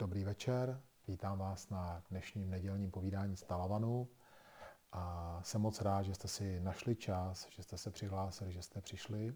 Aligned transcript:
Dobrý 0.00 0.24
večer, 0.24 0.82
vítám 1.08 1.38
vás 1.38 1.70
na 1.70 2.02
dnešním 2.10 2.50
nedělním 2.50 2.90
povídání 2.90 3.36
z 3.36 3.42
Talavanu 3.42 4.08
a 4.92 5.40
jsem 5.42 5.60
moc 5.60 5.80
rád, 5.80 6.02
že 6.02 6.14
jste 6.14 6.28
si 6.28 6.60
našli 6.60 6.96
čas, 6.96 7.48
že 7.50 7.62
jste 7.62 7.78
se 7.78 7.90
přihlásili, 7.90 8.52
že 8.52 8.62
jste 8.62 8.80
přišli. 8.80 9.34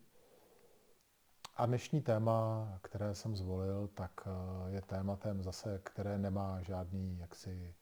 A 1.56 1.66
dnešní 1.66 2.00
téma, 2.02 2.68
které 2.82 3.14
jsem 3.14 3.36
zvolil, 3.36 3.88
tak 3.88 4.10
eh, 4.26 4.70
je 4.70 4.82
tématem 4.82 5.42
zase, 5.42 5.80
které 5.84 6.18
nemá 6.18 6.62
žádný, 6.62 7.18
jaksi, 7.18 7.74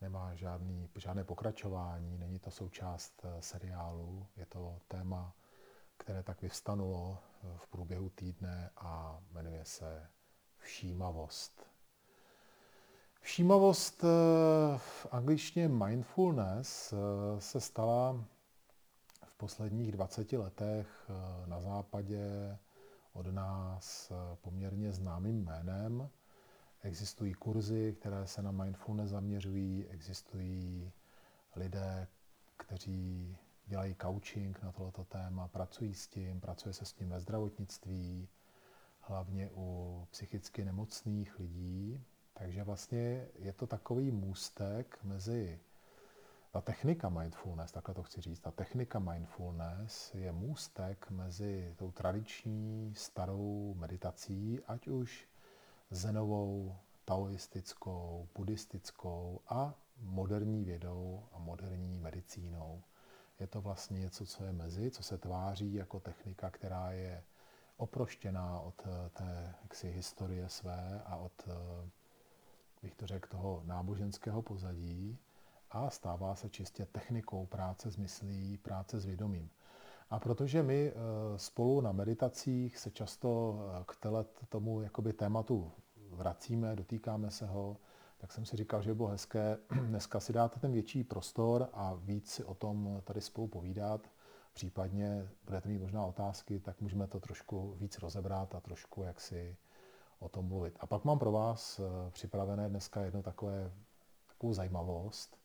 nemá 0.00 0.34
žádný, 0.34 0.90
žádné 0.96 1.24
pokračování, 1.24 2.18
není 2.18 2.38
to 2.38 2.50
součást 2.50 3.22
eh, 3.24 3.42
seriálu, 3.42 4.26
je 4.36 4.46
to 4.46 4.78
téma, 4.88 5.34
které 5.96 6.22
tak 6.22 6.42
vyvstanulo 6.42 7.18
eh, 7.22 7.46
v 7.56 7.66
průběhu 7.66 8.08
týdne 8.08 8.70
a 8.76 9.20
jmenuje 9.32 9.64
se 9.64 10.10
všímavost. 10.58 11.73
Všímavost 13.24 14.02
v 14.76 15.06
angličtině 15.10 15.68
mindfulness 15.68 16.94
se 17.38 17.60
stala 17.60 18.24
v 19.24 19.34
posledních 19.36 19.92
20 19.92 20.32
letech 20.32 21.10
na 21.46 21.60
západě 21.60 22.56
od 23.12 23.26
nás 23.26 24.10
eh, 24.10 24.36
poměrně 24.42 24.92
známým 24.92 25.44
jménem. 25.44 26.10
Existují 26.82 27.34
kurzy, 27.34 27.96
které 28.00 28.26
se 28.26 28.42
na 28.42 28.50
mindfulness 28.50 29.10
zaměřují, 29.10 29.86
existují 29.86 30.92
lidé, 31.56 32.06
kteří 32.56 33.36
dělají 33.66 33.96
coaching 34.02 34.62
na 34.62 34.72
tohleto 34.72 35.04
téma, 35.04 35.48
pracují 35.48 35.94
s 35.94 36.08
tím, 36.08 36.40
pracuje 36.40 36.72
se 36.72 36.84
s 36.84 36.92
tím 36.92 37.08
ve 37.08 37.20
zdravotnictví, 37.20 38.28
hlavně 39.00 39.50
u 39.54 40.06
psychicky 40.10 40.64
nemocných 40.64 41.38
lidí. 41.38 42.04
Takže 42.34 42.64
vlastně 42.64 43.28
je 43.38 43.52
to 43.52 43.66
takový 43.66 44.10
můstek 44.10 44.98
mezi 45.02 45.60
ta 46.50 46.60
technika 46.60 47.08
mindfulness, 47.08 47.72
takhle 47.72 47.94
to 47.94 48.02
chci 48.02 48.20
říct, 48.20 48.40
ta 48.40 48.50
technika 48.50 48.98
mindfulness 48.98 50.14
je 50.14 50.32
můstek 50.32 51.10
mezi 51.10 51.74
tou 51.76 51.92
tradiční 51.92 52.94
starou 52.96 53.74
meditací, 53.74 54.60
ať 54.66 54.88
už 54.88 55.28
zenovou, 55.90 56.76
taoistickou, 57.04 58.28
buddhistickou 58.34 59.40
a 59.48 59.74
moderní 60.00 60.64
vědou 60.64 61.22
a 61.32 61.38
moderní 61.38 61.98
medicínou. 61.98 62.82
Je 63.40 63.46
to 63.46 63.60
vlastně 63.60 63.98
něco, 63.98 64.26
co 64.26 64.44
je 64.44 64.52
mezi, 64.52 64.90
co 64.90 65.02
se 65.02 65.18
tváří 65.18 65.74
jako 65.74 66.00
technika, 66.00 66.50
která 66.50 66.92
je 66.92 67.24
oproštěná 67.76 68.60
od 68.60 68.82
eh, 68.86 69.10
té 69.10 69.54
jaksi, 69.62 69.90
historie 69.90 70.48
své 70.48 71.02
a 71.06 71.16
od, 71.16 71.32
eh, 71.48 71.90
bych 72.84 72.94
to 72.94 73.06
řekl, 73.06 73.28
toho 73.28 73.62
náboženského 73.64 74.42
pozadí, 74.42 75.18
a 75.70 75.90
stává 75.90 76.34
se 76.34 76.48
čistě 76.48 76.86
technikou 76.86 77.46
práce 77.46 77.90
s 77.90 77.96
myslí, 77.96 78.58
práce 78.58 79.00
s 79.00 79.04
vědomím. 79.04 79.50
A 80.10 80.18
protože 80.18 80.62
my 80.62 80.92
eh, 80.92 80.92
spolu 81.38 81.80
na 81.80 81.92
meditacích 81.92 82.78
se 82.78 82.90
často 82.90 83.58
eh, 83.80 83.84
k 83.86 84.46
tomu 84.48 84.80
jakoby 84.80 85.12
tématu 85.12 85.72
vracíme, 86.10 86.76
dotýkáme 86.76 87.30
se 87.30 87.46
ho, 87.46 87.76
tak 88.18 88.32
jsem 88.32 88.44
si 88.44 88.56
říkal, 88.56 88.82
že 88.82 88.90
by 88.90 88.94
bylo 88.94 89.08
hezké 89.08 89.58
dneska 89.86 90.20
si 90.20 90.32
dát 90.32 90.60
ten 90.60 90.72
větší 90.72 91.04
prostor 91.04 91.68
a 91.72 91.94
víc 91.94 92.30
si 92.30 92.44
o 92.44 92.54
tom 92.54 93.00
tady 93.04 93.20
spolu 93.20 93.48
povídat. 93.48 94.10
Případně 94.52 95.28
budete 95.44 95.68
mít 95.68 95.78
možná 95.78 96.06
otázky, 96.06 96.60
tak 96.60 96.80
můžeme 96.80 97.06
to 97.06 97.20
trošku 97.20 97.74
víc 97.78 97.98
rozebrat 97.98 98.54
a 98.54 98.60
trošku 98.60 99.02
jak 99.02 99.20
si 99.20 99.56
o 100.18 100.28
tom 100.28 100.46
mluvit. 100.46 100.76
A 100.80 100.86
pak 100.86 101.04
mám 101.04 101.18
pro 101.18 101.32
vás 101.32 101.78
eh, 101.78 102.10
připravené 102.10 102.68
dneska 102.68 103.00
jedno 103.00 103.22
takové, 103.22 103.72
takovou 104.28 104.52
zajímavost, 104.52 105.38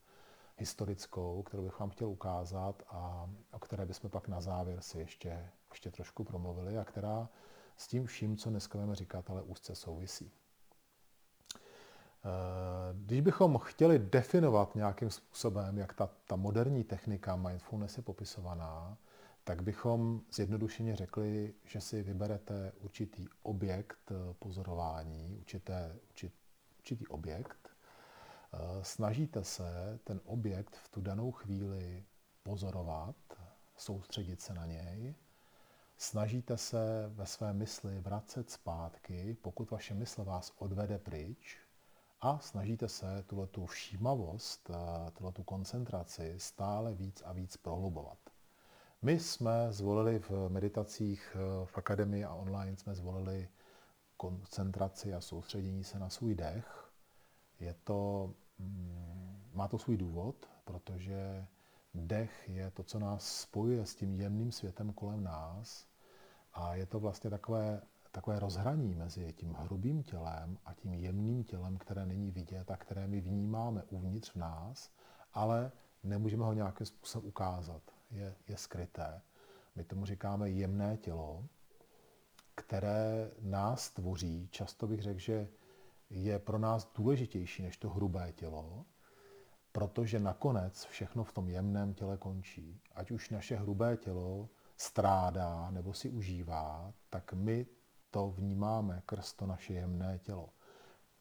historickou, 0.57 1.43
kterou 1.43 1.63
bych 1.63 1.79
vám 1.79 1.89
chtěl 1.89 2.09
ukázat 2.09 2.83
a 2.89 3.29
o 3.51 3.59
které 3.59 3.85
bychom 3.85 4.09
pak 4.09 4.27
na 4.27 4.41
závěr 4.41 4.81
si 4.81 4.99
ještě, 4.99 5.49
ještě 5.71 5.91
trošku 5.91 6.23
promluvili 6.23 6.77
a 6.77 6.83
která 6.83 7.29
s 7.77 7.87
tím 7.87 8.05
vším, 8.05 8.37
co 8.37 8.49
dneska 8.49 8.77
budeme 8.77 8.95
říkat, 8.95 9.29
ale 9.29 9.41
úzce 9.41 9.75
souvisí. 9.75 10.31
Eh, 12.25 12.93
když 12.93 13.21
bychom 13.21 13.57
chtěli 13.57 13.99
definovat 13.99 14.75
nějakým 14.75 15.09
způsobem, 15.09 15.77
jak 15.77 15.93
ta, 15.93 16.09
ta 16.27 16.35
moderní 16.35 16.83
technika 16.83 17.35
mindfulness 17.35 17.97
je 17.97 18.03
popisovaná, 18.03 18.97
tak 19.49 19.63
bychom 19.63 20.21
zjednodušeně 20.31 20.95
řekli, 20.95 21.53
že 21.63 21.81
si 21.81 22.03
vyberete 22.03 22.71
určitý 22.79 23.27
objekt 23.43 24.11
pozorování, 24.39 25.35
určité, 25.37 25.99
určit, 26.09 26.33
určitý 26.77 27.07
objekt, 27.07 27.69
Eh, 28.53 28.83
snažíte 28.83 29.43
se 29.43 29.99
ten 30.03 30.21
objekt 30.25 30.75
v 30.75 30.89
tu 30.89 31.01
danou 31.01 31.31
chvíli 31.31 32.05
pozorovat, 32.43 33.15
soustředit 33.75 34.41
se 34.41 34.53
na 34.53 34.65
něj, 34.65 35.15
snažíte 35.97 36.57
se 36.57 37.05
ve 37.07 37.25
své 37.25 37.53
mysli 37.53 37.99
vracet 37.99 38.49
zpátky, 38.49 39.37
pokud 39.41 39.71
vaše 39.71 39.93
mysl 39.93 40.23
vás 40.23 40.53
odvede 40.57 40.99
pryč, 40.99 41.57
a 42.21 42.39
snažíte 42.39 42.87
se 42.87 43.23
tuhle 43.27 43.47
tu 43.47 43.65
všímavost, 43.65 44.69
eh, 44.69 45.11
tuhle 45.11 45.31
tu 45.31 45.43
koncentraci 45.43 46.35
stále 46.37 46.93
víc 46.93 47.23
a 47.25 47.33
víc 47.33 47.57
prohlubovat. 47.57 48.19
My 49.01 49.19
jsme 49.19 49.73
zvolili 49.73 50.19
v 50.19 50.31
meditacích 50.49 51.35
eh, 51.35 51.65
v 51.65 51.77
akademii 51.77 52.23
a 52.23 52.33
online 52.33 52.77
jsme 52.77 52.95
zvolili 52.95 53.49
koncentraci 54.17 55.13
a 55.13 55.21
soustředění 55.21 55.83
se 55.83 55.99
na 55.99 56.09
svůj 56.09 56.35
dech, 56.35 56.91
je 57.59 57.75
to, 57.83 58.33
mm, 58.57 59.49
má 59.53 59.67
to 59.67 59.77
svůj 59.77 59.97
důvod, 59.97 60.49
protože 60.65 61.45
dech 61.93 62.49
je 62.49 62.71
to, 62.71 62.83
co 62.83 62.99
nás 62.99 63.41
spojuje 63.41 63.85
s 63.85 63.95
tím 63.95 64.15
jemným 64.15 64.51
světem 64.51 64.93
kolem 64.93 65.23
nás 65.23 65.87
a 66.53 66.75
je 66.75 66.85
to 66.85 66.99
vlastně 66.99 67.29
takové, 67.29 67.81
takové 68.11 68.39
rozhraní 68.39 68.95
mezi 68.95 69.33
tím 69.33 69.53
hrubým 69.53 70.03
tělem 70.03 70.57
a 70.65 70.73
tím 70.73 70.93
jemným 70.93 71.43
tělem, 71.43 71.77
které 71.77 72.05
není 72.05 72.31
vidět 72.31 72.71
a 72.71 72.77
které 72.77 73.07
my 73.07 73.21
vnímáme 73.21 73.83
uvnitř 73.83 74.31
v 74.31 74.35
nás, 74.35 74.91
ale 75.33 75.71
nemůžeme 76.03 76.45
ho 76.45 76.53
nějakým 76.53 76.85
způsobem 76.85 77.27
ukázat. 77.27 77.98
Je, 78.11 78.35
je 78.47 78.57
skryté. 78.57 79.21
My 79.75 79.83
tomu 79.83 80.05
říkáme 80.05 80.49
jemné 80.49 80.97
tělo, 80.97 81.45
které 82.55 83.31
nás 83.41 83.89
tvoří. 83.89 84.47
Často 84.51 84.87
bych 84.87 85.01
řekl, 85.01 85.19
že 85.19 85.47
je 86.09 86.39
pro 86.39 86.57
nás 86.57 86.91
důležitější 86.95 87.63
než 87.63 87.77
to 87.77 87.89
hrubé 87.89 88.31
tělo, 88.31 88.85
protože 89.71 90.19
nakonec 90.19 90.85
všechno 90.85 91.23
v 91.23 91.33
tom 91.33 91.49
jemném 91.49 91.93
těle 91.93 92.17
končí. 92.17 92.81
Ať 92.95 93.11
už 93.11 93.29
naše 93.29 93.55
hrubé 93.55 93.97
tělo 93.97 94.49
strádá 94.77 95.71
nebo 95.71 95.93
si 95.93 96.09
užívá, 96.09 96.93
tak 97.09 97.33
my 97.33 97.65
to 98.11 98.31
vnímáme 98.31 99.01
krz 99.05 99.33
to 99.33 99.45
naše 99.45 99.73
jemné 99.73 100.19
tělo. 100.19 100.49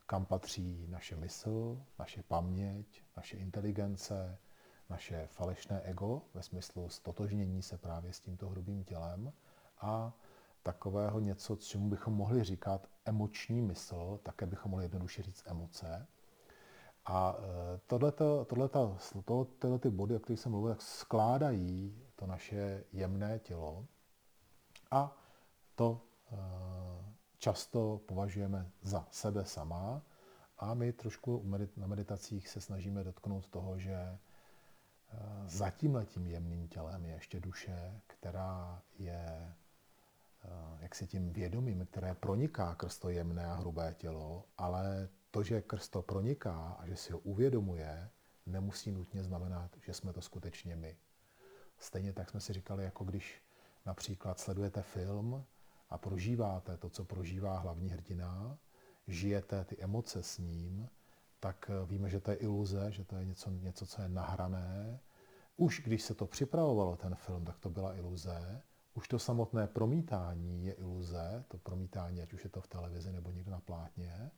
Kam 0.07 0.27
patří 0.27 0.87
naše 0.89 1.17
mysl, 1.17 1.83
naše 1.99 2.23
paměť, 2.23 3.03
naše 3.17 3.37
inteligence, 3.37 4.39
naše 4.89 5.27
falešné 5.27 5.81
ego 5.81 6.23
ve 6.35 6.43
smyslu 6.43 6.89
stotožnění 6.89 7.63
se 7.63 7.79
právě 7.79 8.13
s 8.13 8.21
tímto 8.21 8.49
hrubým 8.49 8.85
tělem 8.85 9.33
a 9.81 10.13
takového 10.63 11.21
něco, 11.21 11.57
čemu 11.57 11.89
bychom 11.89 12.15
mohli 12.15 12.45
říkat 12.45 12.87
emoční 13.05 13.63
mysl, 13.63 14.21
také 14.23 14.47
bychom 14.47 14.71
mohli 14.71 14.85
jednoduše 14.85 15.23
říct 15.23 15.43
emoce. 15.47 16.07
A 17.07 17.37
e, 17.39 17.79
tohleto, 17.87 18.45
tohleto, 18.45 18.97
tohle 19.59 19.79
ty 19.79 19.91
body, 19.91 20.17
o 20.17 20.19
kterých 20.19 20.41
jsem 20.41 20.53
mluvil, 20.53 20.77
skládají 20.79 22.03
to 22.17 22.27
naše 22.27 22.85
jemné 22.93 23.39
tělo 23.39 23.87
a 24.91 25.17
to 25.75 26.01
e, 26.33 26.37
často 27.39 28.01
považujeme 28.07 28.71
za 28.83 29.07
sebe 29.11 29.45
sama 29.45 30.03
a 30.59 30.75
my 30.75 30.93
trošku 30.93 31.45
na 31.77 31.87
meditacích 31.87 32.49
se 32.49 32.61
snažíme 32.61 33.05
dotknout 33.05 33.49
toho, 33.49 33.79
že 33.79 34.19
za 35.47 35.71
tímhletím 35.71 36.27
jemným 36.27 36.69
tělem 36.69 37.05
je 37.05 37.15
ještě 37.15 37.41
duše, 37.41 38.01
která 38.07 38.83
je 38.99 39.55
Eh, 40.45 40.79
jak 40.81 40.95
si 40.95 41.07
tím 41.07 41.33
vědomím, 41.33 41.87
které 41.87 42.15
proniká 42.15 42.75
krz 42.75 42.99
to 42.99 43.09
jemné 43.09 43.47
a 43.47 43.55
hrubé 43.55 43.95
tělo, 43.99 44.45
ale 44.59 45.09
to, 45.31 45.43
že 45.43 45.63
krz 45.63 45.89
to 45.89 46.03
proniká 46.03 46.77
a 46.79 46.87
že 46.87 46.97
si 46.97 47.13
ho 47.13 47.19
uvědomuje, 47.19 48.11
nemusí 48.47 48.93
nutně 48.93 49.25
znamenat, 49.25 49.77
že 49.87 49.95
jsme 49.95 50.13
to 50.13 50.21
skutečně 50.21 50.77
my. 50.77 50.97
Stejně 51.79 52.13
tak 52.13 52.31
jsme 52.31 52.41
si 52.41 52.53
říkali, 52.53 52.85
jako 52.85 53.05
když 53.05 53.43
například 53.87 54.41
sledujete 54.41 54.83
film 54.83 55.45
a 55.91 55.99
prožíváte 55.99 56.77
to, 56.77 56.91
co 56.91 57.05
prožívá 57.05 57.59
hlavní 57.59 57.91
hrdina, 57.91 58.59
žijete 59.07 59.65
ty 59.65 59.77
emoce 59.79 60.23
s 60.23 60.39
ním, 60.39 60.89
tak 61.41 61.71
eh, 61.71 61.87
víme, 61.87 62.11
že 62.11 62.21
to 62.21 62.31
je 62.31 62.37
iluze, 62.37 62.93
že 62.93 63.05
to 63.05 63.17
je 63.17 63.25
něco, 63.25 63.51
něco 63.51 63.87
co 63.87 64.03
je 64.03 64.09
nahrané. 64.09 65.01
Už 65.57 65.83
když 65.85 66.03
se 66.03 66.15
to 66.15 66.27
připravovalo, 66.27 66.97
ten 66.97 67.15
film, 67.15 67.45
tak 67.45 67.59
to 67.59 67.71
byla 67.71 67.95
iluze, 67.95 68.63
už 68.95 69.09
to 69.09 69.19
samotné 69.19 69.67
promítání 69.67 70.67
je 70.67 70.73
iluze, 70.73 71.45
to 71.49 71.59
promítání, 71.59 72.23
ať 72.23 72.33
už 72.33 72.45
je 72.45 72.51
to 72.51 72.61
v 72.61 72.67
televizi 72.67 73.13
nebo 73.13 73.31
někde 73.31 73.51
na 73.51 73.61
plátně. 73.61 74.31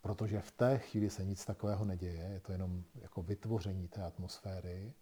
protože 0.00 0.40
v 0.40 0.50
té 0.50 0.78
chvíli 0.78 1.10
se 1.10 1.24
nic 1.24 1.44
takového 1.44 1.84
neděje, 1.84 2.28
je 2.32 2.40
to 2.40 2.52
jenom 2.52 2.84
jako 2.94 3.22
vytvoření 3.22 3.88
té 3.88 4.02
atmosféry 4.02 4.94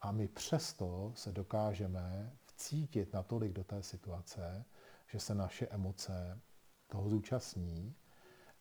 a 0.00 0.12
my 0.12 0.28
přesto 0.28 1.12
se 1.14 1.32
dokážeme 1.32 2.32
vcítit 2.44 3.12
natolik 3.12 3.52
do 3.52 3.64
té 3.64 3.82
situace, 3.82 4.64
že 5.06 5.20
se 5.20 5.34
naše 5.34 5.66
emoce 5.66 6.40
toho 6.86 7.08
zúčastní, 7.08 7.94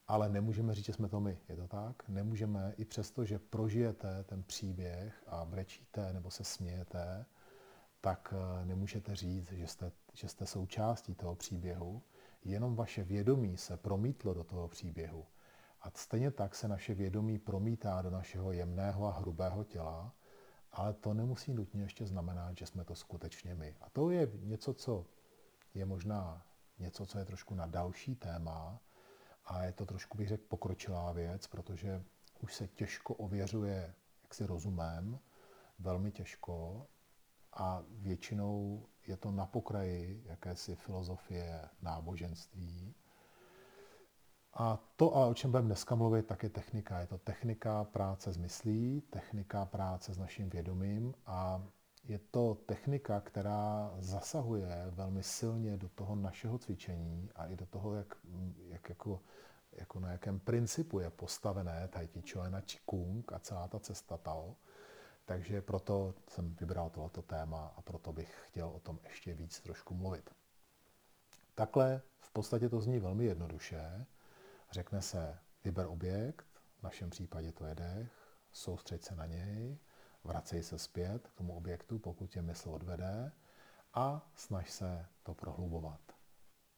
ale 0.07 0.29
nemůžeme 0.29 0.73
říct, 0.73 0.85
že 0.85 0.93
jsme 0.93 1.09
to 1.09 1.19
my. 1.19 1.39
Je 1.49 1.55
to 1.55 1.67
tak? 1.67 2.09
Nemůžeme, 2.09 2.73
i 2.77 2.85
přesto, 2.85 3.25
že 3.25 3.39
prožijete 3.39 4.23
ten 4.23 4.43
příběh 4.43 5.23
a 5.27 5.45
brečíte 5.45 6.13
nebo 6.13 6.31
se 6.31 6.43
smějete, 6.43 7.25
tak 8.01 8.33
eh, 8.37 8.65
nemůžete 8.65 9.15
říct, 9.15 9.51
že 9.51 9.67
jste, 9.67 9.91
že 10.13 10.27
jste 10.27 10.45
součástí 10.45 11.15
toho 11.15 11.35
příběhu. 11.35 12.01
Jenom 12.43 12.75
vaše 12.75 13.03
vědomí 13.03 13.57
se 13.57 13.77
promítlo 13.77 14.33
do 14.33 14.43
toho 14.43 14.67
příběhu. 14.67 15.25
A 15.81 15.91
stejně 15.95 16.31
tak 16.31 16.55
se 16.55 16.67
naše 16.67 16.93
vědomí 16.93 17.39
promítá 17.39 18.01
do 18.01 18.09
našeho 18.09 18.51
jemného 18.51 19.05
a 19.05 19.11
hrubého 19.11 19.63
těla, 19.63 20.13
ale 20.71 20.93
to 20.93 21.13
nemusí 21.13 21.53
nutně 21.53 21.81
ještě 21.81 22.05
znamenat, 22.05 22.57
že 22.57 22.65
jsme 22.65 22.83
to 22.83 22.95
skutečně 22.95 23.55
my. 23.55 23.75
A 23.81 23.89
to 23.89 24.09
je 24.09 24.31
něco, 24.41 24.73
co 24.73 25.05
je 25.73 25.85
možná 25.85 26.45
něco, 26.79 27.05
co 27.05 27.19
je 27.19 27.25
trošku 27.25 27.55
na 27.55 27.65
další 27.65 28.15
téma 28.15 28.81
a 29.45 29.63
je 29.63 29.71
to 29.71 29.85
trošku, 29.85 30.17
bych 30.17 30.27
řekl, 30.27 30.43
pokročilá 30.47 31.11
věc, 31.11 31.47
protože 31.47 32.03
už 32.39 32.53
se 32.53 32.67
těžko 32.67 33.13
ověřuje 33.13 33.93
jaksi 34.23 34.45
rozumem, 34.45 35.19
velmi 35.79 36.11
těžko 36.11 36.87
a 37.53 37.83
většinou 37.89 38.85
je 39.07 39.17
to 39.17 39.31
na 39.31 39.45
pokraji 39.45 40.23
jakési 40.25 40.75
filozofie 40.75 41.69
náboženství. 41.81 42.95
A 44.53 44.79
to, 44.95 45.15
ale 45.15 45.27
o 45.27 45.33
čem 45.33 45.51
budeme 45.51 45.67
dneska 45.67 45.95
mluvit, 45.95 46.25
tak 46.25 46.43
je 46.43 46.49
technika. 46.49 46.99
Je 46.99 47.07
to 47.07 47.17
technika 47.17 47.83
práce 47.83 48.31
s 48.31 48.37
myslí, 48.37 49.01
technika 49.01 49.65
práce 49.65 50.13
s 50.13 50.17
naším 50.17 50.49
vědomím 50.49 51.13
a 51.25 51.63
je 52.03 52.19
to 52.31 52.55
technika, 52.65 53.21
která 53.21 53.95
zasahuje 53.99 54.85
velmi 54.89 55.23
silně 55.23 55.77
do 55.77 55.89
toho 55.89 56.15
našeho 56.15 56.57
cvičení 56.57 57.29
a 57.35 57.47
i 57.47 57.55
do 57.55 57.65
toho, 57.65 57.95
jak, 57.95 58.15
jak 58.67 58.89
jako, 58.89 59.21
jako 59.71 59.99
na 59.99 60.11
jakém 60.11 60.39
principu 60.39 60.99
je 60.99 61.09
postavené 61.09 61.87
Tai 61.87 62.07
Chi 62.07 62.21
Chuan 62.31 62.55
a 62.55 62.61
Qigong 62.61 63.33
a 63.33 63.39
celá 63.39 63.67
ta 63.67 63.79
cesta 63.79 64.17
Tao. 64.17 64.55
Takže 65.25 65.61
proto 65.61 66.13
jsem 66.29 66.55
vybral 66.55 66.89
tohoto 66.89 67.21
téma 67.21 67.73
a 67.77 67.81
proto 67.81 68.13
bych 68.13 68.43
chtěl 68.47 68.67
o 68.69 68.79
tom 68.79 68.99
ještě 69.03 69.33
víc 69.33 69.59
trošku 69.59 69.93
mluvit. 69.93 70.29
Takhle 71.55 72.01
v 72.19 72.31
podstatě 72.31 72.69
to 72.69 72.81
zní 72.81 72.99
velmi 72.99 73.25
jednoduše. 73.25 74.05
Řekne 74.71 75.01
se, 75.01 75.39
vyber 75.63 75.85
objekt, 75.85 76.47
v 76.79 76.83
našem 76.83 77.09
případě 77.09 77.51
to 77.51 77.65
je 77.65 77.75
dech, 77.75 78.11
soustřeď 78.51 79.03
se 79.03 79.15
na 79.15 79.25
něj, 79.25 79.77
vracej 80.23 80.63
se 80.63 80.79
zpět 80.79 81.27
k 81.27 81.33
tomu 81.33 81.55
objektu, 81.55 81.99
pokud 81.99 82.27
tě 82.27 82.41
mysl 82.41 82.69
odvede 82.69 83.31
a 83.93 84.31
snaž 84.35 84.71
se 84.71 85.05
to 85.23 85.33
prohlubovat. 85.33 85.99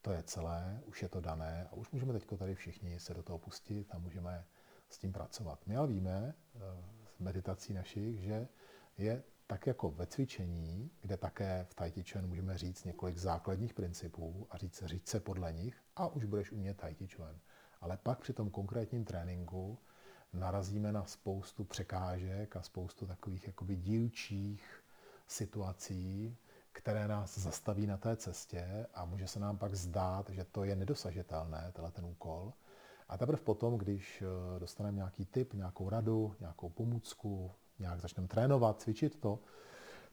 To 0.02 0.12
je 0.12 0.24
celé, 0.24 0.82
už 0.86 1.02
je 1.02 1.10
to 1.10 1.22
dané 1.22 1.68
a 1.72 1.74
už 1.74 1.92
můžeme 1.92 2.14
teď 2.14 2.26
tady 2.38 2.56
všichni 2.56 3.00
se 3.00 3.14
do 3.14 3.24
toho 3.24 3.40
pustit 3.40 3.96
a 3.96 3.98
můžeme 3.98 4.46
s 4.90 4.98
tím 4.98 5.14
pracovat. 5.14 5.68
My 5.68 5.78
ale 5.78 5.88
víme 5.88 6.34
eh, 6.56 6.60
z 7.16 7.20
meditací 7.20 7.74
našich, 7.74 8.20
že 8.20 8.48
je 8.98 9.24
tak 9.48 9.68
jako 9.68 9.92
ve 9.92 10.08
cvičení, 10.08 10.92
kde 11.02 11.18
také 11.18 11.66
v 11.70 11.74
Tai 11.74 11.92
Chi 11.92 12.04
Chuan 12.04 12.28
můžeme 12.28 12.58
říct 12.58 12.84
několik 12.84 13.18
základních 13.18 13.74
principů 13.74 14.48
a 14.50 14.58
říct, 14.58 14.84
říct 14.86 15.08
se 15.08 15.20
podle 15.20 15.54
nich 15.54 15.82
a 15.96 16.08
už 16.08 16.26
budeš 16.26 16.52
umět 16.52 16.78
Tai 16.78 16.94
Chi 16.94 17.08
Chuan. 17.08 17.40
Ale 17.82 17.98
pak 17.98 18.20
při 18.20 18.34
tom 18.34 18.50
konkrétním 18.50 19.06
tréninku 19.06 19.80
narazíme 20.36 20.92
na 20.92 21.06
spoustu 21.06 21.64
překážek 21.64 22.56
a 22.56 22.62
spoustu 22.62 23.06
takových 23.06 23.48
jakoby 23.48 23.76
dílčích 23.76 24.84
situací, 25.28 26.38
které 26.72 27.08
nás 27.08 27.38
zastaví 27.38 27.88
na 27.88 27.98
té 27.98 28.16
cestě 28.16 28.88
a 28.94 29.06
může 29.06 29.28
se 29.28 29.40
nám 29.40 29.58
pak 29.58 29.76
zdát, 29.76 30.30
že 30.30 30.44
to 30.44 30.64
je 30.64 30.76
nedosažitelné, 30.76 31.72
tenhle 31.74 31.92
ten 31.92 32.06
úkol. 32.06 32.54
A 33.10 33.18
teprve 33.18 33.38
potom, 33.42 33.78
když 33.78 34.22
eh, 34.22 34.60
dostaneme 34.60 34.96
nějaký 34.96 35.26
tip, 35.26 35.54
nějakou 35.54 35.90
radu, 35.90 36.36
nějakou 36.40 36.70
pomůcku, 36.70 37.52
nějak 37.80 38.02
začneme 38.02 38.28
trénovat, 38.28 38.82
cvičit 38.82 39.20
to, 39.20 39.40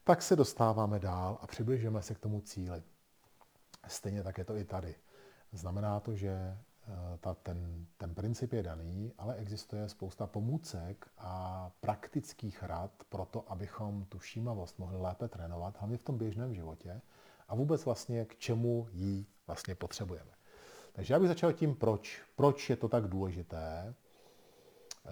tak 0.04 0.22
se 0.22 0.36
dostáváme 0.36 0.98
dál 0.98 1.38
a 1.40 1.46
přibližujeme 1.46 2.02
se 2.02 2.14
k 2.14 2.18
tomu 2.18 2.40
cíli. 2.40 2.82
Stejně 3.88 4.22
tak 4.22 4.38
je 4.38 4.44
to 4.44 4.56
i 4.56 4.64
tady. 4.64 4.94
Znamená 5.52 6.00
to, 6.00 6.14
že 6.14 6.58
ta, 7.20 7.34
ten, 7.34 7.86
ten 7.96 8.14
princip 8.14 8.52
je 8.52 8.62
daný, 8.62 9.12
ale 9.18 9.34
existuje 9.34 9.88
spousta 9.88 10.26
pomůcek 10.26 11.06
a 11.18 11.70
praktických 11.80 12.62
rad 12.62 12.90
pro 13.08 13.24
to, 13.24 13.52
abychom 13.52 14.04
tu 14.04 14.18
všímavost 14.18 14.78
mohli 14.78 15.00
lépe 15.00 15.28
trénovat, 15.28 15.78
hlavně 15.78 15.96
v 15.96 16.02
tom 16.02 16.18
běžném 16.18 16.54
životě 16.54 17.00
a 17.48 17.54
vůbec 17.54 17.84
vlastně 17.84 18.24
k 18.24 18.36
čemu 18.36 18.86
ji 18.90 19.26
vlastně 19.46 19.74
potřebujeme. 19.74 20.30
Takže 20.92 21.14
já 21.14 21.20
bych 21.20 21.28
začal 21.28 21.52
tím, 21.52 21.74
proč. 21.74 22.22
Proč 22.36 22.70
je 22.70 22.76
to 22.76 22.88
tak 22.88 23.08
důležité. 23.08 23.94
Eh, 25.06 25.10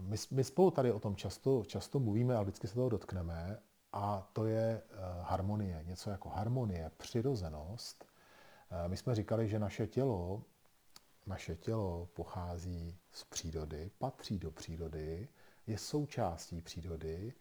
my, 0.00 0.16
my 0.30 0.44
spolu 0.44 0.70
tady 0.70 0.92
o 0.92 1.00
tom 1.00 1.16
často, 1.16 1.64
často 1.64 1.98
mluvíme, 1.98 2.34
ale 2.34 2.44
vždycky 2.44 2.68
se 2.68 2.74
toho 2.74 2.88
dotkneme, 2.88 3.58
a 3.92 4.30
to 4.32 4.46
je 4.46 4.82
eh, 4.90 4.94
harmonie. 5.20 5.84
Něco 5.86 6.10
jako 6.10 6.28
harmonie, 6.28 6.90
přirozenost. 6.96 8.04
My 8.86 8.96
jsme 8.96 9.14
říkali, 9.14 9.48
že 9.48 9.58
naše 9.58 9.86
tělo 9.86 10.42
naše 11.28 11.56
tělo 11.56 12.08
pochází 12.14 12.98
z 13.12 13.24
přírody, 13.24 13.90
patří 13.98 14.38
do 14.38 14.50
přírody, 14.50 15.28
je 15.66 15.78
součástí 15.78 16.62
přírody, 16.62 17.34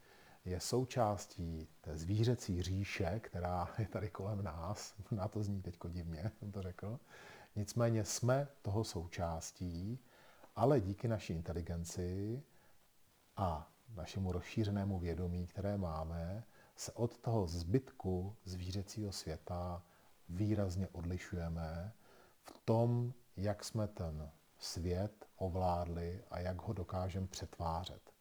je 0.45 0.59
součástí 0.59 1.67
té 1.81 1.97
zvířecí 1.97 2.61
říše, 2.61 3.19
která 3.23 3.73
je 3.77 3.87
tady 3.87 4.09
kolem 4.09 4.43
nás. 4.43 4.95
Na 5.11 5.27
to 5.27 5.43
zní 5.43 5.61
teď 5.61 5.77
divně, 5.89 6.31
jsem 6.39 6.51
to 6.51 6.61
řekl. 6.61 6.99
Nicméně 7.55 8.03
jsme 8.03 8.47
toho 8.61 8.83
součástí, 8.83 9.99
ale 10.55 10.81
díky 10.81 11.07
naší 11.07 11.33
inteligenci 11.33 12.43
a 13.37 13.71
našemu 13.95 14.31
rozšířenému 14.31 14.99
vědomí, 14.99 15.47
které 15.47 15.77
máme, 15.77 16.43
se 16.75 16.91
od 16.91 17.17
toho 17.17 17.47
zbytku 17.47 18.35
zvířecího 18.45 19.11
světa 19.11 19.83
výrazně 20.29 20.87
odlišujeme 20.87 21.93
v 22.43 22.59
tom, 22.65 23.13
jak 23.37 23.63
jsme 23.63 23.87
ten 23.87 24.31
svět 24.59 25.25
ovládli 25.37 26.23
a 26.29 26.39
jak 26.39 26.61
ho 26.61 26.73
dokážeme 26.73 27.27
přetvářet. 27.27 28.11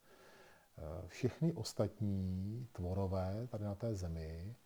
Eh, 0.79 1.09
všechny 1.09 1.53
ostatní 1.53 2.69
tvorové 2.73 3.47
tady 3.47 3.65
na 3.65 3.75
té 3.75 3.95
zemi, 3.95 4.57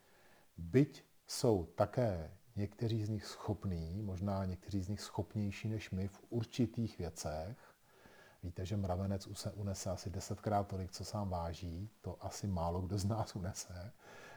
byť 0.57 1.04
jsou 1.26 1.64
také 1.64 2.30
někteří 2.57 3.04
z 3.04 3.09
nich 3.09 3.26
schopní, 3.26 4.02
možná 4.02 4.45
někteří 4.45 4.83
z 4.83 4.88
nich 4.88 5.00
schopnější 5.00 5.69
než 5.69 5.90
my 5.90 6.09
v 6.09 6.21
určitých 6.30 6.99
věcech, 6.99 7.71
Víte, 8.42 8.66
že 8.66 8.76
mravenec 8.76 9.28
se 9.33 9.52
unese 9.52 9.90
asi 9.90 10.11
desetkrát 10.11 10.66
tolik, 10.66 10.92
co 10.92 11.04
sám 11.04 11.28
váží, 11.28 11.90
to 12.00 12.25
asi 12.25 12.47
málo 12.47 12.80
kdo 12.80 12.99
z 12.99 13.04
nás 13.04 13.37
unese. 13.37 13.92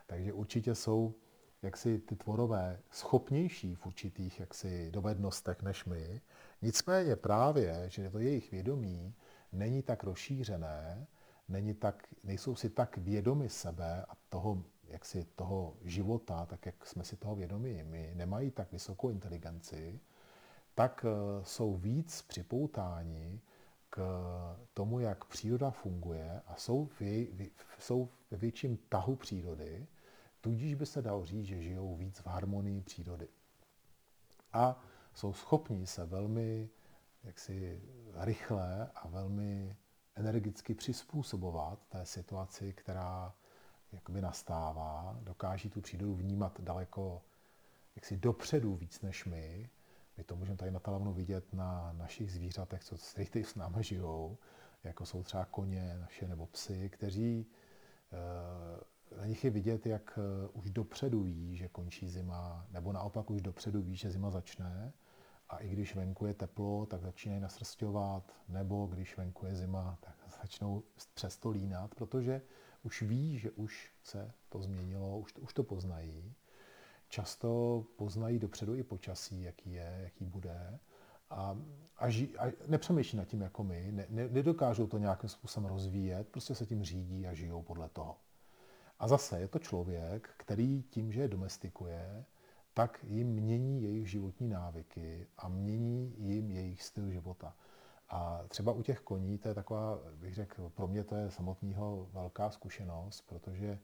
Takže 0.07 0.33
určitě 0.33 0.75
jsou 0.75 1.15
jaksi 1.63 1.99
ty 1.99 2.15
tvorové 2.15 2.79
schopnější 2.91 3.75
v 3.75 3.85
určitých 3.85 4.39
jaksi 4.39 4.91
dovednostech 4.91 5.61
než 5.61 5.85
my. 5.85 6.21
Nicméně 6.61 7.15
právě, 7.15 7.85
že 7.87 8.09
to 8.09 8.19
jejich 8.19 8.51
vědomí 8.51 9.13
není 9.51 9.83
tak 9.83 10.03
rozšířené, 10.03 11.07
není 11.47 11.73
tak, 11.73 12.07
nejsou 12.23 12.55
si 12.55 12.69
tak 12.69 12.97
vědomi 12.97 13.49
sebe 13.49 14.05
a 14.09 14.13
toho, 14.29 14.63
jaksi 14.87 15.25
toho 15.35 15.77
života, 15.81 16.45
tak 16.45 16.65
jak 16.65 16.85
jsme 16.85 17.03
si 17.03 17.15
toho 17.15 17.35
vědomi 17.35 17.85
my, 17.89 18.11
nemají 18.15 18.51
tak 18.51 18.71
vysokou 18.71 19.09
inteligenci, 19.09 19.99
tak 20.75 21.05
eh, 21.05 21.45
jsou 21.45 21.75
víc 21.75 22.21
připoutáni 22.21 23.41
k 23.89 24.01
tomu, 24.73 24.99
jak 24.99 25.25
příroda 25.25 25.71
funguje 25.71 26.41
a 26.47 26.55
jsou, 26.55 26.85
v 26.85 27.01
jej, 27.01 27.51
jsou 27.79 28.09
ve 28.31 28.37
větším 28.37 28.77
tahu 28.89 29.15
přírody, 29.15 29.87
Tudíž 30.43 30.73
by 30.73 30.85
se 30.85 31.01
dalo 31.01 31.25
říct, 31.25 31.45
že 31.45 31.61
žijou 31.61 31.95
víc 31.95 32.19
v 32.19 32.27
harmonii 32.27 32.81
přírody. 32.81 33.27
A 34.53 34.83
jsou 35.13 35.33
schopní 35.33 35.87
se 35.87 36.05
velmi 36.05 36.69
jaksi 37.23 37.81
rychle 38.13 38.91
a 38.95 39.07
velmi 39.07 39.77
energicky 40.15 40.73
přizpůsobovat 40.73 41.79
té 41.89 42.05
situaci, 42.05 42.73
která 42.73 43.33
jakoby 43.91 44.21
nastává. 44.21 45.19
Dokáží 45.21 45.69
tu 45.69 45.81
přírodu 45.81 46.15
vnímat 46.15 46.61
daleko 46.61 47.21
jaksi 47.95 48.17
dopředu 48.17 48.75
víc 48.75 49.01
než 49.01 49.25
my. 49.25 49.69
My 50.17 50.23
to 50.23 50.35
můžeme 50.35 50.57
tady 50.57 50.71
na 50.71 50.79
talavnu 50.79 51.13
vidět 51.13 51.53
na 51.53 51.93
našich 51.93 52.31
zvířatech, 52.31 52.83
co 52.83 52.95
tady 53.15 53.43
s 53.43 53.55
námi 53.55 53.83
žijou, 53.83 54.37
jako 54.83 55.05
jsou 55.05 55.23
třeba 55.23 55.45
koně 55.45 55.97
naše 55.99 56.27
nebo 56.27 56.45
psy, 56.45 56.89
kteří 56.89 57.45
eh, 58.11 58.92
na 59.17 59.25
nich 59.25 59.43
je 59.43 59.49
vidět, 59.49 59.85
jak 59.85 60.19
eh, 60.19 60.47
už 60.53 60.71
dopředu 60.71 61.23
ví, 61.23 61.55
že 61.57 61.67
končí 61.67 62.09
zima, 62.09 62.67
nebo 62.71 62.91
naopak 62.91 63.29
už 63.29 63.41
dopředu 63.41 63.81
ví, 63.81 63.95
že 63.95 64.11
zima 64.11 64.29
začne 64.29 64.93
a 65.49 65.57
i 65.57 65.69
když 65.69 65.95
venku 65.95 66.25
je 66.25 66.33
teplo, 66.33 66.85
tak 66.85 67.01
začínají 67.01 67.41
nasrstovat, 67.41 68.33
nebo 68.47 68.85
když 68.85 69.17
venku 69.17 69.45
je 69.45 69.55
zima, 69.55 69.97
tak 70.01 70.15
začnou 70.41 70.83
přesto 71.13 71.49
línat, 71.49 71.95
protože 71.95 72.41
už 72.83 73.01
ví, 73.01 73.39
že 73.39 73.51
už 73.51 73.91
se 74.03 74.31
to 74.49 74.61
změnilo, 74.61 75.19
už 75.19 75.33
to, 75.33 75.41
už 75.41 75.53
to 75.53 75.63
poznají. 75.63 76.33
Často 77.09 77.85
poznají 77.95 78.39
dopředu 78.39 78.75
i 78.75 78.83
počasí, 78.83 79.41
jaký 79.41 79.71
je, 79.71 79.99
jaký 80.03 80.25
bude. 80.25 80.79
A, 81.29 81.57
a, 81.97 82.09
ži, 82.09 82.37
a 82.37 82.51
nepřemýšlí 82.67 83.17
nad 83.17 83.25
tím 83.25 83.41
jako 83.41 83.63
my, 83.63 83.91
ne, 83.91 84.05
ne, 84.09 84.27
nedokážou 84.29 84.87
to 84.87 84.97
nějakým 84.97 85.29
způsobem 85.29 85.69
rozvíjet, 85.69 86.27
prostě 86.27 86.55
se 86.55 86.65
tím 86.65 86.83
řídí 86.83 87.27
a 87.27 87.33
žijou 87.33 87.61
podle 87.61 87.89
toho. 87.89 88.17
A 89.03 89.07
zase 89.07 89.39
je 89.39 89.47
to 89.47 89.59
člověk, 89.59 90.29
který 90.37 90.83
tím, 90.83 91.11
že 91.11 91.21
je 91.21 91.27
domestikuje, 91.27 92.25
tak 92.73 93.05
jim 93.07 93.27
mění 93.27 93.83
jejich 93.83 94.09
životní 94.09 94.49
návyky 94.49 95.27
a 95.37 95.47
mění 95.47 96.15
jim 96.17 96.51
jejich 96.51 96.83
styl 96.83 97.11
života. 97.11 97.55
A 98.09 98.43
třeba 98.47 98.71
u 98.71 98.81
těch 98.81 98.99
koní, 98.99 99.37
to 99.37 99.47
je 99.47 99.53
taková, 99.53 99.99
bych 100.15 100.33
řekl, 100.33 100.69
pro 100.69 100.87
mě 100.87 101.03
to 101.03 101.15
je 101.15 101.31
samotného 101.31 102.09
velká 102.13 102.49
zkušenost, 102.49 103.21
protože 103.21 103.79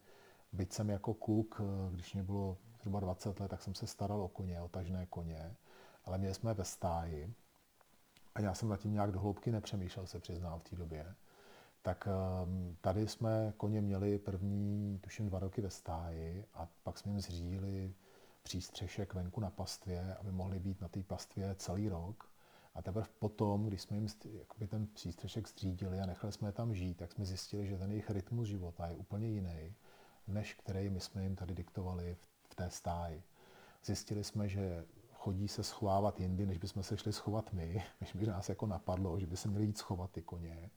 byť 0.52 0.72
jsem 0.72 0.90
jako 0.90 1.14
kluk, 1.14 1.60
když 1.90 2.14
mě 2.14 2.22
bylo 2.22 2.56
zhruba 2.78 3.00
20 3.00 3.40
let, 3.40 3.48
tak 3.48 3.62
jsem 3.62 3.74
se 3.74 3.86
staral 3.86 4.22
o 4.22 4.28
koně, 4.28 4.60
o 4.60 4.68
tažné 4.68 5.06
koně, 5.06 5.56
ale 6.04 6.18
měli 6.18 6.34
jsme 6.34 6.54
ve 6.54 6.64
stáji 6.64 7.34
a 8.34 8.40
já 8.40 8.54
jsem 8.54 8.68
nad 8.68 8.80
tím 8.80 8.92
nějak 8.92 9.12
dohloubky 9.12 9.52
nepřemýšlel, 9.52 10.06
se 10.06 10.20
přiznám 10.20 10.60
v 10.60 10.64
té 10.64 10.76
době. 10.76 11.14
Tak 11.82 12.08
ehm, 12.08 12.76
tady 12.80 13.08
jsme 13.08 13.52
koně 13.56 13.80
měli 13.80 14.18
první, 14.18 14.98
tuším, 14.98 15.26
dva 15.26 15.38
roky 15.38 15.60
ve 15.60 15.70
stáji 15.70 16.44
a 16.54 16.68
pak 16.82 16.98
jsme 16.98 17.12
jim 17.12 17.20
zřídili 17.20 17.94
přístřešek 18.42 19.14
venku 19.14 19.40
na 19.40 19.50
pastvě, 19.50 20.14
aby 20.14 20.32
mohli 20.32 20.58
být 20.58 20.80
na 20.80 20.88
té 20.88 21.02
pastvě 21.02 21.54
celý 21.54 21.88
rok. 21.88 22.30
A 22.74 22.82
teprve 22.82 23.06
potom, 23.18 23.66
když 23.66 23.82
jsme 23.82 23.96
jim 23.96 24.06
jakoby 24.38 24.66
ten 24.66 24.86
přístřešek 24.86 25.48
střídili 25.48 26.00
a 26.00 26.06
nechali 26.06 26.32
jsme 26.32 26.48
je 26.48 26.52
tam 26.52 26.74
žít, 26.74 26.94
tak 26.94 27.12
jsme 27.12 27.24
zjistili, 27.24 27.66
že 27.66 27.78
ten 27.78 27.90
jejich 27.90 28.10
rytmus 28.10 28.48
života 28.48 28.86
je 28.86 28.94
úplně 28.94 29.28
jiný, 29.28 29.74
než 30.26 30.54
který 30.54 30.90
my 30.90 31.00
jsme 31.00 31.22
jim 31.22 31.36
tady 31.36 31.54
diktovali 31.54 32.16
v 32.48 32.54
té 32.54 32.70
stáji. 32.70 33.22
Zjistili 33.84 34.24
jsme, 34.24 34.48
že 34.48 34.84
chodí 35.12 35.48
se 35.48 35.62
schovávat 35.62 36.20
jindy, 36.20 36.46
než 36.46 36.58
bychom 36.58 36.82
se 36.82 36.96
šli 36.96 37.12
schovat 37.12 37.52
my, 37.52 37.82
než 38.00 38.12
by 38.12 38.26
nás 38.26 38.48
jako 38.48 38.66
napadlo, 38.66 39.20
že 39.20 39.26
by 39.26 39.36
se 39.36 39.48
měli 39.48 39.64
jít 39.64 39.78
schovat 39.78 40.10
ty 40.10 40.22
koně. 40.22 40.70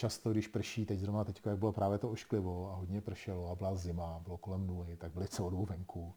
Často, 0.00 0.30
když 0.30 0.48
prší, 0.48 0.86
teď 0.86 0.98
zrovna 1.00 1.24
teď, 1.24 1.40
jak 1.46 1.58
bylo 1.58 1.72
právě 1.72 1.98
to 1.98 2.10
ošklivo 2.10 2.70
a 2.70 2.74
hodně 2.74 3.00
pršelo 3.00 3.50
a 3.50 3.54
byla 3.54 3.74
zima, 3.74 4.20
bylo 4.24 4.38
kolem 4.38 4.66
nuly, 4.66 4.96
tak 4.96 5.12
byli 5.12 5.28
celou 5.28 5.50
dobu 5.50 5.64
venku 5.64 6.14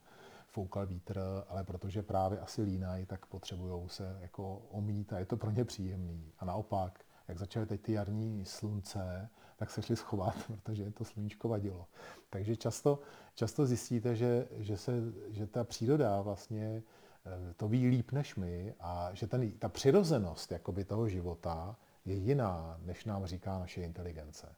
foukal 0.47 0.85
vítr, 0.85 1.21
ale 1.47 1.63
protože 1.63 2.01
právě 2.01 2.39
asi 2.39 2.61
línají, 2.61 3.05
tak 3.05 3.25
potřebují 3.25 3.89
se 3.89 4.17
jako 4.21 4.61
omít 4.71 5.13
a 5.13 5.19
je 5.19 5.25
to 5.25 5.37
pro 5.37 5.51
ně 5.51 5.65
příjemný. 5.65 6.31
A 6.39 6.45
naopak, 6.45 7.05
jak 7.27 7.37
začaly 7.37 7.65
teď 7.65 7.81
ty 7.81 7.93
jarní 7.93 8.45
slunce, 8.45 9.29
tak 9.55 9.69
se 9.69 9.81
šli 9.81 9.95
schovat, 9.95 10.35
protože 10.63 10.91
to 10.91 11.05
sluníčko 11.05 11.49
vadilo. 11.49 11.87
Takže 12.29 12.55
často, 12.55 12.99
často 13.35 13.65
zjistíte, 13.65 14.15
že, 14.15 14.47
že, 14.51 14.77
se, 14.77 14.93
že 15.27 15.47
ta 15.47 15.63
příroda 15.63 16.21
vlastně 16.21 16.83
eh, 17.25 17.53
to 17.53 17.67
ví 17.67 17.87
líp 17.87 18.11
než 18.11 18.35
my 18.35 18.75
a 18.79 19.09
že 19.13 19.27
ten, 19.27 19.51
ta 19.51 19.69
přirozenost 19.69 20.51
jakoby 20.51 20.85
toho 20.85 21.09
života 21.09 21.75
je 22.05 22.15
jiná, 22.15 22.77
než 22.81 23.05
nám 23.05 23.25
říká 23.25 23.59
naše 23.59 23.81
inteligence. 23.81 24.55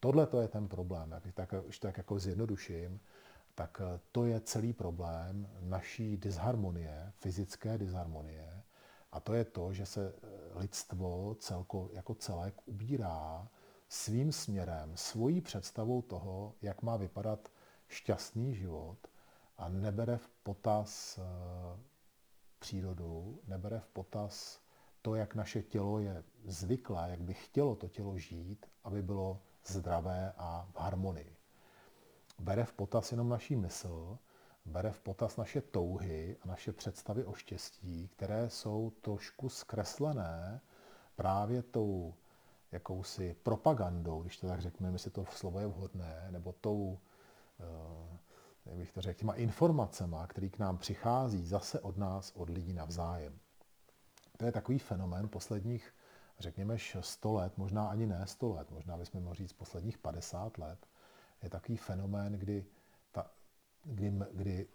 Tohle 0.00 0.26
to 0.26 0.40
je 0.40 0.48
ten 0.48 0.68
problém, 0.68 1.10
jak 1.10 1.34
tak, 1.34 1.54
už 1.66 1.78
tak 1.78 1.96
jako 1.98 2.18
zjednoduším, 2.18 3.00
tak 3.54 3.82
eh, 3.84 4.00
to 4.12 4.24
je 4.24 4.40
celý 4.40 4.72
problém 4.72 5.48
naší 5.60 6.16
disharmonie, 6.16 7.12
fyzické 7.16 7.78
disharmonie. 7.78 8.62
A 9.12 9.20
to 9.20 9.34
je 9.34 9.44
to, 9.44 9.72
že 9.72 9.86
se 9.86 10.12
eh, 10.14 10.58
lidstvo 10.58 11.34
celko, 11.38 11.90
jako 11.92 12.14
celek 12.14 12.54
ubírá 12.64 13.48
svým 13.88 14.32
směrem, 14.32 14.92
svojí 14.94 15.40
představou 15.40 16.02
toho, 16.02 16.54
jak 16.62 16.82
má 16.82 16.96
vypadat 16.96 17.48
šťastný 17.88 18.54
život 18.54 18.98
a 19.58 19.68
nebere 19.68 20.16
v 20.16 20.28
potaz 20.28 21.18
eh, 21.18 21.80
přírodu, 22.58 23.40
nebere 23.46 23.80
v 23.80 23.86
potaz 23.86 24.59
to, 25.02 25.14
jak 25.14 25.34
naše 25.34 25.62
tělo 25.62 25.98
je 25.98 26.24
zvyklé, 26.44 27.10
jak 27.10 27.20
by 27.20 27.34
chtělo 27.34 27.76
to 27.76 27.88
tělo 27.88 28.18
žít, 28.18 28.66
aby 28.84 29.02
bylo 29.02 29.40
zdravé 29.64 30.32
a 30.36 30.68
v 30.72 30.80
harmonii 30.80 31.40
bere 32.40 32.64
v 32.64 32.72
potaz 32.72 33.12
jenom 33.12 33.28
naší 33.28 33.56
mysl, 33.56 34.18
bere 34.64 34.92
v 34.92 35.00
potaz 35.00 35.36
naše 35.36 35.60
touhy 35.60 36.36
a 36.42 36.48
naše 36.48 36.72
představy 36.72 37.24
o 37.24 37.34
štěstí, 37.34 38.08
které 38.08 38.50
jsou 38.50 38.92
trošku 39.00 39.48
zkreslené 39.48 40.60
právě 41.16 41.62
tou 41.62 42.14
jakousi 42.72 43.36
propagandou, 43.42 44.22
když 44.22 44.36
to 44.36 44.46
tak 44.46 44.60
řekneme, 44.60 44.94
jestli 44.94 45.10
to 45.10 45.24
slovo 45.24 45.60
je 45.60 45.66
vhodné, 45.66 46.28
nebo 46.30 46.52
tou, 46.52 46.98
eh, 47.60 48.18
jak 48.66 48.76
bych 48.76 48.92
to 48.92 49.00
řekl, 49.00 49.18
těma 49.18 49.34
informacemi, 49.34 50.16
které 50.26 50.48
k 50.48 50.58
nám 50.58 50.78
přichází 50.78 51.46
zase 51.46 51.80
od 51.80 51.96
nás, 51.96 52.32
od 52.36 52.50
lidí 52.50 52.72
navzájem. 52.72 53.38
To 54.40 54.46
je 54.46 54.52
takový 54.52 54.78
fenomén 54.78 55.28
posledních, 55.28 55.94
řekněme, 56.38 56.76
100 57.00 57.32
let, 57.32 57.58
možná 57.58 57.88
ani 57.88 58.06
ne 58.06 58.26
100 58.26 58.48
let, 58.48 58.70
možná 58.70 58.96
bychom 58.96 59.22
mohli 59.22 59.36
říct 59.36 59.52
posledních 59.52 59.98
50 59.98 60.58
let, 60.58 60.86
je 61.42 61.50
takový 61.50 61.76
fenomén, 61.76 62.32
kdy, 62.32 62.66
ta, 63.12 63.30
kdy, 63.84 64.12
kdy 64.32 64.68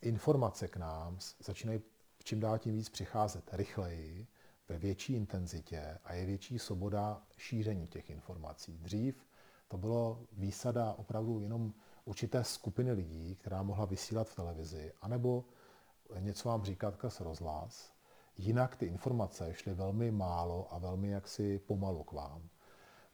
informace 0.00 0.68
k 0.68 0.76
nám 0.76 1.18
začínají 1.40 1.80
čím 2.24 2.40
dál 2.40 2.58
tím 2.58 2.74
víc 2.74 2.88
přicházet 2.88 3.50
rychleji, 3.52 4.26
ve 4.68 4.78
větší 4.78 5.12
intenzitě 5.12 5.98
a 6.04 6.14
je 6.14 6.26
větší 6.26 6.58
svoboda 6.58 7.22
šíření 7.36 7.86
těch 7.86 8.10
informací. 8.10 8.78
Dřív 8.78 9.26
to 9.68 9.78
bylo 9.78 10.26
výsada 10.32 10.92
opravdu 10.92 11.40
jenom 11.40 11.74
určité 12.04 12.44
skupiny 12.44 12.92
lidí, 12.92 13.36
která 13.36 13.62
mohla 13.62 13.84
vysílat 13.84 14.28
v 14.28 14.34
televizi, 14.34 14.92
anebo 15.00 15.44
něco 16.18 16.48
vám 16.48 16.64
říkat 16.64 16.94
z 17.08 17.20
rozhlas. 17.20 17.97
Jinak 18.38 18.76
ty 18.76 18.86
informace 18.86 19.54
šly 19.54 19.74
velmi 19.74 20.10
málo 20.10 20.74
a 20.74 20.78
velmi 20.78 21.10
jaksi 21.10 21.58
pomalu 21.58 22.04
k 22.04 22.12
vám. 22.12 22.48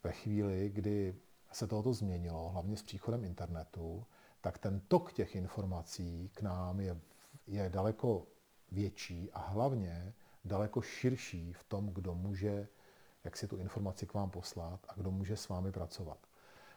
Ve 0.03 0.11
chvíli, 0.11 0.69
kdy 0.69 1.15
se 1.51 1.67
tohoto 1.67 1.93
změnilo, 1.93 2.49
hlavně 2.49 2.77
s 2.77 2.83
příchodem 2.83 3.23
internetu, 3.23 4.05
tak 4.41 4.57
ten 4.57 4.79
tok 4.79 5.13
těch 5.13 5.35
informací 5.35 6.29
k 6.33 6.41
nám 6.41 6.79
je, 6.79 6.97
je 7.47 7.69
daleko 7.69 8.27
větší 8.71 9.31
a 9.31 9.39
hlavně 9.39 10.13
daleko 10.45 10.81
širší 10.81 11.53
v 11.53 11.63
tom, 11.63 11.87
kdo 11.87 12.15
může 12.15 12.67
jak 13.25 13.37
si 13.37 13.47
tu 13.47 13.57
informaci 13.57 14.05
k 14.05 14.13
vám 14.13 14.29
poslat 14.29 14.85
a 14.87 14.93
kdo 14.93 15.11
může 15.11 15.37
s 15.37 15.49
vámi 15.49 15.71
pracovat. 15.71 16.17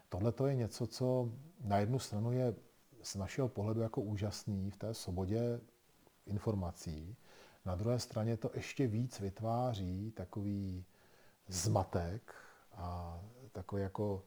Tohle 0.08 0.32
to 0.32 0.46
je 0.46 0.54
něco, 0.54 0.86
co 0.86 1.32
na 1.60 1.78
jednu 1.78 1.98
stranu 1.98 2.32
je 2.32 2.54
z 3.02 3.16
našeho 3.16 3.48
pohledu 3.48 3.80
jako 3.80 4.00
úžasný 4.00 4.70
v 4.70 4.76
té 4.76 4.94
svobodě 4.94 5.60
informací, 6.26 7.16
na 7.64 7.74
druhé 7.74 7.98
straně 7.98 8.36
to 8.36 8.50
ještě 8.54 8.86
víc 8.86 9.20
vytváří 9.20 10.10
takový 10.10 10.84
zmatek 11.48 12.34
a 12.72 13.20
takový 13.52 13.82
jako 13.82 14.24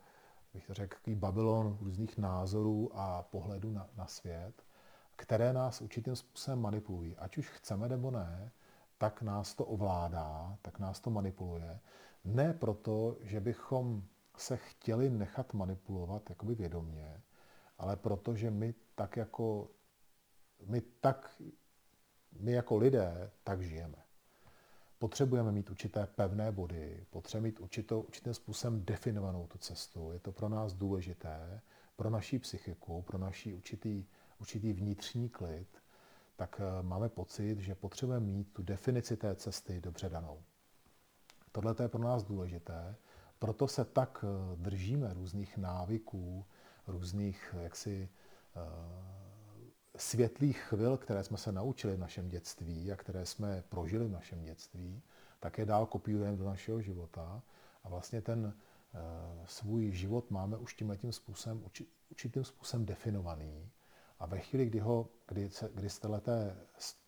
bych 0.53 0.67
to 0.67 0.73
řekl, 0.73 0.95
takový 0.97 1.15
babylon 1.15 1.77
různých 1.81 2.17
názorů 2.17 2.91
a 2.93 3.23
pohledů 3.23 3.71
na, 3.71 3.89
na 3.97 4.07
svět, 4.07 4.63
které 5.15 5.53
nás 5.53 5.81
určitým 5.81 6.15
způsobem 6.15 6.61
manipulují. 6.61 7.17
Ať 7.17 7.37
už 7.37 7.49
chceme 7.49 7.89
nebo 7.89 8.11
ne, 8.11 8.51
tak 8.97 9.21
nás 9.21 9.53
to 9.55 9.65
ovládá, 9.65 10.57
tak 10.61 10.79
nás 10.79 10.99
to 10.99 11.09
manipuluje. 11.09 11.79
Ne 12.25 12.53
proto, 12.53 13.17
že 13.21 13.39
bychom 13.39 14.03
se 14.37 14.57
chtěli 14.57 15.09
nechat 15.09 15.53
manipulovat 15.53 16.29
jakoby 16.29 16.55
vědomně, 16.55 17.21
ale 17.77 17.95
proto, 17.95 18.35
že 18.35 18.51
my 18.51 18.73
tak 18.95 19.17
jako, 19.17 19.69
my 20.65 20.81
tak, 20.81 21.41
my 22.39 22.51
jako 22.51 22.77
lidé 22.77 23.31
tak 23.43 23.61
žijeme 23.61 24.01
potřebujeme 25.01 25.51
mít 25.51 25.69
určité 25.69 26.07
pevné 26.07 26.51
body, 26.51 27.05
potřebujeme 27.09 27.47
mít 27.47 27.59
určitou, 27.59 28.01
určitým 28.01 28.33
způsobem 28.33 28.85
definovanou 28.85 29.47
tu 29.47 29.57
cestu. 29.57 30.11
Je 30.11 30.19
to 30.19 30.31
pro 30.31 30.49
nás 30.49 30.73
důležité, 30.73 31.61
pro 31.95 32.09
naší 32.09 32.39
psychiku, 32.39 33.01
pro 33.01 33.17
naší 33.17 33.53
určitý, 33.53 34.05
určitý 34.39 34.73
vnitřní 34.73 35.29
klid, 35.29 35.67
tak 36.35 36.61
eh, 36.63 36.83
máme 36.83 37.09
pocit, 37.09 37.59
že 37.59 37.75
potřebujeme 37.75 38.25
mít 38.25 38.53
tu 38.53 38.63
definici 38.63 39.17
té 39.17 39.35
cesty 39.35 39.81
dobře 39.81 40.09
danou. 40.09 40.41
Tohle 41.51 41.75
je 41.81 41.87
pro 41.87 42.01
nás 42.03 42.23
důležité, 42.23 42.95
proto 43.39 43.67
se 43.67 43.85
tak 43.85 44.25
eh, 44.25 44.55
držíme 44.55 45.13
různých 45.13 45.57
návyků, 45.57 46.45
různých 46.87 47.55
eh, 47.57 47.63
jaksi 47.63 48.09
světlých 49.95 50.59
chvil, 50.59 50.97
které 50.97 51.23
jsme 51.23 51.37
se 51.37 51.51
naučili 51.51 51.95
v 51.95 51.99
našem 51.99 52.29
dětství 52.29 52.91
a 52.91 52.95
které 52.95 53.25
jsme 53.25 53.63
prožili 53.69 54.07
v 54.07 54.11
našem 54.11 54.43
dětství, 54.43 55.01
také 55.39 55.65
dál 55.65 55.85
kopírujeme 55.85 56.37
do 56.37 56.45
našeho 56.45 56.81
života 56.81 57.43
a 57.83 57.89
vlastně 57.89 58.21
ten 58.21 58.45
uh, 58.45 59.45
svůj 59.45 59.91
život 59.91 60.31
máme 60.31 60.57
už 60.57 60.73
tím 60.73 60.97
tím 60.97 61.11
způsobem, 61.11 61.63
určitým 62.09 62.43
způsobem 62.43 62.85
definovaný. 62.85 63.69
A 64.19 64.25
ve 64.25 64.39
chvíli, 64.39 64.65
kdy, 64.65 64.79
ho, 64.79 65.09
kdy, 65.27 65.49
se, 65.49 65.69
kdy 65.73 65.89
z, 65.89 65.99
téhleté, 65.99 66.57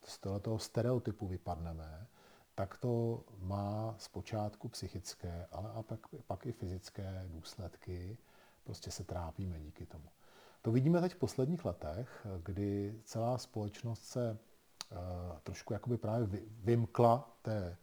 z 0.06 0.20
tohoto 0.20 0.60
stereotypu 0.60 1.28
vypadneme, 1.28 2.08
tak 2.56 2.78
to 2.78 3.24
má 3.38 3.96
zpočátku 3.98 4.70
psychické, 4.70 5.48
ale 5.52 5.72
a 5.72 5.84
pak, 5.84 6.00
pak 6.28 6.46
i 6.46 6.52
fyzické 6.52 7.26
důsledky. 7.28 8.18
Prostě 8.64 8.92
se 8.92 9.04
trápíme 9.04 9.60
díky 9.60 9.86
tomu. 9.86 10.10
To 10.66 10.72
vidíme 10.72 11.02
teď 11.02 11.14
v 11.14 11.20
posledních 11.20 11.66
letech, 11.66 12.28
kdy 12.44 12.96
celá 13.04 13.38
společnost 13.38 14.04
se 14.04 14.38
uh, 14.92 14.98
trošku 15.44 15.74
jakoby 15.74 15.98
právě 15.98 16.42
vymkla 16.64 17.38
té, 17.42 17.78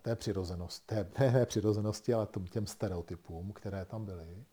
té 0.00 0.16
přirozenosti, 0.16 0.86
té, 0.86 1.30
ne 1.32 1.46
přirozenosti, 1.46 2.14
ale 2.14 2.28
těm 2.50 2.66
stereotypům, 2.66 3.52
které 3.52 3.84
tam 3.84 4.04
byly. 4.04 4.44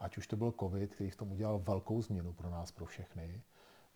Ať 0.00 0.18
už 0.18 0.26
to 0.26 0.36
byl 0.36 0.54
covid, 0.60 0.94
který 0.94 1.10
v 1.10 1.16
tom 1.16 1.32
udělal 1.32 1.58
velkou 1.58 2.02
změnu 2.02 2.32
pro 2.32 2.50
nás, 2.50 2.72
pro 2.72 2.86
všechny, 2.86 3.42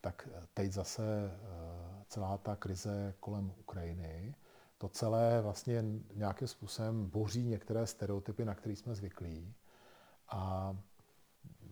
tak 0.00 0.28
teď 0.54 0.72
zase 0.72 1.02
uh, 1.02 2.02
celá 2.08 2.38
ta 2.38 2.56
krize 2.56 3.14
kolem 3.20 3.52
Ukrajiny, 3.58 4.34
to 4.78 4.88
celé 4.88 5.42
vlastně 5.42 5.84
nějakým 6.14 6.48
způsobem 6.48 7.06
boří 7.10 7.44
některé 7.44 7.86
stereotypy, 7.86 8.44
na 8.44 8.54
které 8.54 8.76
jsme 8.76 8.94
zvyklí. 8.94 9.54
A 10.28 10.76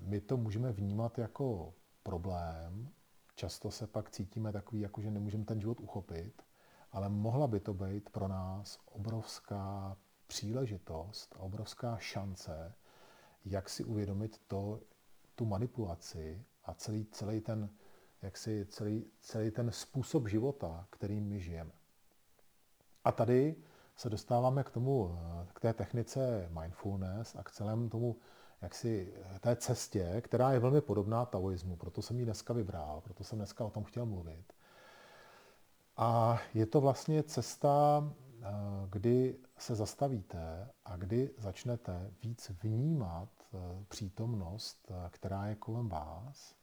my 0.04 0.20
to 0.20 0.36
můžeme 0.36 0.72
vnímat 0.72 1.18
jako 1.18 1.74
problém. 2.02 2.88
Často 3.34 3.70
se 3.70 3.86
pak 3.86 4.10
cítíme 4.10 4.52
takový, 4.52 4.80
jako 4.80 5.00
že 5.00 5.10
nemůžeme 5.10 5.44
ten 5.44 5.60
život 5.60 5.80
uchopit, 5.80 6.42
ale 6.92 7.08
mohla 7.08 7.46
by 7.46 7.60
to 7.60 7.74
být 7.74 8.10
pro 8.10 8.28
nás 8.28 8.78
obrovská 8.86 9.96
příležitost 10.26 11.34
obrovská 11.38 11.96
šance, 11.96 12.74
jak 13.44 13.68
si 13.68 13.84
uvědomit 13.84 14.40
to, 14.46 14.80
tu 15.34 15.44
manipulaci 15.44 16.44
a 16.64 16.74
celý, 16.74 17.06
celý, 17.06 17.40
ten, 17.40 17.70
jak 18.22 18.36
si, 18.36 18.66
celý, 18.66 19.04
celý 19.20 19.50
ten 19.50 19.70
způsob 19.70 20.28
života, 20.28 20.86
kterým 20.90 21.24
my 21.24 21.40
žijeme. 21.40 21.72
A 23.04 23.12
tady 23.12 23.56
se 23.96 24.10
dostáváme 24.10 24.64
k 24.64 24.70
tomu, 24.70 25.18
k 25.54 25.60
té 25.60 25.72
technice 25.72 26.50
mindfulness 26.60 27.36
a 27.36 27.42
k 27.42 27.50
celému 27.50 27.88
tomu, 27.88 28.16
jaksi 28.64 29.14
té 29.40 29.56
cestě, 29.56 30.20
která 30.20 30.52
je 30.52 30.58
velmi 30.58 30.80
podobná 30.80 31.24
taoismu, 31.24 31.76
proto 31.76 32.02
jsem 32.02 32.18
ji 32.18 32.24
dneska 32.24 32.54
vybral, 32.54 33.00
proto 33.00 33.24
jsem 33.24 33.38
dneska 33.38 33.64
o 33.64 33.70
tom 33.70 33.84
chtěl 33.84 34.06
mluvit. 34.06 34.52
A 35.96 36.38
je 36.54 36.66
to 36.66 36.80
vlastně 36.80 37.22
cesta, 37.22 38.04
kdy 38.90 39.38
se 39.58 39.74
zastavíte 39.74 40.70
a 40.84 40.96
kdy 40.96 41.30
začnete 41.38 42.10
víc 42.22 42.50
vnímat 42.62 43.28
přítomnost, 43.88 44.92
která 45.10 45.46
je 45.46 45.54
kolem 45.54 45.88
vás 45.88 46.54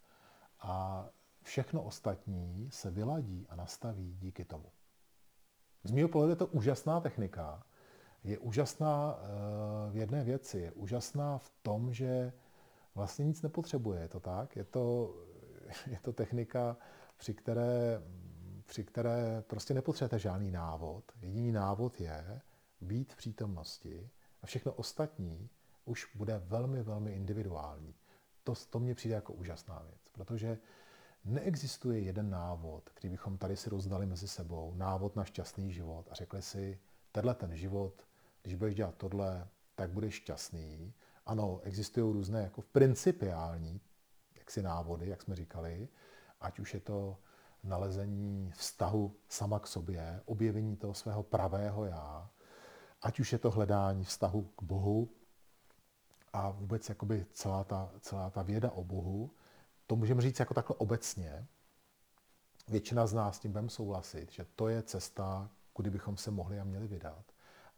a 0.59 1.05
všechno 1.43 1.83
ostatní 1.83 2.69
se 2.71 2.91
vyladí 2.91 3.47
a 3.49 3.55
nastaví 3.55 4.17
díky 4.19 4.45
tomu. 4.45 4.71
Z 5.83 5.91
mého 5.91 6.09
pohledu 6.09 6.29
je 6.29 6.35
to 6.35 6.47
úžasná 6.47 6.99
technika. 6.99 7.63
Je 8.23 8.39
úžasná 8.39 9.19
eh, 9.19 9.91
v 9.91 9.95
jedné 9.95 10.23
věci. 10.23 10.59
Je 10.59 10.71
úžasná 10.71 11.37
v 11.37 11.51
tom, 11.61 11.93
že 11.93 12.33
vlastně 12.95 13.25
nic 13.25 13.41
nepotřebuje. 13.41 14.01
Je 14.01 14.07
to 14.07 14.19
tak? 14.19 14.55
Je 14.55 14.63
to, 14.63 15.15
je 15.87 15.99
to 16.01 16.13
technika, 16.13 16.77
při 17.17 17.33
které, 17.33 18.01
při 18.65 18.83
které 18.83 19.43
prostě 19.47 19.73
nepotřebujete 19.73 20.19
žádný 20.19 20.51
návod. 20.51 21.03
Jediný 21.21 21.51
návod 21.51 22.01
je 22.01 22.41
být 22.81 23.13
v 23.13 23.17
přítomnosti 23.17 24.09
a 24.41 24.45
všechno 24.45 24.73
ostatní 24.73 25.49
už 25.85 26.15
bude 26.15 26.41
velmi, 26.45 26.83
velmi 26.83 27.11
individuální. 27.11 27.95
To, 28.43 28.53
to 28.69 28.79
mně 28.79 28.95
přijde 28.95 29.15
jako 29.15 29.33
úžasná 29.33 29.79
věc, 29.79 30.01
protože 30.11 30.57
Neexistuje 31.25 31.99
jeden 31.99 32.29
návod, 32.29 32.89
který 32.89 33.09
bychom 33.09 33.37
tady 33.37 33.55
si 33.57 33.69
rozdali 33.69 34.05
mezi 34.05 34.27
sebou, 34.27 34.73
návod 34.75 35.15
na 35.15 35.23
šťastný 35.23 35.71
život 35.71 36.07
a 36.11 36.15
řekli 36.15 36.41
si, 36.41 36.79
tenhle 37.11 37.35
ten 37.35 37.55
život, 37.55 38.07
když 38.41 38.55
budeš 38.55 38.75
dělat 38.75 38.95
tohle, 38.97 39.47
tak 39.75 39.89
budeš 39.89 40.13
šťastný. 40.13 40.93
Ano, 41.25 41.59
existují 41.63 42.13
různé 42.13 42.41
jako 42.41 42.61
principiální 42.61 43.81
jaksi 44.35 44.61
návody, 44.61 45.09
jak 45.09 45.21
jsme 45.21 45.35
říkali, 45.35 45.87
ať 46.39 46.59
už 46.59 46.73
je 46.73 46.79
to 46.79 47.17
nalezení 47.63 48.51
vztahu 48.55 49.15
sama 49.29 49.59
k 49.59 49.67
sobě, 49.67 50.21
objevení 50.25 50.77
toho 50.77 50.93
svého 50.93 51.23
pravého 51.23 51.85
já, 51.85 52.29
ať 53.01 53.19
už 53.19 53.31
je 53.31 53.39
to 53.39 53.51
hledání 53.51 54.03
vztahu 54.03 54.41
k 54.41 54.63
Bohu 54.63 55.09
a 56.33 56.49
vůbec 56.49 56.89
jakoby 56.89 57.25
celá 57.33 57.63
ta, 57.63 57.91
celá 57.99 58.29
ta 58.29 58.41
věda 58.41 58.71
o 58.71 58.83
Bohu, 58.83 59.31
to 59.87 59.95
můžeme 59.95 60.21
říct 60.21 60.39
jako 60.39 60.53
takhle 60.53 60.75
obecně. 60.79 61.47
Většina 62.67 63.07
z 63.07 63.13
nás 63.13 63.35
s 63.35 63.39
tím 63.39 63.51
budeme 63.51 63.69
souhlasit, 63.69 64.31
že 64.31 64.45
to 64.55 64.67
je 64.67 64.83
cesta, 64.83 65.49
kudy 65.73 65.89
bychom 65.89 66.17
se 66.17 66.31
mohli 66.31 66.59
a 66.59 66.63
měli 66.63 66.87
vydat. 66.87 67.25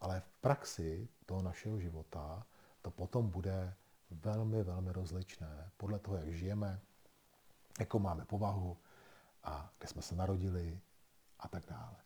Ale 0.00 0.20
v 0.20 0.36
praxi 0.40 1.08
toho 1.26 1.42
našeho 1.42 1.80
života 1.80 2.46
to 2.82 2.90
potom 2.90 3.30
bude 3.30 3.74
velmi, 4.10 4.62
velmi 4.62 4.92
rozličné 4.92 5.70
podle 5.76 5.98
toho, 5.98 6.16
jak 6.16 6.32
žijeme, 6.32 6.80
jakou 7.80 7.98
máme 7.98 8.24
povahu 8.24 8.76
a 9.42 9.72
kde 9.78 9.88
jsme 9.88 10.02
se 10.02 10.14
narodili 10.14 10.80
a 11.38 11.48
tak 11.48 11.66
dále. 11.66 11.96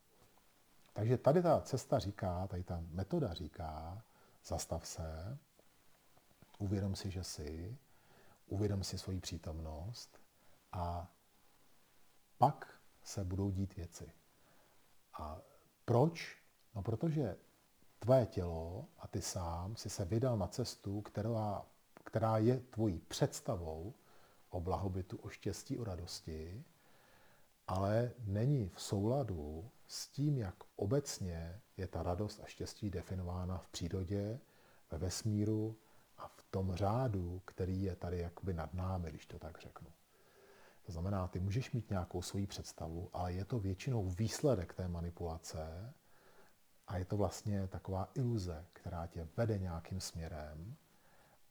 Takže 0.92 1.18
tady 1.18 1.42
ta 1.42 1.60
cesta 1.60 1.98
říká, 1.98 2.46
tady 2.46 2.62
ta 2.62 2.80
metoda 2.90 3.34
říká, 3.34 4.02
zastav 4.44 4.86
se, 4.86 5.38
uvědom 6.58 6.96
si, 6.96 7.10
že 7.10 7.24
jsi, 7.24 7.78
uvědom 8.46 8.84
si 8.84 8.98
svoji 8.98 9.20
přítomnost 9.20 10.20
a 10.72 11.12
pak 12.38 12.80
se 13.02 13.24
budou 13.24 13.50
dít 13.50 13.76
věci. 13.76 14.12
A 15.14 15.38
proč? 15.84 16.42
No 16.74 16.82
protože 16.82 17.36
tvé 17.98 18.26
tělo 18.26 18.86
a 18.98 19.08
ty 19.08 19.22
sám 19.22 19.76
si 19.76 19.90
se 19.90 20.04
vydal 20.04 20.38
na 20.38 20.46
cestu, 20.46 21.00
která, 21.00 21.62
která 22.04 22.38
je 22.38 22.60
tvojí 22.60 22.98
představou 22.98 23.94
o 24.50 24.60
blahobytu, 24.60 25.16
o 25.16 25.28
štěstí, 25.28 25.78
o 25.78 25.84
radosti, 25.84 26.64
ale 27.66 28.12
není 28.24 28.68
v 28.68 28.80
souladu 28.80 29.70
s 29.86 30.08
tím, 30.08 30.38
jak 30.38 30.54
obecně 30.76 31.60
je 31.76 31.86
ta 31.86 32.02
radost 32.02 32.40
a 32.44 32.46
štěstí 32.46 32.90
definována 32.90 33.58
v 33.58 33.68
přírodě, 33.68 34.40
ve 34.90 34.98
vesmíru 34.98 35.76
a 36.18 36.28
v 36.28 36.42
tom 36.50 36.74
řádu, 36.74 37.42
který 37.44 37.82
je 37.82 37.96
tady 37.96 38.18
jakoby 38.18 38.54
nad 38.54 38.74
námi, 38.74 39.10
když 39.10 39.26
to 39.26 39.38
tak 39.38 39.60
řeknu. 39.60 39.88
To 40.86 40.92
znamená, 40.92 41.28
ty 41.28 41.40
můžeš 41.40 41.72
mít 41.72 41.90
nějakou 41.90 42.22
svoji 42.22 42.46
představu, 42.46 43.10
ale 43.12 43.32
je 43.32 43.44
to 43.44 43.58
většinou 43.58 44.08
výsledek 44.08 44.74
té 44.74 44.88
manipulace 44.88 45.94
a 46.88 46.96
je 46.96 47.04
to 47.04 47.16
vlastně 47.16 47.66
taková 47.66 48.08
iluze, 48.14 48.64
která 48.72 49.06
tě 49.06 49.28
vede 49.36 49.58
nějakým 49.58 50.00
směrem 50.00 50.76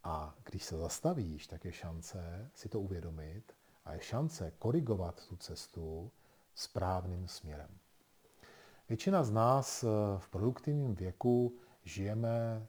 a 0.04 0.36
když 0.44 0.64
se 0.64 0.78
zastavíš, 0.78 1.48
tak 1.48 1.66
je 1.66 1.72
šance 1.72 2.52
si 2.54 2.70
to 2.70 2.82
uvědomit 2.82 3.54
a 3.86 3.94
je 3.94 4.00
šance 4.00 4.52
korigovat 4.60 5.28
tu 5.28 5.36
cestu 5.36 6.12
správným 6.56 7.28
směrem. 7.28 7.70
Většina 8.90 9.24
z 9.24 9.32
nás 9.32 9.86
v 10.18 10.30
produktivním 10.30 10.96
věku 10.96 11.58
žijeme 11.84 12.68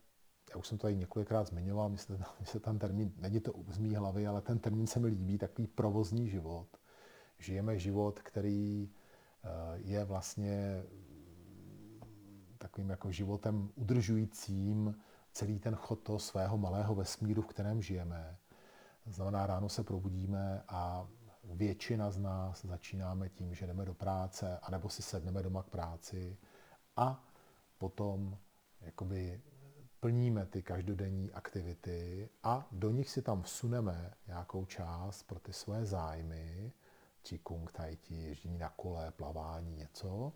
já 0.50 0.56
už 0.56 0.66
jsem 0.66 0.78
to 0.78 0.82
tady 0.82 0.96
několikrát 0.96 1.46
zmiňoval, 1.46 1.88
myslím, 1.88 2.24
že 2.52 2.60
ten 2.60 2.78
termín, 2.78 3.12
není 3.16 3.40
to 3.40 3.52
z 3.68 3.78
mý 3.78 3.94
hlavy, 3.94 4.26
ale 4.26 4.40
ten 4.40 4.58
termín 4.58 4.86
se 4.86 5.00
mi 5.00 5.06
líbí, 5.06 5.38
takový 5.38 5.66
provozní 5.66 6.28
život. 6.28 6.68
Žijeme 7.38 7.78
život, 7.78 8.20
který 8.20 8.90
eh, 9.44 9.48
je 9.76 10.04
vlastně 10.04 10.82
takovým 12.58 12.90
jako 12.90 13.12
životem 13.12 13.70
udržujícím 13.74 14.94
celý 15.32 15.58
ten 15.58 15.74
chod 15.74 16.02
toho 16.02 16.18
svého 16.18 16.58
malého 16.58 16.94
vesmíru, 16.94 17.42
v 17.42 17.46
kterém 17.46 17.82
žijeme. 17.82 18.36
Znamená, 19.06 19.46
ráno 19.46 19.68
se 19.68 19.84
probudíme 19.84 20.62
a 20.68 21.08
většina 21.44 22.10
z 22.10 22.18
nás 22.18 22.64
začínáme 22.64 23.28
tím, 23.28 23.54
že 23.54 23.66
jdeme 23.66 23.84
do 23.84 23.94
práce, 23.94 24.58
anebo 24.62 24.88
si 24.88 25.02
sedneme 25.02 25.42
doma 25.42 25.62
k 25.62 25.70
práci 25.70 26.38
a 26.96 27.24
potom 27.78 28.38
jakoby 28.80 29.42
plníme 30.00 30.46
ty 30.46 30.62
každodenní 30.62 31.32
aktivity 31.32 32.28
a 32.42 32.66
do 32.72 32.90
nich 32.90 33.10
si 33.10 33.22
tam 33.22 33.42
vsuneme 33.42 34.14
nějakou 34.26 34.64
část 34.64 35.22
pro 35.22 35.40
ty 35.40 35.52
svoje 35.52 35.86
zájmy, 35.86 36.72
kung, 37.42 37.72
tai 37.72 37.96
chi, 37.96 38.14
ježdění 38.14 38.58
na 38.58 38.68
kole, 38.68 39.10
plavání, 39.10 39.76
něco. 39.76 40.32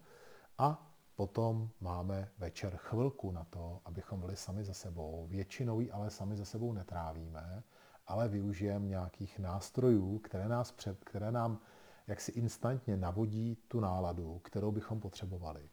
A 0.59 0.91
potom 1.16 1.70
máme 1.81 2.29
večer 2.38 2.77
chvilku 2.77 3.31
na 3.31 3.44
to, 3.44 3.81
abychom 3.85 4.20
byli 4.20 4.37
sami 4.37 4.64
za 4.64 4.75
sebou. 4.75 5.27
Většinou 5.31 5.81
ji 5.81 5.90
ale 5.90 6.11
sami 6.11 6.37
za 6.37 6.44
sebou 6.44 6.72
netrávíme, 6.72 7.62
ale 8.07 8.29
využijeme 8.29 8.87
nějakých 8.87 9.38
nástrojů, 9.38 10.18
které, 10.18 10.48
nás 10.48 10.72
před, 10.72 11.05
které 11.05 11.33
nám 11.33 11.59
jaksi 12.07 12.33
instantně 12.33 12.96
navodí 12.96 13.57
tu 13.68 13.81
náladu, 13.81 14.38
kterou 14.38 14.72
bychom 14.72 15.01
potřebovali 15.01 15.68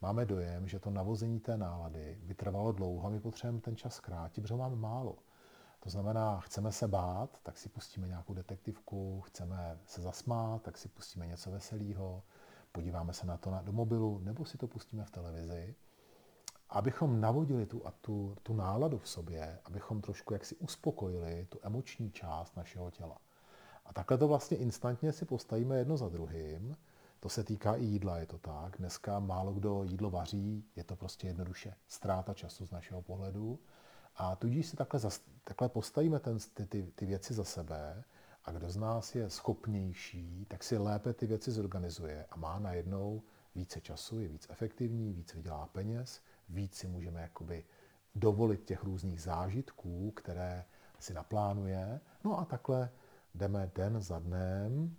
máme 0.00 0.24
dojem, 0.24 0.68
že 0.68 0.78
to 0.78 0.90
navození 0.90 1.40
té 1.40 1.56
nálady 1.56 2.18
by 2.22 2.34
trvalo 2.34 2.72
dlouho 2.72 3.06
a 3.06 3.10
my 3.10 3.20
potřebujeme 3.20 3.60
ten 3.60 3.76
čas 3.76 3.94
zkrátit, 3.94 4.40
protože 4.40 4.54
máme 4.54 4.76
málo. 4.76 5.16
To 5.80 5.90
znamená, 5.90 6.40
chceme 6.40 6.72
se 6.72 6.88
bát, 6.88 7.38
tak 7.42 7.58
si 7.58 7.68
pustíme 7.68 8.08
nějakou 8.08 8.34
detektivku, 8.34 9.20
chceme 9.20 9.78
se 9.84 10.02
zasmát, 10.02 10.62
tak 10.62 10.78
si 10.78 10.88
pustíme 10.88 11.26
něco 11.26 11.50
veselého, 11.50 12.22
podíváme 12.72 13.12
se 13.12 13.26
na 13.26 13.36
to 13.36 13.50
na, 13.50 13.62
do 13.62 13.72
mobilu, 13.72 14.18
nebo 14.18 14.44
si 14.44 14.58
to 14.58 14.66
pustíme 14.66 15.04
v 15.04 15.10
televizi. 15.10 15.74
abychom 16.70 17.20
navodili 17.20 17.66
tu, 17.66 17.86
a 17.86 17.90
tu, 17.90 18.36
tu 18.42 18.54
náladu 18.54 18.98
v 18.98 19.08
sobě, 19.08 19.58
abychom 19.64 20.00
trošku 20.00 20.34
jaksi 20.34 20.56
uspokojili 20.56 21.46
tu 21.48 21.58
emoční 21.62 22.10
část 22.10 22.56
našeho 22.56 22.90
těla. 22.90 23.18
A 23.86 23.92
takhle 23.92 24.18
to 24.18 24.28
vlastně 24.28 24.56
instantně 24.56 25.12
si 25.12 25.24
postavíme 25.24 25.78
jedno 25.78 25.96
za 25.96 26.08
druhým. 26.08 26.76
To 27.20 27.28
se 27.28 27.44
týká 27.44 27.74
i 27.74 27.84
jídla, 27.84 28.18
je 28.18 28.26
to 28.26 28.38
tak. 28.38 28.78
Dneska 28.78 29.18
málo 29.18 29.52
kdo 29.52 29.84
jídlo 29.84 30.10
vaří, 30.10 30.64
je 30.76 30.84
to 30.84 30.96
prostě 30.96 31.26
jednoduše 31.26 31.74
ztráta 31.88 32.34
času 32.34 32.66
z 32.66 32.70
našeho 32.70 33.02
pohledu. 33.02 33.58
A 34.16 34.36
tudíž 34.36 34.66
si 34.66 34.76
takhle, 34.76 35.00
takhle 35.44 35.68
postavíme 35.68 36.18
ten, 36.18 36.38
ty, 36.54 36.66
ty, 36.66 36.92
ty 36.94 37.06
věci 37.06 37.34
za 37.34 37.44
sebe 37.44 38.04
a 38.44 38.52
kdo 38.52 38.70
z 38.70 38.76
nás 38.76 39.14
je 39.14 39.30
schopnější, 39.30 40.46
tak 40.48 40.64
si 40.64 40.78
lépe 40.78 41.12
ty 41.12 41.26
věci 41.26 41.50
zorganizuje 41.50 42.26
a 42.30 42.36
má 42.36 42.58
najednou 42.58 43.22
více 43.54 43.80
času, 43.80 44.20
je 44.20 44.28
víc 44.28 44.46
efektivní, 44.50 45.12
víc 45.12 45.34
vydělá 45.34 45.66
peněz, 45.66 46.20
víc 46.48 46.74
si 46.74 46.88
můžeme 46.88 47.20
jakoby 47.22 47.64
dovolit 48.14 48.64
těch 48.64 48.84
různých 48.84 49.22
zážitků, 49.22 50.10
které 50.10 50.64
si 50.98 51.14
naplánuje. 51.14 52.00
No 52.24 52.38
a 52.38 52.44
takhle 52.44 52.90
jdeme 53.34 53.70
den 53.74 54.00
za 54.00 54.18
dnem. 54.18 54.96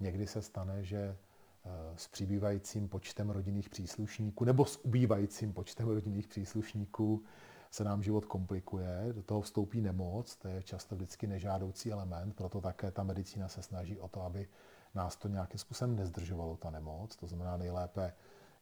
Někdy 0.00 0.26
se 0.26 0.42
stane, 0.42 0.84
že 0.84 0.98
eh, 0.98 1.70
s 1.96 2.08
přibývajícím 2.08 2.88
počtem 2.88 3.30
rodinných 3.30 3.68
příslušníků 3.68 4.44
nebo 4.44 4.64
s 4.64 4.84
ubývajícím 4.84 5.52
počtem 5.52 5.88
rodinných 5.88 6.28
příslušníků 6.28 7.24
se 7.70 7.84
nám 7.84 8.02
život 8.02 8.24
komplikuje, 8.24 9.08
do 9.12 9.22
toho 9.22 9.40
vstoupí 9.40 9.80
nemoc, 9.80 10.36
to 10.36 10.48
je 10.48 10.62
často 10.62 10.94
vždycky 10.94 11.26
nežádoucí 11.26 11.92
element, 11.92 12.36
proto 12.36 12.60
také 12.60 12.90
ta 12.90 13.02
medicína 13.02 13.48
se 13.48 13.62
snaží 13.62 13.98
o 13.98 14.08
to, 14.08 14.22
aby 14.22 14.48
nás 14.94 15.16
to 15.16 15.28
nějakým 15.28 15.58
způsobem 15.58 15.96
nezdržovalo, 15.96 16.56
ta 16.56 16.70
nemoc, 16.70 17.16
to 17.16 17.26
znamená 17.26 17.56
nejlépe 17.56 18.12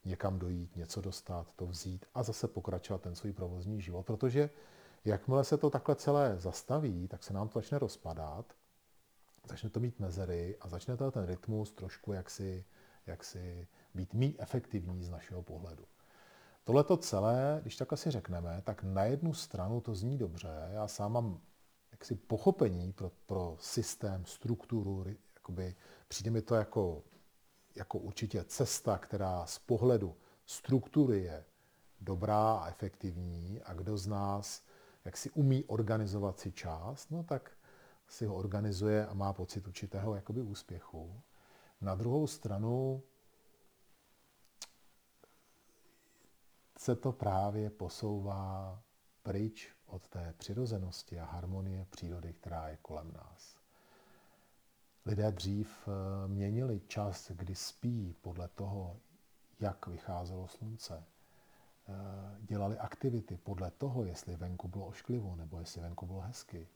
někam 0.04 0.38
dojít, 0.38 0.76
něco 0.76 1.00
dostat, 1.00 1.46
to 1.56 1.66
vzít 1.66 2.06
a 2.14 2.22
zase 2.22 2.48
pokračovat 2.48 3.02
ten 3.02 3.14
svůj 3.14 3.32
provozní 3.32 3.80
život, 3.80 4.06
protože 4.06 4.50
jakmile 5.04 5.44
se 5.44 5.58
to 5.58 5.70
takhle 5.70 5.96
celé 5.96 6.38
zastaví, 6.38 7.08
tak 7.08 7.24
se 7.24 7.32
nám 7.32 7.48
to 7.48 7.58
začne 7.58 7.78
rozpadat, 7.78 8.52
začne 9.48 9.70
to 9.70 9.80
mít 9.80 10.00
mezery 10.00 10.56
a 10.60 10.68
začne 10.68 10.96
ten 10.96 11.26
rytmus 11.26 11.72
trošku 11.72 12.12
jaksi, 12.12 12.64
jaksi 13.06 13.68
být 13.94 14.14
méně 14.14 14.34
efektivní 14.38 15.04
z 15.04 15.10
našeho 15.10 15.42
pohledu. 15.42 15.84
Tohle 16.66 16.84
to 16.84 16.96
celé, 16.96 17.58
když 17.62 17.76
tak 17.76 17.92
asi 17.92 18.10
řekneme, 18.10 18.62
tak 18.64 18.82
na 18.82 19.04
jednu 19.04 19.34
stranu 19.34 19.80
to 19.80 19.94
zní 19.94 20.18
dobře. 20.18 20.68
Já 20.70 20.88
sám 20.88 21.12
mám 21.12 21.40
jaksi 21.90 22.14
pochopení 22.14 22.92
pro, 22.92 23.10
pro 23.26 23.56
systém, 23.60 24.24
strukturu, 24.24 25.04
jakoby 25.34 25.74
přijde 26.08 26.30
mi 26.30 26.42
to 26.42 26.54
jako, 26.54 27.02
jako 27.74 27.98
určitě 27.98 28.44
cesta, 28.44 28.98
která 28.98 29.46
z 29.46 29.58
pohledu 29.58 30.16
struktury 30.46 31.22
je 31.22 31.44
dobrá 32.00 32.52
a 32.52 32.68
efektivní 32.68 33.60
a 33.64 33.72
kdo 33.72 33.96
z 33.96 34.06
nás 34.06 34.62
jak 35.04 35.16
si 35.16 35.30
umí 35.30 35.64
organizovat 35.64 36.38
si 36.38 36.52
čas, 36.52 37.10
no 37.10 37.22
tak 37.22 37.50
si 38.08 38.26
ho 38.26 38.34
organizuje 38.34 39.06
a 39.06 39.14
má 39.14 39.32
pocit 39.32 39.66
určitého 39.66 40.14
jakoby 40.14 40.42
úspěchu. 40.42 41.20
Na 41.80 41.94
druhou 41.94 42.26
stranu 42.26 43.02
se 46.78 46.96
to 46.96 47.12
právě 47.12 47.70
posouvá 47.70 48.82
pryč 49.22 49.72
od 49.86 50.08
té 50.08 50.34
přirozenosti 50.38 51.20
a 51.20 51.24
harmonie 51.24 51.86
přírody, 51.90 52.32
která 52.32 52.68
je 52.68 52.76
kolem 52.76 53.12
nás. 53.12 53.56
Lidé 55.06 55.32
dřív 55.32 55.88
eh, 55.88 56.28
měnili 56.28 56.80
čas, 56.80 57.30
kdy 57.30 57.54
spí 57.54 58.16
podle 58.20 58.48
toho, 58.48 58.96
jak 59.60 59.86
vycházelo 59.86 60.48
slunce. 60.48 61.04
Eh, 61.88 61.92
dělali 62.40 62.78
aktivity 62.78 63.36
podle 63.36 63.70
toho, 63.70 64.04
jestli 64.04 64.36
venku 64.36 64.68
bylo 64.68 64.86
ošklivo 64.86 65.36
nebo 65.36 65.60
jestli 65.60 65.80
venku 65.80 66.06
bylo 66.06 66.20
hezky. 66.20 66.68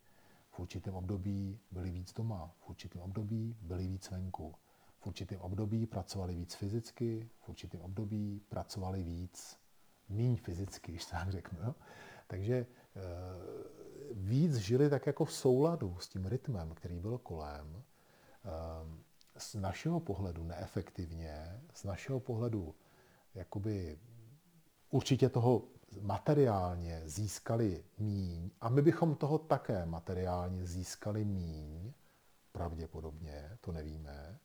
V 0.51 0.61
určitém 0.61 0.95
období 0.95 1.61
byli 1.71 1.91
víc 1.91 2.13
doma, 2.13 2.55
v 2.61 2.69
určitém 2.69 3.03
období 3.03 3.57
byli 3.61 3.87
víc 3.87 4.11
venku. 4.11 4.55
V 4.99 5.07
určitém 5.07 5.41
období 5.41 5.87
pracovali 5.87 6.35
víc 6.35 6.55
fyzicky, 6.55 7.31
v 7.41 7.49
určitém 7.49 7.81
období 7.81 8.41
pracovali 8.49 9.03
víc 9.03 9.59
míň 10.11 10.37
fyzicky, 10.37 10.93
když 10.93 11.05
tak 11.05 11.31
řeknu. 11.31 11.59
Jo? 11.63 11.75
Takže 12.27 12.55
e, 12.57 12.67
víc 14.13 14.57
žili 14.57 14.91
tak 14.91 15.07
jako 15.07 15.25
v 15.25 15.33
souladu 15.33 15.97
s 15.99 16.09
tím 16.09 16.27
rytmem, 16.27 16.75
který 16.75 17.01
byl 17.01 17.19
kolem. 17.19 17.83
E, 18.45 19.11
z 19.41 19.55
našeho 19.55 20.01
pohledu 20.01 20.45
neefektivně, 20.45 21.61
z 21.75 21.85
našeho 21.85 22.21
pohledu 22.21 22.75
jakoby 23.35 23.99
určitě 24.91 25.29
toho 25.29 25.63
materiálně 26.01 27.03
získali 27.05 27.85
míň 27.99 28.51
a 28.61 28.69
my 28.69 28.83
bychom 28.83 29.15
toho 29.15 29.39
také 29.39 29.87
materiálně 29.87 30.67
získali 30.67 31.25
míň, 31.25 31.93
pravděpodobně, 32.53 33.59
to 33.61 33.73
nevíme, 33.73 34.39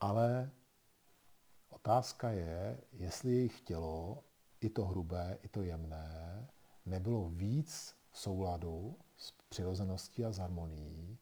ale 0.00 0.50
otázka 1.68 2.30
je, 2.30 2.80
jestli 2.92 3.32
jejich 3.32 3.60
tělo 3.60 4.24
i 4.60 4.70
to 4.70 4.84
hrubé, 4.84 5.38
i 5.42 5.48
to 5.48 5.62
jemné 5.62 6.48
nebylo 6.86 7.28
víc 7.28 7.94
v 8.10 8.18
souladu 8.18 8.96
s 9.16 9.32
přirozeností 9.48 10.24
a 10.24 10.32
s 10.32 10.38
harmonií, 10.38 11.18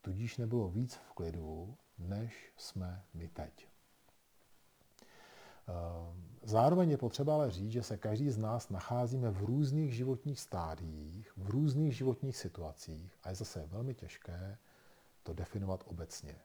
tudíž 0.00 0.36
nebylo 0.36 0.68
víc 0.68 0.94
v 0.94 1.12
klidu, 1.12 1.76
než 1.98 2.52
jsme 2.56 3.04
my 3.14 3.28
teď. 3.28 3.68
Ehm, 5.68 6.38
zároveň 6.42 6.90
je 6.90 6.96
potřeba 6.96 7.34
ale 7.34 7.50
říct, 7.50 7.70
že 7.70 7.82
se 7.82 7.96
každý 7.96 8.30
z 8.30 8.38
nás 8.38 8.70
nacházíme 8.70 9.30
v 9.30 9.44
různých 9.44 9.94
životních 9.94 10.40
stádiích, 10.40 11.32
v 11.36 11.50
různých 11.50 11.96
životních 11.96 12.36
situacích 12.36 13.18
a 13.22 13.28
je 13.28 13.34
zase 13.34 13.66
velmi 13.66 13.94
těžké 13.94 14.58
to 15.22 15.34
definovat 15.34 15.84
obecně. 15.86 16.36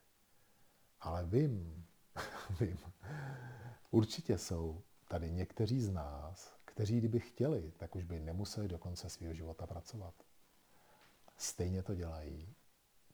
Ale 0.99 1.25
vím, 1.25 1.85
vím, 2.59 2.77
určitě 3.91 4.37
jsou 4.37 4.81
tady 5.09 5.31
někteří 5.31 5.81
z 5.81 5.89
nás, 5.89 6.53
kteří 6.65 6.97
kdyby 6.97 7.19
chtěli, 7.19 7.71
tak 7.77 7.95
už 7.95 8.03
by 8.03 8.19
nemuseli 8.19 8.67
do 8.67 8.77
konce 8.77 9.09
svého 9.09 9.33
života 9.33 9.67
pracovat. 9.67 10.13
Stejně 11.37 11.83
to 11.83 11.95
dělají 11.95 12.55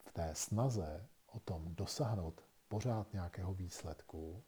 v 0.06 0.12
té 0.14 0.36
snaze 0.36 1.08
o 1.28 1.40
tom 1.40 1.76
dosáhnout 1.76 2.42
pořád 2.68 3.14
nějakého 3.14 3.54
výsledku 3.54 4.44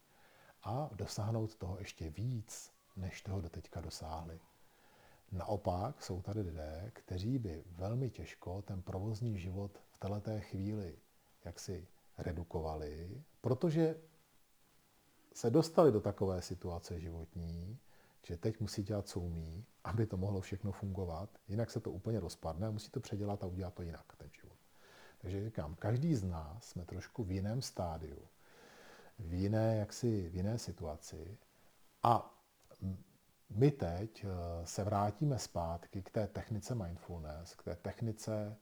a 0.63 0.89
dosáhnout 0.95 1.55
toho 1.55 1.79
ještě 1.79 2.09
víc, 2.09 2.73
než 2.95 3.21
toho 3.21 3.41
doteďka 3.41 3.81
dosáhli. 3.81 4.39
Naopak 5.31 6.03
jsou 6.03 6.21
tady 6.21 6.41
lidé, 6.41 6.91
kteří 6.93 7.39
by 7.39 7.63
velmi 7.67 8.09
těžko 8.09 8.61
ten 8.61 8.81
provozní 8.81 9.39
život 9.39 9.81
v 9.91 9.97
této 9.97 10.39
chvíli 10.39 10.99
jaksi 11.45 11.87
redukovali, 12.17 13.23
protože 13.41 13.95
se 15.37 15.49
dostali 15.49 15.91
do 15.91 16.01
takové 16.01 16.41
situace 16.41 16.99
životní, 16.99 17.79
že 18.23 18.37
teď 18.37 18.59
musí 18.59 18.83
dělat, 18.83 19.07
co 19.07 19.19
umí, 19.19 19.65
aby 19.83 20.05
to 20.05 20.17
mohlo 20.17 20.41
všechno 20.41 20.71
fungovat, 20.71 21.29
jinak 21.47 21.71
se 21.71 21.79
to 21.79 21.91
úplně 21.91 22.19
rozpadne 22.19 22.67
a 22.67 22.71
musí 22.71 22.89
to 22.89 22.99
předělat 22.99 23.43
a 23.43 23.47
udělat 23.47 23.73
to 23.73 23.81
jinak, 23.81 24.15
ten 24.17 24.29
život. 24.41 24.57
Takže 25.17 25.45
říkám, 25.45 25.75
každý 25.75 26.15
z 26.15 26.23
nás 26.23 26.63
jsme 26.63 26.85
trošku 26.85 27.23
v 27.23 27.31
jiném 27.31 27.61
stádiu, 27.61 28.27
v 29.19 29.33
jiné, 29.33 29.77
jaksi, 29.77 30.29
v 30.29 30.35
jiné 30.35 30.57
situaci 30.57 31.37
a 32.03 32.39
my 33.49 33.71
teď 33.71 34.25
eh, 34.25 34.65
se 34.65 34.83
vrátíme 34.83 35.39
zpátky 35.39 36.01
k 36.01 36.09
té 36.09 36.27
technice 36.27 36.75
mindfulness, 36.75 37.55
k 37.55 37.63
té 37.63 37.75
technice 37.75 38.57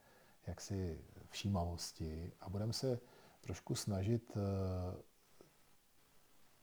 jaksi 0.47 1.01
všímavosti 1.29 2.31
a 2.41 2.49
budeme 2.49 2.73
se 2.73 2.99
trošku 3.41 3.75
snažit 3.75 4.37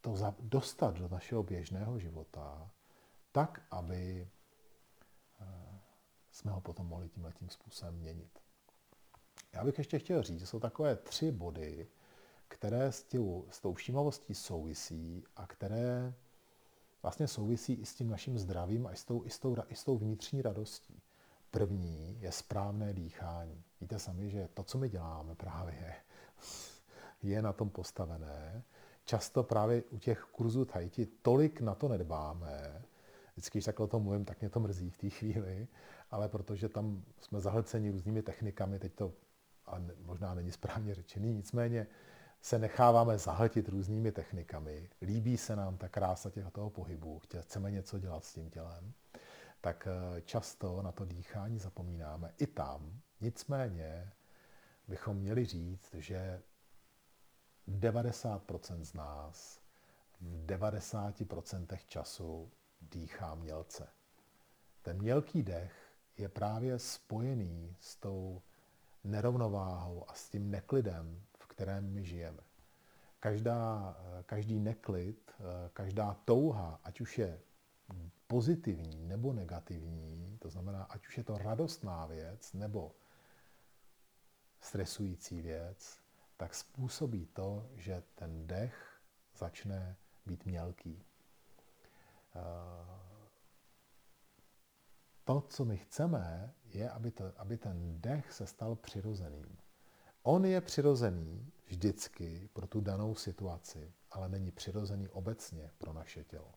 to 0.03 0.35
dostat 0.41 0.95
do 0.95 1.09
našeho 1.09 1.43
běžného 1.43 1.99
života, 1.99 2.71
tak, 3.33 3.63
aby 3.71 4.29
eh, 5.41 5.81
jsme 6.31 6.51
ho 6.53 6.61
potom 6.61 6.87
mohli 6.87 7.09
tímhle 7.09 7.33
tím 7.33 7.49
způsobem 7.49 7.95
měnit. 7.95 8.39
Já 9.53 9.65
bych 9.65 9.79
ještě 9.79 9.99
chtěl 9.99 10.23
říct, 10.23 10.41
že 10.41 10.47
jsou 10.47 10.61
takové 10.61 10.97
tři 10.97 11.33
body, 11.33 11.89
které 12.49 12.93
s, 12.93 13.03
tě, 13.03 13.19
s 13.51 13.61
tou 13.61 13.75
všímavostí 13.75 14.35
souvisí 14.35 15.25
a 15.37 15.47
které 15.47 16.15
vlastně 17.03 17.29
souvisí 17.29 17.73
i 17.73 17.87
s 17.87 17.95
tím 17.95 18.09
naším 18.09 18.39
zdravím 18.39 18.87
a 18.87 18.93
i 18.93 18.97
s 18.97 19.05
tou, 19.05 19.25
i 19.25 19.31
s 19.31 19.39
tou, 19.39 19.57
i 19.69 19.77
s 19.77 19.85
tou 19.85 19.99
vnitřní 19.99 20.43
radostí. 20.43 21.03
První 21.51 22.21
je 22.21 22.33
správné 22.33 22.95
dýchání. 22.95 23.65
Víte 23.81 23.99
sami, 23.99 24.31
že 24.31 24.49
to, 24.55 24.63
co 24.63 24.79
my 24.79 24.89
děláme 24.89 25.35
právě, 25.35 25.95
je 27.23 27.43
na 27.43 27.53
tom 27.53 27.71
postavené, 27.71 28.65
často 29.05 29.43
právě 29.43 29.83
u 29.91 29.99
těch 29.99 30.21
kurzů 30.33 30.65
Tahiti 30.65 31.07
tolik 31.07 31.61
na 31.61 31.75
to 31.75 31.89
nedbáme. 31.89 32.83
Vždycky, 33.33 33.59
když 33.59 33.65
takhle 33.65 33.85
o 33.85 33.89
tom 33.89 34.03
mluvím, 34.03 34.25
tak 34.25 34.41
mě 34.41 34.51
to 34.51 34.61
mrzí 34.61 34.91
v 34.91 34.99
té 34.99 35.11
chvíli, 35.11 35.69
ale 36.11 36.29
protože 36.29 36.69
tam 36.69 37.03
jsme 37.21 37.41
zahlceni 37.41 37.91
různými 37.91 38.23
technikami, 38.23 38.79
teď 38.79 38.95
to 38.95 39.13
ale 39.67 39.83
možná 40.05 40.35
není 40.35 40.53
správně 40.53 40.95
řečený, 40.95 41.33
nicméně 41.33 41.87
se 42.41 42.59
necháváme 42.59 43.19
zahltit 43.19 43.69
různými 43.69 44.13
technikami. 44.13 44.89
Líbí 45.03 45.37
se 45.37 45.57
nám 45.57 45.77
ta 45.77 45.89
krása 45.89 46.31
těch 46.31 46.45
toho 46.53 46.71
pohybu, 46.71 47.21
chceme 47.41 47.71
něco 47.71 47.99
dělat 47.99 48.25
s 48.25 48.33
tím 48.33 48.51
tělem. 48.51 48.93
tak 49.61 49.89
eh, 49.91 50.21
často 50.21 50.83
na 50.83 50.93
to 50.93 51.05
dýchání 51.05 51.59
zapomínáme 51.59 52.35
i 52.39 52.47
tam. 52.47 53.01
Nicméně 53.21 54.13
bychom 54.89 55.17
měli 55.17 55.45
říct, 55.45 55.95
že 55.95 56.43
90% 57.69 58.83
z 58.83 58.95
nás 58.95 59.61
v 60.21 60.47
90% 60.47 61.79
času 61.87 62.51
dýchá 62.81 63.35
mělce. 63.35 63.89
Ten 64.83 64.99
mělký 64.99 65.43
dech 65.43 65.93
je 66.17 66.29
právě 66.29 66.79
spojený 66.79 67.77
s 67.81 67.97
tou 67.97 68.43
nerovnováhou 69.05 70.11
a 70.11 70.15
s 70.15 70.29
tím 70.29 70.51
neklidem, 70.51 71.23
v 71.39 71.47
kterém 71.47 71.93
my 71.93 72.05
žijeme. 72.05 72.43
Každá, 73.21 73.97
každý 74.27 74.59
neklid, 74.59 75.33
každá 75.73 76.17
touha, 76.25 76.81
ať 76.85 77.01
už 77.01 77.19
je 77.19 77.41
pozitivní 78.27 79.05
nebo 79.05 79.33
negativní, 79.33 80.39
to 80.39 80.51
znamená, 80.51 80.83
ať 80.85 81.07
už 81.07 81.19
je 81.19 81.25
to 81.25 81.39
radostná 81.39 82.07
věc 82.07 82.53
nebo 82.53 82.93
stresující 84.61 85.43
věc, 85.43 86.02
tak 86.37 86.55
způsobí 86.55 87.27
to, 87.27 87.71
že 87.75 88.03
ten 88.15 88.47
dech 88.47 89.01
začne 89.37 89.97
být 90.27 90.47
mělký. 90.47 91.05
To, 95.25 95.41
co 95.41 95.65
my 95.65 95.77
chceme, 95.77 96.55
je, 96.65 96.91
aby, 96.91 97.11
to, 97.11 97.33
aby 97.37 97.57
ten 97.57 98.01
dech 98.01 98.33
se 98.33 98.47
stal 98.47 98.77
přirozeným. 98.77 99.59
On 100.23 100.45
je 100.45 100.61
přirozený 100.61 101.53
vždycky 101.67 102.49
pro 102.53 102.67
tu 102.67 102.81
danou 102.81 103.15
situaci, 103.15 103.93
ale 104.11 104.29
není 104.29 104.51
přirozený 104.51 105.09
obecně 105.09 105.71
pro 105.79 105.93
naše 105.93 106.25
tělo. 106.25 106.55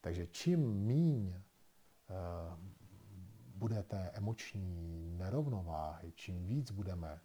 Takže 0.00 0.26
čím 0.26 0.74
míň 0.74 1.28
uh, 1.28 1.34
bude 3.54 3.82
té 3.82 4.10
emoční 4.14 5.10
nerovnováhy, 5.16 6.12
čím 6.12 6.46
víc 6.46 6.70
budeme 6.70 7.20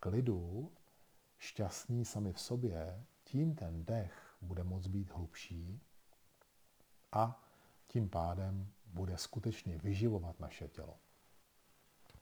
klidu, 0.00 0.72
šťastní 1.38 2.04
sami 2.04 2.32
v 2.32 2.40
sobě, 2.40 3.04
tím 3.24 3.54
ten 3.54 3.84
dech 3.84 4.36
bude 4.40 4.64
moct 4.64 4.86
být 4.86 5.10
hlubší 5.10 5.80
a 7.12 7.44
tím 7.86 8.08
pádem 8.08 8.72
bude 8.86 9.16
skutečně 9.16 9.78
vyživovat 9.78 10.40
naše 10.40 10.68
tělo. 10.68 10.96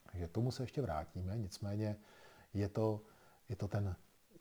Takže 0.03 0.29
tomu 0.29 0.51
se 0.51 0.63
ještě 0.63 0.83
vrátíme, 0.83 1.39
nicméně 1.39 1.97
je 2.55 2.69
to, 2.69 3.03
je 3.49 3.57
to 3.57 3.69
ten 3.69 3.97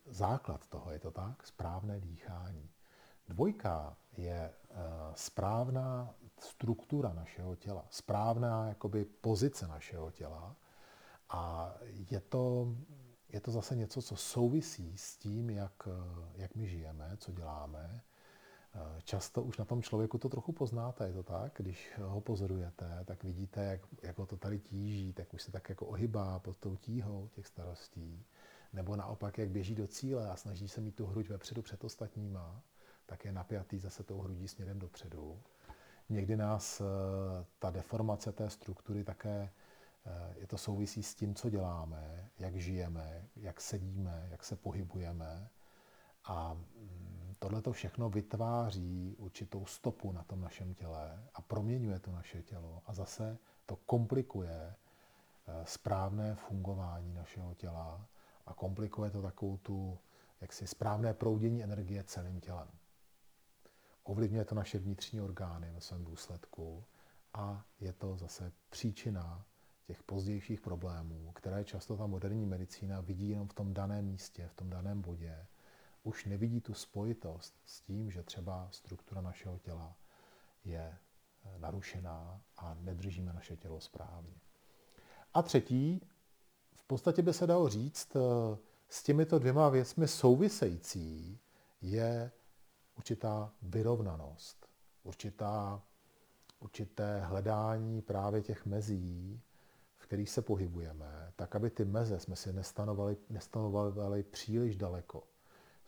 základ 0.06 0.66
toho, 0.66 0.90
je 0.90 0.98
to 0.98 1.10
tak, 1.10 1.46
správné 1.46 2.00
dýchání. 2.00 2.70
Dvojka 3.28 3.96
je 4.16 4.54
uh, 4.70 4.76
správná 5.14 6.14
struktura 6.38 7.12
našeho 7.12 7.56
těla, 7.56 7.86
správná 7.90 8.68
jakoby 8.68 9.04
pozice 9.04 9.66
našeho 9.66 10.10
těla 10.10 10.56
a 11.28 11.74
je 12.10 12.20
to, 12.20 12.74
je 13.28 13.40
to 13.40 13.50
zase 13.50 13.76
něco, 13.76 14.02
co 14.02 14.16
souvisí 14.16 14.98
s 14.98 15.16
tím, 15.16 15.50
jak, 15.50 15.88
jak 16.34 16.54
my 16.54 16.66
žijeme, 16.68 17.16
co 17.18 17.32
děláme, 17.32 18.02
Často 19.04 19.42
už 19.42 19.58
na 19.58 19.64
tom 19.64 19.82
člověku 19.82 20.18
to 20.18 20.28
trochu 20.28 20.52
poznáte, 20.52 21.06
je 21.06 21.12
to 21.12 21.22
tak? 21.22 21.52
Když 21.56 21.92
ho 21.98 22.20
pozorujete, 22.20 23.04
tak 23.04 23.24
vidíte, 23.24 23.64
jak, 23.64 23.80
jak 24.02 24.18
ho 24.18 24.26
to 24.26 24.36
tady 24.36 24.58
tíží, 24.58 25.12
tak 25.12 25.34
už 25.34 25.42
se 25.42 25.52
tak 25.52 25.68
jako 25.68 25.86
ohybá 25.86 26.38
pod 26.38 26.56
tou 26.56 26.76
tíhou 26.76 27.28
těch 27.32 27.46
starostí. 27.46 28.24
Nebo 28.72 28.96
naopak, 28.96 29.38
jak 29.38 29.50
běží 29.50 29.74
do 29.74 29.86
cíle 29.86 30.30
a 30.30 30.36
snaží 30.36 30.68
se 30.68 30.80
mít 30.80 30.94
tu 30.94 31.06
hruď 31.06 31.28
vepředu 31.28 31.62
před 31.62 31.84
ostatníma, 31.84 32.62
tak 33.06 33.24
je 33.24 33.32
napjatý 33.32 33.78
zase 33.78 34.02
tou 34.02 34.18
hrudí 34.18 34.48
směrem 34.48 34.78
dopředu. 34.78 35.38
Někdy 36.08 36.36
nás 36.36 36.80
eh, 36.80 36.84
ta 37.58 37.70
deformace 37.70 38.32
té 38.32 38.50
struktury 38.50 39.04
také, 39.04 39.50
je 40.36 40.46
to 40.46 40.58
souvisí 40.58 41.02
s 41.02 41.14
tím, 41.14 41.34
co 41.34 41.50
děláme, 41.50 42.30
jak 42.38 42.56
žijeme, 42.56 43.28
jak 43.36 43.60
sedíme, 43.60 44.26
jak 44.30 44.44
se 44.44 44.56
pohybujeme. 44.56 45.50
A 46.24 46.54
mm, 46.54 47.34
tohle 47.38 47.62
to 47.62 47.72
všechno 47.72 48.10
vytváří 48.10 49.16
určitou 49.18 49.66
stopu 49.66 50.12
na 50.12 50.24
tom 50.24 50.40
našem 50.40 50.74
těle 50.74 51.28
a 51.34 51.42
proměňuje 51.42 51.98
to 51.98 52.12
naše 52.12 52.42
tělo 52.42 52.82
a 52.86 52.94
zase 52.94 53.38
to 53.66 53.76
komplikuje 53.76 54.74
eh, 55.46 55.66
správné 55.66 56.34
fungování 56.34 57.14
našeho 57.14 57.54
těla 57.54 58.08
a 58.46 58.54
komplikuje 58.54 59.10
to 59.10 59.22
takovou 59.22 59.56
tu 59.56 59.98
jaksi 60.40 60.66
správné 60.66 61.14
proudění 61.14 61.64
energie 61.64 62.04
celým 62.04 62.40
tělem. 62.40 62.68
Ovlivňuje 64.02 64.44
to 64.44 64.54
naše 64.54 64.78
vnitřní 64.78 65.20
orgány 65.20 65.70
ve 65.70 65.80
svém 65.80 66.04
důsledku 66.04 66.84
a 67.34 67.64
je 67.80 67.92
to 67.92 68.16
zase 68.16 68.52
příčina 68.70 69.44
těch 69.86 70.02
pozdějších 70.02 70.60
problémů, 70.60 71.32
které 71.32 71.64
často 71.64 71.96
ta 71.96 72.06
moderní 72.06 72.46
medicína 72.46 73.00
vidí 73.00 73.28
jenom 73.30 73.48
v 73.48 73.54
tom 73.54 73.74
daném 73.74 74.04
místě, 74.04 74.48
v 74.48 74.54
tom 74.54 74.70
daném 74.70 75.02
bodě 75.02 75.46
už 76.02 76.24
nevidí 76.24 76.60
tu 76.60 76.74
spojitost 76.74 77.54
s 77.64 77.80
tím, 77.80 78.10
že 78.10 78.22
třeba 78.22 78.68
struktura 78.70 79.20
našeho 79.20 79.58
těla 79.58 79.96
je 80.64 80.98
eh, 81.44 81.58
narušená 81.58 82.40
a 82.56 82.76
nedržíme 82.80 83.32
naše 83.32 83.56
tělo 83.56 83.80
správně. 83.80 84.34
A 85.34 85.42
třetí, 85.42 86.00
v 86.74 86.84
podstatě 86.84 87.22
by 87.22 87.32
se 87.32 87.46
dalo 87.46 87.68
říct, 87.68 88.16
eh, 88.16 88.20
s 88.88 89.02
těmito 89.02 89.38
dvěma 89.38 89.68
věcmi 89.68 90.08
související 90.08 91.38
je 91.80 92.32
určitá 92.96 93.52
vyrovnanost, 93.62 94.66
určitá, 95.02 95.82
určité 96.60 97.20
hledání 97.20 98.02
právě 98.02 98.42
těch 98.42 98.66
mezí, 98.66 99.42
kterých 100.06 100.30
se 100.30 100.42
pohybujeme, 100.42 101.32
tak 101.36 101.56
aby 101.56 101.70
ty 101.70 101.84
meze 101.84 102.20
jsme 102.20 102.36
si 102.36 102.52
nestanovali, 102.52 103.16
nestanovali 103.30 104.22
příliš 104.22 104.76
daleko 104.76 105.22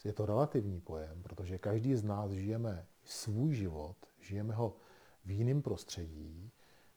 je 0.05 0.13
to 0.13 0.27
relativní 0.27 0.81
pojem, 0.81 1.23
protože 1.23 1.59
každý 1.59 1.97
z 1.97 2.05
nás 2.05 2.31
žijeme 2.31 2.87
svůj 3.05 3.55
život, 3.55 3.97
žijeme 4.21 4.55
ho 4.55 4.77
v 5.25 5.31
jiném 5.31 5.63
prostředí, 5.63 6.51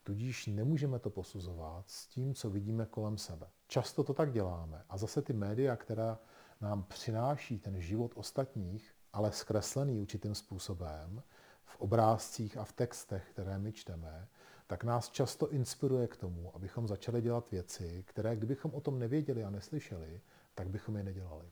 tudíž 0.03 0.47
nemůžeme 0.47 0.99
to 0.99 1.09
posuzovat 1.09 1.89
s 1.89 2.07
tím, 2.07 2.33
co 2.33 2.49
vidíme 2.49 2.85
kolem 2.85 3.17
sebe. 3.17 3.47
Často 3.67 4.03
to 4.03 4.13
tak 4.13 4.31
děláme. 4.31 4.83
A 4.89 4.97
zase 4.97 5.21
ty 5.21 5.33
média, 5.33 5.75
která 5.75 6.19
nám 6.61 6.83
přináší 6.83 7.59
ten 7.59 7.81
život 7.81 8.11
ostatních, 8.15 8.95
ale 9.13 9.31
zkreslený 9.31 9.99
určitým 9.99 10.35
způsobem, 10.35 11.23
v 11.65 11.75
obrázcích 11.79 12.57
a 12.57 12.63
v 12.63 12.73
textech, 12.73 13.29
které 13.29 13.59
my 13.59 13.71
čteme, 13.71 14.27
tak 14.71 14.83
nás 14.83 15.09
často 15.09 15.49
inspiruje 15.49 16.07
k 16.07 16.17
tomu, 16.17 16.55
abychom 16.55 16.87
začali 16.87 17.21
dělat 17.21 17.51
věci, 17.51 18.03
které 18.07 18.35
kdybychom 18.35 18.73
o 18.73 18.81
tom 18.81 18.99
nevěděli 18.99 19.43
a 19.43 19.49
neslyšeli, 19.49 20.21
tak 20.55 20.69
bychom 20.69 20.97
je 20.97 21.03
nedělali 21.03 21.45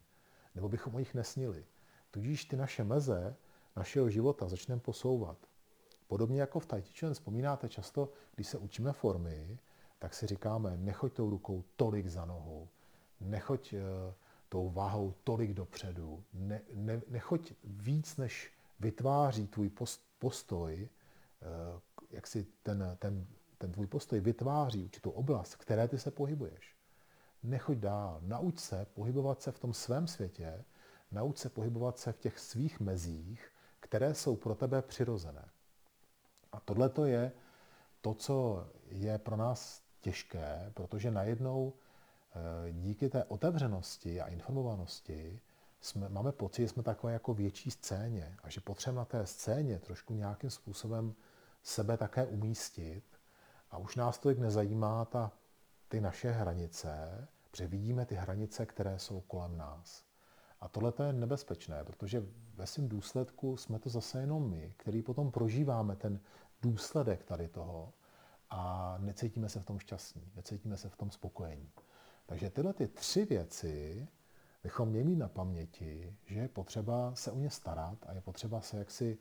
nebo 0.56 0.70
bychom 0.70 0.96
o 0.96 1.00
nich 1.00 1.14
nesnili. 1.14 1.66
Tudíž 2.12 2.46
ty 2.46 2.56
naše 2.56 2.84
meze 2.84 3.36
našeho 3.76 4.10
života 4.10 4.48
začneme 4.48 4.82
posouvat. 4.82 5.38
Podobně 6.08 6.42
jako 6.42 6.60
v 6.60 6.68
Chi 6.82 7.14
vzpomínáte 7.14 7.70
často, 7.70 8.10
když 8.36 8.48
se 8.48 8.58
učíme 8.58 8.94
formy, 8.94 9.60
tak 10.00 10.14
si 10.14 10.28
říkáme, 10.28 10.78
nechoď 10.78 11.14
tou 11.14 11.30
rukou 11.30 11.64
tolik 11.76 12.08
za 12.08 12.26
nohou, 12.26 12.68
nechoď 13.20 13.74
uh, 13.74 13.80
tou 14.50 14.70
váhou 14.70 15.14
tolik 15.24 15.54
dopředu, 15.54 16.24
ne, 16.34 16.62
ne, 16.74 17.02
nechoď 17.08 17.54
víc, 17.64 18.18
než 18.18 18.52
vytváří 18.80 19.48
tvůj 19.48 19.72
postoj, 20.20 20.90
uh, 21.42 21.80
jak 22.10 22.28
si 22.28 22.48
ten, 22.64 22.98
ten, 23.00 23.28
ten 23.58 23.72
tvůj 23.72 23.88
postoj 23.88 24.20
vytváří 24.20 24.84
určitou 24.84 25.10
oblast, 25.10 25.54
v 25.54 25.58
které 25.58 25.88
ty 25.88 26.00
se 26.00 26.12
pohybuješ 26.12 26.80
nechoď 27.44 27.78
dál. 27.78 28.20
Nauč 28.22 28.60
se 28.60 28.86
pohybovat 28.94 29.42
se 29.42 29.52
v 29.52 29.60
tom 29.60 29.74
svém 29.74 30.08
světě, 30.08 30.66
nauč 31.12 31.38
se 31.38 31.50
pohybovat 31.50 31.98
se 31.98 32.12
v 32.12 32.18
těch 32.18 32.40
svých 32.40 32.80
mezích, 32.80 33.52
které 33.80 34.14
jsou 34.14 34.36
pro 34.36 34.56
tebe 34.56 34.82
přirozené. 34.82 35.50
A 36.52 36.60
tohle 36.60 36.90
to 36.90 37.06
je 37.06 37.32
to, 38.02 38.14
co 38.14 38.68
je 38.88 39.18
pro 39.18 39.36
nás 39.36 39.84
těžké, 40.00 40.72
protože 40.74 41.12
najednou 41.12 41.74
eh, 41.76 42.72
díky 42.72 43.10
té 43.10 43.24
otevřenosti 43.24 44.22
a 44.22 44.28
informovanosti 44.28 45.42
jsme, 45.82 46.10
máme 46.10 46.32
pocit, 46.32 46.62
že 46.62 46.68
jsme 46.68 46.84
takové 46.84 47.14
jako 47.14 47.34
větší 47.34 47.72
scéně 47.72 48.36
a 48.44 48.50
že 48.50 48.62
potřebujeme 48.62 49.00
na 49.00 49.06
té 49.06 49.26
scéně 49.26 49.80
trošku 49.80 50.14
nějakým 50.14 50.50
způsobem 50.50 51.16
sebe 51.64 51.98
také 51.98 52.26
umístit 52.26 53.04
a 53.72 53.78
už 53.78 53.96
nás 53.96 54.20
tolik 54.20 54.40
nezajímá 54.40 55.06
ta 55.06 55.32
ty 55.88 56.02
naše 56.02 56.32
hranice, 56.32 57.28
protože 57.52 57.68
vidíme 57.68 58.06
ty 58.06 58.16
hranice, 58.16 58.66
které 58.66 59.00
jsou 59.00 59.22
kolem 59.22 59.58
nás. 59.58 60.04
A 60.60 60.68
tohle 60.68 60.94
je 61.08 61.14
nebezpečné, 61.14 61.84
protože 61.84 62.24
ve 62.56 62.68
svém 62.68 62.90
důsledku 62.90 63.58
jsme 63.58 63.80
to 63.80 63.90
zase 63.90 64.22
jenom 64.22 64.50
my, 64.50 64.74
který 64.78 65.02
potom 65.02 65.32
prožíváme 65.32 65.96
ten 65.96 66.20
důsledek 66.62 67.24
tady 67.24 67.48
toho 67.48 67.94
a 68.50 68.96
necítíme 69.00 69.50
se 69.50 69.60
v 69.60 69.66
tom 69.66 69.80
šťastní, 69.80 70.32
necítíme 70.36 70.78
se 70.78 70.90
v 70.90 70.96
tom 70.96 71.12
spokojení. 71.12 71.72
Takže 72.26 72.50
tyhle 72.50 72.74
ty 72.74 72.88
tři 72.88 73.26
věci 73.26 74.08
bychom 74.64 74.90
měli 74.90 75.04
mít 75.04 75.16
na 75.16 75.28
paměti, 75.28 76.18
že 76.26 76.40
je 76.40 76.48
potřeba 76.48 77.16
se 77.16 77.32
o 77.32 77.40
ně 77.40 77.50
starat 77.50 77.98
a 78.08 78.14
je 78.14 78.22
potřeba 78.22 78.62
se 78.62 78.78
jaksi, 78.78 79.18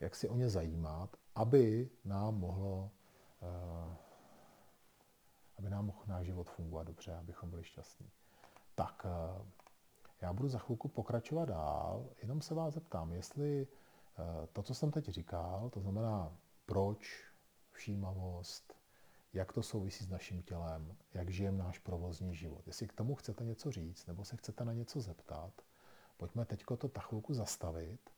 jaksi 0.00 0.28
o 0.28 0.36
ně 0.36 0.48
zajímat 0.48 1.16
aby 1.34 1.90
nám 2.04 2.38
mohlo 2.38 2.90
eh, 3.42 3.96
aby 5.58 5.70
nám 5.70 5.86
mohl 5.86 6.02
náš 6.06 6.26
život 6.26 6.50
fungovat 6.50 6.86
dobře, 6.86 7.16
abychom 7.16 7.50
byli 7.50 7.64
šťastní. 7.64 8.10
Tak, 8.74 9.06
eh, 9.06 9.44
já 10.20 10.32
budu 10.32 10.48
za 10.48 10.58
chvilku 10.58 10.88
pokračovat 10.88 11.44
dál, 11.44 12.06
jenom 12.22 12.40
se 12.42 12.54
vás 12.54 12.74
zeptám, 12.74 13.12
jestli 13.12 13.66
to, 14.52 14.62
co 14.62 14.74
jsem 14.74 14.90
teď 14.90 15.08
říkal, 15.08 15.70
to 15.70 15.80
znamená 15.80 16.36
proč, 16.66 17.24
všímavost, 17.72 18.74
jak 19.32 19.52
to 19.52 19.62
souvisí 19.62 20.04
s 20.04 20.08
naším 20.08 20.42
tělem, 20.42 20.96
jak 21.14 21.30
žijeme 21.30 21.58
náš 21.58 21.78
provozní 21.78 22.34
život. 22.34 22.66
Jestli 22.66 22.88
k 22.88 22.92
tomu 22.92 23.14
chcete 23.14 23.44
něco 23.44 23.70
říct, 23.70 24.06
nebo 24.06 24.24
se 24.24 24.36
chcete 24.36 24.64
na 24.64 24.72
něco 24.72 25.00
zeptat, 25.00 25.52
pojďme 26.16 26.44
teď 26.44 26.64
to 26.78 26.88
ta 26.88 27.00
chvilku 27.00 27.34
zastavit 27.34 28.10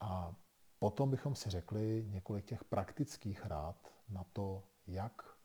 a 0.00 0.34
potom 0.82 1.10
bychom 1.10 1.34
si 1.34 1.50
řekli 1.50 2.04
několik 2.08 2.44
těch 2.44 2.64
praktických 2.64 3.46
rád 3.46 3.76
na 4.08 4.24
to, 4.32 4.62
jak, 4.86 5.36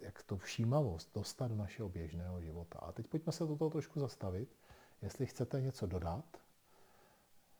jak 0.00 0.22
to 0.22 0.36
všímavost 0.36 1.10
dostat 1.14 1.48
do 1.48 1.56
našeho 1.56 1.88
běžného 1.88 2.40
života. 2.40 2.78
A 2.78 2.92
teď 2.92 3.06
pojďme 3.06 3.32
se 3.32 3.46
do 3.46 3.56
toho 3.56 3.70
trošku 3.70 4.00
zastavit. 4.00 4.56
Jestli 5.02 5.26
chcete 5.26 5.60
něco 5.60 5.86
dodat, 5.86 6.24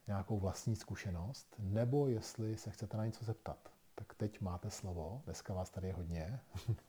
nějakou 0.06 0.38
vlastní 0.38 0.76
zkušenost, 0.76 1.54
nebo 1.58 2.08
jestli 2.08 2.56
se 2.56 2.70
chcete 2.70 2.96
na 2.96 3.06
něco 3.06 3.24
zeptat. 3.24 3.72
Tak 3.94 4.14
teď 4.14 4.40
máte 4.40 4.70
slovo, 4.70 5.22
dneska 5.24 5.54
vás 5.54 5.70
tady 5.70 5.86
je 5.86 5.94
hodně. 5.94 6.40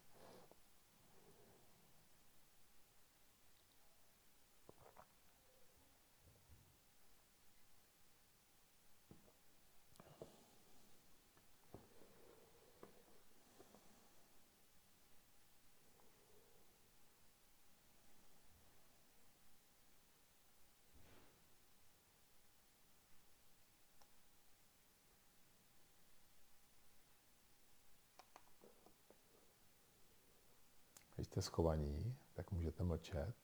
jste 31.42 31.46
schovaní, 31.52 32.16
tak 32.34 32.52
můžete 32.52 32.84
mlčet. 32.84 33.36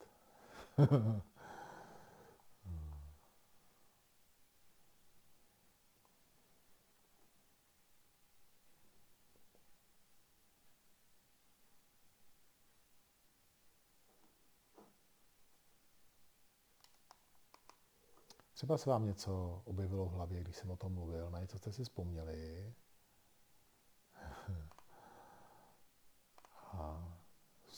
Třeba 18.54 18.78
se 18.78 18.90
vám 18.90 19.06
něco 19.06 19.62
objevilo 19.66 20.06
v 20.06 20.12
hlavě, 20.12 20.42
když 20.42 20.56
jsem 20.56 20.72
o 20.72 20.78
tom 20.78 20.94
mluvil, 20.94 21.30
na 21.30 21.40
něco 21.40 21.58
jste 21.58 21.72
si 21.72 21.84
vzpomněli. 21.84 22.74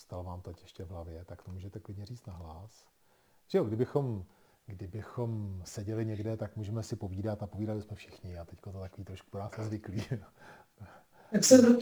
Stalo 0.07 0.23
vám 0.23 0.41
to 0.41 0.53
ještě 0.61 0.83
v 0.83 0.89
hlavě, 0.89 1.25
tak 1.25 1.43
to 1.43 1.51
můžete 1.51 1.79
klidně 1.79 2.05
říct 2.05 2.25
na 2.27 2.33
hlas. 2.33 2.71
Že 3.47 3.57
jo, 3.57 3.63
kdybychom, 3.63 4.25
kdybychom 4.65 5.61
seděli 5.65 6.05
někde, 6.05 6.37
tak 6.37 6.55
můžeme 6.55 6.83
si 6.83 6.95
povídat 6.95 7.43
a 7.43 7.47
povídali 7.47 7.81
jsme 7.81 7.95
všichni 7.95 8.37
a 8.37 8.45
teď 8.45 8.61
to 8.61 8.71
takový 8.71 9.03
trošku 9.03 9.29
pro 9.29 9.39
nás 9.39 9.51
zvyklý. 9.59 10.03
Jak 11.31 11.43
se 11.43 11.77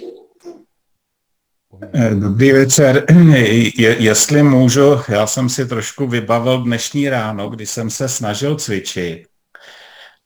eh, 1.94 2.16
Dobrý 2.16 2.52
večer. 2.52 3.06
Je, 3.78 4.04
jestli 4.04 4.44
můžu, 4.44 4.92
já 5.10 5.28
jsem 5.28 5.50
si 5.50 5.68
trošku 5.68 6.08
vybavil 6.08 6.64
dnešní 6.64 7.10
ráno, 7.10 7.50
kdy 7.50 7.66
jsem 7.66 7.90
se 7.90 8.10
snažil 8.10 8.56
cvičit. 8.56 9.35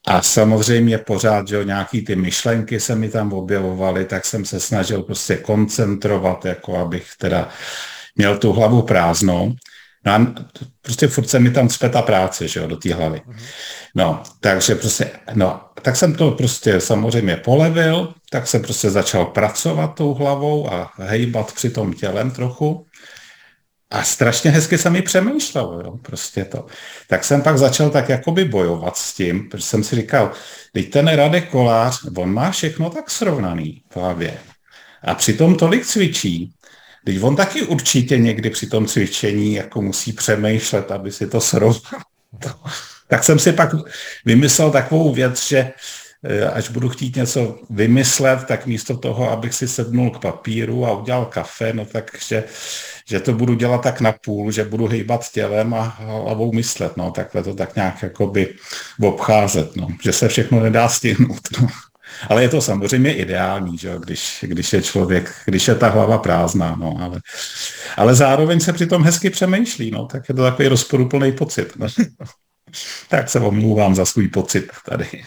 A 0.07 0.21
samozřejmě 0.21 0.97
pořád, 0.97 1.47
že 1.47 1.65
nějaký 1.65 2.01
ty 2.05 2.15
myšlenky 2.15 2.79
se 2.79 2.95
mi 2.95 3.09
tam 3.09 3.33
objevovaly, 3.33 4.05
tak 4.05 4.25
jsem 4.25 4.45
se 4.45 4.59
snažil 4.59 5.03
prostě 5.03 5.35
koncentrovat, 5.35 6.45
jako 6.45 6.77
abych 6.77 7.07
teda 7.17 7.49
měl 8.15 8.37
tu 8.37 8.51
hlavu 8.51 8.81
prázdnou. 8.81 9.53
No 10.05 10.11
a 10.11 10.33
prostě 10.81 11.07
furt 11.07 11.29
se 11.29 11.39
mi 11.39 11.51
tam 11.51 11.67
cpe 11.67 11.89
ta 11.89 12.01
práce, 12.01 12.47
že 12.47 12.59
jo, 12.59 12.67
do 12.67 12.77
té 12.77 12.93
hlavy. 12.93 13.21
No, 13.95 14.23
takže 14.39 14.75
prostě, 14.75 15.11
no, 15.33 15.61
tak 15.81 15.95
jsem 15.95 16.15
to 16.15 16.31
prostě 16.31 16.81
samozřejmě 16.81 17.35
polevil, 17.35 18.13
tak 18.31 18.47
jsem 18.47 18.61
prostě 18.61 18.89
začal 18.89 19.25
pracovat 19.25 19.87
tou 19.87 20.13
hlavou 20.13 20.73
a 20.73 20.91
hejbat 20.97 21.53
při 21.53 21.69
tom 21.69 21.93
tělem 21.93 22.31
trochu. 22.31 22.85
A 23.91 24.03
strašně 24.03 24.51
hezky 24.51 24.77
se 24.77 24.89
mi 24.89 25.01
přemýšlelo, 25.01 25.81
jo, 25.81 25.97
prostě 26.01 26.45
to. 26.45 26.65
Tak 27.07 27.23
jsem 27.23 27.41
pak 27.41 27.57
začal 27.57 27.89
tak 27.89 28.09
jakoby 28.09 28.45
bojovat 28.45 28.97
s 28.97 29.13
tím, 29.13 29.49
protože 29.49 29.63
jsem 29.63 29.83
si 29.83 29.95
říkal, 29.95 30.31
teď 30.73 30.89
ten 30.89 31.07
Radek 31.07 31.49
Kolář, 31.49 32.01
on 32.17 32.33
má 32.33 32.51
všechno 32.51 32.89
tak 32.89 33.09
srovnaný 33.09 33.83
v 33.89 33.97
hlavě. 33.97 34.37
A 35.03 35.15
přitom 35.15 35.55
tolik 35.55 35.85
cvičí, 35.85 36.53
Teď 37.05 37.23
on 37.23 37.35
taky 37.35 37.61
určitě 37.61 38.17
někdy 38.17 38.49
při 38.49 38.67
tom 38.67 38.85
cvičení 38.85 39.53
jako 39.53 39.81
musí 39.81 40.13
přemýšlet, 40.13 40.91
aby 40.91 41.11
si 41.11 41.27
to 41.27 41.41
srovnal. 41.41 42.01
tak 43.07 43.23
jsem 43.23 43.39
si 43.39 43.53
pak 43.53 43.69
vymyslel 44.25 44.71
takovou 44.71 45.13
věc, 45.13 45.47
že 45.47 45.71
eh, 46.23 46.45
až 46.45 46.69
budu 46.69 46.89
chtít 46.89 47.15
něco 47.15 47.59
vymyslet, 47.69 48.43
tak 48.47 48.65
místo 48.65 48.97
toho, 48.97 49.31
abych 49.31 49.53
si 49.53 49.67
sednul 49.67 50.09
k 50.09 50.21
papíru 50.21 50.85
a 50.85 50.97
udělal 50.97 51.25
kafe, 51.25 51.73
no 51.73 51.85
takže 51.85 52.43
že 53.09 53.19
to 53.19 53.33
budu 53.33 53.53
dělat 53.53 53.81
tak 53.81 54.01
na 54.01 54.11
půl, 54.11 54.51
že 54.51 54.63
budu 54.63 54.87
hýbat 54.87 55.31
tělem 55.31 55.73
a 55.73 55.81
hlavou 55.81 56.51
myslet, 56.51 56.97
no, 56.97 57.11
takhle 57.11 57.43
to 57.43 57.53
tak 57.53 57.75
nějak 57.75 58.03
jakoby 58.03 58.55
obcházet, 59.01 59.75
no, 59.75 59.87
že 60.03 60.13
se 60.13 60.27
všechno 60.27 60.59
nedá 60.59 60.89
stihnout, 60.89 61.41
no. 61.61 61.67
Ale 62.29 62.41
je 62.41 62.49
to 62.49 62.61
samozřejmě 62.61 63.15
ideální, 63.15 63.77
že 63.77 63.95
když, 63.99 64.45
když 64.47 64.73
je 64.73 64.81
člověk, 64.81 65.33
když 65.45 65.67
je 65.67 65.75
ta 65.75 65.89
hlava 65.89 66.17
prázdná, 66.17 66.75
no, 66.75 66.97
ale, 67.01 67.19
ale 67.97 68.15
zároveň 68.15 68.59
se 68.59 68.73
přitom 68.73 69.03
hezky 69.03 69.29
přemýšlí, 69.29 69.91
no, 69.91 70.05
tak 70.05 70.29
je 70.29 70.35
to 70.35 70.43
takový 70.43 70.67
rozporuplný 70.67 71.31
pocit. 71.31 71.73
No. 71.77 71.87
tak 73.09 73.29
se 73.29 73.39
omlouvám 73.39 73.95
za 73.95 74.05
svůj 74.05 74.27
pocit 74.27 74.71
tady. 74.85 75.23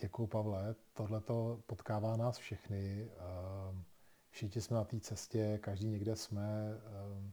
Děkuji, 0.00 0.26
Pavle. 0.26 0.74
Tohle 0.96 1.20
to 1.20 1.58
potkává 1.66 2.16
nás 2.16 2.38
všechny. 2.38 3.08
Ehm, 3.18 3.82
všichni 4.30 4.60
jsme 4.60 4.76
na 4.76 4.84
té 4.84 5.00
cestě, 5.00 5.58
každý 5.62 5.86
někde 5.88 6.16
jsme, 6.16 6.80
ehm, 6.86 7.32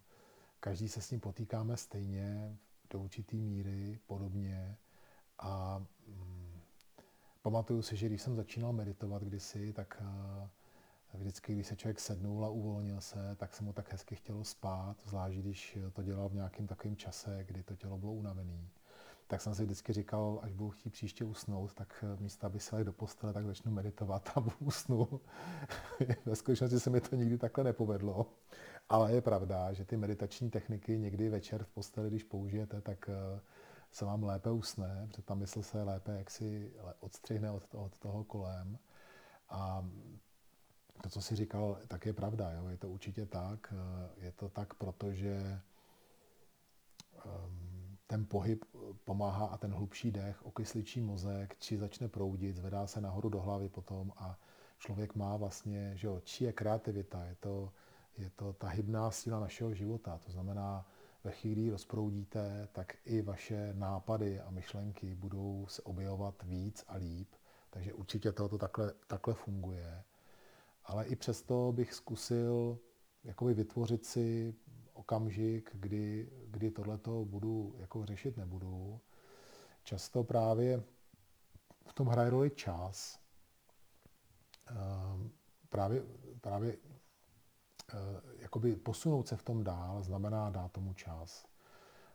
každý 0.60 0.90
se 0.90 1.02
s 1.02 1.12
ním 1.12 1.20
potýkáme 1.20 1.78
stejně, 1.78 2.58
do 2.90 3.00
určitý 3.00 3.42
míry, 3.42 4.00
podobně. 4.08 4.78
A 5.40 5.84
mm, 6.08 6.62
pamatuju 7.42 7.82
si, 7.82 7.96
že 7.96 8.06
když 8.06 8.22
jsem 8.22 8.36
začínal 8.36 8.74
meditovat 8.74 9.24
kdysi, 9.24 9.74
tak 9.74 10.02
eh, 10.02 10.50
vždycky, 11.18 11.54
když 11.54 11.68
se 11.68 11.76
člověk 11.76 12.00
sednul 12.00 12.46
a 12.46 12.50
uvolnil 12.50 13.02
se, 13.02 13.36
tak 13.36 13.54
se 13.54 13.64
mu 13.64 13.74
tak 13.74 13.92
hezky 13.92 14.16
chtělo 14.16 14.44
spát, 14.44 14.98
zvlášť 15.06 15.38
když 15.38 15.78
to 15.94 16.04
dělal 16.04 16.30
v 16.30 16.34
nějakém 16.34 16.68
takovém 16.68 16.96
čase, 16.96 17.44
kdy 17.44 17.64
to 17.64 17.76
tělo 17.76 17.98
bylo 17.98 18.14
unavené. 18.14 18.68
Tak 19.28 19.42
jsem 19.42 19.56
si 19.56 19.64
vždycky 19.64 19.94
říkal, 19.94 20.40
až 20.42 20.54
budu 20.54 20.70
chtít 20.70 20.90
příště 20.90 21.26
usnout, 21.26 21.74
tak 21.74 22.04
eh, 22.04 22.22
místo, 22.22 22.48
aby 22.48 22.60
se 22.60 22.84
do 22.84 22.94
postele, 22.94 23.34
tak 23.34 23.46
začnu 23.46 23.72
meditovat 23.72 24.32
a 24.36 24.44
usnu. 24.60 25.22
Ve 26.26 26.36
skutečnosti 26.36 26.80
se 26.80 26.90
mi 26.90 27.02
to 27.02 27.16
nikdy 27.16 27.38
takhle 27.38 27.64
nepovedlo. 27.64 28.26
Ale 28.90 29.14
je 29.14 29.22
pravda, 29.22 29.74
že 29.74 29.86
ty 29.86 29.98
meditační 29.98 30.50
techniky 30.50 30.98
někdy 30.98 31.30
večer 31.30 31.64
v 31.64 31.68
posteli, 31.68 32.10
když 32.10 32.24
použijete, 32.24 32.82
tak 32.82 33.10
eh, 33.10 33.42
se 33.92 34.06
vám 34.06 34.24
lépe 34.24 34.52
usne, 34.52 35.08
protože 35.08 35.22
ta 35.22 35.36
mysl 35.36 35.62
se 35.62 35.84
lépe 35.84 36.12
jaksi 36.18 36.74
odstřihne 37.00 37.52
od 37.52 37.68
toho, 37.68 37.86
od 37.86 38.00
toho 38.00 38.24
kolem. 38.24 38.80
A 39.50 39.90
to, 41.02 41.10
co 41.10 41.22
jsi 41.22 41.36
říkal, 41.36 41.78
tak 41.88 42.06
je 42.06 42.14
pravda. 42.14 42.52
Jo? 42.52 42.68
Je 42.68 42.78
to 42.78 42.90
určitě 42.90 43.26
tak. 43.26 43.74
Je 44.18 44.32
to 44.32 44.50
tak, 44.50 44.74
protože 44.74 45.62
ehm, 47.26 47.67
ten 48.08 48.26
pohyb 48.26 48.66
pomáhá 49.04 49.46
a 49.46 49.58
ten 49.58 49.74
hlubší 49.74 50.12
dech 50.12 50.46
okysličí 50.46 51.02
mozek, 51.02 51.56
či 51.60 51.78
začne 51.78 52.08
proudit, 52.08 52.56
zvedá 52.56 52.88
se 52.88 53.02
nahoru 53.02 53.30
do 53.30 53.42
hlavy 53.42 53.70
potom 53.70 54.12
a 54.18 54.40
člověk 54.78 55.16
má 55.16 55.38
vlastně, 55.38 55.92
že 55.96 56.08
jo, 56.08 56.22
či 56.24 56.44
je 56.44 56.54
kreativita, 56.54 57.24
je 57.26 57.36
to, 57.36 57.72
je 58.18 58.30
to 58.30 58.54
ta 58.54 58.68
hybná 58.68 59.12
síla 59.12 59.40
našeho 59.40 59.74
života. 59.74 60.20
To 60.26 60.32
znamená, 60.32 60.86
ve 61.24 61.32
chvíli, 61.32 61.62
kdy 61.62 61.72
rozproudíte, 61.72 62.68
tak 62.72 62.98
i 63.06 63.22
vaše 63.22 63.74
nápady 63.74 64.40
a 64.40 64.50
myšlenky 64.50 65.16
budou 65.16 65.66
se 65.70 65.82
objevovat 65.82 66.44
víc 66.44 66.86
a 66.88 66.96
líp. 66.96 67.28
Takže 67.70 67.94
určitě 67.94 68.32
tohoto 68.32 68.58
takhle, 68.58 68.94
takhle 69.08 69.34
funguje. 69.34 70.04
Ale 70.86 71.06
i 71.06 71.16
přesto 71.16 71.74
bych 71.76 71.94
zkusil 71.94 72.80
jakoby 73.24 73.54
vytvořit 73.54 74.06
si 74.06 74.56
okamžik, 74.98 75.72
kdy, 75.74 76.30
kdy 76.48 76.72
tohleto 76.72 77.26
budu 77.26 77.76
jako 77.78 78.06
řešit 78.06 78.38
nebudu. 78.38 79.00
Často 79.84 80.24
právě 80.24 80.84
v 81.88 81.94
tom 81.94 82.08
hraje 82.08 82.30
roli 82.30 82.50
čas. 82.50 83.20
právě, 85.70 86.04
právě 86.42 86.78
jakoby 88.38 88.76
posunout 88.76 89.28
se 89.28 89.36
v 89.36 89.44
tom 89.44 89.64
dál 89.64 90.04
znamená 90.04 90.50
dát 90.50 90.72
tomu 90.72 90.94
čas. 90.94 91.46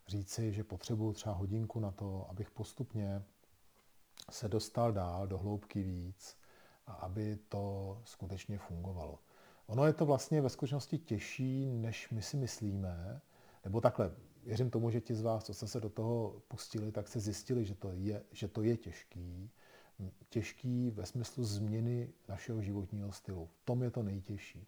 Říci, 0.06 0.52
že 0.52 0.64
potřebuju 0.64 1.12
třeba 1.12 1.34
hodinku 1.34 1.80
na 1.80 1.90
to, 1.90 2.30
abych 2.30 2.50
postupně 2.50 3.22
se 4.30 4.48
dostal 4.48 4.92
dál 4.92 5.26
do 5.26 5.38
hloubky 5.38 5.82
víc 5.82 6.38
a 6.86 6.92
aby 6.92 7.36
to 7.48 7.98
skutečně 8.04 8.58
fungovalo. 8.58 9.18
Ono 9.66 9.86
je 9.86 9.92
to 9.92 10.06
vlastně 10.06 10.40
ve 10.40 10.48
skutečnosti 10.48 10.98
těžší, 10.98 11.70
než 11.70 12.10
my 12.10 12.22
si 12.22 12.36
myslíme, 12.36 13.20
nebo 13.64 13.80
takhle, 13.80 14.14
věřím 14.44 14.70
tomu, 14.70 14.90
že 14.90 15.00
ti 15.00 15.14
z 15.14 15.22
vás, 15.22 15.44
co 15.44 15.54
jste 15.54 15.66
se 15.66 15.80
do 15.80 15.88
toho 15.88 16.42
pustili, 16.48 16.92
tak 16.92 17.08
se 17.08 17.20
zjistili, 17.20 17.64
že 17.64 17.74
to 17.74 17.92
je, 17.92 18.22
že 18.32 18.48
to 18.48 18.62
je 18.62 18.76
těžký. 18.76 19.50
Těžký 20.28 20.90
ve 20.90 21.06
smyslu 21.06 21.44
změny 21.44 22.12
našeho 22.28 22.62
životního 22.62 23.12
stylu. 23.12 23.46
V 23.46 23.64
tom 23.64 23.82
je 23.82 23.90
to 23.90 24.02
nejtěžší. 24.02 24.66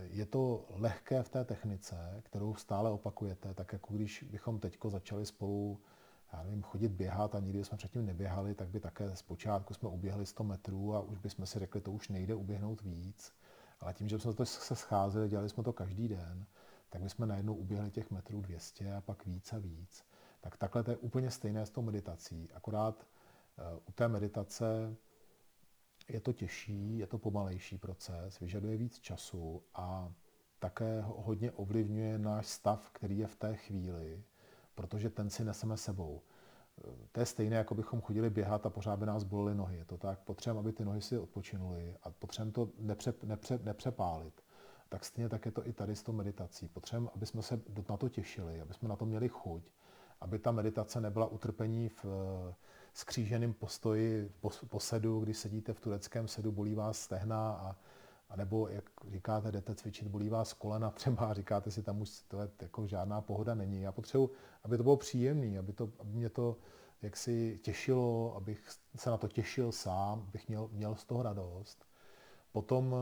Je 0.00 0.26
to 0.26 0.66
lehké 0.70 1.22
v 1.22 1.28
té 1.28 1.44
technice, 1.44 2.22
kterou 2.24 2.54
stále 2.54 2.90
opakujete, 2.90 3.54
tak 3.54 3.72
jako 3.72 3.94
když 3.94 4.22
bychom 4.22 4.58
teď 4.60 4.78
začali 4.90 5.26
spolu 5.26 5.80
já 6.36 6.42
nevím, 6.42 6.62
chodit 6.62 6.88
běhat 6.88 7.34
a 7.34 7.40
nikdy 7.40 7.64
jsme 7.64 7.78
předtím 7.78 8.06
neběhali, 8.06 8.54
tak 8.54 8.68
by 8.68 8.80
také 8.80 9.16
zpočátku 9.16 9.74
jsme 9.74 9.88
uběhli 9.88 10.26
100 10.26 10.44
metrů 10.44 10.94
a 10.94 11.00
už 11.00 11.18
bychom 11.18 11.46
si 11.46 11.58
řekli, 11.58 11.80
to 11.80 11.92
už 11.92 12.08
nejde 12.08 12.34
uběhnout 12.34 12.82
víc. 12.82 13.32
Ale 13.80 13.94
tím, 13.94 14.08
že 14.08 14.18
jsme 14.18 14.34
to 14.34 14.46
se 14.46 14.76
scházeli, 14.76 15.28
dělali 15.28 15.48
jsme 15.48 15.62
to 15.62 15.72
každý 15.72 16.08
den, 16.08 16.46
tak 16.90 17.02
my 17.02 17.10
jsme 17.10 17.26
najednou 17.26 17.54
uběhli 17.54 17.90
těch 17.90 18.10
metrů 18.10 18.40
200 18.40 18.94
a 18.94 19.00
pak 19.00 19.26
víc 19.26 19.52
a 19.52 19.58
víc. 19.58 20.04
Tak 20.40 20.56
takhle 20.56 20.82
to 20.82 20.90
je 20.90 20.96
úplně 20.96 21.30
stejné 21.30 21.66
s 21.66 21.70
tou 21.70 21.82
meditací. 21.82 22.48
Akorát 22.54 23.06
eh, 23.58 23.80
u 23.88 23.92
té 23.92 24.08
meditace 24.08 24.96
je 26.08 26.20
to 26.20 26.32
těžší, 26.32 26.98
je 26.98 27.06
to 27.06 27.18
pomalejší 27.18 27.78
proces, 27.78 28.40
vyžaduje 28.40 28.76
víc 28.76 28.98
času 29.00 29.62
a 29.74 30.12
také 30.58 31.00
hodně 31.06 31.52
ovlivňuje 31.52 32.18
náš 32.18 32.46
stav, 32.46 32.90
který 32.90 33.18
je 33.18 33.26
v 33.26 33.36
té 33.36 33.56
chvíli, 33.56 34.22
protože 34.74 35.10
ten 35.10 35.30
si 35.30 35.44
neseme 35.44 35.76
sebou. 35.76 36.22
To 37.12 37.20
je 37.20 37.26
stejné, 37.26 37.56
jako 37.56 37.74
bychom 37.74 38.00
chodili 38.00 38.30
běhat 38.30 38.66
a 38.66 38.70
pořád 38.70 38.98
by 38.98 39.06
nás 39.06 39.24
bolely 39.24 39.54
nohy. 39.54 39.76
Je 39.76 39.84
to 39.84 39.98
tak, 39.98 40.18
potřebujeme, 40.18 40.60
aby 40.60 40.72
ty 40.72 40.84
nohy 40.84 41.02
si 41.02 41.18
odpočinuly 41.18 41.96
a 42.02 42.10
potřebujeme 42.10 42.52
to 42.52 42.68
nepře, 42.78 43.14
nepře, 43.22 43.58
nepřepálit. 43.62 44.42
Tak 44.88 45.04
stejně 45.04 45.28
tak 45.28 45.46
je 45.46 45.52
to 45.52 45.66
i 45.66 45.72
tady 45.72 45.96
s 45.96 46.02
tou 46.02 46.12
meditací. 46.12 46.68
Potřebujeme, 46.68 47.10
aby 47.14 47.26
jsme 47.26 47.42
se 47.42 47.60
na 47.88 47.96
to 47.96 48.08
těšili, 48.08 48.60
aby 48.60 48.74
jsme 48.74 48.88
na 48.88 48.96
to 48.96 49.06
měli 49.06 49.28
chuť, 49.28 49.62
aby 50.20 50.38
ta 50.38 50.52
meditace 50.52 51.00
nebyla 51.00 51.26
utrpení 51.26 51.88
v 51.88 52.04
skříženém 52.92 53.52
postoji 53.52 54.32
po, 54.68 54.80
sedu, 54.80 55.20
když 55.20 55.38
sedíte 55.38 55.72
v 55.72 55.80
tureckém 55.80 56.28
sedu, 56.28 56.52
bolí 56.52 56.74
vás 56.74 56.98
stehna 56.98 57.52
a, 57.52 57.76
a 58.34 58.36
nebo, 58.36 58.68
jak 58.68 58.84
říkáte, 59.10 59.52
jdete 59.52 59.74
cvičit, 59.74 60.08
bolí 60.08 60.28
vás 60.28 60.52
kolena 60.52 60.90
třeba 60.90 61.26
a 61.26 61.34
říkáte 61.34 61.70
si, 61.70 61.82
tam 61.82 62.00
už 62.00 62.24
je, 62.40 62.48
jako 62.62 62.86
žádná 62.86 63.20
pohoda 63.20 63.54
není. 63.54 63.82
Já 63.82 63.92
potřebuji, 63.92 64.30
aby 64.64 64.76
to 64.76 64.82
bylo 64.82 64.96
příjemné, 64.96 65.58
aby, 65.58 65.74
aby 65.98 66.10
mě 66.12 66.30
to 66.30 66.56
jaksi 67.02 67.60
těšilo, 67.62 68.36
abych 68.36 68.70
se 68.96 69.10
na 69.10 69.16
to 69.16 69.28
těšil 69.28 69.72
sám, 69.72 70.24
abych 70.28 70.48
měl, 70.48 70.68
měl 70.72 70.94
z 70.94 71.04
toho 71.04 71.22
radost. 71.22 71.84
Potom, 72.52 72.94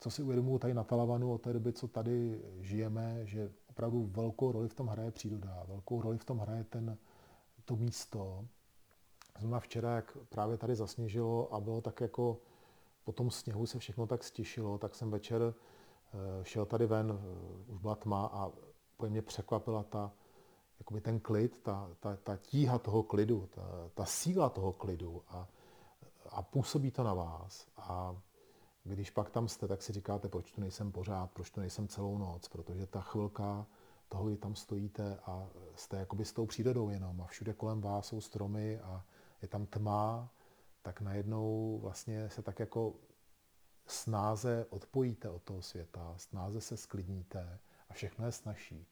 co 0.00 0.10
si 0.10 0.22
uvědomuji 0.22 0.58
tady 0.58 0.74
na 0.74 0.84
Talavanu 0.84 1.32
od 1.32 1.42
té 1.42 1.52
doby, 1.52 1.72
co 1.72 1.88
tady 1.88 2.42
žijeme, 2.60 3.26
že 3.26 3.50
opravdu 3.70 4.06
velkou 4.06 4.52
roli 4.52 4.68
v 4.68 4.74
tom 4.74 4.86
hraje 4.86 5.10
příroda, 5.10 5.64
velkou 5.68 6.02
roli 6.02 6.18
v 6.18 6.24
tom 6.24 6.38
hraje 6.38 6.64
ten, 6.64 6.98
to 7.64 7.76
místo. 7.76 8.44
Zrovna 9.38 9.60
včera, 9.60 9.96
jak 9.96 10.16
právě 10.28 10.56
tady 10.56 10.76
zasněžilo 10.76 11.54
a 11.54 11.60
bylo 11.60 11.80
tak 11.80 12.00
jako 12.00 12.40
po 13.04 13.12
tom 13.12 13.30
sněhu 13.30 13.66
se 13.66 13.78
všechno 13.78 14.06
tak 14.06 14.24
stišilo, 14.24 14.78
tak 14.78 14.94
jsem 14.94 15.10
večer 15.10 15.54
eh, 15.54 16.44
šel 16.44 16.66
tady 16.66 16.86
ven, 16.86 17.18
eh, 17.20 17.72
už 17.72 17.78
byla 17.78 17.94
tma 17.94 18.26
a 18.26 18.50
mě 19.08 19.22
překvapila 19.22 19.82
ta, 19.82 20.12
jakoby 20.78 21.00
ten 21.00 21.20
klid, 21.20 21.60
ta, 21.62 21.90
ta, 22.00 22.16
ta 22.16 22.36
tíha 22.36 22.78
toho 22.78 23.02
klidu, 23.02 23.48
ta, 23.54 23.62
ta 23.94 24.04
síla 24.04 24.48
toho 24.48 24.72
klidu 24.72 25.22
a, 25.28 25.48
a 26.28 26.42
působí 26.42 26.90
to 26.90 27.02
na 27.02 27.14
vás. 27.14 27.66
A 27.76 28.16
když 28.84 29.10
pak 29.10 29.30
tam 29.30 29.48
jste, 29.48 29.68
tak 29.68 29.82
si 29.82 29.92
říkáte, 29.92 30.28
proč 30.28 30.52
tu 30.52 30.60
nejsem 30.60 30.92
pořád, 30.92 31.30
proč 31.30 31.50
tu 31.50 31.60
nejsem 31.60 31.88
celou 31.88 32.18
noc, 32.18 32.48
protože 32.48 32.86
ta 32.86 33.00
chvilka 33.00 33.66
toho, 34.08 34.26
kdy 34.26 34.36
tam 34.36 34.54
stojíte 34.54 35.18
a 35.26 35.48
jste 35.74 35.96
jakoby 35.96 36.24
s 36.24 36.32
tou 36.32 36.46
přírodou 36.46 36.88
jenom 36.88 37.20
a 37.20 37.26
všude 37.26 37.52
kolem 37.52 37.80
vás 37.80 38.06
jsou 38.06 38.20
stromy 38.20 38.80
a 38.80 39.04
je 39.42 39.48
tam 39.48 39.66
tma 39.66 40.30
tak 40.82 41.00
najednou 41.00 41.78
vlastně 41.82 42.30
se 42.30 42.42
tak 42.42 42.58
jako 42.58 42.94
snáze 43.86 44.66
odpojíte 44.70 45.28
od 45.28 45.42
toho 45.42 45.62
světa, 45.62 46.14
snáze 46.16 46.60
se 46.60 46.76
sklidníte 46.76 47.58
a 47.88 47.92
všechno 47.92 48.26
je 48.26 48.32
snažší. 48.32 48.86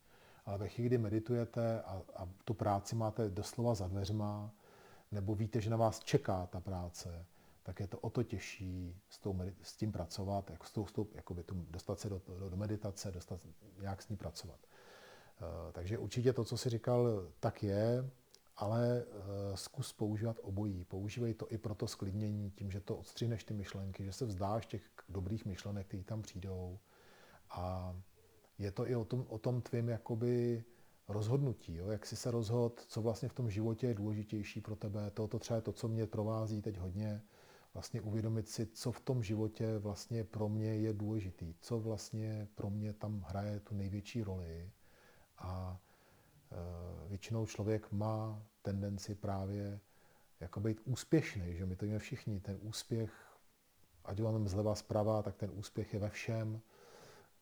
Ale 0.46 0.58
ve 0.58 0.68
chvíli, 0.68 0.88
kdy 0.88 0.98
meditujete 0.98 1.82
a, 1.82 2.02
a 2.16 2.28
tu 2.44 2.54
práci 2.54 2.96
máte 2.96 3.30
doslova 3.30 3.74
za 3.74 3.86
dveřma, 3.86 4.50
nebo 5.12 5.34
víte, 5.34 5.60
že 5.60 5.70
na 5.70 5.76
vás 5.76 6.00
čeká 6.00 6.46
ta 6.46 6.60
práce, 6.60 7.26
tak 7.62 7.80
je 7.80 7.86
to 7.86 7.98
o 7.98 8.10
to 8.10 8.22
těžší 8.22 9.00
s, 9.08 9.18
tou, 9.18 9.40
s 9.62 9.76
tím 9.76 9.92
pracovat, 9.92 10.50
jak 10.50 10.64
s 10.64 10.72
tou, 10.72 10.86
s 10.86 10.92
tou, 10.92 11.06
jakoby 11.14 11.42
tu, 11.42 11.66
dostat 11.70 12.00
se 12.00 12.08
do, 12.08 12.22
do, 12.38 12.50
do 12.50 12.56
meditace, 12.56 13.12
dostat, 13.12 13.40
nějak 13.80 14.02
s 14.02 14.08
ní 14.08 14.16
pracovat. 14.16 14.58
Uh, 14.60 15.72
takže 15.72 15.98
určitě 15.98 16.32
to, 16.32 16.44
co 16.44 16.56
si 16.56 16.70
říkal, 16.70 17.06
tak 17.40 17.62
je 17.62 18.10
ale 18.58 19.04
uh, 19.04 19.54
zkus 19.54 19.92
používat 19.92 20.36
obojí. 20.42 20.84
Používej 20.84 21.34
to 21.34 21.52
i 21.52 21.58
pro 21.58 21.74
to 21.74 21.86
sklidnění, 21.86 22.50
tím, 22.50 22.70
že 22.70 22.80
to 22.80 22.96
odstříneš 22.96 23.44
ty 23.44 23.54
myšlenky, 23.54 24.04
že 24.04 24.12
se 24.12 24.26
vzdáš 24.26 24.66
těch 24.66 24.82
dobrých 25.08 25.46
myšlenek, 25.46 25.86
které 25.86 26.04
tam 26.04 26.22
přijdou. 26.22 26.78
A 27.50 27.96
je 28.58 28.70
to 28.70 28.88
i 28.88 28.96
o 28.96 29.04
tom, 29.04 29.26
o 29.28 29.38
tom 29.38 29.62
tvým 29.62 29.88
jakoby 29.88 30.64
rozhodnutí, 31.08 31.74
jo? 31.74 31.88
jak 31.88 32.06
jsi 32.06 32.16
se 32.16 32.30
rozhod, 32.30 32.84
co 32.88 33.02
vlastně 33.02 33.28
v 33.28 33.34
tom 33.34 33.50
životě 33.50 33.86
je 33.86 33.94
důležitější 33.94 34.60
pro 34.60 34.76
tebe. 34.76 35.10
To, 35.10 35.28
to 35.28 35.38
třeba 35.38 35.56
je 35.56 35.62
to, 35.62 35.72
co 35.72 35.88
mě 35.88 36.06
provází 36.06 36.62
teď 36.62 36.76
hodně, 36.76 37.22
vlastně 37.74 38.00
uvědomit 38.00 38.48
si, 38.48 38.66
co 38.66 38.92
v 38.92 39.00
tom 39.00 39.22
životě 39.22 39.78
vlastně 39.78 40.24
pro 40.24 40.48
mě 40.48 40.74
je 40.74 40.92
důležitý, 40.92 41.54
co 41.60 41.80
vlastně 41.80 42.48
pro 42.54 42.70
mě 42.70 42.92
tam 42.92 43.20
hraje 43.28 43.60
tu 43.60 43.74
největší 43.74 44.22
roli. 44.22 44.70
A 45.38 45.78
Eh, 45.78 45.87
většinou 47.08 47.46
člověk 47.46 47.92
má 47.92 48.42
tendenci 48.62 49.14
právě 49.14 49.80
jako 50.40 50.60
být 50.60 50.80
úspěšný, 50.84 51.56
že 51.56 51.66
my 51.66 51.76
to 51.76 51.84
víme 51.84 51.98
všichni, 51.98 52.40
ten 52.40 52.58
úspěch, 52.60 53.12
ať 54.04 54.20
máme 54.20 54.48
zleva 54.48 54.74
zprava, 54.74 55.22
tak 55.22 55.36
ten 55.36 55.50
úspěch 55.54 55.94
je 55.94 56.00
ve 56.00 56.10
všem, 56.10 56.60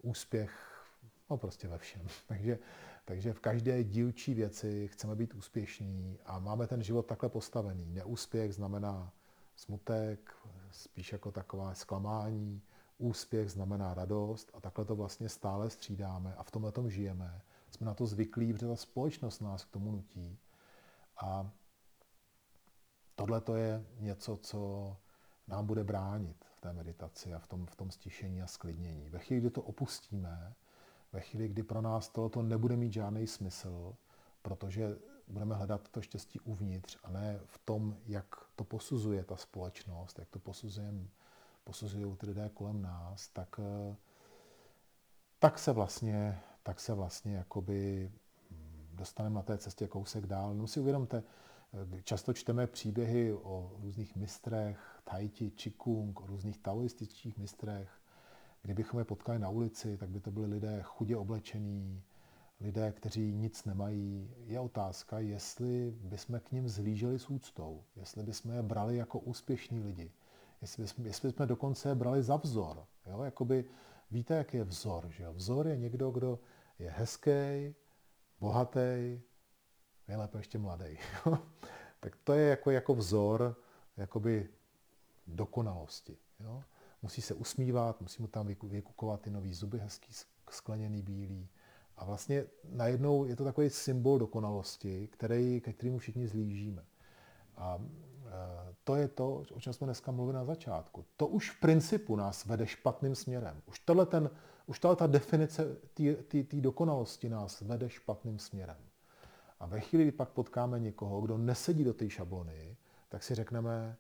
úspěch, 0.03 0.83
no 1.31 1.37
prostě 1.37 1.69
ve 1.69 1.79
všem. 1.79 2.03
takže, 2.27 2.59
takže 3.05 3.33
v 3.33 3.41
každé 3.41 3.85
dílčí 3.85 4.35
věci 4.35 4.89
chceme 4.89 5.15
být 5.15 5.35
úspěšní 5.35 6.19
a 6.25 6.39
máme 6.39 6.67
ten 6.67 6.83
život 6.83 7.07
takhle 7.07 7.29
postavený. 7.29 7.91
Neúspěch 7.91 8.55
znamená 8.55 9.13
smutek, 9.57 10.35
spíš 10.71 11.13
jako 11.13 11.31
taková 11.33 11.75
zklamání, 11.75 12.63
úspěch 12.99 13.51
znamená 13.51 13.95
radost 13.95 14.51
a 14.55 14.61
takhle 14.61 14.85
to 14.85 14.97
vlastně 14.97 15.29
stále 15.29 15.71
střídáme 15.71 16.35
a 16.35 16.43
v 16.43 16.51
tomhle 16.51 16.73
tom 16.73 16.91
žijeme 16.91 17.43
jsme 17.71 17.87
na 17.87 17.95
to 17.95 18.07
zvyklí, 18.07 18.53
protože 18.53 18.67
ta 18.67 18.77
společnost 18.77 19.41
nás 19.41 19.65
k 19.65 19.71
tomu 19.71 19.93
nutí. 19.93 20.39
A 21.23 21.51
tohle 23.15 23.41
to 23.41 23.57
je 23.57 23.85
něco, 23.99 24.37
co 24.37 24.97
nám 25.49 25.67
bude 25.67 25.85
bránit 25.85 26.45
v 26.57 26.61
té 26.61 26.73
meditaci 26.73 27.35
a 27.35 27.39
v 27.39 27.47
tom, 27.47 27.67
v 27.67 27.77
tom 27.77 27.91
stišení 27.91 28.43
a 28.43 28.47
sklidnění. 28.47 29.11
Ve 29.11 29.19
chvíli, 29.19 29.41
kdy 29.41 29.51
to 29.51 29.63
opustíme, 29.63 30.55
ve 31.13 31.21
chvíli, 31.21 31.49
kdy 31.49 31.63
pro 31.63 31.81
nás 31.81 32.09
tohoto 32.09 32.43
nebude 32.43 32.77
mít 32.77 32.93
žádný 32.93 33.27
smysl, 33.27 33.95
protože 34.43 34.97
budeme 35.29 35.55
hledat 35.55 35.89
to 35.89 36.03
štěstí 36.03 36.41
uvnitř 36.41 36.99
a 37.05 37.11
ne 37.11 37.41
v 37.45 37.59
tom, 37.59 37.97
jak 38.07 38.27
to 38.57 38.65
posuzuje 38.65 39.25
ta 39.25 39.37
společnost, 39.37 40.19
jak 40.19 40.29
to 40.29 40.39
posuzují 41.65 42.17
ty 42.17 42.27
lidé 42.27 42.51
kolem 42.55 42.83
nás, 42.83 43.29
tak, 43.29 43.61
tak 45.39 45.59
se 45.59 45.73
vlastně 45.73 46.41
tak 46.67 46.81
se 46.81 46.95
vlastně 46.95 47.35
jakoby 47.35 48.11
hm, 48.51 48.87
dostaneme 48.93 49.35
na 49.35 49.43
té 49.43 49.59
cestě 49.59 49.87
kousek 49.87 50.27
dál. 50.27 50.55
No 50.55 50.67
si 50.67 50.81
uvědomte, 50.81 51.23
eh, 51.97 52.03
často 52.03 52.33
čteme 52.33 52.67
příběhy 52.67 53.33
o 53.33 53.73
různých 53.83 54.17
mistrech, 54.17 55.01
Tahiti, 55.05 55.51
Qigong, 55.51 56.21
o 56.21 56.27
různých 56.27 56.59
taoistických 56.59 57.39
mistrech. 57.39 57.91
Kdybychom 58.63 58.99
je 58.99 59.05
potkali 59.05 59.39
na 59.39 59.49
ulici, 59.49 59.97
tak 59.97 60.09
by 60.09 60.21
to 60.21 60.31
byli 60.31 60.47
lidé 60.47 60.83
chudě 60.83 61.17
oblečení, 61.17 62.03
lidé, 62.61 62.93
kteří 62.93 63.33
nic 63.33 63.65
nemají. 63.65 64.31
Je 64.47 64.61
otázka, 64.61 65.19
jestli 65.19 65.95
bychom 66.01 66.41
k 66.41 66.53
ním 66.53 66.69
zhlíželi 66.69 67.19
s 67.19 67.31
úctou, 67.31 67.83
jestli 67.97 68.23
bychom 68.23 68.53
je 68.53 68.63
brali 68.63 68.97
jako 68.97 69.19
úspěšní 69.19 69.81
lidi, 69.81 70.13
jestli 70.61 70.83
bychom, 70.83 71.07
jestli 71.07 71.29
bychom 71.29 71.47
dokonce 71.47 71.89
je 71.89 71.95
brali 71.95 72.23
za 72.23 72.37
vzor. 72.37 72.85
Jo? 73.07 73.23
Jakoby, 73.23 73.65
víte, 74.11 74.35
jak 74.35 74.55
je 74.55 74.65
vzor? 74.65 75.09
Že? 75.09 75.31
Vzor 75.31 75.69
je 75.69 75.77
někdo, 75.77 76.11
kdo 76.11 76.39
je 76.79 76.91
hezký, 76.91 77.75
bohatý, 78.41 79.21
nejlépe 80.09 80.39
ještě 80.39 80.59
mladý. 80.59 80.99
tak 82.01 82.17
to 82.25 82.33
je 82.33 82.49
jako, 82.49 82.71
jako 82.71 82.95
vzor 82.95 83.57
jakoby 83.97 84.49
dokonalosti. 85.27 86.19
Jo? 86.41 86.63
musí 87.03 87.23
se 87.23 87.35
usmívat, 87.35 88.01
musí 88.01 88.23
mu 88.23 88.29
tam 88.29 88.47
vykukovat 88.47 89.21
ty 89.21 89.31
nový 89.31 89.55
zuby 89.55 89.79
hezký, 89.79 90.13
skleněný 90.51 91.03
bílý. 91.03 91.49
A 91.97 92.05
vlastně 92.05 92.45
najednou 92.65 93.25
je 93.25 93.37
to 93.37 93.45
takový 93.45 93.71
symbol 93.71 94.19
dokonalosti, 94.19 95.09
který, 95.09 95.61
ke 95.61 95.73
kterému 95.73 95.99
všichni 95.99 96.29
zlížíme. 96.29 96.85
A 97.57 97.79
e, 97.79 98.75
to 98.85 98.95
je 98.95 99.09
to, 99.09 99.43
o 99.53 99.61
čem 99.61 99.73
jsme 99.73 99.85
dneska 99.85 100.13
mluvili 100.13 100.35
na 100.35 100.45
začátku. 100.45 101.05
To 101.17 101.27
už 101.27 101.51
v 101.51 101.61
principu 101.61 102.17
nás 102.17 102.45
vede 102.45 102.67
špatným 102.67 103.15
směrem. 103.15 103.63
Už, 103.67 103.79
tohle 103.79 104.07
ten, 104.07 104.31
už 104.67 104.79
tahle 104.79 104.97
ta 104.97 105.07
definice 105.07 105.77
té 106.49 106.61
dokonalosti 106.61 107.29
nás 107.29 107.61
vede 107.61 107.91
špatným 107.91 108.39
směrem. 108.39 108.77
A 109.61 109.67
ve 109.67 109.81
chvíli, 109.81 110.05
kdy 110.05 110.13
pak 110.13 110.29
potkáme 110.29 110.81
někoho, 110.81 111.21
kdo 111.21 111.39
nesedí 111.39 111.85
do 111.85 111.95
té 111.95 112.11
šablony, 112.11 112.77
tak 113.09 113.23
si 113.23 113.35
řekneme, 113.35 113.97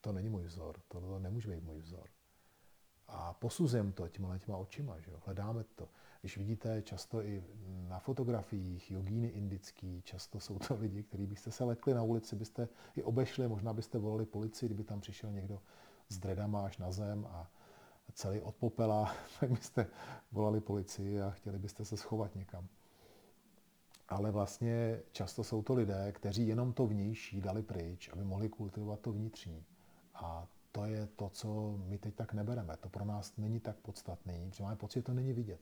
to 0.00 0.12
není 0.12 0.28
můj 0.28 0.42
vzor, 0.42 0.76
to 0.88 1.18
nemůže 1.18 1.50
být 1.50 1.64
můj 1.64 1.80
vzor. 1.80 2.08
A 3.08 3.32
posuzujeme 3.32 3.92
to 3.92 4.08
těma 4.08 4.38
těma 4.38 4.56
očima, 4.56 5.00
že 5.00 5.10
jo? 5.10 5.20
hledáme 5.24 5.64
to. 5.64 5.88
Když 6.20 6.36
vidíte 6.36 6.82
často 6.82 7.22
i 7.22 7.44
na 7.88 7.98
fotografiích 7.98 8.90
jogíny 8.90 9.28
indický, 9.28 10.02
často 10.02 10.40
jsou 10.40 10.58
to 10.58 10.76
lidi, 10.76 11.02
kteří 11.02 11.26
byste 11.26 11.50
se 11.50 11.64
lekli 11.64 11.94
na 11.94 12.02
ulici, 12.02 12.36
byste 12.36 12.68
i 12.96 13.02
obešli, 13.02 13.48
možná 13.48 13.72
byste 13.72 13.98
volali 13.98 14.26
policii, 14.26 14.68
kdyby 14.68 14.84
tam 14.84 15.00
přišel 15.00 15.32
někdo 15.32 15.62
s 16.08 16.18
dredama 16.18 16.64
až 16.64 16.78
na 16.78 16.92
zem 16.92 17.26
a 17.26 17.50
celý 18.14 18.40
od 18.40 18.54
popela, 18.54 19.14
tak 19.40 19.50
byste 19.50 19.86
volali 20.32 20.60
policii 20.60 21.20
a 21.20 21.30
chtěli 21.30 21.58
byste 21.58 21.84
se 21.84 21.96
schovat 21.96 22.34
někam. 22.34 22.68
Ale 24.08 24.30
vlastně 24.30 25.00
často 25.12 25.44
jsou 25.44 25.62
to 25.62 25.74
lidé, 25.74 26.12
kteří 26.12 26.48
jenom 26.48 26.72
to 26.72 26.86
vnější 26.86 27.40
dali 27.40 27.62
pryč, 27.62 28.08
aby 28.12 28.24
mohli 28.24 28.48
kultivovat 28.48 29.00
to 29.00 29.12
vnitřní. 29.12 29.64
A 30.14 30.46
to 30.72 30.84
je 30.84 31.06
to, 31.06 31.28
co 31.28 31.78
my 31.86 31.98
teď 31.98 32.14
tak 32.14 32.32
nebereme. 32.32 32.76
To 32.76 32.88
pro 32.88 33.04
nás 33.04 33.36
není 33.36 33.60
tak 33.60 33.76
podstatný, 33.76 34.50
protože 34.50 34.62
máme 34.62 34.76
pocit, 34.76 34.98
že 34.98 35.02
to 35.02 35.12
není 35.12 35.32
vidět. 35.32 35.60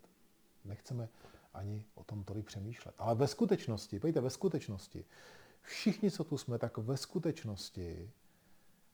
Nechceme 0.64 1.08
ani 1.54 1.84
o 1.94 2.04
tom 2.04 2.24
tolik 2.24 2.46
přemýšlet. 2.46 2.94
Ale 2.98 3.14
ve 3.14 3.28
skutečnosti, 3.28 3.98
pojďte, 3.98 4.20
ve 4.20 4.30
skutečnosti, 4.30 5.04
všichni, 5.62 6.10
co 6.10 6.24
tu 6.24 6.38
jsme, 6.38 6.58
tak 6.58 6.78
ve 6.78 6.96
skutečnosti 6.96 8.10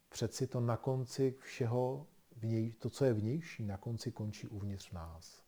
přeci 0.09 0.47
to 0.47 0.61
na 0.61 0.77
konci 0.77 1.35
všeho, 1.41 2.07
vněj, 2.41 2.73
to, 2.73 2.91
co 2.91 3.05
je 3.05 3.13
vnější, 3.13 3.65
na 3.65 3.77
konci 3.77 4.13
končí 4.13 4.49
uvnitř 4.49 4.91
nás. 4.91 5.43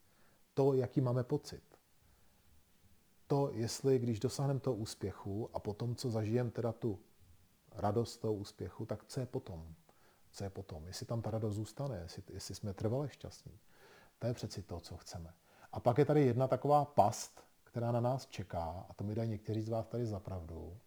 To, 0.54 0.74
jaký 0.74 1.00
máme 1.00 1.24
pocit. 1.24 1.62
To, 3.26 3.50
jestli, 3.52 3.98
když 3.98 4.20
dosáhneme 4.20 4.60
toho 4.60 4.76
úspěchu 4.76 5.50
a 5.52 5.58
potom, 5.58 5.94
co 5.94 6.10
zažijeme 6.10 6.50
teda 6.50 6.72
tu 6.72 6.98
radost 7.72 8.16
toho 8.16 8.34
úspěchu, 8.34 8.86
tak 8.86 9.04
co 9.04 9.20
je 9.20 9.26
potom? 9.26 9.74
Co 10.32 10.44
je 10.44 10.50
potom? 10.50 10.86
Jestli 10.86 11.06
tam 11.06 11.22
ta 11.22 11.30
radost 11.30 11.54
zůstane, 11.54 11.98
jestli, 12.02 12.22
jestli 12.28 12.54
jsme 12.54 12.74
trvale 12.74 13.08
šťastní. 13.08 13.58
To 14.18 14.26
je 14.26 14.34
přeci 14.34 14.62
to, 14.62 14.80
co 14.80 14.96
chceme. 14.96 15.34
A 15.72 15.80
pak 15.80 15.98
je 15.98 16.04
tady 16.04 16.26
jedna 16.26 16.48
taková 16.48 16.84
past, 16.84 17.44
která 17.64 17.92
na 17.92 18.00
nás 18.00 18.26
čeká, 18.26 18.86
a 18.88 18.94
to 18.94 19.04
mi 19.04 19.14
dají 19.14 19.30
někteří 19.30 19.62
z 19.62 19.68
vás 19.68 19.88
tady 19.88 20.06
za 20.06 20.20
pravdu. 20.20 20.78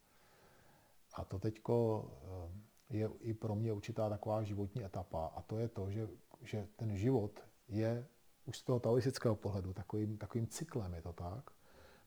A 1.14 1.26
to 1.26 1.40
teďko 1.40 2.06
eh, 2.24 2.73
je 2.94 3.10
i 3.20 3.34
pro 3.34 3.56
mě 3.56 3.74
určitá 3.74 4.10
taková 4.10 4.44
životní 4.44 4.86
etapa. 4.86 5.32
A 5.36 5.42
to 5.42 5.60
je 5.60 5.68
to, 5.68 5.92
že, 5.92 6.08
že 6.42 6.68
ten 6.76 6.98
život 6.98 7.40
je 7.68 8.06
už 8.46 8.58
z 8.58 8.64
toho 8.64 8.80
taoistického 8.80 9.36
pohledu 9.36 9.74
takovým, 9.74 10.18
takovým 10.18 10.48
cyklem, 10.48 10.94
je 10.94 11.02
to 11.02 11.14
tak? 11.14 11.52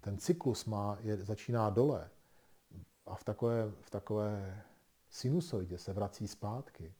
Ten 0.01 0.18
cyklus 0.18 0.64
má, 0.64 0.99
je, 1.01 1.16
začíná 1.16 1.70
dole 1.70 2.11
a 3.07 3.14
v 3.14 3.24
takové, 3.24 3.70
v 3.80 3.91
takové 3.91 4.62
sinusoidě 5.11 5.78
se 5.78 5.93
vrací 5.93 6.28
zpátky, 6.28 6.95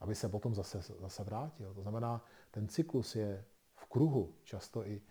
aby 0.00 0.14
se 0.14 0.28
potom 0.28 0.54
zase, 0.54 0.82
zase 1.00 1.24
vrátil. 1.24 1.74
To 1.74 1.82
znamená, 1.82 2.24
ten 2.50 2.68
cyklus 2.68 3.16
je 3.16 3.44
v 3.74 3.86
kruhu, 3.86 4.34
často 4.42 4.86
i 4.86 5.02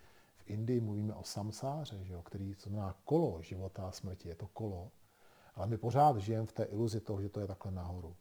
Indii 0.45 0.79
mluvíme 0.79 1.13
o 1.13 1.23
samsáře, 1.23 2.03
že 2.03 2.13
jo, 2.13 2.21
který 2.21 2.55
to 2.55 2.69
znamená 2.69 2.95
kolo 3.05 3.41
života 3.41 3.87
a 3.87 3.91
smrti, 3.91 4.29
je 4.29 4.35
to 4.35 4.47
kolo. 4.47 4.91
Ale 5.59 5.67
my 5.67 5.77
pořád 5.77 6.17
žijeme 6.17 6.45
v 6.45 6.51
té 6.51 6.63
iluzi 6.63 6.99
toho, 6.99 7.21
že 7.21 7.29
to 7.29 7.39
je 7.39 7.47
takhle 7.47 7.71
nahoru. 7.71 8.15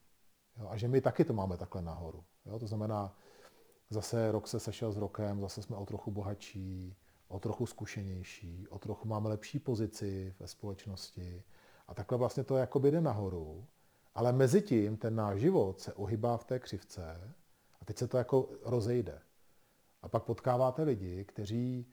Jo, 0.57 0.69
a 0.69 0.77
že 0.77 0.89
my 0.89 1.01
taky 1.01 1.25
to 1.25 1.33
máme 1.33 1.57
takhle 1.57 1.83
nahoru. 1.83 2.25
Jo, 2.47 2.59
to 2.59 2.67
znamená, 2.67 3.17
zase 3.91 4.33
rok 4.33 4.49
se 4.49 4.61
sešel 4.61 4.93
s 4.93 4.97
rokem, 4.97 5.41
zase 5.41 5.63
jsme 5.63 5.77
o 5.77 5.87
trochu 5.87 6.11
bohatší, 6.11 6.97
o 7.29 7.39
trochu 7.39 7.67
zkušenější, 7.67 8.69
o 8.69 8.79
trochu 8.79 9.09
máme 9.09 9.29
lepší 9.29 9.59
pozici 9.59 10.35
ve 10.39 10.49
společnosti. 10.49 11.43
A 11.89 11.95
takhle 11.95 12.19
vlastně 12.19 12.45
to 12.45 12.57
jakoby 12.57 12.91
jde 12.91 13.01
nahoru. 13.01 13.67
Ale 14.15 14.33
mezi 14.33 14.63
tím 14.63 14.97
ten 14.97 15.15
náš 15.15 15.41
život 15.41 15.81
se 15.81 15.93
ohybá 15.93 16.37
v 16.37 16.45
té 16.45 16.59
křivce 16.59 17.35
a 17.81 17.85
teď 17.85 17.99
se 17.99 18.09
to 18.09 18.19
jako 18.19 18.49
rozejde. 18.63 19.23
A 20.03 20.09
pak 20.09 20.23
potkáváte 20.23 20.83
lidi, 20.83 21.25
kteří 21.25 21.87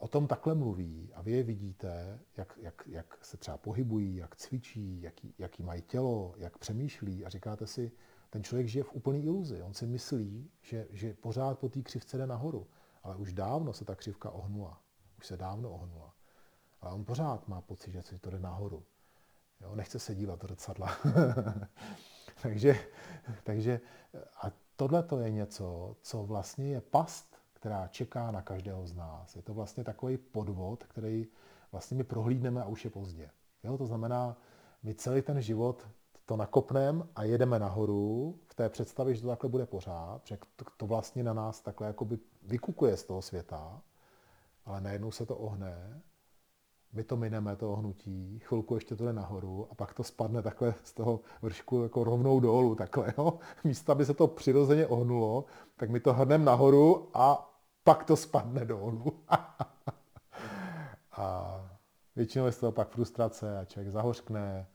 o 0.00 0.08
tom 0.08 0.26
takhle 0.26 0.54
mluví 0.54 1.10
a 1.14 1.22
vy 1.22 1.32
je 1.32 1.42
vidíte, 1.42 2.20
jak, 2.36 2.58
jak, 2.62 2.82
jak 2.86 3.24
se 3.24 3.36
třeba 3.36 3.58
pohybují, 3.58 4.16
jak 4.16 4.36
cvičí, 4.36 5.02
jaký, 5.02 5.34
jaký 5.38 5.62
mají 5.62 5.82
tělo, 5.82 6.34
jak 6.36 6.58
přemýšlí 6.58 7.24
a 7.24 7.28
říkáte 7.28 7.66
si, 7.66 7.92
ten 8.30 8.44
člověk 8.44 8.68
žije 8.68 8.84
v 8.84 8.92
úplný 8.92 9.24
iluzi. 9.24 9.62
On 9.62 9.74
si 9.74 9.86
myslí, 9.86 10.50
že, 10.62 10.86
že 10.90 11.14
pořád 11.14 11.58
po 11.58 11.68
té 11.68 11.82
křivce 11.82 12.18
jde 12.18 12.26
nahoru. 12.26 12.66
Ale 13.02 13.16
už 13.16 13.32
dávno 13.32 13.72
se 13.72 13.84
ta 13.84 13.94
křivka 13.94 14.30
ohnula. 14.30 14.80
Už 15.18 15.26
se 15.26 15.36
dávno 15.36 15.70
ohnula. 15.70 16.14
Ale 16.80 16.94
on 16.94 17.04
pořád 17.04 17.48
má 17.48 17.60
pocit, 17.60 17.92
že 17.92 18.18
to 18.20 18.30
jde 18.30 18.38
nahoru. 18.38 18.84
Jo, 19.60 19.74
nechce 19.74 19.98
se 19.98 20.14
dívat 20.14 20.42
do 20.42 20.48
zrcadla. 20.48 20.96
takže, 22.42 22.78
takže 23.44 23.80
a 24.42 24.52
tohle 24.76 25.02
to 25.02 25.20
je 25.20 25.30
něco, 25.30 25.96
co 26.02 26.22
vlastně 26.22 26.68
je 26.68 26.80
past 26.80 27.29
která 27.60 27.88
čeká 27.88 28.30
na 28.30 28.42
každého 28.42 28.86
z 28.86 28.94
nás. 28.94 29.36
Je 29.36 29.42
to 29.42 29.54
vlastně 29.54 29.84
takový 29.84 30.16
podvod, 30.16 30.84
který 30.84 31.26
vlastně 31.72 31.96
my 31.96 32.04
prohlídneme 32.04 32.62
a 32.62 32.66
už 32.66 32.84
je 32.84 32.90
pozdě. 32.90 33.30
Jo? 33.64 33.78
To 33.78 33.86
znamená, 33.86 34.36
my 34.82 34.94
celý 34.94 35.22
ten 35.22 35.42
život 35.42 35.88
to 36.26 36.36
nakopneme 36.36 37.04
a 37.16 37.24
jedeme 37.24 37.58
nahoru 37.58 38.38
v 38.46 38.54
té 38.54 38.68
představě, 38.68 39.14
že 39.14 39.22
to 39.22 39.28
takhle 39.28 39.50
bude 39.50 39.66
pořád, 39.66 40.20
že 40.24 40.38
to, 40.76 40.86
vlastně 40.86 41.22
na 41.22 41.32
nás 41.32 41.60
takhle 41.60 41.86
jakoby 41.86 42.18
vykukuje 42.42 42.96
z 42.96 43.04
toho 43.04 43.22
světa, 43.22 43.82
ale 44.64 44.80
najednou 44.80 45.10
se 45.10 45.26
to 45.26 45.36
ohne, 45.36 46.02
my 46.92 47.04
to 47.04 47.16
mineme, 47.16 47.56
to 47.56 47.76
hnutí, 47.76 48.38
chvilku 48.38 48.74
ještě 48.74 48.96
to 48.96 49.04
jde 49.04 49.12
nahoru 49.12 49.68
a 49.70 49.74
pak 49.74 49.94
to 49.94 50.04
spadne 50.04 50.42
takhle 50.42 50.74
z 50.82 50.92
toho 50.92 51.20
vršku 51.42 51.82
jako 51.82 52.04
rovnou 52.04 52.40
dolů, 52.40 52.74
takhle, 52.74 53.14
jo. 53.18 53.38
Místo, 53.64 53.92
aby 53.92 54.04
se 54.04 54.14
to 54.14 54.26
přirozeně 54.26 54.86
ohnulo, 54.86 55.44
tak 55.76 55.90
my 55.90 56.00
to 56.00 56.12
hrneme 56.12 56.44
nahoru 56.44 57.10
a 57.14 57.49
pak 57.84 58.04
to 58.04 58.16
spadne 58.16 58.64
dolů. 58.64 59.24
a 61.12 61.56
většinou 62.16 62.46
je 62.46 62.52
z 62.52 62.58
toho 62.58 62.72
pak 62.72 62.88
frustrace 62.88 63.58
a 63.58 63.64
člověk 63.64 63.92
zahořkne, 63.92 64.66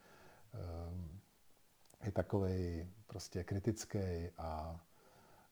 ehm, 0.54 1.20
je 2.04 2.12
takový 2.12 2.90
prostě 3.08 3.44
kritický 3.44 4.30
a, 4.38 4.80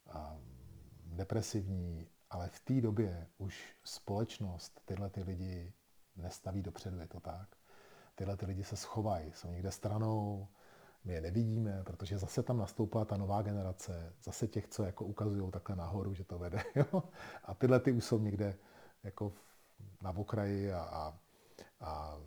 a 0.08 0.38
depresivní, 1.06 2.08
ale 2.30 2.50
v 2.50 2.60
té 2.60 2.82
době 2.82 3.28
už 3.38 3.76
společnost 3.84 4.82
tyhle 4.86 5.10
ty 5.10 5.24
lidi 5.24 5.74
nestaví 6.16 6.62
dopředu, 6.62 7.00
je 7.00 7.08
to 7.08 7.20
tak. 7.20 7.56
Tyhle 8.16 8.38
ty 8.38 8.46
lidi 8.46 8.64
se 8.64 8.76
schovají, 8.76 9.32
jsou 9.34 9.52
někde 9.52 9.72
stranou, 9.72 10.48
my 11.06 11.14
je 11.14 11.22
nevidíme, 11.22 11.82
protože 11.84 12.18
zase 12.18 12.44
tam 12.44 12.58
nastoupila 12.58 13.06
ta 13.06 13.18
nová 13.18 13.42
generace, 13.42 14.14
zase 14.24 14.48
těch, 14.48 14.68
co 14.68 14.84
jako 14.84 15.06
ukazují 15.06 15.52
takhle 15.52 15.76
nahoru, 15.76 16.14
že 16.14 16.24
to 16.24 16.40
vede. 16.40 16.64
Jo? 16.76 17.04
A 17.44 17.54
tyhle 17.54 17.80
ty 17.80 17.92
už 17.92 18.06
jsou 18.06 18.20
někde 18.20 18.56
jako 19.04 19.34
na 20.02 20.18
okraji 20.18 20.74
a, 20.74 20.80
a, 20.80 21.18
a 21.82 22.18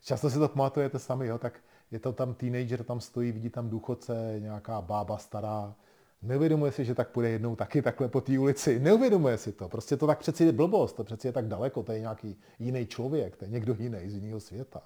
často 0.00 0.30
si 0.30 0.38
to 0.38 0.48
pamatujete 0.48 0.98
sami, 0.98 1.26
jo? 1.26 1.38
tak 1.38 1.60
je 1.90 1.98
to 1.98 2.12
tam 2.12 2.34
teenager, 2.34 2.84
tam 2.84 3.00
stojí, 3.00 3.32
vidí 3.32 3.50
tam 3.50 3.70
důchodce, 3.70 4.36
nějaká 4.38 4.80
bába 4.80 5.18
stará, 5.18 5.74
neuvědomuje 6.22 6.72
si, 6.72 6.84
že 6.84 6.94
tak 6.94 7.10
půjde 7.10 7.28
jednou 7.28 7.56
taky 7.56 7.82
takhle 7.82 8.08
po 8.08 8.20
té 8.20 8.38
ulici. 8.38 8.80
Neuvědomuje 8.80 9.38
si 9.38 9.52
to. 9.52 9.68
Prostě 9.68 9.96
to 9.96 10.06
tak 10.06 10.18
přeci 10.18 10.44
je 10.44 10.52
blbost, 10.52 10.92
to 10.92 11.04
přeci 11.04 11.26
je 11.26 11.32
tak 11.32 11.48
daleko, 11.48 11.82
to 11.82 11.92
je 11.92 12.00
nějaký 12.00 12.40
jiný 12.58 12.86
člověk, 12.86 13.36
to 13.36 13.44
je 13.44 13.50
někdo 13.50 13.76
jiný 13.78 14.10
z 14.10 14.14
jiného 14.14 14.40
světa. 14.40 14.82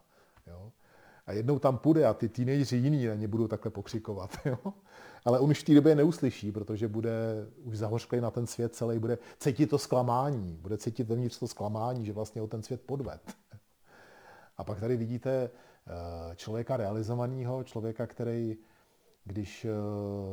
Jo? 0.47 0.73
A 1.27 1.33
jednou 1.33 1.59
tam 1.59 1.79
půjde 1.79 2.07
a 2.07 2.15
ty 2.15 2.29
teenageři 2.29 2.77
jiný 2.77 3.07
na 3.07 3.15
ně 3.15 3.29
budou 3.29 3.49
takhle 3.49 3.71
pokřikovat. 3.71 4.31
Jo? 4.45 4.59
Ale 5.25 5.39
on 5.39 5.51
už 5.51 5.61
v 5.61 5.65
té 5.65 5.75
době 5.75 5.95
neuslyší, 5.95 6.53
protože 6.53 6.89
bude 6.89 7.13
už 7.63 7.79
zahořklý 7.79 8.21
na 8.21 8.31
ten 8.31 8.47
svět 8.47 8.75
celý, 8.75 8.99
bude 8.99 9.19
cítit 9.39 9.67
to 9.67 9.79
zklamání, 9.79 10.59
bude 10.63 10.79
cítit 10.79 11.09
vevnitř 11.09 11.39
to 11.39 11.49
zklamání, 11.49 12.07
že 12.07 12.13
vlastně 12.13 12.43
o 12.43 12.47
ten 12.47 12.63
svět 12.63 12.81
podved. 12.81 13.21
A 14.57 14.65
pak 14.65 14.81
tady 14.81 14.97
vidíte 14.97 15.51
eh, 15.51 16.37
člověka 16.37 16.77
realizovaného, 16.77 17.65
člověka, 17.65 18.07
který, 18.07 18.57
když 19.25 19.65
eh, 19.65 19.69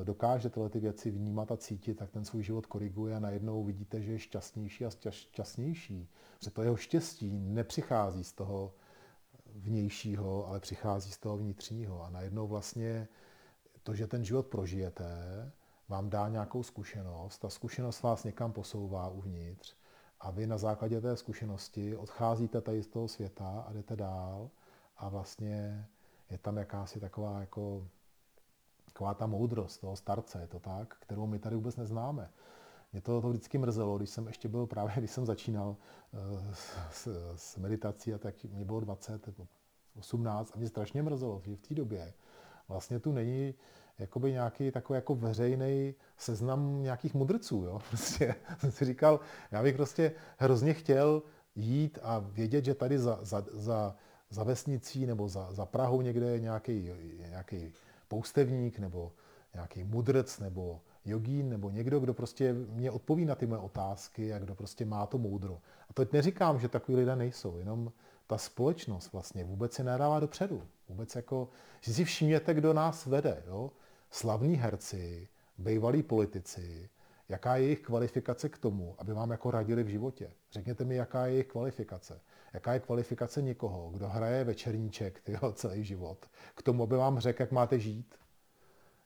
dokáže 0.04 0.50
tyhle 0.50 0.70
ty 0.70 0.80
věci 0.80 1.12
vnímat 1.12 1.52
a 1.52 1.58
cítit, 1.58 1.98
tak 1.98 2.12
ten 2.12 2.26
svůj 2.26 2.44
život 2.44 2.66
koriguje 2.66 3.16
a 3.16 3.20
najednou 3.20 3.64
vidíte, 3.64 4.02
že 4.02 4.12
je 4.12 4.20
šťastnější 4.20 4.86
a 4.86 4.90
šťastnější. 5.10 6.10
Že 6.44 6.52
to 6.52 6.62
jeho 6.62 6.76
štěstí 6.76 7.40
nepřichází 7.40 8.24
z 8.24 8.34
toho, 8.34 8.74
vnějšího, 9.60 10.48
ale 10.48 10.60
přichází 10.60 11.12
z 11.12 11.18
toho 11.18 11.38
vnitřního. 11.38 12.04
A 12.04 12.10
najednou 12.10 12.48
vlastně 12.48 13.08
to, 13.84 13.96
že 13.96 14.08
ten 14.08 14.26
život 14.26 14.48
prožijete, 14.48 15.06
vám 15.90 16.10
dá 16.10 16.30
nějakou 16.30 16.64
zkušenost, 16.64 17.40
ta 17.40 17.50
zkušenost 17.50 18.02
vás 18.02 18.24
někam 18.24 18.52
posouvá 18.52 19.10
uvnitř 19.10 19.76
a 20.20 20.32
vy 20.32 20.48
na 20.48 20.58
základě 20.58 21.02
té 21.02 21.18
zkušenosti 21.18 21.96
odcházíte 21.96 22.62
tady 22.62 22.84
z 22.84 22.88
toho 22.88 23.08
světa 23.08 23.66
a 23.68 23.74
jdete 23.74 23.96
dál 23.96 24.50
a 24.98 25.10
vlastně 25.10 25.88
je 26.30 26.38
tam 26.38 26.58
jakási 26.58 27.00
taková 27.00 27.40
jako 27.40 27.88
taková 28.86 29.14
ta 29.14 29.28
moudrost 29.28 29.82
toho 29.82 29.96
starce, 29.96 30.42
je 30.42 30.48
to 30.48 30.60
tak, 30.60 30.98
kterou 31.00 31.28
my 31.28 31.40
tady 31.40 31.56
vůbec 31.56 31.76
neznáme. 31.76 32.30
Mě 32.92 33.02
to, 33.02 33.22
to 33.22 33.30
vždycky 33.30 33.58
mrzelo, 33.58 33.98
když 33.98 34.10
jsem 34.10 34.28
ještě 34.28 34.48
byl 34.48 34.68
právě, 34.68 34.94
když 34.98 35.12
jsem 35.12 35.26
začínal 35.26 35.76
uh, 36.14 36.54
s, 36.92 37.34
s 37.36 37.58
meditací, 37.58 38.14
a 38.14 38.18
tak 38.18 38.44
mě 38.44 38.66
bylo 38.66 38.80
20, 38.80 39.30
18 40.00 40.52
a 40.56 40.58
mě 40.58 40.68
strašně 40.68 41.04
mrzelo, 41.04 41.42
že 41.46 41.56
v 41.56 41.62
té 41.62 41.76
době 41.76 42.14
vlastně 42.68 43.00
tu 43.00 43.12
není 43.12 43.54
jakoby 44.00 44.32
nějaký 44.32 44.72
takový 44.72 44.98
jako 44.98 45.16
veřejný 45.16 45.96
seznam 46.18 46.84
nějakých 46.84 47.14
mudrců. 47.14 47.64
Jo? 47.64 47.80
Prostě 47.90 48.36
jsem 48.58 48.72
si 48.72 48.86
říkal, 48.86 49.20
já 49.52 49.64
bych 49.64 49.76
prostě 49.76 50.12
hrozně 50.38 50.74
chtěl 50.74 51.22
jít 51.56 52.00
a 52.02 52.20
vědět, 52.20 52.66
že 52.66 52.76
tady 52.76 53.00
za, 53.00 53.20
za, 53.22 53.46
za, 53.52 53.96
za 54.30 54.44
vesnicí 54.44 55.06
nebo 55.06 55.28
za, 55.28 55.54
za 55.54 55.66
Prahou 55.66 56.02
někde 56.02 56.26
je 56.26 56.40
nějaký, 56.40 56.92
nějaký 57.30 57.74
poustevník 58.08 58.80
nebo 58.80 59.12
nějaký 59.54 59.84
mudrc 59.84 60.40
nebo 60.40 60.82
jogín 61.06 61.50
nebo 61.50 61.70
někdo, 61.70 62.00
kdo 62.00 62.14
prostě 62.14 62.54
mě 62.54 62.92
odpoví 62.92 63.26
na 63.26 63.36
ty 63.36 63.46
moje 63.46 63.62
otázky 63.62 64.34
a 64.34 64.40
kdo 64.40 64.56
prostě 64.56 64.86
má 64.86 65.06
to 65.06 65.18
moudro. 65.18 65.60
A 65.90 65.94
to 65.94 66.06
neříkám, 66.14 66.60
že 66.60 66.68
takový 66.68 66.98
lidé 66.98 67.16
nejsou, 67.16 67.58
jenom 67.58 67.92
ta 68.28 68.38
společnost 68.38 69.14
vlastně 69.14 69.44
vůbec 69.44 69.74
se 69.74 69.84
nedává 69.84 70.20
dopředu. 70.20 70.64
Vůbec 70.90 71.16
jako, 71.16 71.50
že 71.82 71.94
si 71.94 72.06
všimněte, 72.06 72.54
kdo 72.54 72.74
nás 72.74 73.06
vede. 73.06 73.44
Jo? 73.48 73.72
Slavní 74.12 74.56
herci, 74.56 75.28
bývalí 75.58 76.04
politici, 76.04 76.90
jaká 77.30 77.56
je 77.56 77.64
jejich 77.64 77.80
kvalifikace 77.80 78.50
k 78.50 78.58
tomu, 78.58 78.96
aby 78.98 79.14
vám 79.14 79.32
jako 79.32 79.52
radili 79.52 79.84
v 79.84 79.88
životě. 79.88 80.32
Řekněte 80.52 80.86
mi, 80.86 80.96
jaká 80.96 81.26
je 81.26 81.32
jejich 81.32 81.48
kvalifikace. 81.48 82.22
Jaká 82.54 82.74
je 82.74 82.80
kvalifikace 82.80 83.42
někoho, 83.42 83.90
kdo 83.90 84.08
hraje 84.08 84.44
večerníček 84.44 85.22
tyjo, 85.24 85.52
celý 85.52 85.84
život, 85.84 86.26
k 86.56 86.62
tomu, 86.62 86.84
aby 86.84 86.96
vám 86.96 87.20
řekl, 87.20 87.42
jak 87.42 87.52
máte 87.52 87.80
žít. 87.80 88.16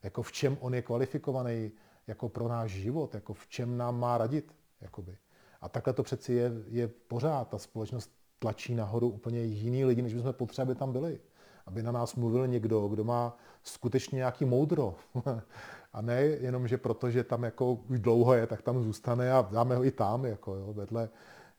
Jako 0.03 0.21
v 0.21 0.31
čem 0.31 0.57
on 0.59 0.73
je 0.73 0.81
kvalifikovaný 0.81 1.71
jako 2.07 2.29
pro 2.29 2.47
náš 2.47 2.71
život, 2.71 3.15
jako 3.15 3.33
v 3.33 3.47
čem 3.47 3.77
nám 3.77 3.99
má 3.99 4.17
radit. 4.17 4.55
Jakoby. 4.81 5.17
A 5.61 5.69
takhle 5.69 5.93
to 5.93 6.03
přeci 6.03 6.33
je, 6.33 6.51
je 6.67 6.87
pořád. 6.87 7.49
Ta 7.49 7.57
společnost 7.57 8.11
tlačí 8.39 8.75
nahoru 8.75 9.09
úplně 9.09 9.43
jiný 9.43 9.85
lidi, 9.85 10.01
než 10.01 10.13
bychom 10.13 10.33
potřebovali, 10.33 10.71
aby 10.71 10.79
tam 10.79 10.91
byli. 10.91 11.19
Aby 11.65 11.83
na 11.83 11.91
nás 11.91 12.15
mluvil 12.15 12.47
někdo, 12.47 12.87
kdo 12.87 13.03
má 13.03 13.37
skutečně 13.63 14.15
nějaký 14.15 14.45
moudro. 14.45 14.95
a 15.93 16.01
ne 16.01 16.21
jenom, 16.21 16.67
že 16.67 16.77
protože 16.77 17.23
tam 17.23 17.43
jako 17.43 17.73
už 17.73 17.99
dlouho 17.99 18.33
je, 18.33 18.47
tak 18.47 18.61
tam 18.61 18.83
zůstane 18.83 19.31
a 19.31 19.47
dáme 19.51 19.75
ho 19.75 19.85
i 19.85 19.91
tam, 19.91 20.25
jako 20.25 20.55
jo, 20.55 20.73
vedle 20.73 21.09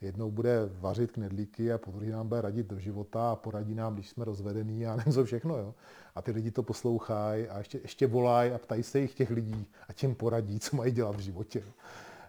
jednou 0.05 0.31
bude 0.31 0.61
vařit 0.67 1.13
knedlíky 1.13 1.73
a 1.73 1.79
po 1.79 1.93
nám 2.01 2.29
bude 2.29 2.41
radit 2.41 2.67
do 2.67 2.79
života 2.79 3.31
a 3.31 3.37
poradí 3.37 3.75
nám, 3.75 3.95
když 3.95 4.11
jsme 4.11 4.25
rozvedení 4.25 4.87
a 4.87 4.97
nevím 4.97 5.13
co 5.13 5.25
všechno. 5.25 5.57
Jo. 5.57 5.75
A 6.15 6.23
ty 6.23 6.31
lidi 6.31 6.51
to 6.51 6.63
poslouchají 6.63 7.49
a 7.49 7.59
ještě, 7.59 7.79
ještě 7.79 8.07
volají 8.07 8.53
a 8.53 8.59
ptají 8.59 8.83
se 8.83 8.99
jich 8.99 9.15
těch 9.15 9.31
lidí 9.31 9.67
a 9.89 9.93
těm 9.93 10.15
poradí, 10.15 10.61
co 10.65 10.77
mají 10.77 10.93
dělat 10.93 11.17
v 11.17 11.21
životě. 11.21 11.65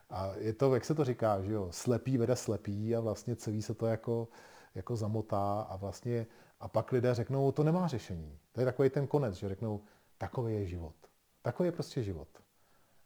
A 0.10 0.32
je 0.38 0.54
to, 0.54 0.74
jak 0.74 0.86
se 0.86 0.96
to 0.96 1.04
říká, 1.04 1.42
že 1.42 1.54
jo, 1.54 1.68
slepý 1.72 2.18
vede 2.18 2.36
slepý 2.36 2.96
a 2.96 3.00
vlastně 3.00 3.36
celý 3.36 3.62
se 3.62 3.74
to 3.74 3.86
jako, 3.86 4.28
jako 4.76 4.96
zamotá 4.96 5.62
a 5.62 5.76
vlastně 5.76 6.28
a 6.60 6.68
pak 6.68 6.92
lidé 6.92 7.14
řeknou, 7.14 7.52
to 7.52 7.64
nemá 7.64 7.88
řešení. 7.88 8.40
To 8.52 8.62
je 8.62 8.66
takový 8.66 8.90
ten 8.90 9.08
konec, 9.08 9.36
že 9.36 9.50
řeknou, 9.50 9.82
takový 10.18 10.54
je 10.54 10.66
život. 10.66 10.96
Takový 11.42 11.68
je 11.68 11.72
prostě 11.72 12.04
život. 12.04 12.28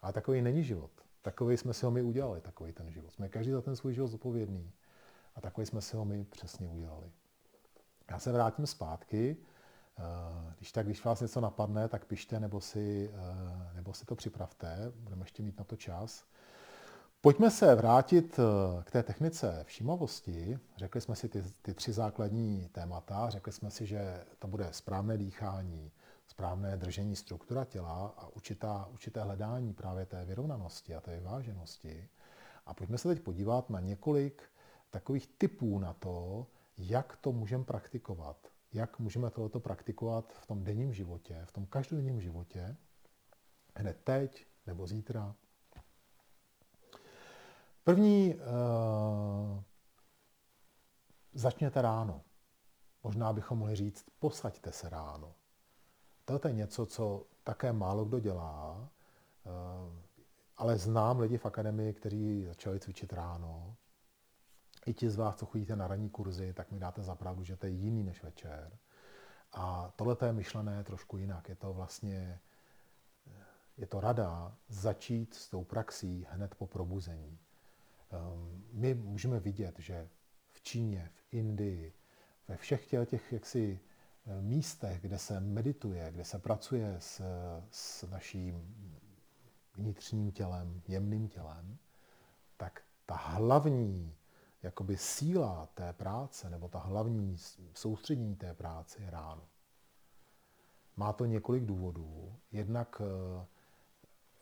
A 0.01 0.11
takový 0.11 0.41
není 0.41 0.63
život. 0.63 0.91
Takový 1.22 1.57
jsme 1.57 1.74
si 1.74 1.86
ho 1.86 1.91
my 1.91 2.01
udělali, 2.01 2.41
takový 2.41 2.74
ten 2.74 2.91
život. 2.91 3.13
Jsme 3.13 3.30
každý 3.30 3.51
za 3.51 3.61
ten 3.61 3.76
svůj 3.76 3.93
život 3.93 4.07
zodpovědný. 4.07 4.72
A 5.36 5.41
takový 5.41 5.67
jsme 5.67 5.82
si 5.82 5.97
ho 5.97 6.05
my 6.05 6.26
přesně 6.26 6.67
udělali. 6.67 7.11
Já 8.11 8.20
se 8.20 8.32
vrátím 8.32 8.67
zpátky. 8.67 9.38
Eh, 9.99 10.53
když 10.57 10.72
tak, 10.72 10.86
když 10.86 11.03
vás 11.03 11.22
něco 11.22 11.41
napadne, 11.41 11.88
tak 11.88 12.05
pište 12.05 12.39
nebo 12.39 12.61
si, 12.61 13.11
eh, 13.13 13.74
nebo 13.76 13.93
si 13.93 14.05
to 14.05 14.15
připravte. 14.15 14.91
Budeme 14.95 15.22
ještě 15.22 15.43
mít 15.43 15.57
na 15.57 15.63
to 15.63 15.76
čas. 15.76 16.26
Pojďme 17.22 17.51
se 17.51 17.76
vrátit 17.76 18.39
eh, 18.39 18.84
k 18.84 18.91
té 18.91 19.03
technice 19.03 19.63
všímavosti. 19.67 20.59
Řekli 20.78 21.01
jsme 21.01 21.15
si 21.15 21.30
ty, 21.30 21.43
ty 21.61 21.74
tři 21.74 21.93
základní 21.93 22.70
témata. 22.72 23.30
Řekli 23.30 23.53
jsme 23.53 23.72
si, 23.72 23.86
že 23.86 24.26
to 24.39 24.47
bude 24.47 24.67
správné 24.72 25.17
dýchání, 25.17 25.91
správné 26.39 26.77
držení 26.77 27.15
struktura 27.15 27.65
těla 27.65 28.13
a 28.17 28.27
určitá, 28.27 28.87
určité 28.91 29.21
hledání 29.21 29.73
právě 29.73 30.05
té 30.05 30.25
vyrovnanosti 30.25 30.95
a 30.95 31.01
té 31.01 31.15
vyváženosti. 31.19 32.09
A 32.65 32.73
pojďme 32.73 32.97
se 32.97 33.07
teď 33.07 33.23
podívat 33.23 33.69
na 33.69 33.79
několik 33.79 34.43
takových 34.89 35.27
typů 35.27 35.79
na 35.79 35.93
to, 35.93 36.47
jak 36.77 37.17
to 37.17 37.31
můžeme 37.31 37.63
praktikovat. 37.63 38.47
Jak 38.73 38.99
můžeme 38.99 39.29
tohoto 39.29 39.59
praktikovat 39.59 40.33
v 40.33 40.47
tom 40.47 40.63
denním 40.63 40.93
životě, 40.93 41.41
v 41.45 41.51
tom 41.51 41.65
každodenním 41.65 42.21
životě, 42.21 42.77
hned 43.75 44.01
teď 44.03 44.47
nebo 44.67 44.87
zítra. 44.87 45.35
První, 47.83 48.35
uh, 48.35 48.41
začněte 51.33 51.81
ráno. 51.81 52.21
Možná 53.03 53.33
bychom 53.33 53.57
mohli 53.57 53.75
říct, 53.75 54.05
posaďte 54.19 54.71
se 54.71 54.89
ráno. 54.89 55.35
To 56.38 56.47
je 56.47 56.53
něco, 56.53 56.86
co 56.86 57.25
také 57.43 57.73
málo 57.73 58.05
kdo 58.05 58.19
dělá, 58.19 58.89
eh, 59.45 59.49
ale 60.57 60.77
znám 60.77 61.19
lidi 61.19 61.38
v 61.38 61.45
akademii, 61.45 61.93
kteří 61.93 62.45
začali 62.45 62.80
cvičit 62.80 63.13
ráno. 63.13 63.75
I 64.86 64.93
ti 64.93 65.09
z 65.09 65.15
vás, 65.15 65.36
co 65.36 65.45
chodíte 65.45 65.75
na 65.75 65.88
ranní 65.88 66.09
kurzy, 66.09 66.53
tak 66.53 66.71
mi 66.71 66.80
dáte 66.80 67.03
zapravdu, 67.03 67.43
že 67.43 67.55
to 67.55 67.65
je 67.65 67.71
jiný 67.71 68.03
než 68.03 68.23
večer. 68.23 68.77
A 69.51 69.93
tohle 69.95 70.17
je 70.25 70.34
myšlené 70.34 70.84
trošku 70.84 71.17
jinak. 71.17 71.49
Je 71.49 71.55
to 71.55 71.73
vlastně, 71.73 72.39
je 73.77 73.88
to 73.88 73.99
rada 73.99 74.55
začít 74.67 75.34
s 75.34 75.49
tou 75.49 75.63
praxí 75.63 76.27
hned 76.30 76.55
po 76.55 76.67
probuzení. 76.67 77.39
Ehm, 78.11 78.63
my 78.71 78.93
můžeme 78.93 79.39
vidět, 79.39 79.80
že 79.80 80.09
v 80.51 80.61
Číně, 80.61 81.09
v 81.13 81.34
Indii, 81.34 81.93
ve 82.47 82.57
všech 82.57 82.88
těch 83.05 83.34
jaksi 83.34 83.80
místech, 84.41 85.01
kde 85.01 85.17
se 85.17 85.39
medituje, 85.39 86.11
kde 86.11 86.26
se 86.26 86.39
pracuje 86.39 86.95
s, 86.99 87.22
s 87.72 88.03
naším 88.03 88.76
vnitřním 89.76 90.32
tělem, 90.32 90.82
jemným 90.88 91.28
tělem, 91.28 91.78
tak 92.57 92.82
ta 93.05 93.15
hlavní 93.15 94.15
jakoby 94.63 94.97
síla 94.97 95.70
té 95.74 95.93
práce, 95.93 96.49
nebo 96.49 96.67
ta 96.67 96.80
hlavní 96.80 97.38
soustředění 97.74 98.36
té 98.36 98.53
práce 98.53 99.01
je 99.03 99.09
ráno. 99.09 99.43
Má 100.95 101.13
to 101.13 101.26
několik 101.26 101.65
důvodů. 101.65 102.36
Jednak 102.51 103.01
eh, 103.01 103.45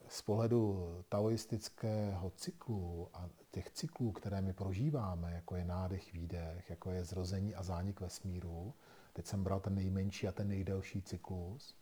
z 0.07 0.21
pohledu 0.21 0.87
taoistického 1.09 2.29
cyklu 2.29 3.09
a 3.13 3.29
těch 3.51 3.69
cyklů, 3.69 4.11
které 4.11 4.41
my 4.41 4.53
prožíváme, 4.53 5.31
jako 5.33 5.55
je 5.55 5.65
nádech, 5.65 6.13
výdech, 6.13 6.69
jako 6.69 6.91
je 6.91 7.03
zrození 7.03 7.55
a 7.55 7.63
zánik 7.63 7.99
vesmíru, 7.99 8.73
teď 9.17 9.25
jsem 9.25 9.43
bral 9.43 9.59
ten 9.59 9.75
nejmenší 9.75 10.27
a 10.27 10.31
ten 10.31 10.47
nejdelší 10.47 11.01
cyklus, 11.01 11.75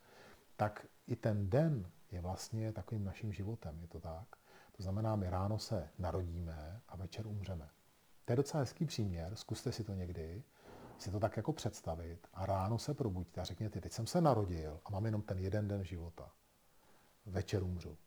tak 0.55 0.87
i 1.07 1.15
ten 1.15 1.49
den 1.49 1.91
je 2.11 2.21
vlastně 2.21 2.71
takovým 2.71 3.03
naším 3.03 3.33
životem, 3.33 3.79
je 3.81 3.87
to 3.87 3.99
tak? 3.99 4.27
To 4.71 4.83
znamená, 4.83 5.15
my 5.15 5.29
ráno 5.29 5.59
se 5.59 5.89
narodíme 5.97 6.81
a 6.87 6.95
večer 6.95 7.27
umřeme. 7.27 7.69
To 8.25 8.31
je 8.31 8.35
docela 8.35 8.61
hezký 8.61 8.85
příměr, 8.85 9.35
zkuste 9.35 9.71
si 9.71 9.83
to 9.83 9.93
někdy, 9.93 10.43
si 10.97 11.11
to 11.11 11.19
tak 11.19 11.37
jako 11.37 11.53
představit 11.53 12.27
a 12.33 12.45
ráno 12.45 12.79
se 12.79 12.93
probuďte 12.93 13.41
a 13.41 13.43
řekněte, 13.43 13.81
teď 13.81 13.91
jsem 13.91 14.07
se 14.07 14.21
narodil 14.21 14.79
a 14.85 14.89
mám 14.89 15.05
jenom 15.05 15.21
ten 15.21 15.39
jeden 15.39 15.67
den 15.67 15.83
života. 15.83 16.31
Večer 17.25 17.63
umřu. 17.63 17.97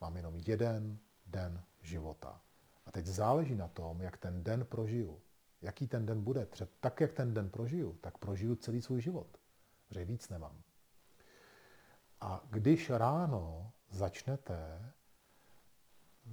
Mám 0.00 0.16
jenom 0.16 0.36
jeden 0.36 0.98
den 1.26 1.62
života. 1.82 2.40
A 2.86 2.92
teď 2.92 3.06
záleží 3.06 3.54
na 3.54 3.68
tom, 3.68 4.02
jak 4.02 4.16
ten 4.16 4.44
den 4.44 4.64
prožiju 4.64 5.20
jaký 5.64 5.86
ten 5.86 6.06
den 6.06 6.22
bude. 6.22 6.46
Třeba 6.46 6.70
tak, 6.80 7.00
jak 7.00 7.12
ten 7.12 7.34
den 7.34 7.50
prožiju, 7.50 7.98
tak 8.00 8.18
prožiju 8.18 8.56
celý 8.56 8.82
svůj 8.82 9.00
život. 9.00 9.26
Protože 9.88 10.04
víc 10.04 10.28
nemám. 10.28 10.62
A 12.20 12.42
když 12.50 12.90
ráno 12.90 13.72
začnete 13.90 14.92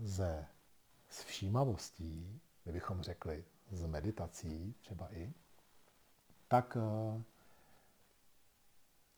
ze 0.01 0.45
s 1.09 1.23
všímavostí, 1.23 2.41
my 2.65 2.71
bychom 2.71 3.01
řekli 3.01 3.45
z 3.71 3.85
meditací 3.85 4.75
třeba 4.79 5.13
i, 5.13 5.33
tak 6.47 6.77
eh, 6.79 7.23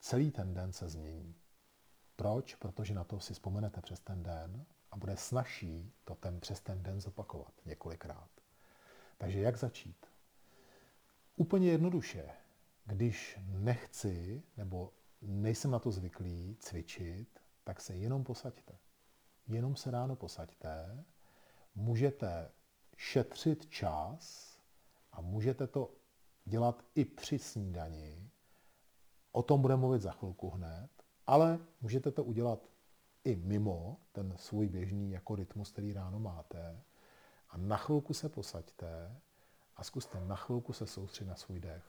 celý 0.00 0.30
ten 0.30 0.54
den 0.54 0.72
se 0.72 0.88
změní. 0.88 1.34
Proč? 2.16 2.54
Protože 2.54 2.94
na 2.94 3.04
to 3.04 3.20
si 3.20 3.34
vzpomenete 3.34 3.80
přes 3.80 4.00
ten 4.00 4.22
den 4.22 4.66
a 4.90 4.96
bude 4.96 5.16
snažší 5.16 5.92
to 6.04 6.14
ten 6.14 6.40
přes 6.40 6.60
ten 6.60 6.82
den 6.82 7.00
zopakovat 7.00 7.52
několikrát. 7.64 8.43
Takže 9.24 9.40
jak 9.40 9.56
začít? 9.56 10.06
Úplně 11.36 11.70
jednoduše. 11.70 12.30
Když 12.84 13.38
nechci 13.46 14.42
nebo 14.56 14.92
nejsem 15.22 15.70
na 15.70 15.78
to 15.78 15.90
zvyklý 15.90 16.56
cvičit, 16.60 17.40
tak 17.64 17.80
se 17.80 17.96
jenom 17.96 18.24
posaďte. 18.24 18.78
jenom 19.46 19.76
se 19.76 19.90
ráno 19.90 20.16
posaďte, 20.16 21.04
můžete 21.74 22.50
šetřit 22.96 23.66
čas 23.66 24.54
a 25.12 25.20
můžete 25.20 25.66
to 25.66 25.94
dělat 26.44 26.84
i 26.94 27.04
při 27.04 27.38
snídani. 27.38 28.30
O 29.32 29.42
tom 29.42 29.60
budeme 29.60 29.80
mluvit 29.80 30.02
za 30.02 30.12
chvilku 30.12 30.50
hned, 30.50 30.90
ale 31.26 31.58
můžete 31.80 32.10
to 32.10 32.24
udělat 32.24 32.68
i 33.24 33.36
mimo 33.36 34.00
ten 34.12 34.36
svůj 34.36 34.68
běžný 34.68 35.10
jako 35.10 35.34
rytmus, 35.34 35.72
který 35.72 35.92
ráno 35.92 36.18
máte. 36.20 36.80
A 37.54 37.56
na 37.56 37.76
chvilku 37.76 38.14
se 38.14 38.28
posaďte 38.28 39.20
a 39.76 39.84
zkuste 39.84 40.20
na 40.20 40.36
chvilku 40.36 40.72
se 40.72 40.86
soustředit 40.86 41.28
na 41.28 41.36
svůj 41.36 41.60
dech. 41.60 41.84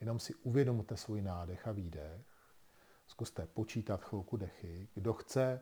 Jenom 0.00 0.18
si 0.18 0.34
uvědomte 0.34 0.96
svůj 0.96 1.22
nádech 1.22 1.68
a 1.68 1.72
výdech. 1.72 2.22
Zkuste 3.06 3.46
počítat 3.46 4.04
chvilku 4.04 4.36
dechy. 4.36 4.88
Kdo 4.94 5.12
chce, 5.12 5.60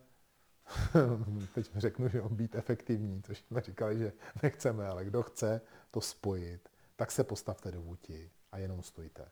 teď 1.55 1.71
řeknu, 1.77 2.09
že 2.09 2.23
on 2.23 2.37
být 2.37 2.55
efektivní, 2.55 3.23
což 3.23 3.39
jsme 3.39 3.61
říkali, 3.61 3.99
že 3.99 4.13
nechceme, 4.43 4.89
ale 4.89 5.05
kdo 5.05 5.23
chce 5.23 5.61
to 5.91 6.01
spojit, 6.01 6.69
tak 6.97 7.13
se 7.13 7.25
postavte 7.25 7.73
do 7.73 7.83
vůti 7.83 8.31
a 8.53 8.59
jenom 8.59 8.83
stojte. 8.83 9.31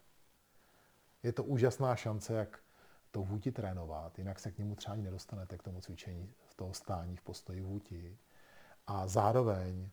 Je 1.22 1.32
to 1.32 1.44
úžasná 1.44 1.96
šance, 1.96 2.34
jak 2.34 2.60
to 3.10 3.22
vůti 3.22 3.52
trénovat, 3.52 4.18
jinak 4.18 4.38
se 4.38 4.50
k 4.50 4.58
němu 4.58 4.74
třeba 4.74 4.92
ani 4.92 5.02
nedostanete 5.02 5.58
k 5.58 5.62
tomu 5.62 5.80
cvičení 5.80 6.34
v 6.48 6.54
toho 6.54 6.74
stání 6.74 7.16
v 7.16 7.22
postoji 7.22 7.60
vůti. 7.60 8.18
A 8.90 9.06
zároveň 9.06 9.90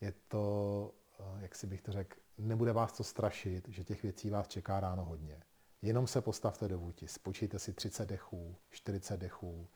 je 0.00 0.12
to, 0.28 0.94
eh, 1.20 1.42
jak 1.42 1.54
si 1.54 1.66
bych 1.66 1.82
to 1.82 1.92
řekl, 1.92 2.18
nebude 2.38 2.72
vás 2.72 2.92
to 2.92 3.04
strašit, 3.04 3.68
že 3.68 3.84
těch 3.84 4.02
věcí 4.02 4.30
vás 4.30 4.48
čeká 4.48 4.80
ráno 4.80 5.04
hodně. 5.04 5.42
Jenom 5.82 6.06
se 6.06 6.20
postavte 6.20 6.68
do 6.68 6.78
vůti, 6.78 7.08
spočíte 7.08 7.58
si 7.58 7.72
30 7.72 8.08
dechů, 8.08 8.56
40 8.70 9.16
dechů, 9.16 9.68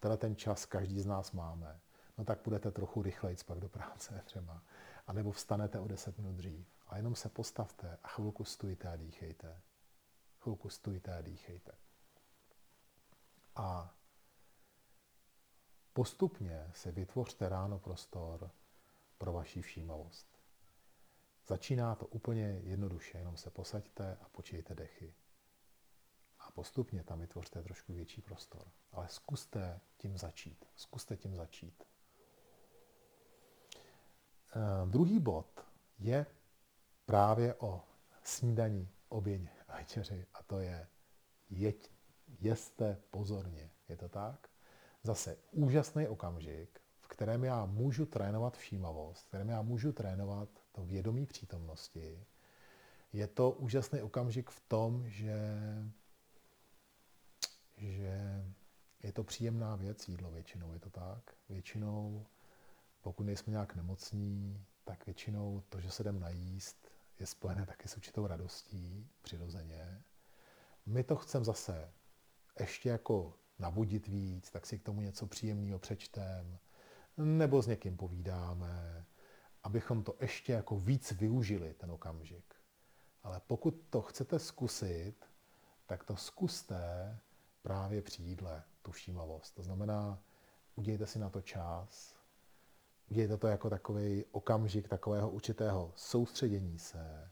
teda 0.00 0.16
ten 0.16 0.36
čas 0.36 0.66
každý 0.66 1.00
z 1.00 1.06
nás 1.06 1.32
máme. 1.32 1.80
No 2.18 2.24
tak 2.24 2.40
půjdete 2.40 2.70
trochu 2.70 3.02
rychleji 3.02 3.36
pak 3.46 3.58
do 3.58 3.68
práce 3.68 4.22
třeba. 4.24 4.62
A 5.06 5.12
nebo 5.12 5.32
vstanete 5.32 5.80
o 5.80 5.88
10 5.88 6.18
minut 6.18 6.32
dřív. 6.32 6.66
A 6.88 6.96
jenom 6.96 7.14
se 7.14 7.28
postavte 7.28 7.98
a 8.02 8.08
chvilku 8.08 8.44
stůjte 8.44 8.88
a 8.88 8.96
dýchejte. 8.96 9.60
Chvilku 10.40 10.68
stůjte 10.68 11.16
a 11.16 11.20
dýchejte. 11.20 11.72
A 13.56 13.94
postupně 15.92 16.70
si 16.74 16.90
vytvořte 16.90 17.48
ráno 17.48 17.78
prostor 17.78 18.50
pro 19.18 19.32
vaši 19.32 19.62
všímavost. 19.62 20.40
Začíná 21.46 21.94
to 21.94 22.06
úplně 22.06 22.60
jednoduše, 22.64 23.18
jenom 23.18 23.36
se 23.36 23.50
posaďte 23.50 24.16
a 24.20 24.28
počijte 24.28 24.74
dechy. 24.74 25.14
A 26.38 26.50
postupně 26.50 27.04
tam 27.04 27.20
vytvořte 27.20 27.62
trošku 27.62 27.92
větší 27.92 28.22
prostor. 28.22 28.70
Ale 28.92 29.08
zkuste 29.08 29.80
tím 29.96 30.18
začít. 30.18 30.64
Zkuste 30.76 31.16
tím 31.16 31.36
začít. 31.36 31.84
E, 34.54 34.86
druhý 34.86 35.18
bod 35.20 35.66
je 35.98 36.26
právě 37.06 37.54
o 37.54 37.84
snídaní, 38.22 38.88
obědě 39.08 39.48
a 39.68 39.76
večeři. 39.76 40.26
A 40.34 40.42
to 40.42 40.58
je 40.58 40.88
jeď, 41.50 41.92
jeste 42.40 43.02
pozorně. 43.10 43.70
Je 43.88 43.96
to 43.96 44.08
tak? 44.08 44.49
Zase 45.02 45.36
úžasný 45.50 46.08
okamžik, 46.08 46.80
v 47.00 47.08
kterém 47.08 47.44
já 47.44 47.66
můžu 47.66 48.06
trénovat 48.06 48.56
všímavost, 48.56 49.24
v 49.24 49.28
kterém 49.28 49.48
já 49.48 49.62
můžu 49.62 49.92
trénovat 49.92 50.48
to 50.72 50.84
vědomí 50.84 51.26
přítomnosti. 51.26 52.26
Je 53.12 53.26
to 53.26 53.50
úžasný 53.50 54.02
okamžik 54.02 54.50
v 54.50 54.60
tom, 54.60 55.08
že, 55.08 55.38
že 57.76 58.44
je 59.02 59.12
to 59.12 59.24
příjemná 59.24 59.76
věc 59.76 60.08
jídlo 60.08 60.30
většinou, 60.30 60.72
je 60.72 60.78
to 60.78 60.90
tak? 60.90 61.34
Většinou, 61.48 62.26
pokud 63.00 63.22
nejsme 63.22 63.50
nějak 63.50 63.74
nemocní, 63.74 64.66
tak 64.84 65.06
většinou 65.06 65.62
to, 65.68 65.80
že 65.80 65.90
se 65.90 66.02
jdem 66.02 66.20
najíst, 66.20 66.90
je 67.18 67.26
spojené 67.26 67.66
taky 67.66 67.88
s 67.88 67.96
určitou 67.96 68.26
radostí, 68.26 69.08
přirozeně. 69.22 70.02
My 70.86 71.04
to 71.04 71.16
chceme 71.16 71.44
zase 71.44 71.92
ještě 72.60 72.88
jako 72.88 73.39
nabudit 73.60 74.06
víc, 74.06 74.50
tak 74.50 74.66
si 74.66 74.78
k 74.78 74.82
tomu 74.82 75.00
něco 75.00 75.26
příjemného 75.26 75.78
přečtem, 75.78 76.58
nebo 77.16 77.62
s 77.62 77.66
někým 77.66 77.96
povídáme, 77.96 79.04
abychom 79.62 80.02
to 80.02 80.16
ještě 80.20 80.52
jako 80.52 80.80
víc 80.80 81.12
využili, 81.12 81.74
ten 81.74 81.90
okamžik. 81.90 82.54
Ale 83.22 83.40
pokud 83.46 83.82
to 83.90 84.02
chcete 84.02 84.38
zkusit, 84.38 85.14
tak 85.86 86.04
to 86.04 86.16
zkuste 86.16 87.18
právě 87.62 88.02
při 88.02 88.22
jídle, 88.22 88.62
tu 88.82 88.90
všímavost. 88.90 89.54
To 89.54 89.62
znamená, 89.62 90.22
udějte 90.76 91.06
si 91.06 91.18
na 91.18 91.30
to 91.30 91.40
čas, 91.40 92.16
udějte 93.10 93.36
to 93.36 93.46
jako 93.46 93.70
takový 93.70 94.24
okamžik 94.30 94.88
takového 94.88 95.30
určitého 95.30 95.92
soustředění 95.96 96.78
se, 96.78 97.30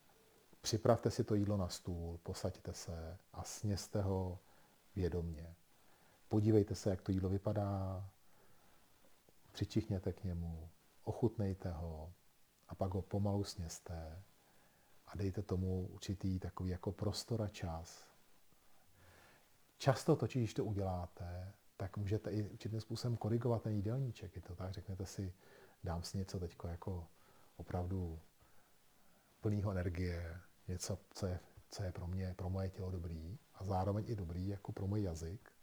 připravte 0.61 1.11
si 1.11 1.25
to 1.25 1.35
jídlo 1.35 1.57
na 1.57 1.69
stůl, 1.69 2.19
posaďte 2.23 2.73
se 2.73 3.19
a 3.33 3.45
sněste 3.45 4.03
ho 4.03 4.39
vědomně. 4.97 5.55
Podívejte 6.29 6.75
se, 6.75 6.91
jak 6.91 7.03
to 7.03 7.13
jídlo 7.13 7.29
vypadá, 7.29 8.05
přičichněte 9.53 10.13
k 10.13 10.25
němu, 10.25 10.69
ochutnejte 11.05 11.71
ho 11.71 12.13
a 12.69 12.75
pak 12.75 12.95
ho 12.95 13.03
pomalu 13.03 13.45
sněste 13.45 14.23
a 15.07 15.17
dejte 15.17 15.43
tomu 15.43 15.87
určitý 15.87 16.39
takový 16.39 16.71
jako 16.71 16.93
prostor 16.93 17.43
a 17.43 17.49
čas. 17.49 18.09
Často 19.79 20.17
totiž, 20.17 20.43
když 20.43 20.55
to 20.55 20.65
uděláte, 20.65 21.53
tak 21.77 21.97
můžete 21.97 22.31
i 22.31 22.43
určitým 22.43 22.81
způsobem 22.81 23.17
korigovat 23.17 23.63
ten 23.63 23.73
jídelníček. 23.73 24.37
Je 24.37 24.43
to 24.43 24.57
tak, 24.57 24.73
řeknete 24.73 25.07
si, 25.07 25.33
dám 25.85 26.03
si 26.03 26.19
něco 26.19 26.41
teď 26.41 26.57
jako 26.69 27.07
opravdu 27.57 28.21
plného 29.41 29.71
energie, 29.71 30.41
něco, 30.69 30.99
co 31.11 31.27
je, 31.27 31.41
co 31.71 31.83
je 31.83 31.93
pro 31.93 32.07
mě, 32.07 32.35
pro 32.35 32.51
moje 32.51 32.71
tělo 32.71 32.91
dobrý 32.91 33.39
a 33.55 33.65
zároveň 33.65 34.05
i 34.09 34.17
dobrý 34.17 34.49
jako 34.49 34.73
pro 34.73 34.87
můj 34.87 35.03
jazyk. 35.03 35.58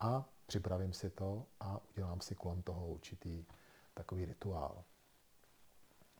A 0.00 0.24
připravím 0.46 0.92
si 0.92 1.10
to 1.10 1.46
a 1.60 1.80
udělám 1.90 2.20
si 2.20 2.34
kolem 2.34 2.62
toho 2.62 2.86
určitý 2.86 3.44
takový 3.94 4.24
rituál. 4.24 4.84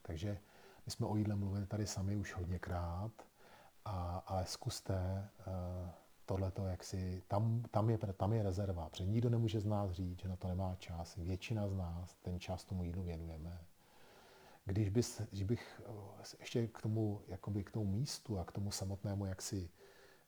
Takže 0.03 0.39
my 0.87 0.93
jsme 0.93 1.07
o 1.07 1.17
jídle 1.17 1.37
mluvili 1.37 1.67
tady 1.67 1.87
sami 1.87 2.17
už 2.17 2.35
hodněkrát, 2.35 3.13
a, 3.85 4.23
ale 4.27 4.47
zkuste 4.47 5.29
uh, 5.39 5.91
tohleto, 6.27 6.67
jak 6.67 6.85
si, 6.85 7.23
tam, 7.29 7.63
tam, 7.71 7.91
je, 7.91 7.99
tam 7.99 8.33
je 8.33 8.43
rezerva, 8.43 8.89
protože 8.89 9.07
nikdo 9.07 9.31
nemůže 9.31 9.61
z 9.61 9.67
nás 9.67 9.91
říct, 9.91 10.21
že 10.21 10.29
na 10.29 10.37
to 10.37 10.49
nemá 10.49 10.75
čas. 10.75 11.17
Většina 11.17 11.69
z 11.69 11.73
nás 11.73 12.15
ten 12.15 12.41
čas 12.41 12.65
tomu 12.65 12.85
jídlu 12.85 13.03
věnujeme. 13.03 13.65
Když, 14.65 14.89
bys, 14.89 15.21
když 15.31 15.43
bych 15.43 15.83
eh, 15.85 16.37
ještě 16.39 16.67
k 16.67 16.83
tomu, 16.83 17.21
jakoby 17.29 17.65
k 17.65 17.71
tomu 17.71 17.91
místu 17.91 18.39
a 18.39 18.45
k 18.45 18.53
tomu 18.53 18.71
samotnému, 18.71 19.27
jak 19.27 19.43
si, 19.43 19.71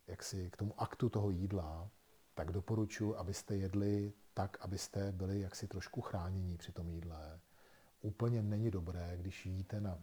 jak 0.07 0.23
si, 0.23 0.51
k 0.51 0.57
tomu 0.57 0.75
aktu 0.81 1.09
toho 1.09 1.31
jídla, 1.31 1.91
tak 2.35 2.53
doporučuji, 2.53 3.17
abyste 3.17 3.57
jedli 3.57 4.13
tak, 4.35 4.57
abyste 4.61 5.13
byli 5.13 5.41
jaksi 5.41 5.69
trošku 5.69 6.01
chránění 6.01 6.57
při 6.57 6.73
tom 6.73 6.89
jídle. 6.89 7.41
Úplně 8.01 8.43
není 8.43 8.71
dobré, 8.71 9.17
když 9.17 9.47
jíte 9.47 9.81
na 9.81 9.99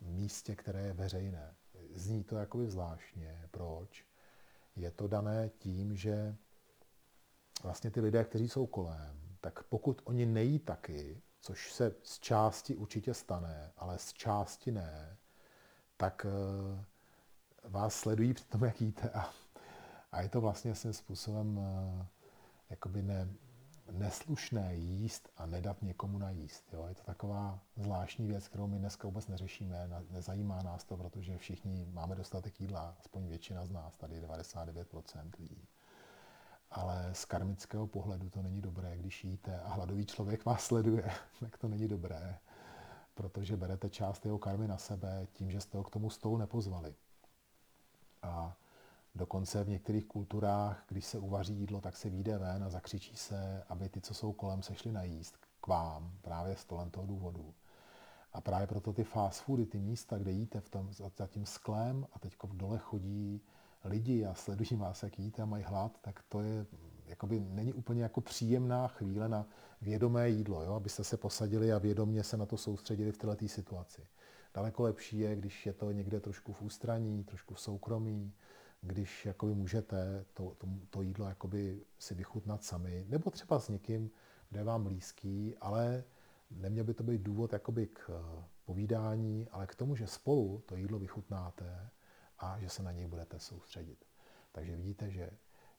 místě, 0.00 0.56
které 0.56 0.82
je 0.82 0.92
veřejné. 0.92 1.54
Zní 1.94 2.24
to 2.24 2.36
jakoby 2.36 2.70
zvláštně. 2.70 3.48
Proč? 3.50 4.04
Je 4.76 4.90
to 4.90 5.08
dané 5.08 5.48
tím, 5.58 5.96
že 5.96 6.36
vlastně 7.62 7.90
ty 7.90 8.00
lidé, 8.00 8.24
kteří 8.24 8.48
jsou 8.48 8.66
kolem, 8.66 9.20
tak 9.40 9.62
pokud 9.62 10.02
oni 10.04 10.26
nejí 10.26 10.58
taky, 10.58 11.22
což 11.40 11.72
se 11.72 11.94
z 12.02 12.18
části 12.18 12.76
určitě 12.76 13.14
stane, 13.14 13.72
ale 13.76 13.98
z 13.98 14.12
části 14.12 14.72
ne, 14.72 15.16
tak 15.96 16.26
eh, 16.28 16.84
vás 17.68 17.94
sledují 17.94 18.34
při 18.34 18.44
tom, 18.44 18.64
jak 18.64 18.80
jíte 18.80 19.10
a, 19.10 19.30
a 20.12 20.22
je 20.22 20.28
to 20.28 20.40
vlastně 20.40 20.74
svým 20.74 20.92
způsobem 20.92 21.60
eh, 21.60 22.06
jakoby 22.70 23.02
ne, 23.02 23.28
neslušné 23.90 24.74
jíst 24.76 25.28
a 25.36 25.46
nedat 25.46 25.82
někomu 25.82 26.18
najíst. 26.18 26.72
Jo? 26.72 26.86
Je 26.88 26.94
to 26.94 27.02
taková 27.02 27.60
zvláštní 27.76 28.26
věc, 28.26 28.48
kterou 28.48 28.66
my 28.66 28.78
dneska 28.78 29.08
vůbec 29.08 29.28
neřešíme, 29.28 29.88
nezajímá 30.10 30.62
nás 30.62 30.84
to, 30.84 30.96
protože 30.96 31.38
všichni 31.38 31.86
máme 31.92 32.14
dostatek 32.14 32.60
jídla, 32.60 32.96
aspoň 33.00 33.26
většina 33.26 33.66
z 33.66 33.70
nás, 33.70 33.96
tady 33.96 34.20
99% 34.20 35.30
lidí. 35.38 35.68
Ale 36.70 37.10
z 37.12 37.24
karmického 37.24 37.86
pohledu 37.86 38.30
to 38.30 38.42
není 38.42 38.60
dobré, 38.60 38.98
když 38.98 39.24
jíte 39.24 39.60
a 39.60 39.68
hladový 39.68 40.06
člověk 40.06 40.44
vás 40.44 40.64
sleduje, 40.64 41.10
tak 41.40 41.58
to 41.58 41.68
není 41.68 41.88
dobré, 41.88 42.38
protože 43.14 43.56
berete 43.56 43.90
část 43.90 44.24
jeho 44.24 44.38
karmy 44.38 44.68
na 44.68 44.78
sebe 44.78 45.26
tím, 45.32 45.50
že 45.50 45.60
jste 45.60 45.78
ho 45.78 45.84
k 45.84 45.90
tomu 45.90 46.10
stolu 46.10 46.36
nepozvali. 46.36 46.94
A 48.22 48.56
Dokonce 49.14 49.64
v 49.64 49.68
některých 49.68 50.06
kulturách, 50.06 50.84
když 50.88 51.04
se 51.04 51.18
uvaří 51.18 51.54
jídlo, 51.54 51.80
tak 51.80 51.96
se 51.96 52.10
vyjde 52.10 52.38
ven 52.38 52.64
a 52.64 52.70
zakřičí 52.70 53.16
se, 53.16 53.62
aby 53.68 53.88
ty, 53.88 54.00
co 54.00 54.14
jsou 54.14 54.32
kolem, 54.32 54.62
se 54.62 54.74
šli 54.74 54.92
najíst 54.92 55.36
k 55.60 55.66
vám, 55.66 56.12
právě 56.22 56.56
z 56.56 56.64
toho 56.64 56.90
důvodu. 57.04 57.54
A 58.32 58.40
právě 58.40 58.66
proto 58.66 58.92
ty 58.92 59.04
fast 59.04 59.42
foody, 59.42 59.66
ty 59.66 59.80
místa, 59.80 60.18
kde 60.18 60.30
jíte 60.30 60.60
v 60.60 60.68
tom, 60.68 60.92
za 60.92 61.26
tím 61.26 61.46
sklem 61.46 62.06
a 62.12 62.18
teď 62.18 62.36
v 62.42 62.56
dole 62.56 62.78
chodí 62.78 63.42
lidi 63.84 64.24
a 64.24 64.34
sledují 64.34 64.80
vás, 64.80 65.02
jak 65.02 65.18
jíte 65.18 65.42
a 65.42 65.46
mají 65.46 65.64
hlad, 65.64 65.98
tak 66.00 66.22
to 66.28 66.40
je 66.40 66.66
jakoby 67.06 67.40
není 67.40 67.72
úplně 67.72 68.02
jako 68.02 68.20
příjemná 68.20 68.88
chvíle 68.88 69.28
na 69.28 69.46
vědomé 69.80 70.28
jídlo, 70.28 70.62
jo? 70.62 70.74
abyste 70.74 71.04
se 71.04 71.16
posadili 71.16 71.72
a 71.72 71.78
vědomě 71.78 72.22
se 72.22 72.36
na 72.36 72.46
to 72.46 72.56
soustředili 72.56 73.12
v 73.12 73.18
této 73.18 73.48
situaci. 73.48 74.06
Daleko 74.54 74.82
lepší 74.82 75.18
je, 75.18 75.36
když 75.36 75.66
je 75.66 75.72
to 75.72 75.92
někde 75.92 76.20
trošku 76.20 76.52
v 76.52 76.62
ústraní, 76.62 77.24
trošku 77.24 77.54
v 77.54 77.60
soukromí, 77.60 78.32
když 78.82 79.26
jakoby 79.26 79.54
můžete 79.54 80.24
to, 80.34 80.54
to, 80.54 80.66
to 80.90 81.02
jídlo 81.02 81.26
jakoby 81.26 81.84
si 81.98 82.14
vychutnat 82.14 82.64
sami, 82.64 83.04
nebo 83.08 83.30
třeba 83.30 83.60
s 83.60 83.68
někým, 83.68 84.10
kdo 84.50 84.60
je 84.60 84.64
vám 84.64 84.84
blízký, 84.84 85.56
ale 85.60 86.04
neměl 86.50 86.84
by 86.84 86.94
to 86.94 87.02
být 87.02 87.22
důvod 87.22 87.52
jakoby 87.52 87.86
k 87.86 88.10
eh, 88.10 88.44
povídání, 88.64 89.48
ale 89.48 89.66
k 89.66 89.74
tomu, 89.74 89.96
že 89.96 90.06
spolu 90.06 90.62
to 90.66 90.76
jídlo 90.76 90.98
vychutnáte 90.98 91.90
a 92.38 92.60
že 92.60 92.68
se 92.68 92.82
na 92.82 92.92
něj 92.92 93.06
budete 93.06 93.38
soustředit. 93.38 94.04
Takže 94.52 94.76
vidíte, 94.76 95.10
že 95.10 95.30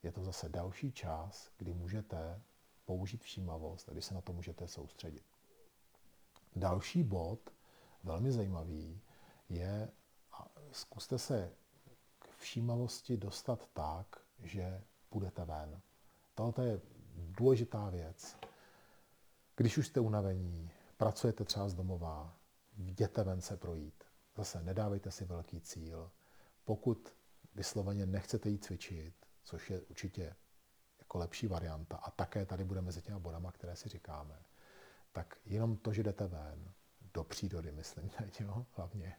je 0.03 0.11
to 0.11 0.23
zase 0.23 0.49
další 0.49 0.91
čas, 0.91 1.51
kdy 1.57 1.73
můžete 1.73 2.41
použít 2.85 3.23
všímavost 3.23 3.89
a 3.89 3.91
kdy 3.91 4.01
se 4.01 4.13
na 4.13 4.21
to 4.21 4.33
můžete 4.33 4.67
soustředit. 4.67 5.23
Další 6.55 7.03
bod, 7.03 7.49
velmi 8.03 8.31
zajímavý, 8.31 9.01
je, 9.49 9.91
zkuste 10.71 11.17
se 11.17 11.51
všímavosti 12.43 13.17
dostat 13.17 13.69
tak, 13.73 14.07
že 14.39 14.81
půjdete 15.09 15.45
ven. 15.45 15.81
Tohle 16.35 16.65
je 16.67 16.81
důležitá 17.15 17.89
věc. 17.89 18.37
Když 19.55 19.77
už 19.77 19.87
jste 19.87 19.99
unavení, 19.99 20.71
pracujete 20.97 21.43
třeba 21.43 21.69
z 21.69 21.73
domova, 21.73 22.37
jděte 22.77 23.23
ven 23.23 23.41
se 23.41 23.57
projít. 23.57 24.03
Zase 24.35 24.63
nedávejte 24.63 25.11
si 25.11 25.25
velký 25.25 25.61
cíl. 25.61 26.11
Pokud 26.65 27.15
vysloveně 27.55 28.05
nechcete 28.05 28.49
jít 28.49 28.63
cvičit, 28.63 29.15
což 29.43 29.69
je 29.69 29.81
určitě 29.81 30.35
jako 30.99 31.17
lepší 31.17 31.47
varianta 31.47 31.97
a 31.97 32.11
také 32.11 32.45
tady 32.45 32.63
bude 32.63 32.81
mezi 32.81 33.01
těma 33.01 33.19
bodama, 33.19 33.51
které 33.51 33.75
si 33.75 33.89
říkáme, 33.89 34.43
tak 35.11 35.37
jenom 35.45 35.77
to, 35.77 35.93
že 35.93 36.03
jdete 36.03 36.27
ven, 36.27 36.73
do 37.13 37.23
přírody, 37.23 37.71
myslím 37.71 38.09
teď, 38.09 38.41
jo, 38.41 38.65
hlavně, 38.75 39.15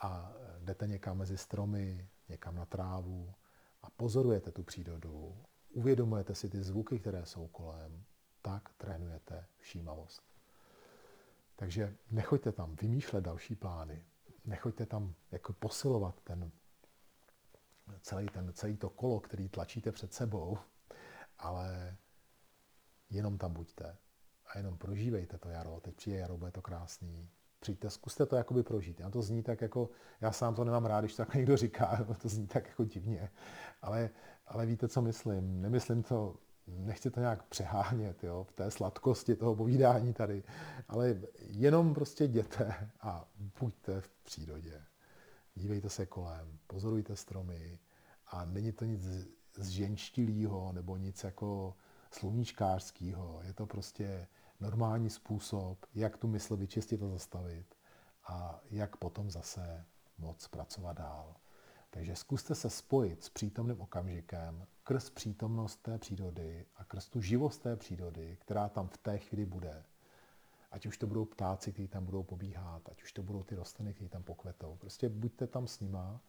a 0.00 0.32
jdete 0.58 0.86
někam 0.86 1.18
mezi 1.18 1.38
stromy, 1.38 2.08
někam 2.28 2.54
na 2.54 2.66
trávu 2.66 3.34
a 3.82 3.90
pozorujete 3.90 4.52
tu 4.52 4.62
přírodu, 4.62 5.36
uvědomujete 5.70 6.34
si 6.34 6.48
ty 6.48 6.62
zvuky, 6.62 6.98
které 6.98 7.26
jsou 7.26 7.48
kolem, 7.48 8.04
tak 8.42 8.68
trénujete 8.76 9.46
všímavost. 9.58 10.22
Takže 11.56 11.96
nechoďte 12.10 12.52
tam 12.52 12.76
vymýšlet 12.76 13.20
další 13.20 13.54
plány. 13.54 14.04
Nechoďte 14.44 14.86
tam 14.86 15.14
jako 15.30 15.52
posilovat 15.52 16.20
ten 16.20 16.52
celý, 18.00 18.26
ten, 18.26 18.52
celý 18.52 18.76
to 18.76 18.90
kolo, 18.90 19.20
který 19.20 19.48
tlačíte 19.48 19.92
před 19.92 20.14
sebou, 20.14 20.58
ale 21.38 21.96
jenom 23.10 23.38
tam 23.38 23.52
buďte 23.52 23.96
a 24.46 24.58
jenom 24.58 24.78
prožívejte 24.78 25.38
to 25.38 25.48
jaro. 25.48 25.80
Teď 25.80 25.94
přijde 25.96 26.18
jaro, 26.18 26.36
bude 26.36 26.50
to 26.50 26.62
krásný. 26.62 27.30
Přijďte, 27.64 27.90
zkuste 27.90 28.26
to 28.26 28.36
jakoby 28.36 28.62
prožít. 28.62 29.00
Já 29.00 29.10
to 29.10 29.22
zní 29.22 29.42
tak 29.42 29.60
jako, 29.60 29.90
já 30.20 30.32
sám 30.32 30.54
to 30.54 30.64
nemám 30.64 30.84
rád, 30.84 31.00
když 31.00 31.16
to 31.16 31.24
tak 31.24 31.34
někdo 31.34 31.56
říká, 31.56 32.06
to 32.22 32.28
zní 32.28 32.46
tak 32.46 32.68
jako 32.68 32.84
divně. 32.84 33.30
Ale, 33.82 34.10
ale 34.46 34.66
víte, 34.66 34.88
co 34.88 35.02
myslím? 35.02 35.62
Nemyslím 35.62 36.02
to, 36.02 36.36
nechci 36.66 37.10
to 37.10 37.20
nějak 37.20 37.42
přehánět 37.42 38.24
jo, 38.24 38.44
v 38.44 38.52
té 38.52 38.70
sladkosti 38.70 39.36
toho 39.36 39.56
povídání 39.56 40.12
tady, 40.12 40.42
ale 40.88 41.20
jenom 41.38 41.94
prostě 41.94 42.24
jděte 42.24 42.90
a 43.00 43.28
buďte 43.60 44.00
v 44.00 44.08
přírodě. 44.08 44.82
Dívejte 45.54 45.88
se 45.90 46.06
kolem, 46.06 46.58
pozorujte 46.66 47.16
stromy 47.16 47.78
a 48.26 48.44
není 48.44 48.72
to 48.72 48.84
nic 48.84 49.02
zženštilýho 49.56 50.72
nebo 50.72 50.96
nic 50.96 51.24
jako 51.24 51.76
sluníčkářského. 52.10 53.40
Je 53.44 53.52
to 53.52 53.66
prostě 53.66 54.26
normální 54.60 55.10
způsob, 55.10 55.86
jak 55.94 56.16
tu 56.16 56.28
mysl 56.28 56.56
vyčistit 56.56 57.02
a 57.02 57.08
zastavit 57.08 57.66
a 58.26 58.60
jak 58.70 58.96
potom 58.96 59.30
zase 59.30 59.84
moc 60.18 60.48
pracovat 60.48 60.92
dál. 60.92 61.36
Takže 61.90 62.16
zkuste 62.16 62.54
se 62.54 62.70
spojit 62.70 63.24
s 63.24 63.28
přítomným 63.28 63.80
okamžikem 63.80 64.66
krz 64.82 65.10
přítomnost 65.10 65.76
té 65.76 65.98
přírody 65.98 66.66
a 66.76 66.84
krz 66.84 67.08
tu 67.08 67.20
živost 67.20 67.62
té 67.62 67.76
přírody, 67.76 68.36
která 68.40 68.68
tam 68.68 68.88
v 68.88 68.96
té 68.98 69.18
chvíli 69.18 69.46
bude. 69.46 69.84
Ať 70.70 70.86
už 70.86 70.98
to 70.98 71.06
budou 71.06 71.24
ptáci, 71.24 71.72
kteří 71.72 71.88
tam 71.88 72.04
budou 72.04 72.22
pobíhat, 72.22 72.88
ať 72.88 73.02
už 73.02 73.12
to 73.12 73.22
budou 73.22 73.42
ty 73.42 73.54
rostliny, 73.54 73.94
které 73.94 74.08
tam 74.08 74.22
pokvetou. 74.22 74.76
Prostě 74.80 75.08
buďte 75.08 75.46
tam 75.46 75.66
s 75.66 75.80
nima 75.80 76.20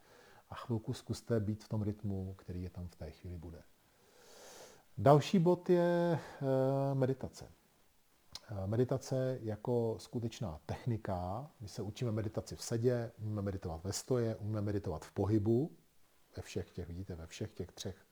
a 0.50 0.54
chvilku 0.54 0.92
zkuste 0.92 1.40
být 1.40 1.64
v 1.64 1.68
tom 1.68 1.82
rytmu, 1.82 2.34
který 2.38 2.62
je 2.62 2.70
tam 2.70 2.88
v 2.88 2.96
té 2.96 3.10
chvíli 3.10 3.38
bude. 3.38 3.62
Další 4.98 5.38
bod 5.38 5.70
je 5.70 6.18
eh, 6.18 6.94
meditace. 6.94 7.48
Eh, 8.48 8.66
meditace 8.66 9.38
jako 9.42 9.96
skutečná 9.98 10.60
technika. 10.66 11.50
My 11.60 11.68
se 11.68 11.82
učíme 11.82 12.12
meditaci 12.12 12.56
v 12.56 12.62
sedě, 12.62 13.12
umíme 13.18 13.42
meditovat 13.42 13.84
ve 13.84 13.92
stoje, 13.92 14.36
umíme 14.36 14.60
meditovat 14.60 15.04
v 15.04 15.12
pohybu, 15.12 15.76
ve 16.36 16.42
všech 16.42 16.70
těch, 16.70 16.86
vidíte, 16.86 17.14
ve 17.14 17.26
všech 17.26 17.52
těch 17.52 17.72
třech 17.72 18.06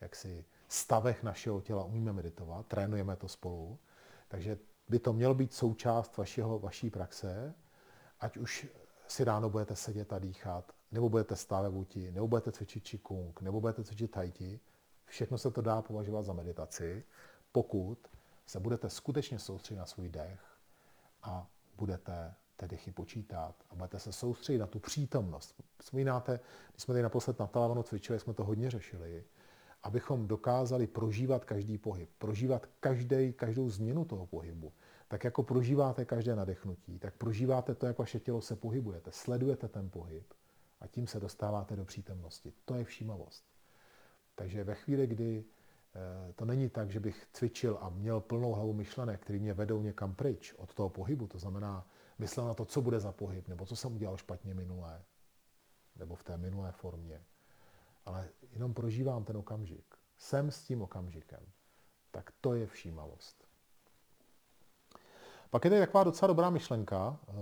jaksi 0.00 0.44
stavech 0.68 1.22
našeho 1.22 1.60
těla 1.60 1.84
umíme 1.84 2.12
meditovat, 2.12 2.66
trénujeme 2.66 3.16
to 3.16 3.28
spolu. 3.28 3.78
Takže 4.28 4.58
by 4.88 4.98
to 4.98 5.12
mělo 5.12 5.34
být 5.34 5.54
součást 5.54 6.16
vašeho, 6.16 6.58
vaší 6.58 6.90
praxe, 6.90 7.54
ať 8.20 8.36
už 8.36 8.68
si 9.08 9.24
ráno 9.24 9.50
budete 9.50 9.76
sedět 9.76 10.12
a 10.12 10.18
dýchat, 10.18 10.72
nebo 10.92 11.08
budete 11.08 11.36
stávat 11.36 11.68
vůti, 11.68 12.12
nebo 12.12 12.28
budete 12.28 12.52
cvičit 12.52 12.84
čikung, 12.84 13.40
nebo 13.40 13.60
budete 13.60 13.84
cvičit 13.84 14.10
tajti. 14.10 14.60
Všechno 15.04 15.38
se 15.38 15.50
to 15.50 15.60
dá 15.60 15.82
považovat 15.82 16.22
za 16.22 16.32
meditaci, 16.32 17.04
pokud 17.52 18.09
se 18.50 18.60
budete 18.60 18.90
skutečně 18.90 19.38
soustředit 19.38 19.78
na 19.78 19.86
svůj 19.86 20.08
dech 20.08 20.40
a 21.22 21.46
budete 21.76 22.34
ty 22.56 22.68
dechy 22.68 22.92
počítat 22.92 23.54
a 23.70 23.74
budete 23.74 23.98
se 23.98 24.12
soustředit 24.12 24.58
na 24.58 24.66
tu 24.66 24.78
přítomnost. 24.78 25.54
Vzpomínáte, 25.80 26.40
když 26.70 26.82
jsme 26.82 26.92
tady 26.94 27.02
naposled 27.02 27.38
na 27.38 27.46
Talavanu 27.46 27.82
cvičili, 27.82 28.20
jsme 28.20 28.34
to 28.34 28.44
hodně 28.44 28.70
řešili, 28.70 29.24
abychom 29.82 30.28
dokázali 30.28 30.86
prožívat 30.86 31.44
každý 31.44 31.78
pohyb, 31.78 32.10
prožívat 32.18 32.66
každý, 32.80 33.32
každou 33.32 33.68
změnu 33.68 34.04
toho 34.04 34.26
pohybu. 34.26 34.72
Tak 35.08 35.24
jako 35.24 35.42
prožíváte 35.42 36.04
každé 36.04 36.36
nadechnutí, 36.36 36.98
tak 36.98 37.14
prožíváte 37.14 37.74
to, 37.74 37.86
jak 37.86 37.98
vaše 37.98 38.20
tělo 38.20 38.40
se 38.40 38.56
pohybujete, 38.56 39.12
sledujete 39.12 39.68
ten 39.68 39.90
pohyb 39.90 40.34
a 40.80 40.86
tím 40.86 41.06
se 41.06 41.20
dostáváte 41.20 41.76
do 41.76 41.84
přítomnosti. 41.84 42.52
To 42.64 42.74
je 42.74 42.84
všímavost. 42.84 43.44
Takže 44.34 44.64
ve 44.64 44.74
chvíli, 44.74 45.06
kdy 45.06 45.44
to 46.36 46.44
není 46.44 46.68
tak, 46.68 46.90
že 46.90 47.00
bych 47.00 47.28
cvičil 47.32 47.78
a 47.80 47.88
měl 47.88 48.20
plnou 48.20 48.52
hlavu 48.52 48.72
myšlenek, 48.72 49.20
které 49.20 49.38
mě 49.38 49.54
vedou 49.54 49.82
někam 49.82 50.14
pryč 50.14 50.54
od 50.56 50.74
toho 50.74 50.88
pohybu, 50.88 51.26
to 51.26 51.38
znamená, 51.38 51.86
myslel 52.18 52.46
na 52.46 52.54
to, 52.54 52.64
co 52.64 52.82
bude 52.82 53.00
za 53.00 53.12
pohyb, 53.12 53.48
nebo 53.48 53.66
co 53.66 53.76
jsem 53.76 53.94
udělal 53.94 54.16
špatně 54.16 54.54
minulé, 54.54 55.02
nebo 55.96 56.14
v 56.14 56.22
té 56.22 56.36
minulé 56.36 56.72
formě, 56.72 57.24
ale 58.06 58.28
jenom 58.52 58.74
prožívám 58.74 59.24
ten 59.24 59.36
okamžik. 59.36 59.94
Jsem 60.18 60.50
s 60.50 60.64
tím 60.64 60.82
okamžikem. 60.82 61.40
Tak 62.10 62.32
to 62.40 62.54
je 62.54 62.66
všímavost. 62.66 63.44
Pak 65.50 65.64
je 65.64 65.70
tady 65.70 65.80
taková 65.80 66.04
docela 66.04 66.26
dobrá 66.26 66.50
myšlenka, 66.50 67.20
eh, 67.28 67.32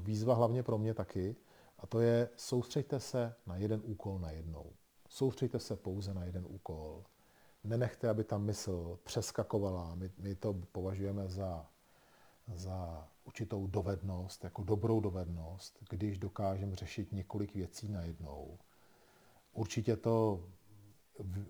výzva 0.00 0.34
hlavně 0.34 0.62
pro 0.62 0.78
mě 0.78 0.94
taky, 0.94 1.36
a 1.78 1.86
to 1.86 2.00
je 2.00 2.28
soustřeďte 2.36 3.00
se 3.00 3.34
na 3.46 3.56
jeden 3.56 3.80
úkol 3.84 4.18
na 4.18 4.30
jednou. 4.30 4.72
Soustřeďte 5.08 5.58
se 5.58 5.76
pouze 5.76 6.14
na 6.14 6.24
jeden 6.24 6.44
úkol. 6.48 7.04
Nenechte, 7.64 8.08
aby 8.08 8.24
ta 8.24 8.38
mysl 8.38 8.98
přeskakovala. 9.04 9.94
My, 9.94 10.10
my 10.18 10.34
to 10.34 10.52
považujeme 10.52 11.28
za, 11.28 11.66
za 12.54 13.08
určitou 13.24 13.66
dovednost, 13.66 14.44
jako 14.44 14.64
dobrou 14.64 15.00
dovednost, 15.00 15.78
když 15.90 16.18
dokážeme 16.18 16.76
řešit 16.76 17.12
několik 17.12 17.54
věcí 17.54 17.88
najednou. 17.88 18.58
Určitě 19.52 19.96
to, 19.96 20.44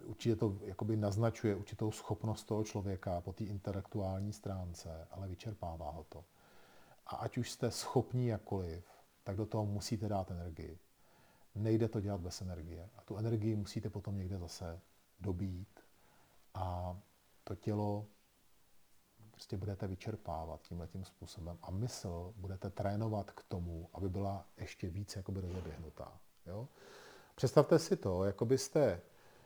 určitě 0.04 0.36
to 0.36 0.58
jakoby 0.64 0.96
naznačuje 0.96 1.56
určitou 1.56 1.90
schopnost 1.90 2.44
toho 2.44 2.64
člověka 2.64 3.20
po 3.20 3.32
té 3.32 3.44
intelektuální 3.44 4.32
stránce, 4.32 5.08
ale 5.10 5.28
vyčerpává 5.28 5.90
ho 5.90 6.04
to. 6.04 6.24
A 7.06 7.16
ať 7.16 7.38
už 7.38 7.50
jste 7.50 7.70
schopní 7.70 8.26
jakkoliv, 8.26 8.84
tak 9.24 9.36
do 9.36 9.46
toho 9.46 9.66
musíte 9.66 10.08
dát 10.08 10.30
energii. 10.30 10.78
Nejde 11.54 11.88
to 11.88 12.00
dělat 12.00 12.20
bez 12.20 12.42
energie. 12.42 12.88
A 12.96 13.02
tu 13.02 13.16
energii 13.16 13.56
musíte 13.56 13.90
potom 13.90 14.16
někde 14.16 14.38
zase 14.38 14.80
dobít 15.20 15.83
a 16.54 16.96
to 17.44 17.54
tělo 17.54 18.06
prostě 19.30 19.56
budete 19.56 19.86
vyčerpávat 19.86 20.62
tímhle 20.62 20.86
tím 20.86 21.04
způsobem 21.04 21.58
a 21.62 21.70
mysl 21.70 22.32
budete 22.36 22.70
trénovat 22.70 23.30
k 23.30 23.42
tomu, 23.42 23.88
aby 23.94 24.08
byla 24.08 24.46
ještě 24.56 24.90
víc 24.90 25.16
jakoby 25.16 25.40
rozeběhnutá. 25.40 26.18
Jo? 26.46 26.68
Představte 27.34 27.78
si 27.78 27.96
to, 27.96 28.24
jako 28.24 28.44
byste, 28.44 29.00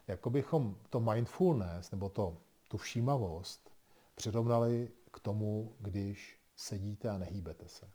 jako 0.07 0.31
bychom 0.31 0.77
to 0.91 1.01
mindfulness, 1.01 1.91
nebo 1.91 2.09
to, 2.09 2.37
tu 2.69 2.77
všímavost, 2.77 3.71
přirovnali 4.15 4.91
k 5.11 5.21
tomu, 5.21 5.73
když 5.79 6.41
sedíte 6.57 7.11
a 7.11 7.19
nehýbete 7.19 7.69
se. 7.69 7.87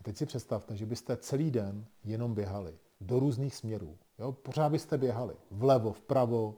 A 0.00 0.02
teď 0.02 0.16
si 0.16 0.26
představte, 0.26 0.76
že 0.76 0.86
byste 0.86 1.16
celý 1.16 1.50
den 1.50 1.86
jenom 2.04 2.34
běhali 2.34 2.78
do 3.00 3.18
různých 3.18 3.54
směrů. 3.54 3.98
Jo? 4.18 4.32
Pořád 4.32 4.68
byste 4.68 4.98
běhali 4.98 5.36
vlevo, 5.50 5.92
vpravo, 5.92 6.56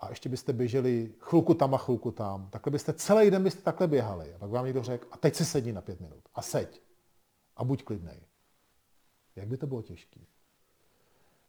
a 0.00 0.08
ještě 0.08 0.28
byste 0.28 0.52
běželi 0.52 1.14
chvilku 1.20 1.54
tam 1.54 1.74
a 1.74 1.78
chvilku 1.78 2.10
tam, 2.10 2.50
takhle 2.50 2.70
byste 2.70 2.92
celý 2.92 3.30
den 3.30 3.42
byste 3.44 3.62
takhle 3.62 3.88
běhali. 3.88 4.34
A 4.34 4.38
pak 4.38 4.50
vám 4.50 4.64
někdo 4.64 4.82
řekl, 4.82 5.08
a 5.10 5.16
teď 5.16 5.34
si 5.34 5.44
sedni 5.44 5.72
na 5.72 5.80
pět 5.80 6.00
minut. 6.00 6.28
A 6.34 6.42
seď. 6.42 6.82
A 7.56 7.64
buď 7.64 7.84
klidnej. 7.84 8.20
Jak 9.36 9.48
by 9.48 9.56
to 9.56 9.66
bylo 9.66 9.82
těžké? 9.82 10.20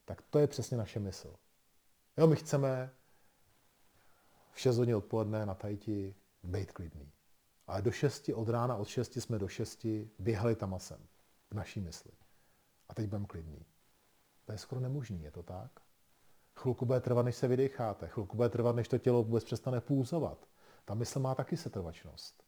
Tak 0.06 0.22
to 0.22 0.40
je 0.40 0.48
přesně 0.48 0.78
naše 0.78 1.00
mysl. 1.00 1.36
Jo, 2.18 2.28
my 2.28 2.36
chceme 2.36 2.92
v 4.52 4.60
6 4.60 4.78
hodin 4.78 4.96
odpoledne 4.96 5.46
na 5.46 5.56
tajti 5.56 6.16
být 6.44 6.72
klidný. 6.72 7.12
Ale 7.68 7.82
do 7.82 7.92
6, 7.92 8.30
od 8.36 8.50
rána 8.50 8.76
od 8.76 8.88
6 8.88 9.16
jsme 9.16 9.40
do 9.40 9.48
6 9.48 9.88
běhali 10.20 10.56
tam 10.56 10.74
a 10.74 10.80
sem 10.80 11.08
v 11.52 11.54
naší 11.54 11.82
mysli. 11.82 12.12
A 12.90 12.94
teď 12.94 13.06
budeme 13.06 13.26
klidný. 13.26 13.66
To 14.46 14.52
je 14.52 14.58
skoro 14.58 14.82
nemožný, 14.82 15.24
je 15.24 15.32
to 15.32 15.44
tak? 15.44 15.87
Chvilku 16.58 16.86
bude 16.86 17.00
trvat, 17.00 17.24
než 17.24 17.36
se 17.36 17.48
vydecháte. 17.48 18.08
Chvilku 18.08 18.38
bude 18.38 18.50
trvat, 18.50 18.76
než 18.76 18.88
to 18.88 18.98
tělo 18.98 19.24
vůbec 19.24 19.44
přestane 19.44 19.82
půzovat. 19.82 20.38
Ta 20.86 20.94
mysl 20.94 21.20
má 21.20 21.36
taky 21.36 21.58
setrvačnost. 21.58 22.44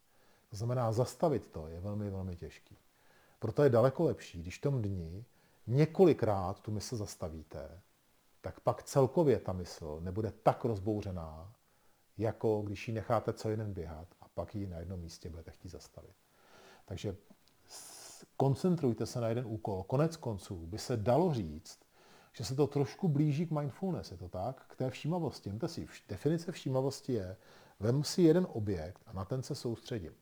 To 0.50 0.56
znamená, 0.56 0.92
zastavit 0.92 1.48
to 1.48 1.68
je 1.68 1.80
velmi, 1.80 2.10
velmi 2.10 2.36
těžký. 2.36 2.78
Proto 3.40 3.64
je 3.64 3.70
daleko 3.70 4.04
lepší, 4.04 4.42
když 4.42 4.58
v 4.58 4.62
tom 4.62 4.82
dni 4.82 5.26
několikrát 5.68 6.60
tu 6.60 6.72
mysl 6.72 6.98
zastavíte, 6.98 7.82
tak 8.42 8.60
pak 8.60 8.84
celkově 8.84 9.40
ta 9.40 9.54
mysl 9.54 10.00
nebude 10.02 10.34
tak 10.44 10.66
rozbouřená, 10.66 11.54
jako 12.18 12.62
když 12.62 12.88
ji 12.88 12.94
necháte 12.94 13.34
co 13.34 13.50
jeden 13.50 13.74
běhat 13.74 14.08
a 14.22 14.28
pak 14.34 14.56
ji 14.56 14.68
na 14.68 14.80
jednom 14.80 15.00
místě 15.00 15.30
budete 15.30 15.52
chtít 15.52 15.70
zastavit. 15.70 16.16
Takže 16.86 17.16
koncentrujte 18.38 19.06
se 19.06 19.22
na 19.22 19.30
jeden 19.30 19.46
úkol. 19.48 19.84
Konec 19.84 20.18
konců 20.18 20.68
by 20.68 20.78
se 20.78 20.98
dalo 20.98 21.34
říct, 21.34 21.80
že 22.40 22.46
se 22.46 22.56
to 22.56 22.68
trošku 22.68 23.08
blíží 23.08 23.46
k 23.46 23.52
mindfulness, 23.52 24.12
je 24.12 24.18
to 24.18 24.30
tak? 24.30 24.66
K 24.68 24.76
té 24.76 24.90
všímavosti. 24.90 25.50
Víte 25.50 25.68
si, 25.68 25.88
definice 26.10 26.52
všímavosti 26.52 27.14
je, 27.14 27.38
vem 27.80 28.04
si 28.04 28.22
jeden 28.22 28.48
objekt 28.54 29.02
a 29.06 29.14
na 29.14 29.26
ten 29.26 29.44
se 29.44 29.56
soustředím. 29.56 30.14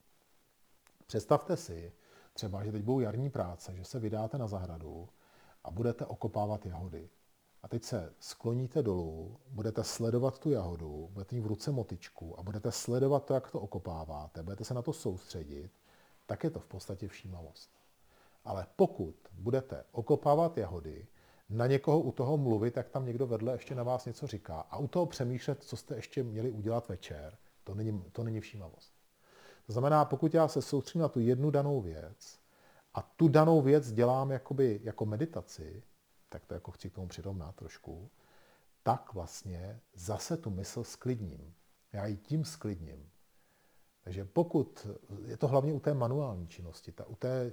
Představte 1.07 1.57
si 1.57 1.93
třeba, 2.34 2.63
že 2.63 2.72
teď 2.72 2.84
budou 2.84 2.99
jarní 2.99 3.30
práce, 3.30 3.76
že 3.76 3.86
se 3.86 3.99
vydáte 3.99 4.38
na 4.38 4.47
zahradu 4.47 5.09
a 5.63 5.72
budete 5.72 6.05
okopávat 6.05 6.65
jahody. 6.65 7.09
A 7.63 7.68
teď 7.68 7.84
se 7.84 8.13
skloníte 8.20 8.82
dolů, 8.82 9.38
budete 9.49 9.84
sledovat 9.84 10.39
tu 10.39 10.51
jahodu, 10.51 11.09
budete 11.11 11.36
mít 11.36 11.41
v 11.41 11.47
ruce 11.47 11.72
motičku 11.72 12.39
a 12.39 12.43
budete 12.43 12.72
sledovat 12.72 13.26
to, 13.26 13.34
jak 13.34 13.51
to 13.51 13.59
okopáváte, 13.59 14.43
budete 14.43 14.63
se 14.63 14.74
na 14.74 14.82
to 14.82 14.93
soustředit, 14.93 15.72
tak 16.26 16.43
je 16.43 16.49
to 16.49 16.59
v 16.59 16.68
podstatě 16.68 17.07
všímavost. 17.07 17.70
Ale 18.45 18.68
pokud 18.76 19.15
budete 19.32 19.84
okopávat 19.91 20.57
jahody, 20.57 21.07
na 21.50 21.68
někoho 21.68 22.00
u 22.00 22.12
toho 22.12 22.38
mluvit, 22.38 22.74
tak 22.74 22.89
tam 22.89 23.06
někdo 23.06 23.28
vedle 23.28 23.54
ještě 23.54 23.76
na 23.76 23.84
vás 23.84 24.06
něco 24.06 24.28
říká 24.28 24.60
a 24.60 24.78
u 24.78 24.88
toho 24.88 25.06
přemýšlet, 25.06 25.64
co 25.64 25.78
jste 25.78 25.95
ještě 25.95 26.24
měli 26.24 26.52
udělat 26.52 26.88
večer, 26.89 27.38
to 27.64 27.76
není, 27.76 28.04
to 28.12 28.24
není 28.24 28.39
všímavost. 28.39 28.93
To 29.66 29.74
znamená, 29.74 30.06
pokud 30.06 30.34
já 30.34 30.48
se 30.48 30.62
soustředím 30.62 31.02
na 31.02 31.08
tu 31.08 31.20
jednu 31.20 31.52
danou 31.52 31.82
věc 31.82 32.39
a 32.93 33.02
tu 33.02 33.28
danou 33.28 33.62
věc 33.62 33.91
dělám 33.91 34.32
jakoby, 34.32 34.80
jako 34.84 35.06
meditaci, 35.06 35.84
tak 36.30 36.45
to 36.45 36.54
jako 36.54 36.72
chci 36.72 36.89
k 36.89 36.93
tomu 36.93 37.08
přirovnat 37.08 37.56
trošku, 37.56 38.10
tak 38.84 39.14
vlastně 39.14 39.80
zase 39.93 40.38
tu 40.38 40.50
mysl 40.50 40.84
sklidním. 40.84 41.54
Já 41.93 42.06
ji 42.06 42.18
tím 42.18 42.45
sklidním. 42.45 43.10
Takže 44.04 44.26
pokud, 44.26 44.88
je 45.26 45.38
to 45.38 45.48
hlavně 45.48 45.74
u 45.74 45.80
té 45.80 45.93
manuální 45.93 46.48
činnosti, 46.48 46.91
ta, 46.91 47.06
u, 47.06 47.16
té, 47.16 47.52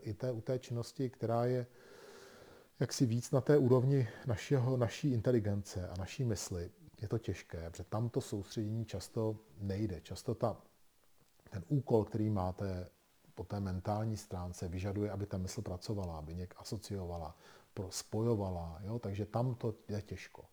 i 0.00 0.14
té, 0.14 0.32
u 0.32 0.40
té 0.40 0.58
činnosti, 0.58 1.10
která 1.10 1.44
je 1.44 1.66
jaksi 2.80 3.06
víc 3.06 3.30
na 3.30 3.40
té 3.40 3.58
úrovni 3.58 4.08
našeho, 4.26 4.76
naší 4.76 5.12
inteligence 5.12 5.88
a 5.88 5.94
naší 5.98 6.24
mysli, 6.24 6.70
je 7.02 7.08
to 7.08 7.18
těžké, 7.18 7.70
protože 7.70 7.84
tam 7.84 8.08
to 8.08 8.20
soustředění 8.20 8.84
často 8.84 9.36
nejde. 9.60 10.00
Často 10.00 10.34
ta, 10.34 10.56
ten 11.50 11.64
úkol, 11.68 12.04
který 12.04 12.30
máte 12.30 12.88
po 13.34 13.44
té 13.44 13.60
mentální 13.60 14.16
stránce, 14.16 14.68
vyžaduje, 14.68 15.10
aby 15.10 15.26
ta 15.26 15.38
mysl 15.38 15.62
pracovala, 15.62 16.18
aby 16.18 16.34
něk 16.34 16.54
asociovala, 16.58 17.36
spojovala, 17.88 18.80
jo? 18.84 18.98
takže 18.98 19.26
tam 19.26 19.54
to 19.54 19.74
je 19.88 20.02
těžko. 20.02 20.44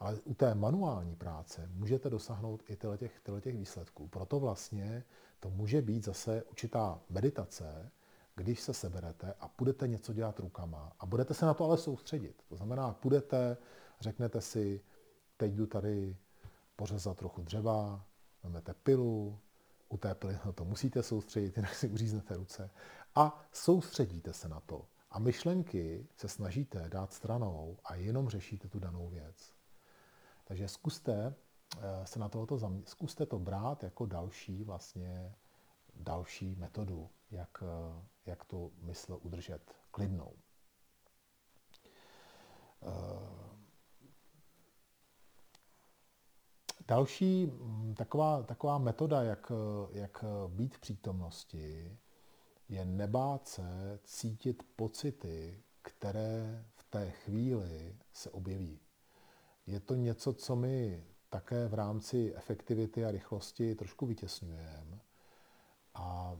Ale 0.00 0.20
u 0.24 0.34
té 0.34 0.54
manuální 0.54 1.16
práce 1.16 1.68
můžete 1.72 2.10
dosáhnout 2.10 2.62
i 2.68 2.76
těch, 2.96 3.20
těch 3.40 3.56
výsledků. 3.56 4.08
Proto 4.08 4.40
vlastně 4.40 5.04
to 5.40 5.50
může 5.50 5.82
být 5.82 6.04
zase 6.04 6.42
určitá 6.42 7.00
meditace, 7.10 7.90
když 8.38 8.60
se 8.60 8.74
seberete 8.74 9.34
a 9.40 9.50
budete 9.58 9.88
něco 9.88 10.12
dělat 10.12 10.38
rukama 10.38 10.92
a 11.00 11.06
budete 11.06 11.34
se 11.34 11.46
na 11.46 11.54
to 11.54 11.64
ale 11.64 11.78
soustředit. 11.78 12.42
To 12.48 12.56
znamená, 12.56 12.92
půjdete, 12.92 13.56
řeknete 14.00 14.40
si, 14.40 14.80
teď 15.36 15.52
jdu 15.52 15.66
tady 15.66 16.16
pořezat 16.76 17.16
trochu 17.16 17.42
dřeva, 17.42 18.04
vezmete 18.42 18.74
pilu, 18.74 19.38
u 19.88 19.96
té 19.96 20.14
pily 20.14 20.38
na 20.44 20.52
to 20.52 20.64
musíte 20.64 21.02
soustředit, 21.02 21.56
jinak 21.56 21.74
si 21.74 21.88
uříznete 21.88 22.36
ruce 22.36 22.70
a 23.14 23.44
soustředíte 23.52 24.32
se 24.32 24.48
na 24.48 24.60
to. 24.60 24.86
A 25.10 25.18
myšlenky 25.18 26.06
se 26.16 26.28
snažíte 26.28 26.88
dát 26.88 27.12
stranou 27.12 27.78
a 27.84 27.94
jenom 27.94 28.28
řešíte 28.28 28.68
tu 28.68 28.78
danou 28.78 29.08
věc. 29.08 29.54
Takže 30.44 30.68
zkuste 30.68 31.34
eh, 31.78 32.06
se 32.06 32.18
na 32.18 32.28
tohoto 32.28 32.58
zaměřit, 32.58 32.88
zkuste 32.88 33.26
to 33.26 33.38
brát 33.38 33.82
jako 33.82 34.06
další 34.06 34.64
vlastně 34.64 35.34
další 35.94 36.54
metodu, 36.54 37.10
jak, 37.30 37.62
eh, 37.62 38.04
jak 38.26 38.44
tu 38.44 38.72
mysl 38.76 39.18
udržet 39.22 39.74
klidnou. 39.90 40.34
Eh, 42.82 43.48
další 46.88 47.46
mm, 47.46 47.94
taková, 47.94 48.42
taková 48.42 48.78
metoda, 48.78 49.22
jak, 49.22 49.52
jak 49.90 50.24
být 50.48 50.76
v 50.76 50.80
přítomnosti, 50.80 51.98
je 52.68 52.84
nebát 52.84 53.48
se 53.48 54.00
cítit 54.04 54.62
pocity, 54.76 55.62
které 55.82 56.64
v 56.74 56.84
té 56.90 57.10
chvíli 57.10 57.96
se 58.12 58.30
objeví. 58.30 58.80
Je 59.66 59.80
to 59.80 59.94
něco, 59.94 60.32
co 60.32 60.56
my 60.56 61.04
také 61.28 61.68
v 61.68 61.74
rámci 61.74 62.34
efektivity 62.34 63.04
a 63.04 63.10
rychlosti 63.10 63.74
trošku 63.74 64.06
vytěsňujeme 64.06 65.00
a 65.94 66.36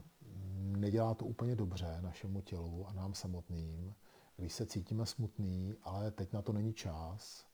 nedělá 0.79 1.13
to 1.13 1.25
úplně 1.25 1.55
dobře 1.55 1.97
našemu 2.01 2.41
tělu 2.41 2.87
a 2.87 2.93
nám 2.93 3.13
samotným, 3.13 3.95
když 4.37 4.53
se 4.53 4.65
cítíme 4.65 5.05
smutný, 5.05 5.75
ale 5.83 6.11
teď 6.11 6.33
na 6.33 6.41
to 6.41 6.53
není 6.53 6.73
čas, 6.73 7.45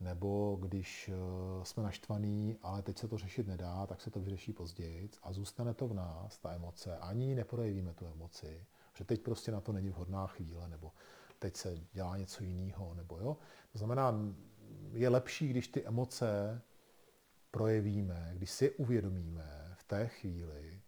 nebo 0.00 0.58
když 0.60 1.08
eh, 1.08 1.64
jsme 1.64 1.82
naštvaní, 1.82 2.56
ale 2.62 2.82
teď 2.82 2.98
se 2.98 3.08
to 3.08 3.18
řešit 3.18 3.46
nedá, 3.46 3.86
tak 3.86 4.00
se 4.00 4.10
to 4.10 4.20
vyřeší 4.20 4.52
později 4.52 5.10
a 5.22 5.32
zůstane 5.32 5.74
to 5.74 5.88
v 5.88 5.94
nás, 5.94 6.38
ta 6.38 6.52
emoce. 6.52 6.96
Ani 6.98 7.34
neprojevíme 7.34 7.94
tu 7.94 8.06
emoci, 8.06 8.66
že 8.94 9.04
teď 9.04 9.22
prostě 9.22 9.52
na 9.52 9.60
to 9.60 9.72
není 9.72 9.90
vhodná 9.90 10.26
chvíle, 10.26 10.68
nebo 10.68 10.92
teď 11.38 11.56
se 11.56 11.78
dělá 11.92 12.16
něco 12.16 12.44
jiného, 12.44 12.94
nebo 12.94 13.18
jo. 13.18 13.36
To 13.72 13.78
znamená, 13.78 14.14
je 14.92 15.08
lepší, 15.08 15.48
když 15.48 15.68
ty 15.68 15.86
emoce 15.86 16.60
projevíme, 17.50 18.32
když 18.34 18.50
si 18.50 18.64
je 18.64 18.70
uvědomíme 18.70 19.74
v 19.74 19.84
té 19.84 20.08
chvíli, 20.08 20.82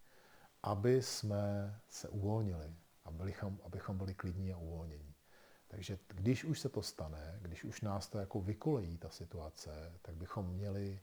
aby 0.65 1.03
jsme 1.03 1.75
se 1.89 2.09
uvolnili, 2.09 2.75
abychom, 3.05 3.59
abychom 3.65 3.99
byli 3.99 4.15
klidní 4.15 4.53
a 4.53 4.57
uvolnění. 4.57 5.15
Takže 5.69 5.99
když 6.09 6.45
už 6.45 6.61
se 6.61 6.69
to 6.69 6.83
stane, 6.83 7.39
když 7.43 7.65
už 7.65 7.81
nás 7.81 8.09
to 8.09 8.19
jako 8.19 8.41
vykolejí 8.41 8.99
ta 8.99 9.11
situace, 9.11 9.93
tak 10.03 10.15
bychom 10.15 10.47
měli 10.47 11.01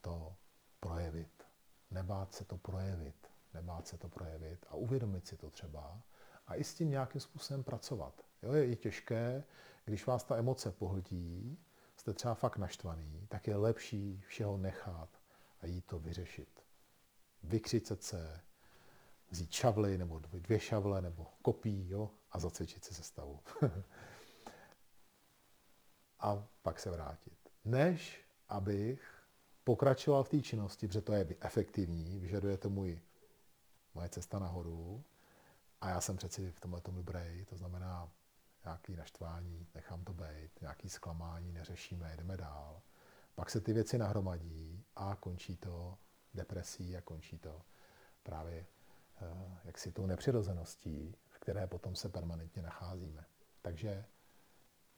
to 0.00 0.36
projevit. 0.80 1.46
Nebát 1.90 2.34
se 2.34 2.44
to 2.44 2.56
projevit. 2.58 3.30
Nebát 3.54 3.86
se 3.86 3.98
to 3.98 4.08
projevit 4.08 4.66
a 4.68 4.74
uvědomit 4.74 5.26
si 5.26 5.36
to 5.36 5.50
třeba 5.50 6.02
a 6.46 6.54
i 6.54 6.64
s 6.64 6.74
tím 6.74 6.90
nějakým 6.90 7.20
způsobem 7.20 7.64
pracovat. 7.64 8.26
Jo, 8.42 8.52
je, 8.52 8.66
je 8.66 8.76
těžké, 8.76 9.44
když 9.84 10.06
vás 10.06 10.24
ta 10.24 10.36
emoce 10.36 10.70
pohltí, 10.70 11.58
jste 11.96 12.12
třeba 12.12 12.34
fakt 12.34 12.56
naštvaný, 12.56 13.26
tak 13.28 13.46
je 13.46 13.56
lepší 13.56 14.22
všeho 14.26 14.56
nechat 14.56 15.08
a 15.60 15.66
jít 15.66 15.86
to 15.86 15.98
vyřešit. 15.98 16.64
Vykřicet 17.42 18.02
se, 18.02 18.40
vzít 19.34 19.52
šavly 19.52 19.98
nebo 19.98 20.18
dvě 20.18 20.60
šavle 20.60 21.02
nebo 21.02 21.26
kopí 21.42 21.88
jo, 21.88 22.10
a 22.30 22.38
zacvičit 22.38 22.84
si 22.84 22.94
sestavu. 22.94 23.40
a 26.20 26.46
pak 26.62 26.80
se 26.80 26.90
vrátit. 26.90 27.38
Než 27.64 28.26
abych 28.48 29.22
pokračoval 29.64 30.24
v 30.24 30.28
té 30.28 30.40
činnosti, 30.40 30.86
protože 30.86 31.00
to 31.00 31.12
je 31.12 31.26
efektivní, 31.40 32.20
vyžaduje 32.20 32.58
to 32.58 32.70
můj, 32.70 33.00
moje 33.94 34.08
cesta 34.08 34.38
nahoru 34.38 35.04
a 35.80 35.88
já 35.88 36.00
jsem 36.00 36.16
přeci 36.16 36.50
v 36.50 36.60
tomhle 36.60 36.80
tomu 36.80 36.96
dobrý, 36.96 37.44
to 37.44 37.56
znamená 37.56 38.12
nějaký 38.64 38.96
naštvání, 38.96 39.66
nechám 39.74 40.04
to 40.04 40.12
být, 40.12 40.60
nějaký 40.60 40.88
zklamání, 40.88 41.52
neřešíme, 41.52 42.16
jdeme 42.16 42.36
dál. 42.36 42.82
Pak 43.34 43.50
se 43.50 43.60
ty 43.60 43.72
věci 43.72 43.98
nahromadí 43.98 44.84
a 44.96 45.16
končí 45.16 45.56
to 45.56 45.98
depresí 46.34 46.96
a 46.96 47.00
končí 47.00 47.38
to 47.38 47.62
právě 48.22 48.66
jaksi 49.64 49.92
tou 49.92 50.06
nepřirozeností, 50.06 51.16
v 51.28 51.38
které 51.38 51.66
potom 51.66 51.94
se 51.94 52.08
permanentně 52.08 52.62
nacházíme. 52.62 53.24
Takže 53.62 54.04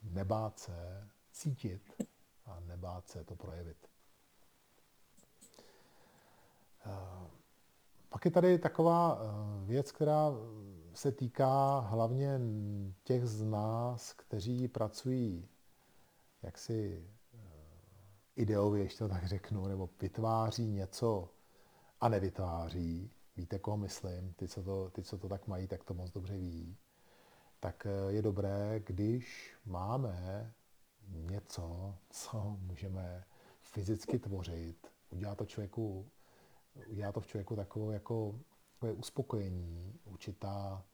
nebát 0.02 0.58
se 0.58 1.08
cítit 1.32 2.02
a 2.44 2.60
nebát 2.60 3.08
se 3.08 3.24
to 3.24 3.36
projevit. 3.36 3.88
pak 8.08 8.24
je 8.24 8.30
tady 8.30 8.58
taková 8.58 9.20
věc, 9.64 9.92
která 9.92 10.32
se 10.94 11.12
týká 11.12 11.78
hlavně 11.78 12.40
těch 13.04 13.26
z 13.26 13.42
nás, 13.42 14.12
kteří 14.12 14.68
pracují 14.68 15.48
jaksi 16.42 17.10
ideově, 18.36 18.82
ještě 18.82 18.98
to 18.98 19.08
tak 19.08 19.26
řeknu, 19.26 19.66
nebo 19.66 19.90
vytváří 20.00 20.66
něco 20.66 21.30
a 22.00 22.08
nevytváří, 22.08 23.10
víte, 23.37 23.59
koho 23.59 23.76
myslím, 23.76 24.32
ty 24.32 24.49
co, 24.49 24.62
to, 24.62 24.91
ty, 24.91 25.03
co 25.03 25.18
to 25.18 25.28
tak 25.28 25.47
mají, 25.47 25.66
tak 25.66 25.84
to 25.84 25.95
moc 25.95 26.11
dobře 26.11 26.37
ví, 26.37 26.76
tak 27.61 27.87
eh, 27.87 28.12
je 28.12 28.22
dobré, 28.22 28.80
když 28.87 29.57
máme 29.64 30.53
něco, 31.09 31.95
co 32.11 32.57
můžeme 32.61 33.24
fyzicky 33.61 34.18
tvořit, 34.18 34.93
udělá 35.11 35.34
to 35.34 35.47
člověku, 35.47 36.11
udělá 36.87 37.12
to 37.12 37.20
v 37.20 37.26
člověku 37.26 37.57
takovou 37.57 37.91
jako 37.91 38.41
takové 38.74 38.93
uspokojení, 38.93 39.95
určitá 40.05 40.84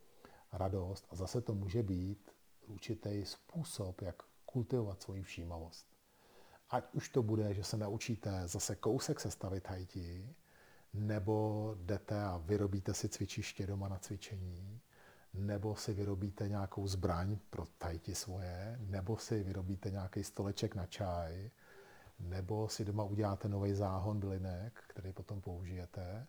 radost 0.52 1.06
a 1.10 1.16
zase 1.16 1.40
to 1.40 1.54
může 1.54 1.82
být 1.82 2.30
určitý 2.66 3.24
způsob, 3.24 4.00
jak 4.00 4.22
kultivovat 4.46 5.02
svoji 5.02 5.22
všímavost. 5.22 5.86
Ať 6.70 6.94
už 6.94 7.08
to 7.08 7.22
bude, 7.22 7.54
že 7.54 7.64
se 7.64 7.76
naučíte 7.76 8.48
zase 8.48 8.76
kousek 8.76 9.20
sestavit 9.20 9.68
hajti, 9.68 10.34
nebo 10.92 11.74
jdete 11.78 12.22
a 12.22 12.36
vyrobíte 12.36 12.94
si 12.94 13.08
cvičiště 13.08 13.66
doma 13.66 13.88
na 13.88 13.98
cvičení, 13.98 14.80
nebo 15.34 15.76
si 15.76 15.92
vyrobíte 15.94 16.48
nějakou 16.48 16.86
zbraň 16.86 17.38
pro 17.50 17.66
tajti 17.78 18.14
svoje, 18.14 18.78
nebo 18.80 19.16
si 19.16 19.42
vyrobíte 19.42 19.90
nějaký 19.90 20.24
stoleček 20.24 20.74
na 20.74 20.86
čaj, 20.86 21.50
nebo 22.18 22.68
si 22.68 22.84
doma 22.84 23.04
uděláte 23.04 23.48
nový 23.48 23.74
záhon 23.74 24.20
bylinek, 24.20 24.84
který 24.86 25.12
potom 25.12 25.40
použijete. 25.40 26.26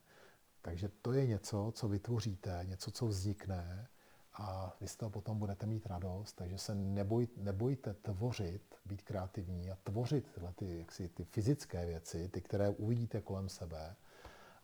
Takže 0.62 0.90
to 1.02 1.14
je 1.14 1.28
něco, 1.28 1.72
co 1.76 1.88
vytvoříte, 1.88 2.60
něco, 2.64 2.92
co 2.92 3.08
vznikne 3.08 3.88
a 4.34 4.76
vy 4.82 4.88
z 4.88 4.96
toho 4.96 5.10
potom 5.10 5.40
budete 5.40 5.66
mít 5.66 5.86
radost, 5.86 6.34
takže 6.34 6.58
se 6.58 6.76
neboj, 6.76 7.28
nebojte 7.38 7.94
tvořit, 7.94 8.76
být 8.86 9.02
kreativní 9.02 9.72
a 9.72 9.78
tvořit 9.84 10.32
tyhle 10.32 10.54
ty, 10.54 10.78
jaksi, 10.78 11.10
ty 11.10 11.24
fyzické 11.24 11.86
věci, 11.86 12.30
ty, 12.30 12.42
které 12.42 12.70
uvidíte 12.70 13.22
kolem 13.22 13.50
sebe 13.50 13.96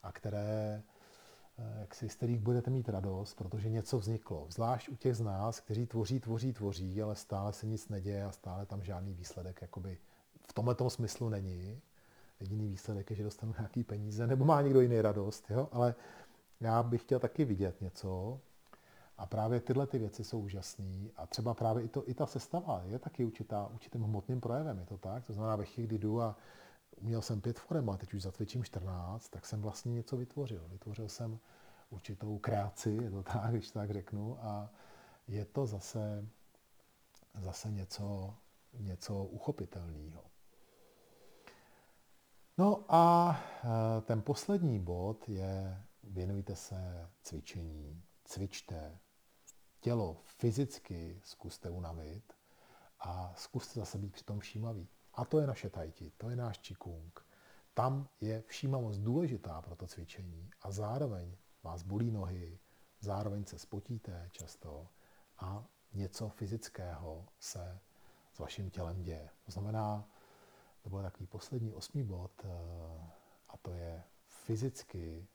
a 0.03 0.11
které, 0.11 0.83
eh, 1.57 1.79
jak 1.79 1.95
si, 1.95 2.09
z 2.09 2.15
kterých 2.15 2.39
budete 2.39 2.69
mít 2.71 2.89
radost, 2.89 3.33
protože 3.33 3.69
něco 3.69 3.99
vzniklo. 3.99 4.47
Zvlášť 4.49 4.89
u 4.89 4.95
těch 4.95 5.15
z 5.15 5.21
nás, 5.21 5.59
kteří 5.59 5.85
tvoří, 5.85 6.19
tvoří, 6.19 6.53
tvoří, 6.53 7.01
ale 7.01 7.15
stále 7.15 7.53
se 7.53 7.67
nic 7.67 7.89
neděje 7.89 8.23
a 8.23 8.31
stále 8.31 8.65
tam 8.65 8.83
žádný 8.83 9.13
výsledek 9.13 9.61
jakoby 9.61 9.97
v 10.49 10.53
tomhle 10.53 10.75
smyslu 10.87 11.29
není. 11.29 11.81
Jediný 12.39 12.67
výsledek 12.67 13.09
je, 13.09 13.15
že 13.15 13.23
dostanu 13.23 13.53
nějaký 13.59 13.83
peníze, 13.83 14.27
nebo 14.27 14.45
má 14.45 14.61
někdo 14.61 14.81
jiný 14.81 15.01
radost, 15.01 15.45
jo? 15.49 15.69
ale 15.71 15.95
já 16.61 16.83
bych 16.83 17.01
chtěl 17.01 17.19
taky 17.19 17.45
vidět 17.45 17.81
něco, 17.81 18.39
a 19.19 19.25
právě 19.25 19.59
tyhle 19.59 19.87
ty 19.87 19.99
věci 19.99 20.23
jsou 20.23 20.39
úžasné. 20.39 21.09
A 21.17 21.27
třeba 21.27 21.53
právě 21.53 21.83
i, 21.83 21.87
to, 21.87 22.09
i 22.09 22.13
ta 22.13 22.25
sestava 22.25 22.81
je 22.85 22.99
taky 22.99 23.25
určitá, 23.25 23.69
určitým 23.73 24.03
hmotným 24.03 24.41
projevem, 24.41 24.79
je 24.79 24.85
to 24.85 24.97
tak? 24.97 25.25
To 25.25 25.33
znamená, 25.33 25.55
ve 25.55 25.65
chvíli, 25.65 25.87
kdy 25.87 25.97
jdu 25.97 26.21
a 26.21 26.35
uměl 27.01 27.21
jsem 27.21 27.41
pět 27.41 27.59
forem 27.59 27.89
a 27.89 27.97
teď 27.97 28.13
už 28.13 28.21
zatvičím 28.21 28.63
14, 28.63 29.29
tak 29.29 29.45
jsem 29.45 29.61
vlastně 29.61 29.93
něco 29.93 30.17
vytvořil. 30.17 30.67
Vytvořil 30.67 31.09
jsem 31.09 31.39
určitou 31.89 32.37
kreaci, 32.37 32.89
je 32.89 33.11
to 33.11 33.23
tak, 33.23 33.51
když 33.51 33.71
tak 33.71 33.91
řeknu, 33.91 34.37
a 34.41 34.69
je 35.27 35.45
to 35.45 35.65
zase, 35.65 36.27
zase 37.41 37.71
něco, 37.71 38.35
něco 38.73 39.23
uchopitelného. 39.23 40.23
No 42.57 42.85
a 42.89 43.35
e, 43.97 44.01
ten 44.01 44.21
poslední 44.21 44.79
bod 44.79 45.29
je 45.29 45.83
věnujte 46.03 46.55
se 46.55 47.09
cvičení, 47.21 48.03
cvičte, 48.25 48.99
tělo 49.79 50.21
fyzicky 50.23 51.21
zkuste 51.23 51.69
unavit 51.69 52.33
a 52.99 53.33
zkuste 53.37 53.79
zase 53.79 53.97
být 53.97 54.13
přitom 54.13 54.39
všímavý. 54.39 54.87
A 55.19 55.25
to 55.25 55.39
je 55.39 55.47
naše 55.47 55.69
tajti, 55.69 56.11
to 56.17 56.29
je 56.29 56.35
náš 56.35 56.59
čikung. 56.59 57.19
Tam 57.73 58.07
je 58.21 58.41
všímavost 58.41 58.99
důležitá 58.99 59.61
pro 59.61 59.75
to 59.75 59.87
cvičení 59.87 60.49
a 60.61 60.71
zároveň 60.71 61.35
vás 61.63 61.83
bolí 61.83 62.11
nohy, 62.11 62.59
zároveň 62.99 63.45
se 63.45 63.59
spotíte 63.59 64.29
často 64.31 64.87
a 65.37 65.65
něco 65.93 66.29
fyzického 66.29 67.27
se 67.39 67.79
s 68.33 68.39
vaším 68.39 68.69
tělem 68.69 69.01
děje. 69.01 69.29
To 69.45 69.51
znamená, 69.51 70.09
to 70.81 70.89
byl 70.89 71.01
takový 71.01 71.27
poslední 71.27 71.73
osmý 71.73 72.03
bod 72.03 72.31
eh, 72.43 72.49
a 73.49 73.57
to 73.57 73.73
je 73.73 74.03
fyzicky 74.25 75.27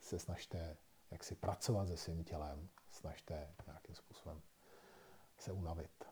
se 0.00 0.18
snažte 0.18 0.76
jak 1.10 1.24
si 1.24 1.34
pracovat 1.34 1.88
se 1.88 1.96
svým 1.96 2.24
tělem, 2.24 2.68
snažte 2.90 3.54
nějakým 3.66 3.94
způsobem 3.94 4.42
se 5.38 5.52
unavit. 5.52 6.03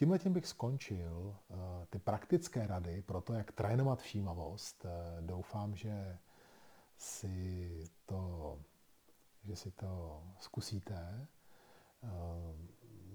Tímhle 0.00 0.18
tím 0.18 0.32
bych 0.32 0.46
skončil 0.46 1.36
uh, 1.48 1.56
ty 1.90 1.98
praktické 1.98 2.66
rady 2.66 3.02
pro 3.02 3.20
to, 3.20 3.32
jak 3.32 3.52
trénovat 3.52 4.00
všímavost. 4.00 4.84
Uh, 4.84 5.26
doufám, 5.26 5.76
že 5.76 6.18
si 6.96 7.84
to, 8.06 8.58
že 9.42 9.56
si 9.56 9.70
to 9.70 10.22
zkusíte. 10.38 11.26
Uh, 12.02 12.10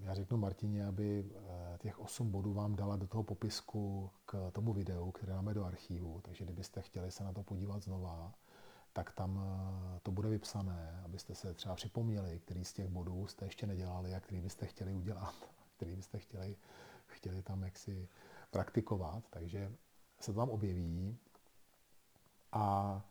já 0.01 0.13
řeknu 0.13 0.37
Martině, 0.37 0.85
aby 0.85 1.31
těch 1.77 1.99
8 1.99 2.31
bodů 2.31 2.53
vám 2.53 2.75
dala 2.75 2.95
do 2.95 3.07
toho 3.07 3.23
popisku 3.23 4.11
k 4.25 4.51
tomu 4.51 4.73
videu, 4.73 5.11
které 5.11 5.33
máme 5.33 5.53
do 5.53 5.65
archivu, 5.65 6.21
takže 6.21 6.43
kdybyste 6.43 6.81
chtěli 6.81 7.11
se 7.11 7.23
na 7.23 7.33
to 7.33 7.43
podívat 7.43 7.83
znova, 7.83 8.33
tak 8.93 9.11
tam 9.11 9.41
eh, 9.43 9.99
to 10.03 10.11
bude 10.11 10.29
vypsané, 10.29 11.01
abyste 11.05 11.35
se 11.35 11.53
třeba 11.53 11.75
připomněli, 11.75 12.39
který 12.39 12.65
z 12.65 12.73
těch 12.73 12.87
bodů 12.87 13.27
jste 13.27 13.45
ještě 13.45 13.67
nedělali 13.67 14.15
a 14.15 14.19
který 14.19 14.41
byste 14.41 14.65
chtěli 14.65 14.93
udělat, 14.93 15.35
který 15.75 15.95
byste 15.95 16.19
chtěli, 16.19 16.55
chtěli 17.07 17.43
tam 17.43 17.63
jaksi 17.63 18.09
praktikovat. 18.51 19.23
Takže 19.29 19.71
se 20.19 20.33
to 20.33 20.39
tam 20.39 20.49
objeví. 20.49 21.17
A 22.51 23.01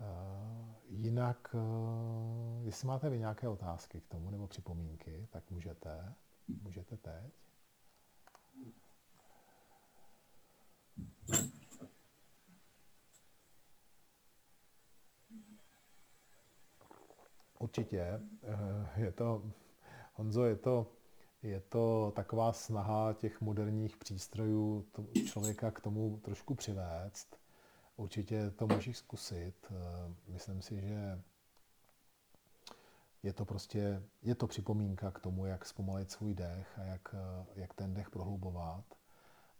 uh, 0.00 0.74
jinak, 0.88 1.54
uh, 1.54 2.66
jestli 2.66 2.88
máte 2.88 3.10
vy 3.10 3.18
nějaké 3.18 3.48
otázky 3.48 4.00
k 4.00 4.08
tomu 4.08 4.30
nebo 4.30 4.46
připomínky, 4.46 5.28
tak 5.30 5.50
můžete, 5.50 6.14
můžete 6.48 6.96
teď. 6.96 7.32
Určitě. 17.58 18.20
Eh, 18.42 19.00
je 19.00 19.12
to, 19.12 19.50
Honzo, 20.14 20.44
je 20.44 20.56
to, 20.56 20.86
je 21.42 21.60
to 21.60 22.12
taková 22.16 22.52
snaha 22.52 23.12
těch 23.12 23.40
moderních 23.40 23.96
přístrojů 23.96 24.86
člověka 25.26 25.70
k 25.70 25.80
tomu 25.80 26.20
trošku 26.24 26.54
přivést. 26.54 27.38
Určitě 27.96 28.50
to 28.50 28.66
můžeš 28.66 28.98
zkusit. 28.98 29.54
Eh, 29.70 30.14
myslím 30.28 30.62
si, 30.62 30.80
že 30.80 31.22
je 33.22 33.32
to 33.32 33.44
prostě, 33.44 34.02
je 34.22 34.34
to 34.34 34.46
připomínka 34.46 35.10
k 35.10 35.20
tomu, 35.20 35.46
jak 35.46 35.66
zpomalit 35.66 36.10
svůj 36.10 36.34
dech 36.34 36.78
a 36.78 36.82
jak, 36.82 37.14
eh, 37.14 37.46
jak 37.54 37.74
ten 37.74 37.94
dech 37.94 38.10
prohlubovat. 38.10 38.84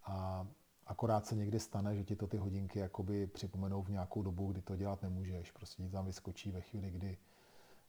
A 0.05 0.47
akorát 0.87 1.27
se 1.27 1.37
někdy 1.37 1.61
stane, 1.61 1.97
že 1.97 2.05
ti 2.05 2.17
to 2.17 2.27
ty 2.27 2.37
hodinky 2.37 2.79
jakoby 2.79 3.27
připomenou 3.27 3.83
v 3.83 3.91
nějakou 3.91 4.23
dobu, 4.23 4.53
kdy 4.53 4.63
to 4.63 4.77
dělat 4.77 5.03
nemůžeš. 5.03 5.51
Prostě 5.51 5.83
ti 5.83 5.91
tam 5.91 6.07
vyskočí 6.07 6.51
ve 6.51 6.61
chvíli, 6.61 6.91
kdy 6.91 7.19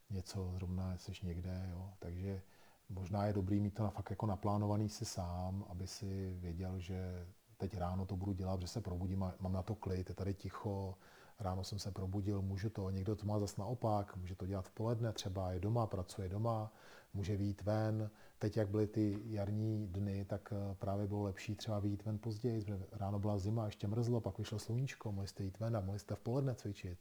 něco, 0.09 0.51
zrovna 0.53 0.97
jsi 0.97 1.11
někde, 1.23 1.69
jo. 1.71 1.93
takže 1.99 2.41
možná 2.89 3.25
je 3.25 3.33
dobrý 3.33 3.59
mít 3.59 3.73
to 3.73 3.89
fakt 3.89 4.09
jako 4.09 4.25
naplánovaný 4.25 4.89
si 4.89 5.05
sám, 5.05 5.65
aby 5.69 5.87
si 5.87 6.37
věděl, 6.39 6.79
že 6.79 7.27
teď 7.57 7.77
ráno 7.77 8.05
to 8.05 8.15
budu 8.15 8.33
dělat, 8.33 8.61
že 8.61 8.67
se 8.67 8.81
probudím 8.81 9.23
a 9.23 9.33
mám 9.39 9.53
na 9.53 9.63
to 9.63 9.75
klid, 9.75 10.09
je 10.09 10.15
tady 10.15 10.33
ticho, 10.33 10.95
ráno 11.39 11.63
jsem 11.63 11.79
se 11.79 11.91
probudil, 11.91 12.41
můžu 12.41 12.69
to, 12.69 12.89
někdo 12.89 13.15
to 13.15 13.25
má 13.25 13.39
zase 13.39 13.55
naopak, 13.61 14.15
může 14.15 14.35
to 14.35 14.45
dělat 14.45 14.65
v 14.67 14.71
poledne 14.71 15.13
třeba, 15.13 15.51
je 15.51 15.59
doma, 15.59 15.87
pracuje 15.87 16.29
doma, 16.29 16.71
může 17.13 17.37
výjít 17.37 17.61
ven. 17.61 18.09
Teď, 18.39 18.57
jak 18.57 18.69
byly 18.69 18.87
ty 18.87 19.19
jarní 19.25 19.87
dny, 19.87 20.25
tak 20.25 20.53
eh, 20.53 20.75
právě 20.75 21.07
bylo 21.07 21.23
lepší 21.23 21.55
třeba 21.55 21.79
výjít 21.79 22.05
ven 22.05 22.19
později, 22.19 22.65
ráno 22.91 23.19
byla 23.19 23.37
zima, 23.37 23.65
ještě 23.65 23.87
mrzlo, 23.87 24.21
pak 24.21 24.37
vyšlo 24.37 24.59
sluníčko, 24.59 25.11
mohli 25.11 25.27
jste 25.27 25.43
jít 25.43 25.59
ven 25.59 25.77
a 25.77 25.81
mohli 25.81 25.99
jste 25.99 26.15
v 26.15 26.19
poledne 26.19 26.55
cvičit. 26.55 26.99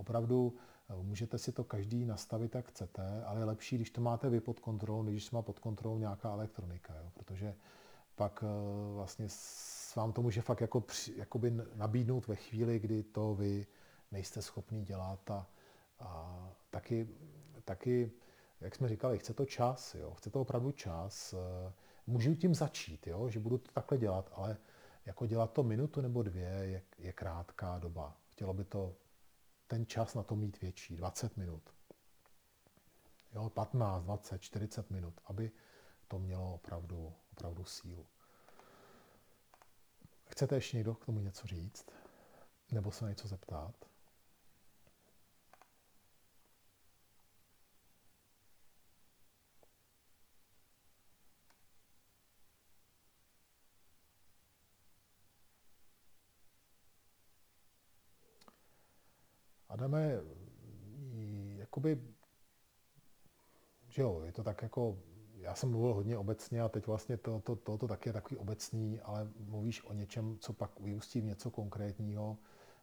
Opravdu 0.00 0.54
Můžete 1.02 1.38
si 1.38 1.52
to 1.52 1.64
každý 1.64 2.04
nastavit, 2.04 2.54
jak 2.54 2.68
chcete, 2.68 3.24
ale 3.24 3.40
je 3.40 3.44
lepší, 3.44 3.76
když 3.76 3.90
to 3.90 4.00
máte 4.00 4.30
vy 4.30 4.40
pod 4.40 4.60
kontrolou, 4.60 5.02
než 5.02 5.14
když 5.14 5.30
má 5.30 5.42
pod 5.42 5.58
kontrolou 5.58 5.98
nějaká 5.98 6.32
elektronika, 6.32 6.94
jo? 6.94 7.10
protože 7.14 7.54
pak 8.16 8.44
eh, 8.46 8.94
vlastně 8.94 9.28
vám 9.96 10.12
to 10.12 10.22
může 10.22 10.42
fakt 10.42 10.60
jako 10.60 10.80
při, 10.80 11.14
jakoby 11.16 11.52
nabídnout 11.74 12.26
ve 12.26 12.36
chvíli, 12.36 12.78
kdy 12.78 13.02
to 13.02 13.34
vy 13.34 13.66
nejste 14.12 14.42
schopný 14.42 14.84
dělat 14.84 15.30
a, 15.30 15.46
a 16.00 16.38
taky, 16.70 17.08
taky, 17.64 18.12
jak 18.60 18.74
jsme 18.74 18.88
říkali, 18.88 19.18
chce 19.18 19.34
to 19.34 19.44
čas, 19.44 19.94
jo? 19.94 20.14
chce 20.14 20.30
to 20.30 20.40
opravdu 20.40 20.72
čas. 20.72 21.34
Eh, 21.34 21.72
můžu 22.06 22.34
tím 22.34 22.54
začít, 22.54 23.06
jo? 23.06 23.28
že 23.28 23.40
budu 23.40 23.58
to 23.58 23.72
takhle 23.72 23.98
dělat, 23.98 24.30
ale 24.32 24.56
jako 25.06 25.26
dělat 25.26 25.52
to 25.52 25.62
minutu 25.62 26.00
nebo 26.00 26.22
dvě 26.22 26.48
je, 26.48 26.82
je 26.98 27.12
krátká 27.12 27.78
doba. 27.78 28.16
Chtělo 28.28 28.54
by 28.54 28.64
to 28.64 28.94
ten 29.70 29.86
čas 29.86 30.14
na 30.14 30.22
to 30.22 30.36
mít 30.36 30.60
větší, 30.60 30.96
20 30.96 31.36
minut. 31.36 31.74
Jo, 33.32 33.50
15, 33.50 34.02
20, 34.04 34.38
40 34.38 34.90
minut, 34.90 35.20
aby 35.24 35.52
to 36.08 36.18
mělo 36.18 36.54
opravdu, 36.54 37.14
opravdu 37.32 37.64
sílu. 37.64 38.06
Chcete 40.24 40.54
ještě 40.54 40.76
někdo 40.76 40.94
k 40.94 41.06
tomu 41.06 41.20
něco 41.20 41.46
říct? 41.46 41.86
Nebo 42.72 42.90
se 42.90 43.04
něco 43.04 43.28
zeptat? 43.28 43.89
Adame, 59.80 60.20
jakoby, 61.56 62.00
že 63.88 64.02
jo, 64.02 64.22
je 64.24 64.32
to 64.32 64.44
tak 64.44 64.62
jako, 64.62 64.98
já 65.36 65.54
jsem 65.54 65.70
mluvil 65.70 65.94
hodně 65.94 66.18
obecně 66.18 66.62
a 66.62 66.68
teď 66.68 66.86
vlastně 66.86 67.16
to, 67.16 67.40
to, 67.40 67.56
to, 67.56 67.78
to 67.78 67.88
taky 67.88 68.08
je 68.08 68.12
takový 68.12 68.36
obecný, 68.36 69.00
ale 69.00 69.30
mluvíš 69.38 69.84
o 69.84 69.92
něčem, 69.92 70.38
co 70.40 70.52
pak 70.52 70.80
vyústí 70.80 71.20
v 71.20 71.24
něco 71.24 71.50
konkrétního. 71.50 72.38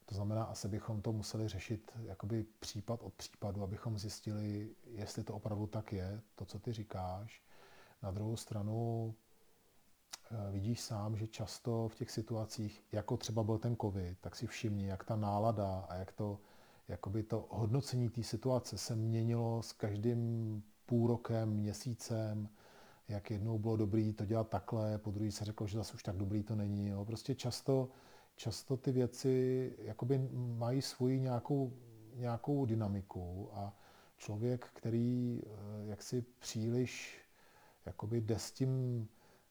To 0.05 0.15
znamená, 0.15 0.43
asi 0.43 0.67
bychom 0.67 1.01
to 1.01 1.13
museli 1.13 1.47
řešit 1.47 1.91
jakoby 2.03 2.45
případ 2.59 3.03
od 3.03 3.13
případu, 3.13 3.63
abychom 3.63 3.97
zjistili, 3.97 4.75
jestli 4.85 5.23
to 5.23 5.33
opravdu 5.33 5.67
tak 5.67 5.93
je, 5.93 6.21
to, 6.35 6.45
co 6.45 6.59
ty 6.59 6.73
říkáš. 6.73 7.43
Na 8.03 8.11
druhou 8.11 8.35
stranu 8.35 9.15
eh, 10.31 10.51
vidíš 10.51 10.81
sám, 10.81 11.17
že 11.17 11.27
často 11.27 11.87
v 11.87 11.95
těch 11.95 12.11
situacích, 12.11 12.83
jako 12.91 13.17
třeba 13.17 13.43
byl 13.43 13.57
ten 13.57 13.75
covid, 13.81 14.19
tak 14.21 14.35
si 14.35 14.47
všimni, 14.47 14.87
jak 14.87 15.03
ta 15.03 15.15
nálada 15.15 15.85
a 15.89 15.95
jak 15.95 16.11
to, 16.11 16.39
jakoby 16.87 17.23
to 17.23 17.47
hodnocení 17.49 18.09
té 18.09 18.23
situace 18.23 18.77
se 18.77 18.95
měnilo 18.95 19.63
s 19.63 19.73
každým 19.73 20.63
půl 20.85 21.07
rokem, 21.07 21.49
měsícem, 21.49 22.49
jak 23.07 23.31
jednou 23.31 23.59
bylo 23.59 23.77
dobrý 23.77 24.13
to 24.13 24.25
dělat 24.25 24.49
takhle, 24.49 24.97
po 24.97 25.11
druhý 25.11 25.31
se 25.31 25.45
řeklo, 25.45 25.67
že 25.67 25.77
zase 25.77 25.93
už 25.93 26.03
tak 26.03 26.17
dobrý 26.17 26.43
to 26.43 26.55
není. 26.55 26.87
Jo. 26.87 27.05
Prostě 27.05 27.35
často, 27.35 27.89
často 28.35 28.77
ty 28.77 28.91
věci 28.91 29.75
jakoby 29.79 30.29
mají 30.33 30.81
svoji 30.81 31.19
nějakou, 31.19 31.73
nějakou 32.15 32.65
dynamiku 32.65 33.49
a 33.53 33.77
člověk, 34.17 34.69
který 34.73 35.41
eh, 35.45 35.49
jaksi 35.85 36.25
příliš 36.39 37.21
jakoby 37.87 38.21
jde 38.21 38.39
s 38.39 38.51
tím 38.51 39.07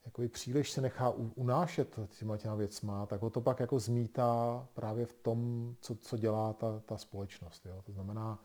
jakoby 0.07 0.29
příliš 0.29 0.71
se 0.71 0.81
nechá 0.81 1.11
unášet 1.11 1.99
těma 2.19 2.37
těma 2.37 2.55
věcma, 2.55 3.07
tak 3.07 3.23
ho 3.23 3.31
to 3.31 3.41
pak 3.41 3.61
jako 3.61 3.79
zmítá 3.79 4.69
právě 4.75 5.07
v 5.07 5.13
tom, 5.13 5.75
co, 5.81 5.95
co 5.95 6.17
dělá 6.17 6.53
ta, 6.53 6.81
ta 6.81 6.97
společnost. 6.97 7.67
Jo? 7.67 7.83
To 7.87 7.93
znamená, 7.93 8.43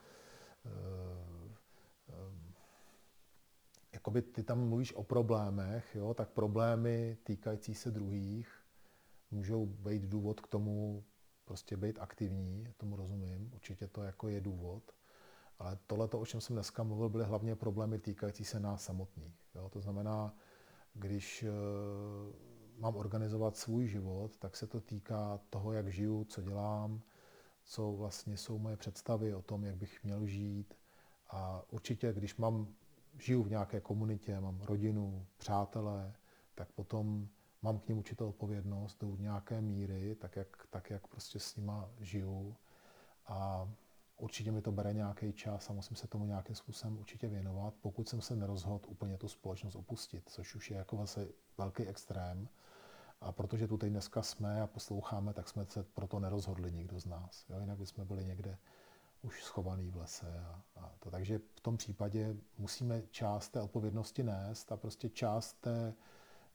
e, 0.66 0.70
e, 2.10 2.32
jakoby 3.94 4.22
ty 4.22 4.44
tam 4.44 4.70
mluvíš 4.70 4.94
o 4.94 5.04
problémech, 5.04 5.96
jo? 5.96 6.14
tak 6.14 6.30
problémy 6.30 7.18
týkající 7.24 7.76
se 7.76 7.92
druhých 7.92 8.50
můžou 9.32 9.66
být 9.66 10.04
důvod 10.04 10.42
k 10.42 10.48
tomu 10.48 11.04
prostě 11.46 11.78
být 11.78 12.00
aktivní, 12.00 12.74
tomu 12.78 12.96
rozumím, 12.96 13.52
určitě 13.54 13.88
to 13.88 14.04
jako 14.04 14.28
je 14.28 14.42
důvod, 14.42 14.84
ale 15.60 15.78
tohle, 15.88 16.08
o 16.08 16.26
čem 16.26 16.42
jsem 16.42 16.56
dneska 16.56 16.84
mluvil, 16.84 17.10
byly 17.10 17.26
hlavně 17.26 17.56
problémy 17.56 18.00
týkající 18.00 18.46
se 18.46 18.60
nás 18.60 18.84
samotných. 18.84 19.36
Jo? 19.56 19.70
To 19.70 19.82
znamená, 19.82 20.36
když 20.94 21.44
eh, 21.44 21.50
mám 22.78 22.96
organizovat 22.96 23.58
svůj 23.58 23.88
život, 23.88 24.38
tak 24.38 24.58
se 24.58 24.68
to 24.68 24.82
týká 24.82 25.40
toho, 25.50 25.74
jak 25.74 25.92
žiju, 25.92 26.24
co 26.24 26.42
dělám, 26.42 27.02
co 27.64 27.92
vlastně 27.92 28.38
jsou 28.38 28.58
moje 28.60 28.78
představy 28.78 29.36
o 29.36 29.42
tom, 29.42 29.64
jak 29.64 29.76
bych 29.76 30.04
měl 30.04 30.26
žít. 30.26 30.74
A 31.30 31.64
určitě, 31.70 32.14
když 32.14 32.36
mám, 32.36 32.68
žiju 33.18 33.44
v 33.44 33.50
nějaké 33.50 33.82
komunitě, 33.82 34.40
mám 34.40 34.62
rodinu, 34.62 35.26
přátelé, 35.38 36.14
tak 36.56 36.72
potom 36.72 37.28
mám 37.62 37.80
k 37.80 37.88
ním 37.88 37.98
určitou 37.98 38.30
odpovědnost 38.30 38.98
do 39.02 39.16
nějaké 39.16 39.62
míry, 39.62 40.16
tak 40.16 40.36
jak, 40.36 40.68
tak 40.70 40.90
jak 40.90 41.08
prostě 41.08 41.40
s 41.40 41.56
nima 41.56 41.90
žiju. 42.00 42.56
A 43.28 43.70
Určitě 44.22 44.52
mi 44.52 44.61
to 44.61 44.72
bere 44.72 44.93
nějaký 44.93 45.34
čas 45.34 45.69
a 45.69 45.73
musím 45.73 45.98
se 45.98 46.07
tomu 46.07 46.26
nějakým 46.26 46.56
způsobem 46.56 46.99
určitě 46.99 47.27
věnovat, 47.27 47.73
pokud 47.81 48.10
jsem 48.10 48.22
se 48.22 48.35
nerozhodl 48.35 48.85
úplně 48.88 49.18
tu 49.18 49.27
společnost 49.27 49.76
opustit, 49.76 50.30
což 50.30 50.56
už 50.56 50.72
je 50.72 50.77
jako 50.77 50.98
vlastně 50.98 51.27
velký 51.57 51.88
extrém. 51.88 52.49
A 53.22 53.31
protože 53.31 53.68
tu 53.68 53.77
teď 53.77 53.89
dneska 53.89 54.22
jsme 54.22 54.61
a 54.61 54.68
posloucháme, 54.68 55.34
tak 55.34 55.49
jsme 55.49 55.65
se 55.65 55.84
proto 55.84 56.19
nerozhodli 56.19 56.72
nikdo 56.72 56.99
z 56.99 57.06
nás. 57.06 57.45
Jo? 57.49 57.60
Jinak 57.60 57.77
bychom 57.77 58.07
byli 58.07 58.26
někde 58.26 58.57
už 59.22 59.43
schovaný 59.43 59.91
v 59.91 59.95
lese. 59.95 60.39
A, 60.39 60.61
a 60.76 60.91
to. 60.99 61.11
Takže 61.11 61.39
v 61.56 61.60
tom 61.60 61.77
případě 61.77 62.35
musíme 62.57 63.03
část 63.11 63.49
té 63.49 63.61
odpovědnosti 63.61 64.23
nést 64.23 64.72
a 64.72 64.77
prostě 64.77 65.10
část 65.10 65.53
té, 65.53 65.93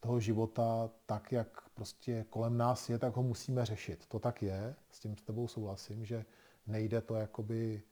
toho 0.01 0.21
života 0.21 0.91
tak, 1.07 1.33
jak 1.33 1.69
prostě 1.69 2.25
kolem 2.31 2.57
nás 2.57 2.89
je, 2.89 2.99
tak 2.99 3.17
ho 3.17 3.23
musíme 3.23 3.65
řešit. 3.65 4.07
To 4.07 4.19
tak 4.19 4.43
je, 4.43 4.75
s 4.91 5.01
tím 5.01 5.17
s 5.17 5.23
tebou 5.23 5.49
souhlasím, 5.49 6.05
že 6.05 6.25
nejde 6.67 7.01
to 7.01 7.15
jakoby 7.15 7.83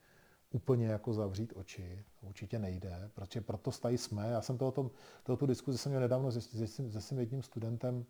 úplně 0.54 0.86
jako 0.86 1.12
zavřít 1.12 1.52
oči. 1.56 2.04
Určitě 2.22 2.58
nejde, 2.58 3.10
protože 3.14 3.40
proto 3.40 3.72
stají 3.72 3.98
jsme. 3.98 4.30
Já 4.30 4.42
jsem 4.42 4.58
to 4.58 4.68
o 4.68 4.72
tom, 4.72 4.90
tu 5.38 5.46
diskuzi 5.46 5.78
jsem 5.78 5.92
měl 5.92 6.00
nedávno 6.00 6.32
se, 6.32 6.40
se, 6.40 6.66
se 6.66 7.00
svým 7.00 7.20
jedním 7.20 7.42
studentem 7.42 8.04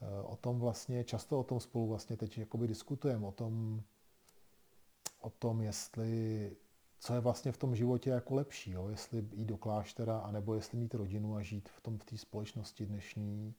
eh, 0.00 0.22
o 0.22 0.36
tom 0.36 0.58
vlastně, 0.58 1.04
často 1.04 1.40
o 1.40 1.44
tom 1.44 1.60
spolu 1.60 1.86
vlastně 1.86 2.16
teď 2.16 2.38
jakoby 2.38 2.66
diskutujeme, 2.66 3.26
o 3.26 3.32
tom, 3.32 3.82
o 5.20 5.30
tom, 5.30 5.60
jestli, 5.60 6.50
co 6.98 7.14
je 7.14 7.20
vlastně 7.20 7.52
v 7.52 7.56
tom 7.56 7.76
životě 7.76 8.10
jako 8.10 8.34
lepší, 8.34 8.70
jo? 8.70 8.88
jestli 8.88 9.18
jít 9.32 9.46
do 9.46 9.56
kláštera, 9.56 10.18
anebo 10.18 10.54
jestli 10.54 10.78
mít 10.78 10.94
rodinu 10.94 11.36
a 11.36 11.42
žít 11.42 11.68
v 11.68 11.80
tom 11.80 11.98
v 11.98 12.04
té 12.04 12.18
společnosti 12.18 12.86
dnešní, 12.86 13.54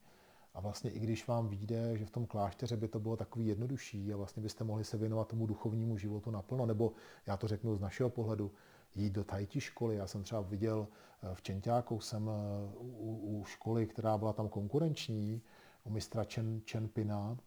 a 0.57 0.61
vlastně 0.61 0.91
i 0.91 0.99
když 0.99 1.27
vám 1.27 1.47
vyjde, 1.47 1.97
že 1.97 2.05
v 2.05 2.09
tom 2.09 2.25
klášteře 2.25 2.77
by 2.77 2.87
to 2.87 2.99
bylo 2.99 3.17
takový 3.17 3.47
jednodušší 3.47 4.13
a 4.13 4.17
vlastně 4.17 4.43
byste 4.43 4.63
mohli 4.63 4.83
se 4.83 4.97
věnovat 4.97 5.27
tomu 5.27 5.45
duchovnímu 5.45 5.97
životu 5.97 6.31
naplno, 6.31 6.65
nebo 6.65 6.93
já 7.25 7.37
to 7.37 7.47
řeknu 7.47 7.75
z 7.75 7.79
našeho 7.79 8.09
pohledu, 8.09 8.51
jít 8.95 9.13
do 9.13 9.23
tajti 9.23 9.61
školy. 9.61 9.95
Já 9.95 10.07
jsem 10.07 10.23
třeba 10.23 10.41
viděl 10.41 10.87
eh, 11.23 11.35
v 11.35 11.41
Čentáku, 11.41 11.99
jsem 11.99 12.29
eh, 12.29 12.33
u, 12.79 13.39
u 13.39 13.45
školy, 13.45 13.87
která 13.87 14.17
byla 14.17 14.33
tam 14.33 14.49
konkurenční, 14.49 15.41
u 15.83 15.89
mistra 15.89 16.23
Chen, 16.33 16.61
Chen 16.71 16.87
Pina, 16.87 17.37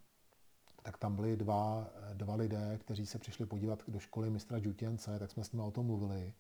tak 0.82 0.98
tam 0.98 1.16
byli 1.16 1.36
dva, 1.36 1.90
eh, 2.10 2.14
dva 2.14 2.34
lidé, 2.34 2.78
kteří 2.80 3.06
se 3.06 3.18
přišli 3.18 3.46
podívat 3.46 3.82
do 3.88 3.98
školy 3.98 4.30
mistra 4.30 4.58
Džutěnce, 4.58 5.18
tak 5.18 5.30
jsme 5.30 5.44
s 5.44 5.52
nimi 5.52 5.62
o 5.62 5.70
tom 5.70 5.86
mluvili. 5.86 6.34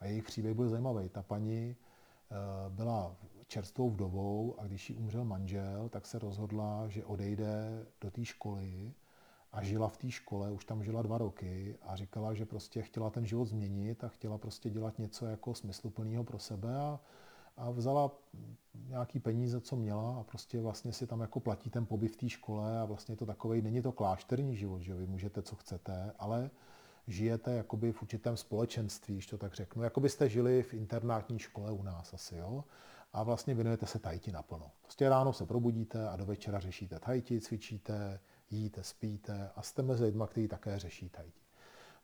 A 0.00 0.06
jejich 0.06 0.24
příběh 0.24 0.54
byl 0.54 0.68
zajímavý. 0.68 1.08
Ta 1.08 1.22
paní 1.22 1.76
byla 2.68 3.16
čerstvou 3.46 3.90
vdovou 3.90 4.54
a 4.58 4.66
když 4.66 4.90
jí 4.90 4.96
umřel 4.96 5.24
manžel, 5.24 5.88
tak 5.88 6.06
se 6.06 6.18
rozhodla, 6.18 6.88
že 6.88 7.04
odejde 7.04 7.86
do 8.00 8.10
té 8.10 8.24
školy 8.24 8.94
a 9.52 9.62
žila 9.62 9.88
v 9.88 9.96
té 9.96 10.10
škole, 10.10 10.50
už 10.50 10.64
tam 10.64 10.84
žila 10.84 11.02
dva 11.02 11.18
roky 11.18 11.78
a 11.82 11.96
říkala, 11.96 12.34
že 12.34 12.46
prostě 12.46 12.82
chtěla 12.82 13.10
ten 13.10 13.26
život 13.26 13.44
změnit 13.44 14.04
a 14.04 14.08
chtěla 14.08 14.38
prostě 14.38 14.70
dělat 14.70 14.98
něco 14.98 15.26
jako 15.26 15.54
smysluplného 15.54 16.24
pro 16.24 16.38
sebe 16.38 16.76
a, 16.76 17.00
a 17.56 17.70
vzala 17.70 18.10
nějaký 18.88 19.20
peníze, 19.20 19.60
co 19.60 19.76
měla 19.76 20.16
a 20.16 20.22
prostě 20.22 20.60
vlastně 20.60 20.92
si 20.92 21.06
tam 21.06 21.20
jako 21.20 21.40
platí 21.40 21.70
ten 21.70 21.86
pobyt 21.86 22.08
v 22.08 22.16
té 22.16 22.28
škole 22.28 22.80
a 22.80 22.84
vlastně 22.84 23.16
to 23.16 23.26
takovej, 23.26 23.62
není 23.62 23.82
to 23.82 23.92
klášterní 23.92 24.56
život, 24.56 24.80
že 24.80 24.94
vy 24.94 25.06
můžete, 25.06 25.42
co 25.42 25.56
chcete, 25.56 26.12
ale 26.18 26.50
žijete 27.06 27.54
jakoby 27.54 27.92
v 27.92 28.02
určitém 28.02 28.36
společenství, 28.36 29.14
když 29.14 29.26
to 29.26 29.38
tak 29.38 29.54
řeknu, 29.54 29.82
jako 29.82 30.00
byste 30.00 30.28
žili 30.28 30.62
v 30.62 30.74
internátní 30.74 31.38
škole 31.38 31.72
u 31.72 31.82
nás 31.82 32.14
asi, 32.14 32.36
jo 32.36 32.64
a 33.14 33.22
vlastně 33.22 33.54
věnujete 33.54 33.86
se 33.86 33.98
tajti 33.98 34.32
naplno. 34.32 34.70
Prostě 34.82 35.08
ráno 35.08 35.32
se 35.32 35.46
probudíte 35.46 36.08
a 36.08 36.16
do 36.16 36.24
večera 36.24 36.60
řešíte 36.60 36.98
tajti, 36.98 37.40
cvičíte, 37.40 38.20
jíte, 38.50 38.82
spíte 38.82 39.50
a 39.56 39.62
jste 39.62 39.82
mezi 39.82 40.04
lidmi, 40.04 40.24
kteří 40.26 40.48
také 40.48 40.78
řeší 40.78 41.08
tajti. 41.08 41.40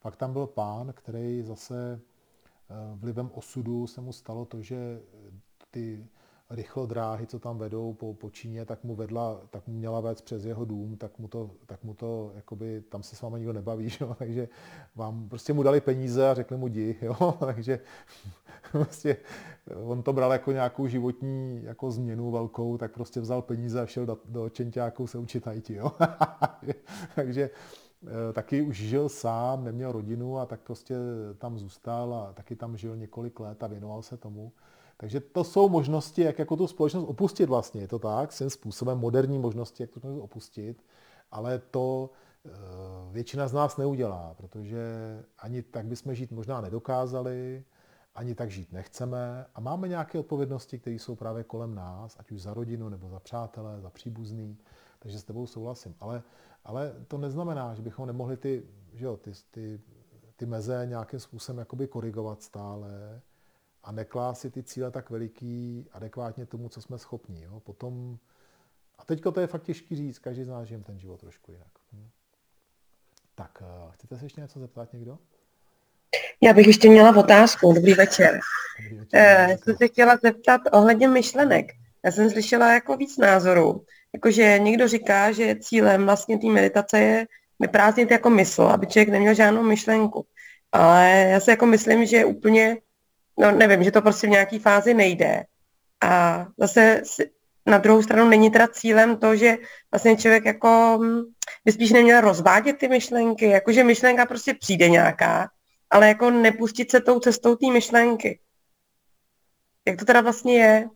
Pak 0.03 0.17
tam 0.17 0.33
byl 0.33 0.47
pán, 0.47 0.93
který 0.93 1.43
zase 1.43 2.01
eh, 2.01 2.75
vlivem 2.95 3.31
osudu 3.35 3.87
se 3.87 4.01
mu 4.01 4.13
stalo 4.13 4.45
to, 4.45 4.63
že 4.63 5.01
ty 5.71 6.07
rychlodráhy, 6.51 7.27
co 7.27 7.39
tam 7.39 7.59
vedou 7.59 7.93
po, 7.93 8.15
po 8.15 8.31
Číně, 8.31 8.65
tak 8.65 8.85
mu 8.85 8.95
vedla, 8.95 9.41
tak 9.51 9.67
mu 9.67 9.75
měla 9.75 10.01
vést 10.01 10.23
přes 10.23 10.45
jeho 10.45 10.65
dům, 10.65 10.97
tak 10.97 11.19
mu 11.19 11.29
to, 11.29 11.51
tak 11.67 11.85
mu 11.85 11.95
to 11.95 12.33
jakoby, 12.35 12.83
tam 12.89 13.03
se 13.03 13.17
s 13.17 13.23
vámi 13.23 13.37
nikdo 13.37 13.53
nebaví, 13.53 13.89
jo? 14.01 14.15
takže 14.19 14.49
vám 14.97 15.29
prostě 15.29 15.53
mu 15.53 15.63
dali 15.63 15.81
peníze 15.81 16.31
a 16.31 16.35
řekli 16.35 16.57
mu 16.57 16.69
di, 16.69 16.97
jo? 17.03 17.35
takže 17.41 17.81
prostě 18.73 19.17
on 19.85 20.03
to 20.03 20.13
bral 20.13 20.33
jako 20.33 20.53
nějakou 20.53 20.87
životní 20.87 21.61
jako 21.65 21.91
změnu 21.91 22.31
velkou, 22.31 22.79
tak 22.79 22.93
prostě 22.93 23.21
vzal 23.21 23.43
peníze 23.43 23.81
a 23.81 23.87
šel 23.87 24.07
do, 24.07 24.19
do 24.25 24.49
Čenťáku 24.49 25.07
se 25.07 25.19
učit 25.19 25.47
IT, 25.55 25.71
jo? 25.71 25.93
takže 27.15 27.51
eh, 28.03 28.33
taky 28.33 28.63
už 28.63 28.77
žil 28.77 29.09
sám, 29.09 29.65
neměl 29.65 29.93
rodinu 29.93 30.39
a 30.39 30.47
tak 30.47 30.61
prostě 30.61 30.95
tam 31.39 31.59
zůstal 31.59 32.15
a 32.15 32.33
taky 32.33 32.57
tam 32.57 32.77
žil 32.77 32.97
několik 32.97 33.41
let 33.41 33.63
a 33.63 33.67
věnoval 33.67 34.03
se 34.03 34.17
tomu. 34.17 34.53
Takže 35.01 35.21
to 35.21 35.45
jsou 35.45 35.69
možnosti, 35.69 36.23
jak 36.23 36.39
jako 36.39 36.57
tu 36.57 36.67
společnost 36.67 37.09
opustit 37.09 37.49
vlastně, 37.49 37.81
je 37.81 37.89
to 37.89 37.99
tak, 37.99 38.33
svým 38.33 38.51
způsobem 38.51 38.99
moderní 38.99 39.39
možnosti, 39.39 39.83
jak 39.83 39.91
tu 39.91 40.01
společnost 40.01 40.25
opustit, 40.25 40.85
ale 41.31 41.59
to 41.59 42.11
eh, 42.47 42.51
většina 43.13 43.49
z 43.49 43.53
nás 43.53 43.77
neudělá, 43.77 44.35
protože 44.35 44.83
ani 45.39 45.63
tak 45.63 45.87
bychom 45.87 46.15
žít 46.15 46.33
možná 46.33 46.61
nedokázali, 46.61 47.65
ani 48.15 48.35
tak 48.35 48.51
žít 48.51 48.73
nechceme 48.73 49.47
a 49.55 49.61
máme 49.61 49.89
nějaké 49.89 50.19
odpovědnosti, 50.19 50.79
které 50.79 50.97
jsou 50.97 51.15
právě 51.15 51.45
kolem 51.45 51.75
nás, 51.75 52.17
ať 52.19 52.31
už 52.31 52.43
za 52.43 52.55
rodinu 52.55 52.89
nebo 52.89 53.09
za 53.09 53.21
přátelé, 53.21 53.81
za 53.81 53.91
příbuzný, 53.91 54.59
takže 54.99 55.19
s 55.19 55.25
tebou 55.25 55.47
souhlasím. 55.47 55.95
Ale, 56.01 56.23
ale 56.65 56.95
to 57.09 57.19
neznamená, 57.19 57.75
že 57.75 57.83
bychom 57.83 58.07
nemohli 58.07 58.37
ty, 58.37 58.63
že 58.93 59.05
jo, 59.05 59.17
ty, 59.17 59.33
ty, 59.51 59.81
ty 60.37 60.47
meze 60.47 60.87
nějakým 60.87 61.21
způsobem 61.21 61.59
jakoby 61.59 61.87
korigovat 61.87 62.43
stále 62.43 63.21
a 63.91 63.93
neklásit 63.93 64.55
ty 64.55 64.63
cíle 64.63 64.91
tak 64.91 65.11
veliký, 65.11 65.87
adekvátně 65.93 66.47
tomu, 66.47 66.69
co 66.69 66.83
jsme 66.83 66.99
schopni. 66.99 67.43
Jo. 67.43 67.61
Potom, 67.61 68.19
a 68.99 69.05
teďko 69.05 69.33
to 69.33 69.41
je 69.41 69.47
fakt 69.47 69.63
těžký 69.63 69.97
říct, 69.97 70.19
každý 70.19 70.45
z 70.45 70.49
nás 70.49 70.69
žijeme 70.69 70.85
ten 70.85 70.99
život 70.99 71.21
trošku 71.21 71.53
jinak. 71.53 71.69
Hm. 71.93 72.09
Tak, 73.35 73.63
eh, 73.63 73.91
chcete 73.93 74.19
se 74.19 74.25
ještě 74.25 74.41
něco 74.41 74.61
zeptat 74.61 74.93
někdo? 74.93 75.19
Já 76.41 76.53
bych 76.53 76.67
ještě 76.67 76.89
měla 76.89 77.17
otázku. 77.17 77.73
Dobrý 77.73 77.95
večer. 77.95 78.41
Dobrý 78.83 78.99
večer. 78.99 79.21
Eh, 79.21 79.59
jsem 79.59 79.77
se 79.77 79.89
chtěla 79.89 80.19
zeptat 80.23 80.61
ohledně 80.73 81.09
myšlenek. 81.09 81.67
Já 82.05 82.13
jsem 82.13 82.31
slyšela 82.31 82.73
jako 82.73 82.97
víc 82.97 83.19
názorů. 83.19 83.85
Jakože 84.13 84.59
někdo 84.59 84.89
říká, 84.89 85.33
že 85.33 85.57
cílem 85.61 86.05
vlastně 86.05 86.39
té 86.39 86.47
meditace 86.47 87.01
je 87.01 87.27
vyprázdnit 87.61 88.11
jako 88.11 88.31
mysl, 88.31 88.63
aby 88.63 88.87
člověk 88.87 89.09
neměl 89.09 89.35
žádnou 89.35 89.63
myšlenku. 89.63 90.27
Ale 90.73 91.11
já 91.11 91.41
si 91.41 91.51
jako 91.51 91.67
myslím, 91.67 92.07
že 92.07 92.25
úplně, 92.25 92.77
no 93.41 93.51
nevím, 93.51 93.85
že 93.85 93.91
to 93.91 94.03
prostě 94.03 94.27
v 94.27 94.31
nějaké 94.31 94.59
fázi 94.59 94.95
nejde. 94.95 95.45
A 96.03 96.47
zase 96.57 97.03
na 97.67 97.79
druhou 97.79 98.03
stranu 98.03 98.29
není 98.29 98.51
teda 98.51 98.69
cílem 98.69 99.17
to, 99.17 99.37
že 99.37 99.57
vlastně 99.93 100.17
člověk 100.17 100.45
jako 100.45 100.99
hm, 101.03 101.23
by 101.65 101.73
spíš 101.73 101.91
neměl 101.91 102.21
rozvádět 102.21 102.79
ty 102.79 102.89
myšlenky, 102.89 103.47
jakože 103.47 103.85
myšlenka 103.85 104.27
prostě 104.27 104.55
přijde 104.55 104.89
nějaká 104.89 105.49
ale 105.91 106.09
jako 106.09 106.31
nepustit 106.31 106.91
se 106.91 107.01
tou 107.01 107.21
cestou 107.21 107.57
té 107.57 107.67
myšlenky. 107.73 108.41
Jak 109.87 109.99
to 109.99 110.05
teda 110.05 110.21
vlastně 110.21 110.55
je? 110.55 110.89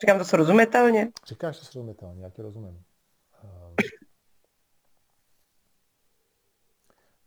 Říkám 0.00 0.18
to 0.18 0.24
srozumitelně? 0.24 1.08
Říkáš 1.26 1.58
to 1.58 1.64
srozumitelně, 1.64 2.24
já 2.24 2.30
ti 2.30 2.42
rozumím. 2.42 2.84
Uh, 3.44 3.74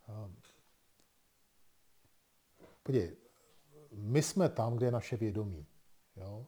uh, 0.07 0.31
podívej, 2.83 3.18
my 4.09 4.21
jsme 4.21 4.49
tam, 4.49 4.75
kde 4.75 4.85
je 4.85 4.91
naše 4.91 5.17
vědomí. 5.17 5.65
Jo? 6.15 6.45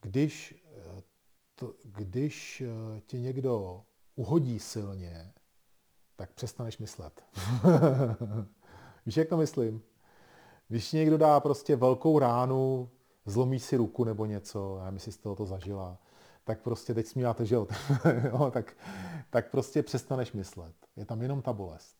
Když, 0.00 0.64
eh, 0.76 1.02
to, 1.54 1.74
když 1.84 2.60
eh, 2.60 3.00
ti 3.00 3.18
někdo 3.18 3.84
uhodí 4.14 4.58
silně, 4.58 5.32
tak 6.16 6.32
přestaneš 6.32 6.78
myslet. 6.78 7.24
Víš, 9.06 9.16
jak 9.16 9.28
to 9.28 9.36
myslím? 9.36 9.82
Když 10.68 10.92
někdo 10.92 11.18
dá 11.18 11.40
prostě 11.40 11.76
velkou 11.76 12.18
ránu, 12.18 12.90
zlomí 13.26 13.60
si 13.60 13.76
ruku 13.76 14.04
nebo 14.04 14.26
něco, 14.26 14.80
já 14.84 14.90
myslím, 14.90 15.12
z 15.12 15.16
toho 15.16 15.36
to 15.36 15.46
zažila, 15.46 15.98
tak 16.44 16.60
prostě 16.60 16.94
teď 16.94 17.06
smíváte, 17.06 17.46
že 17.46 17.54
jo 18.30 18.50
tak, 18.50 18.76
tak 19.30 19.50
prostě 19.50 19.82
přestaneš 19.82 20.32
myslet. 20.32 20.74
Je 20.96 21.04
tam 21.04 21.22
jenom 21.22 21.42
ta 21.42 21.52
bolest. 21.52 21.96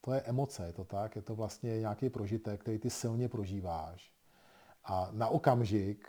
To 0.00 0.12
je 0.12 0.20
emoce, 0.20 0.66
je 0.66 0.72
to 0.72 0.84
tak, 0.84 1.16
je 1.16 1.22
to 1.22 1.34
vlastně 1.34 1.80
nějaký 1.80 2.10
prožitek, 2.10 2.60
který 2.60 2.78
ty 2.78 2.90
silně 2.90 3.28
prožíváš. 3.28 4.19
A 4.84 5.08
na 5.12 5.28
okamžik, 5.28 6.08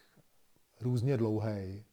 různě 0.82 1.18
dlouhý, 1.18 1.86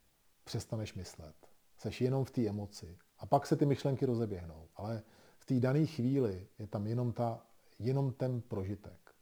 přestaneš 0.45 0.95
myslet. 0.95 1.35
Seš 1.79 2.01
jenom 2.01 2.25
v 2.25 2.31
té 2.31 2.47
emoci. 2.47 2.99
A 3.19 3.27
pak 3.27 3.47
se 3.47 3.57
ty 3.57 3.67
myšlenky 3.67 4.07
rozeběhnou. 4.07 4.69
Ale 4.77 5.03
v 5.39 5.45
té 5.45 5.61
dané 5.61 5.87
chvíli 5.87 6.47
je 6.59 6.67
tam 6.67 6.87
jenom 6.87 7.13
ta 7.13 7.43
jenom 7.79 8.13
ten 8.13 8.41
prožitek. 8.41 9.15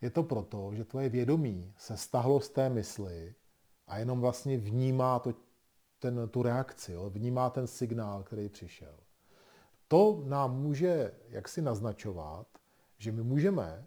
Je 0.00 0.10
to 0.10 0.22
proto, 0.22 0.74
že 0.74 0.84
tvoje 0.84 1.08
vědomí 1.08 1.74
se 1.78 1.96
stahlo 1.96 2.40
z 2.40 2.48
té 2.48 2.68
mysli 2.68 3.34
a 3.86 3.98
jenom 3.98 4.20
vlastně 4.20 4.58
vnímá 4.58 5.18
to, 5.18 5.34
ten, 5.98 6.28
tu 6.28 6.42
reakci, 6.42 6.92
jo? 6.92 7.10
vnímá 7.10 7.50
ten 7.50 7.66
signál, 7.66 8.22
který 8.22 8.48
přišel. 8.48 8.94
To 9.88 10.22
nám 10.26 10.62
může 10.62 11.14
jaksi 11.28 11.62
naznačovat, 11.62 12.46
že 12.98 13.12
my 13.12 13.22
můžeme 13.22 13.86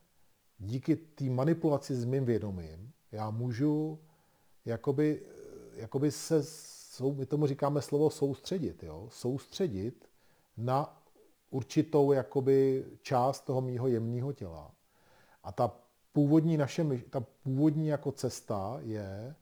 díky 0.58 0.96
té 0.96 1.24
manipulaci 1.24 1.96
s 1.96 2.06
mým 2.06 2.26
vědomím, 2.26 2.94
já 3.12 3.30
můžu 3.30 4.00
jakoby, 4.66 5.22
jakoby 5.74 6.12
se, 6.12 6.44
my 7.14 7.26
tomu 7.26 7.48
říkáme 7.48 7.82
slovo 7.82 8.10
soustředit, 8.10 8.84
jo? 8.84 9.08
soustředit 9.12 10.10
na 10.58 11.04
určitou 11.50 12.12
jakoby 12.12 12.86
část 13.02 13.42
toho 13.42 13.62
mýho 13.62 13.88
jemného 13.88 14.34
těla. 14.34 14.72
A 15.44 15.52
ta 15.52 15.72
původní 16.14 16.58
naše, 16.58 16.86
ta 17.10 17.24
původní 17.44 17.88
jako 17.88 18.12
cesta 18.12 18.78
je 18.82 19.36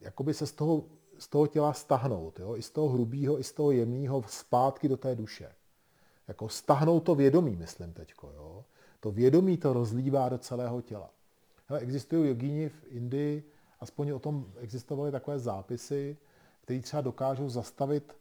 jakoby 0.00 0.34
se 0.34 0.46
z 0.46 0.52
toho, 0.52 0.84
z 1.18 1.28
toho 1.28 1.46
těla 1.46 1.72
stahnout, 1.72 2.40
jo? 2.40 2.56
i 2.56 2.62
z 2.62 2.70
toho 2.70 2.88
hrubého, 2.88 3.40
i 3.40 3.44
z 3.44 3.52
toho 3.52 3.70
jemného 3.70 4.24
zpátky 4.26 4.88
do 4.88 4.96
té 4.96 5.14
duše. 5.14 5.54
Jako 6.28 6.48
stahnout 6.48 7.04
to 7.04 7.14
vědomí, 7.14 7.56
myslím 7.56 7.92
teďko. 7.92 8.32
Jo? 8.36 8.64
To 9.00 9.10
vědomí 9.10 9.56
to 9.56 9.72
rozlívá 9.72 10.28
do 10.28 10.38
celého 10.38 10.82
těla. 10.82 11.10
Hele, 11.72 11.82
existují 11.82 12.28
jogíni 12.28 12.68
v 12.68 12.84
Indii, 12.88 13.50
aspoň 13.80 14.10
o 14.10 14.18
tom 14.18 14.46
existovaly 14.56 15.10
takové 15.10 15.38
zápisy, 15.38 16.16
které 16.60 16.80
třeba 16.80 17.00
dokážou 17.00 17.48
zastavit 17.48 18.16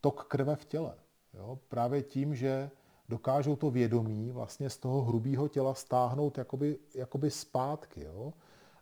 tok 0.00 0.24
krve 0.24 0.56
v 0.56 0.64
těle. 0.64 0.94
Jo? 1.34 1.58
Právě 1.68 2.02
tím, 2.02 2.34
že 2.34 2.70
dokážou 3.08 3.56
to 3.56 3.70
vědomí 3.70 4.30
vlastně 4.30 4.70
z 4.70 4.76
toho 4.76 5.02
hrubého 5.02 5.48
těla 5.48 5.74
stáhnout 5.74 6.38
jakoby, 6.38 6.78
jakoby 6.94 7.30
zpátky. 7.30 8.00
Jo? 8.00 8.32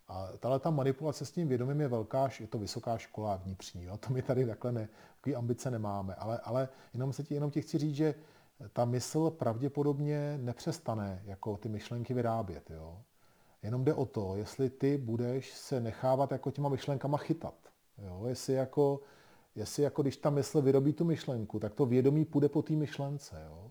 A 0.08 0.28
tahle 0.38 0.58
ta 0.58 0.70
manipulace 0.70 1.24
s 1.24 1.32
tím 1.32 1.48
vědomím 1.48 1.80
je 1.80 1.88
velká, 1.88 2.28
je 2.40 2.46
to 2.46 2.58
vysoká 2.58 2.98
škola 2.98 3.36
vnitřní. 3.36 3.84
Jo? 3.84 3.96
To 3.96 4.12
my 4.12 4.22
tady 4.22 4.46
takhle 4.46 4.72
ne, 4.72 4.88
takové 5.16 5.36
ambice 5.36 5.70
nemáme. 5.70 6.14
Ale, 6.14 6.38
ale 6.38 6.68
jenom, 6.94 7.12
se 7.12 7.22
ti, 7.22 7.34
jenom 7.34 7.50
ti 7.50 7.62
chci 7.62 7.78
říct, 7.78 7.96
že 7.96 8.14
ta 8.72 8.84
mysl 8.84 9.30
pravděpodobně 9.30 10.38
nepřestane 10.42 11.22
jako 11.24 11.56
ty 11.56 11.68
myšlenky 11.68 12.14
vyrábět. 12.14 12.70
Jo? 12.70 12.98
Jenom 13.62 13.84
jde 13.84 13.94
o 13.94 14.06
to, 14.06 14.36
jestli 14.36 14.70
ty 14.70 14.98
budeš 14.98 15.52
se 15.54 15.80
nechávat 15.80 16.32
jako 16.32 16.50
těma 16.50 16.68
myšlenkama 16.68 17.18
chytat. 17.18 17.54
Jo? 17.98 18.24
Jestli 18.26 18.54
jako 18.54 19.00
jestli 19.54 19.82
jako 19.82 20.02
když 20.02 20.16
ta 20.16 20.30
mysl 20.30 20.62
vyrobí 20.62 20.92
tu 20.92 21.04
myšlenku, 21.04 21.60
tak 21.60 21.74
to 21.74 21.86
vědomí 21.86 22.24
půjde 22.24 22.48
po 22.48 22.62
té 22.62 22.72
myšlence. 22.72 23.42
Jo? 23.46 23.70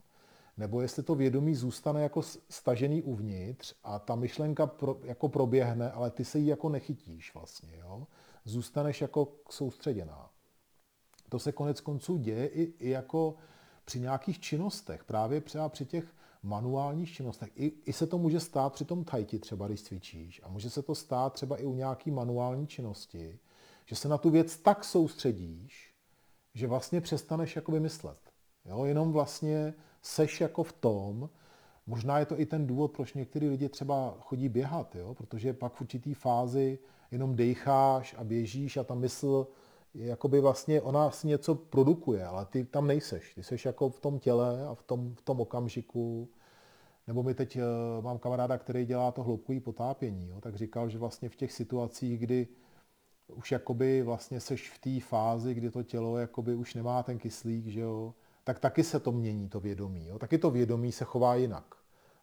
Nebo 0.57 0.81
jestli 0.81 1.03
to 1.03 1.15
vědomí 1.15 1.55
zůstane 1.55 2.03
jako 2.03 2.21
stažený 2.49 3.01
uvnitř 3.01 3.75
a 3.83 3.99
ta 3.99 4.15
myšlenka 4.15 4.67
pro, 4.67 4.97
jako 5.03 5.29
proběhne, 5.29 5.91
ale 5.91 6.11
ty 6.11 6.25
se 6.25 6.39
jí 6.39 6.47
jako 6.47 6.69
nechytíš 6.69 7.33
vlastně. 7.33 7.77
Jo? 7.77 8.07
Zůstaneš 8.45 9.01
jako 9.01 9.27
soustředěná. 9.49 10.29
To 11.29 11.39
se 11.39 11.51
konec 11.51 11.81
konců 11.81 12.17
děje 12.17 12.47
i, 12.47 12.73
i 12.79 12.89
jako 12.89 13.35
při 13.85 13.99
nějakých 13.99 14.39
činnostech, 14.39 15.03
právě 15.03 15.41
třeba 15.41 15.69
při 15.69 15.85
těch 15.85 16.13
manuálních 16.43 17.13
činnostech. 17.13 17.49
I, 17.55 17.73
I 17.85 17.93
se 17.93 18.07
to 18.07 18.17
může 18.17 18.39
stát 18.39 18.73
při 18.73 18.85
tom 18.85 19.03
tajti 19.03 19.39
třeba, 19.39 19.67
když 19.67 19.83
cvičíš. 19.83 20.41
A 20.43 20.49
může 20.49 20.69
se 20.69 20.81
to 20.81 20.95
stát 20.95 21.33
třeba 21.33 21.57
i 21.57 21.65
u 21.65 21.75
nějaký 21.75 22.11
manuální 22.11 22.67
činnosti, 22.67 23.39
že 23.85 23.95
se 23.95 24.07
na 24.07 24.17
tu 24.17 24.29
věc 24.29 24.57
tak 24.57 24.83
soustředíš, 24.83 25.93
že 26.53 26.67
vlastně 26.67 27.01
přestaneš 27.01 27.55
jako 27.55 27.71
vymyslet. 27.71 28.17
Jo? 28.65 28.85
Jenom 28.85 29.11
vlastně 29.11 29.73
seš 30.01 30.41
jako 30.41 30.63
v 30.63 30.73
tom, 30.73 31.29
možná 31.87 32.19
je 32.19 32.25
to 32.25 32.39
i 32.39 32.45
ten 32.45 32.67
důvod, 32.67 32.91
proč 32.91 33.13
některý 33.13 33.49
lidi 33.49 33.69
třeba 33.69 34.17
chodí 34.19 34.49
běhat, 34.49 34.95
jo? 34.95 35.13
protože 35.13 35.53
pak 35.53 35.73
v 35.73 35.81
určitý 35.81 36.13
fázi 36.13 36.79
jenom 37.11 37.35
dejcháš 37.35 38.15
a 38.17 38.23
běžíš 38.23 38.77
a 38.77 38.83
ta 38.83 38.95
mysl 38.95 39.47
jakoby 39.93 40.39
vlastně, 40.39 40.81
ona 40.81 41.11
si 41.11 41.27
něco 41.27 41.55
produkuje, 41.55 42.25
ale 42.25 42.45
ty 42.45 42.65
tam 42.65 42.87
nejseš. 42.87 43.33
Ty 43.33 43.43
seš 43.43 43.65
jako 43.65 43.89
v 43.89 43.99
tom 43.99 44.19
těle 44.19 44.67
a 44.67 44.75
v 44.75 44.83
tom, 44.83 45.15
v 45.15 45.21
tom 45.21 45.41
okamžiku. 45.41 46.29
Nebo 47.07 47.23
mi 47.23 47.33
teď 47.33 47.57
uh, 47.57 48.03
mám 48.03 48.19
kamaráda, 48.19 48.57
který 48.57 48.85
dělá 48.85 49.11
to 49.11 49.23
hloubkový 49.23 49.59
potápění, 49.59 50.27
jo? 50.29 50.41
tak 50.41 50.55
říkal, 50.55 50.89
že 50.89 50.97
vlastně 50.97 51.29
v 51.29 51.35
těch 51.35 51.51
situacích, 51.51 52.19
kdy 52.19 52.47
už 53.35 53.51
jakoby 53.51 54.01
vlastně 54.01 54.39
seš 54.39 54.69
v 54.69 54.79
té 54.79 55.05
fázi, 55.05 55.53
kdy 55.53 55.71
to 55.71 55.83
tělo 55.83 56.17
jakoby 56.17 56.55
už 56.55 56.73
nemá 56.73 57.03
ten 57.03 57.19
kyslík, 57.19 57.67
že 57.67 57.79
jo, 57.79 58.13
tak 58.43 58.59
taky 58.59 58.83
se 58.83 58.99
to 58.99 59.11
mění, 59.11 59.49
to 59.49 59.59
vědomí. 59.59 60.07
Jo? 60.07 60.19
Taky 60.19 60.37
to 60.37 60.51
vědomí 60.51 60.91
se 60.91 61.05
chová 61.05 61.35
jinak. 61.35 61.75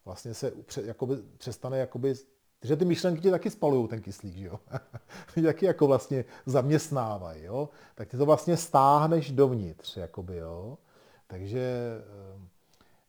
Vlastně 0.05 0.35
se 0.35 0.53
jakoby, 0.85 1.17
přestane 1.39 1.79
jakoby, 1.79 2.15
že 2.63 2.77
ty 2.77 2.85
myšlenky 2.85 3.21
ti 3.21 3.31
taky 3.31 3.51
spalují 3.51 3.89
ten 3.89 4.01
kyslík, 4.01 4.37
že 4.37 4.47
jo. 4.47 4.61
taky 5.45 5.67
jako 5.67 5.87
vlastně 5.87 6.25
zaměstnávají, 6.47 7.45
jo. 7.45 7.69
Tak 7.95 8.09
ty 8.09 8.17
to 8.17 8.27
vlastně 8.27 8.57
stáhneš 8.57 9.31
dovnitř, 9.31 9.97
jakoby, 9.97 10.37
jo. 10.37 10.79
Takže, 11.27 12.03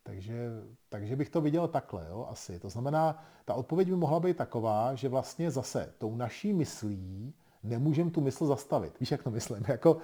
Takže, 0.10 0.50
takže 0.90 1.16
bych 1.16 1.30
to 1.30 1.42
viděl 1.42 1.68
takhle, 1.68 2.06
jo, 2.10 2.28
asi. 2.30 2.60
To 2.60 2.70
znamená, 2.70 3.24
ta 3.46 3.54
odpověď 3.54 3.90
by 3.90 3.96
mohla 3.96 4.20
být 4.20 4.38
taková, 4.38 4.96
že 4.96 5.10
vlastně 5.10 5.52
zase 5.52 5.94
tou 5.98 6.16
naší 6.16 6.54
myslí 6.54 7.34
nemůžeme 7.64 8.12
tu 8.12 8.22
mysl 8.22 8.46
zastavit. 8.46 9.00
Víš, 9.00 9.12
jak 9.12 9.24
to 9.24 9.32
myslím? 9.32 9.64
Jako, 9.68 9.98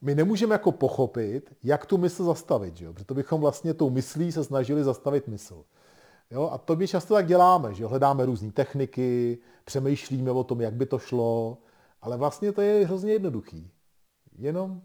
my 0.00 0.14
nemůžeme 0.14 0.54
jako 0.54 0.72
pochopit, 0.72 1.56
jak 1.62 1.86
tu 1.86 1.98
mysl 1.98 2.24
zastavit, 2.24 2.76
že 2.76 2.84
jo? 2.84 2.92
Protože 2.92 3.14
bychom 3.14 3.40
vlastně 3.40 3.74
tou 3.74 3.90
myslí 3.90 4.32
se 4.32 4.44
snažili 4.44 4.84
zastavit 4.84 5.28
mysl. 5.28 5.64
Jo? 6.34 6.50
A 6.52 6.58
to 6.58 6.76
my 6.76 6.88
často 6.88 7.14
tak 7.14 7.26
děláme, 7.26 7.74
že 7.74 7.82
jo? 7.82 7.88
hledáme 7.88 8.26
různé 8.26 8.52
techniky, 8.52 9.38
přemýšlíme 9.64 10.30
o 10.30 10.44
tom, 10.44 10.60
jak 10.60 10.74
by 10.74 10.86
to 10.86 10.98
šlo, 10.98 11.58
ale 12.02 12.16
vlastně 12.16 12.52
to 12.52 12.60
je 12.60 12.86
hrozně 12.86 13.12
jednoduchý. 13.12 13.70
Jenom 14.38 14.82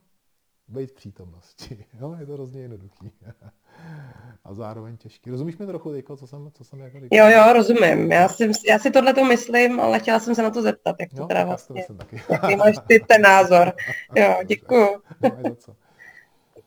být 0.67 0.91
v 0.91 0.93
přítomnosti. 0.93 1.85
Jo? 2.01 2.15
Je 2.19 2.25
to 2.25 2.33
hrozně 2.33 2.61
jednoduchý. 2.61 3.11
A 4.43 4.53
zároveň 4.53 4.97
těžký. 4.97 5.29
Rozumíš 5.29 5.57
mi 5.57 5.65
trochu, 5.65 5.91
Dejko, 5.91 6.17
co 6.17 6.27
jsem, 6.27 6.51
co 6.53 6.63
jsem 6.63 6.79
jako 6.79 6.99
říkal? 6.99 7.17
Jo, 7.19 7.37
jo, 7.37 7.53
rozumím. 7.53 8.11
Já, 8.11 8.29
si, 8.29 8.51
já 8.69 8.79
si 8.79 8.91
tohle 8.91 9.13
to 9.13 9.25
myslím, 9.25 9.79
ale 9.79 9.99
chtěla 9.99 10.19
jsem 10.19 10.35
se 10.35 10.43
na 10.43 10.49
to 10.49 10.61
zeptat, 10.61 10.95
jak 10.99 11.09
to 11.09 11.21
no, 11.21 11.27
teda 11.27 11.45
vlastně, 11.45 11.85
to 11.85 11.93
taky. 11.93 12.21
jaký 12.29 12.55
máš 12.55 12.75
ty 12.87 12.99
ten 12.99 13.21
názor. 13.21 13.73
Jo, 14.15 14.37
děkuju. 14.45 14.87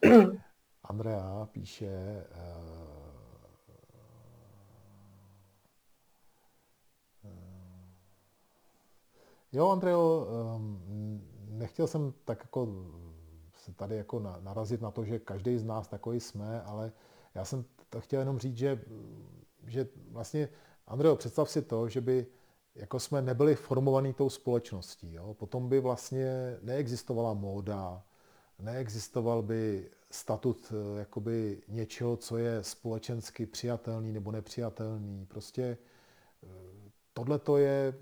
No. 0.03 0.33
Andrea 0.85 1.49
píše, 1.53 2.25
uh, 2.35 2.72
Jo, 9.53 9.71
Andreo, 9.71 10.27
um, 10.57 11.23
nechtěl 11.49 11.87
jsem 11.87 12.15
tak 12.25 12.39
jako 12.41 12.69
se 13.57 13.73
tady 13.73 13.97
jako 13.97 14.19
narazit 14.41 14.81
na 14.81 14.91
to, 14.91 15.05
že 15.05 15.19
každý 15.19 15.59
z 15.59 15.65
nás 15.65 15.89
takový 15.89 16.21
jsme, 16.21 16.63
ale 16.63 16.93
já 17.35 17.45
jsem 17.45 17.65
to 17.91 18.01
chtěl 18.01 18.21
jenom 18.21 18.39
říct, 18.39 18.57
že, 18.57 18.83
že 19.67 19.89
vlastně, 20.11 20.49
Andreo, 20.87 21.17
představ 21.17 21.51
si 21.51 21.63
to, 21.63 21.89
že 21.89 22.01
by 22.01 22.27
jako 22.75 23.01
jsme 23.01 23.23
nebyli 23.23 23.55
formovaní 23.55 24.13
tou 24.13 24.31
společností. 24.31 25.13
Jo? 25.13 25.35
Potom 25.35 25.69
by 25.69 25.81
vlastně 25.81 26.57
neexistovala 26.63 27.35
móda, 27.35 28.05
neexistoval 28.59 29.43
by 29.43 29.91
statut 30.11 30.73
eh, 30.73 30.99
jakoby 30.99 31.63
něčeho, 31.69 32.17
co 32.17 32.37
je 32.39 32.65
společensky 32.65 33.47
přijatelný 33.47 34.13
nebo 34.13 34.33
nepřijatelný. 34.33 35.27
Prostě 35.27 35.63
eh, 36.43 36.47
tohle 37.13 37.39
to 37.39 37.57
je 37.57 37.95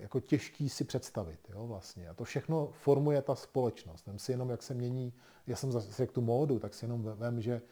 jako 0.00 0.20
těžký 0.20 0.68
si 0.68 0.84
představit, 0.84 1.40
jo, 1.48 1.66
vlastně. 1.66 2.08
A 2.08 2.14
to 2.14 2.24
všechno 2.24 2.68
formuje 2.72 3.22
ta 3.22 3.34
společnost. 3.34 4.06
Vem 4.06 4.18
si 4.18 4.32
jenom, 4.32 4.50
jak 4.50 4.62
se 4.62 4.74
mění, 4.74 5.12
já 5.46 5.56
jsem 5.56 5.72
zase 5.72 5.92
řekl 5.92 6.12
tu 6.12 6.20
módu, 6.20 6.58
tak 6.58 6.74
si 6.74 6.84
jenom 6.84 7.02
vem, 7.02 7.40
že 7.40 7.62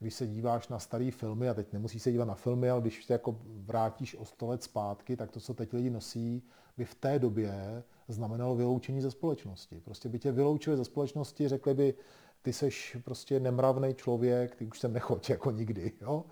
když 0.00 0.14
se 0.14 0.26
díváš 0.26 0.68
na 0.68 0.78
staré 0.78 1.10
filmy, 1.10 1.48
a 1.48 1.54
teď 1.54 1.72
nemusíš 1.72 2.02
se 2.02 2.12
dívat 2.12 2.24
na 2.24 2.34
filmy, 2.34 2.70
ale 2.70 2.80
když 2.80 3.04
se 3.04 3.12
jako 3.12 3.36
vrátíš 3.46 4.14
o 4.14 4.24
sto 4.24 4.46
let 4.46 4.62
zpátky, 4.62 5.16
tak 5.16 5.30
to, 5.30 5.40
co 5.40 5.54
teď 5.54 5.72
lidi 5.72 5.90
nosí, 5.90 6.42
by 6.76 6.84
v 6.84 6.94
té 6.94 7.18
době 7.18 7.82
znamenalo 8.08 8.56
vyloučení 8.56 9.00
ze 9.00 9.10
společnosti. 9.10 9.80
Prostě 9.84 10.08
by 10.08 10.18
tě 10.18 10.32
vyloučili 10.32 10.76
ze 10.76 10.84
společnosti, 10.84 11.48
řekli 11.48 11.74
by, 11.74 11.94
ty 12.42 12.52
seš 12.52 12.96
prostě 13.04 13.40
nemravný 13.40 13.94
člověk, 13.94 14.54
ty 14.56 14.66
už 14.66 14.80
sem 14.80 14.92
nechoď 14.92 15.30
jako 15.30 15.50
nikdy. 15.50 15.92
Jo? 16.00 16.24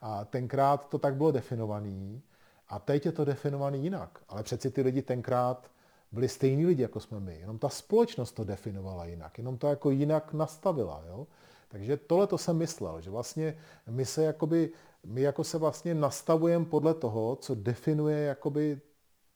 A 0.00 0.24
tenkrát 0.24 0.88
to 0.88 0.98
tak 0.98 1.16
bylo 1.16 1.30
definovaný. 1.30 2.22
A 2.68 2.78
teď 2.78 3.06
je 3.06 3.12
to 3.12 3.24
definovaný 3.24 3.82
jinak. 3.82 4.18
Ale 4.28 4.42
přeci 4.42 4.70
ty 4.70 4.82
lidi 4.82 5.02
tenkrát 5.02 5.70
byli 6.12 6.28
stejní 6.28 6.66
lidi, 6.66 6.82
jako 6.82 7.00
jsme 7.00 7.20
my. 7.20 7.38
Jenom 7.40 7.58
ta 7.58 7.68
společnost 7.68 8.32
to 8.32 8.44
definovala 8.44 9.04
jinak. 9.04 9.38
Jenom 9.38 9.58
to 9.58 9.66
jako 9.66 9.90
jinak 9.90 10.32
nastavila. 10.32 11.04
Jo? 11.08 11.26
Takže 11.68 11.96
tohle 11.96 12.26
to 12.26 12.38
jsem 12.38 12.56
myslel, 12.56 13.00
že 13.00 13.10
vlastně 13.10 13.58
my 13.86 14.06
se 14.06 14.24
jakoby, 14.24 14.70
my 15.04 15.20
jako 15.20 15.44
se 15.44 15.58
vlastně 15.58 15.94
nastavujeme 15.94 16.64
podle 16.64 16.94
toho, 16.94 17.36
co 17.36 17.54
definuje 17.54 18.18
jakoby 18.18 18.80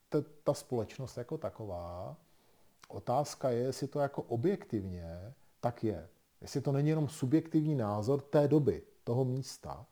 ta, 0.09 0.19
ta 0.45 0.55
společnost 0.55 1.17
jako 1.17 1.39
taková. 1.39 2.17
Otázka 2.89 3.51
je, 3.51 3.59
jestli 3.59 3.89
to 3.89 4.01
jako 4.01 4.23
objektivně 4.23 5.35
tak 5.61 5.85
je. 5.85 6.09
Jestli 6.41 6.61
to 6.61 6.73
není 6.73 6.89
jenom 6.89 7.09
subjektivní 7.09 7.75
názor 7.75 8.21
té 8.21 8.49
doby, 8.49 8.83
toho 9.05 9.25
místa. 9.25 9.87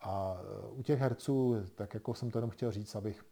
A 0.00 0.36
u 0.70 0.82
těch 0.82 1.00
herců, 1.00 1.56
tak 1.74 1.94
jako 1.94 2.14
jsem 2.14 2.30
to 2.30 2.38
jenom 2.38 2.50
chtěl 2.50 2.72
říct, 2.72 2.94
abych 2.94 3.24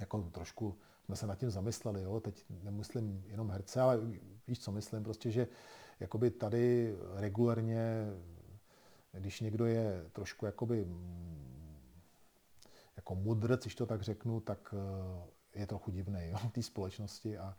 jako 0.00 0.22
trošku 0.22 0.78
jsme 1.04 1.16
se 1.16 1.26
nad 1.26 1.38
tím 1.38 1.50
zamysleli, 1.50 2.02
jo? 2.02 2.20
teď 2.20 2.44
nemyslím 2.62 3.24
jenom 3.26 3.50
herce, 3.50 3.80
ale 3.80 4.00
víš, 4.46 4.60
co 4.60 4.72
myslím, 4.72 5.04
prostě, 5.04 5.30
že 5.30 5.48
jakoby 6.00 6.30
tady 6.30 6.96
regulérně, 7.14 8.06
když 9.12 9.40
někdo 9.40 9.66
je 9.66 10.10
trošku 10.12 10.46
jakoby 10.46 10.86
jako 12.96 13.14
mudr, 13.14 13.58
když 13.62 13.74
to 13.74 13.86
tak 13.86 14.02
řeknu, 14.02 14.40
tak 14.40 14.74
eh, 14.74 15.60
je 15.60 15.66
trochu 15.66 15.90
divný 15.90 16.20
jo, 16.30 16.38
té 16.52 16.62
společnosti 16.62 17.38
a 17.38 17.56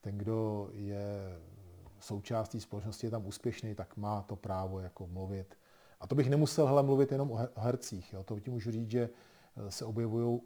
ten, 0.00 0.18
kdo 0.18 0.68
je 0.72 1.40
součástí 2.00 2.60
společnosti, 2.60 3.06
je 3.06 3.10
tam 3.10 3.26
úspěšný, 3.26 3.74
tak 3.74 3.96
má 3.96 4.22
to 4.22 4.36
právo 4.36 4.80
jako 4.80 5.06
mluvit 5.06 5.58
a 6.00 6.06
to 6.06 6.14
bych 6.14 6.30
nemusel 6.30 6.66
hele, 6.66 6.82
mluvit 6.82 7.12
jenom 7.12 7.30
o 7.30 7.38
hercích. 7.56 8.12
Jo. 8.12 8.22
To 8.22 8.40
ti 8.40 8.50
můžu 8.50 8.70
říct, 8.70 8.90
že 8.90 9.10
eh, 9.56 9.70
se 9.70 9.84
objevují 9.84 10.40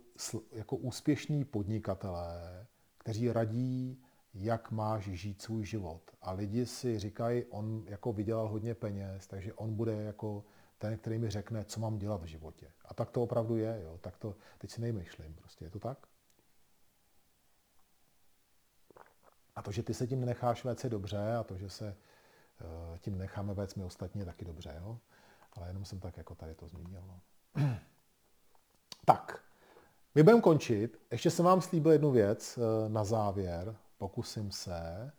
jako 0.53 0.77
úspěšní 0.77 1.45
podnikatelé, 1.45 2.67
kteří 2.99 3.33
radí, 3.33 4.03
jak 4.35 4.71
máš 4.71 5.05
žít 5.05 5.43
svůj 5.43 5.65
život. 5.65 6.11
A 6.23 6.33
lidi 6.33 6.67
si 6.67 6.99
říkají, 6.99 7.45
on 7.45 7.85
jako 7.87 8.13
vydělal 8.13 8.49
hodně 8.49 8.75
peněz, 8.75 9.27
takže 9.27 9.53
on 9.53 9.75
bude 9.75 9.93
jako 9.93 10.45
ten, 10.79 10.99
který 10.99 11.19
mi 11.19 11.31
řekne, 11.31 11.65
co 11.65 11.81
mám 11.81 11.99
dělat 11.99 12.23
v 12.23 12.27
životě. 12.27 12.71
A 12.85 12.95
tak 12.95 13.11
to 13.11 13.23
opravdu 13.23 13.57
je, 13.57 13.81
jo. 13.83 13.99
Tak 14.01 14.17
to 14.17 14.37
teď 14.59 14.71
si 14.71 14.81
nejmyšlím, 14.81 15.35
prostě 15.35 15.65
je 15.65 15.71
to 15.71 15.79
tak? 15.79 16.07
A 19.57 19.63
to, 19.63 19.73
že 19.73 19.83
ty 19.83 19.95
se 19.95 20.07
tím 20.07 20.21
nenecháš 20.21 20.65
vést, 20.65 20.85
je 20.85 20.91
dobře, 20.91 21.35
a 21.35 21.43
to, 21.43 21.57
že 21.57 21.71
se 21.71 21.97
uh, 22.61 22.99
tím 22.99 23.19
necháme 23.19 23.55
vést 23.55 23.75
my 23.75 23.85
ostatní, 23.85 24.21
je 24.21 24.25
taky 24.25 24.45
dobře, 24.45 24.75
jo. 24.81 24.99
Ale 25.55 25.69
jenom 25.69 25.85
jsem 25.85 26.01
tak 26.01 26.17
jako 26.17 26.35
tady 26.35 26.55
to 26.55 26.69
zmínil. 26.69 27.03
No. 27.07 27.21
tak, 29.05 29.45
my 30.15 30.23
budeme 30.23 30.41
končit. 30.43 31.01
Ještě 31.11 31.31
jsem 31.31 31.45
vám 31.45 31.61
slíbil 31.61 31.93
jednu 31.93 32.11
věc 32.11 32.59
eh, 32.59 32.89
na 32.89 33.05
závěr. 33.05 33.77
Pokusím 33.99 34.51
se, 34.51 35.13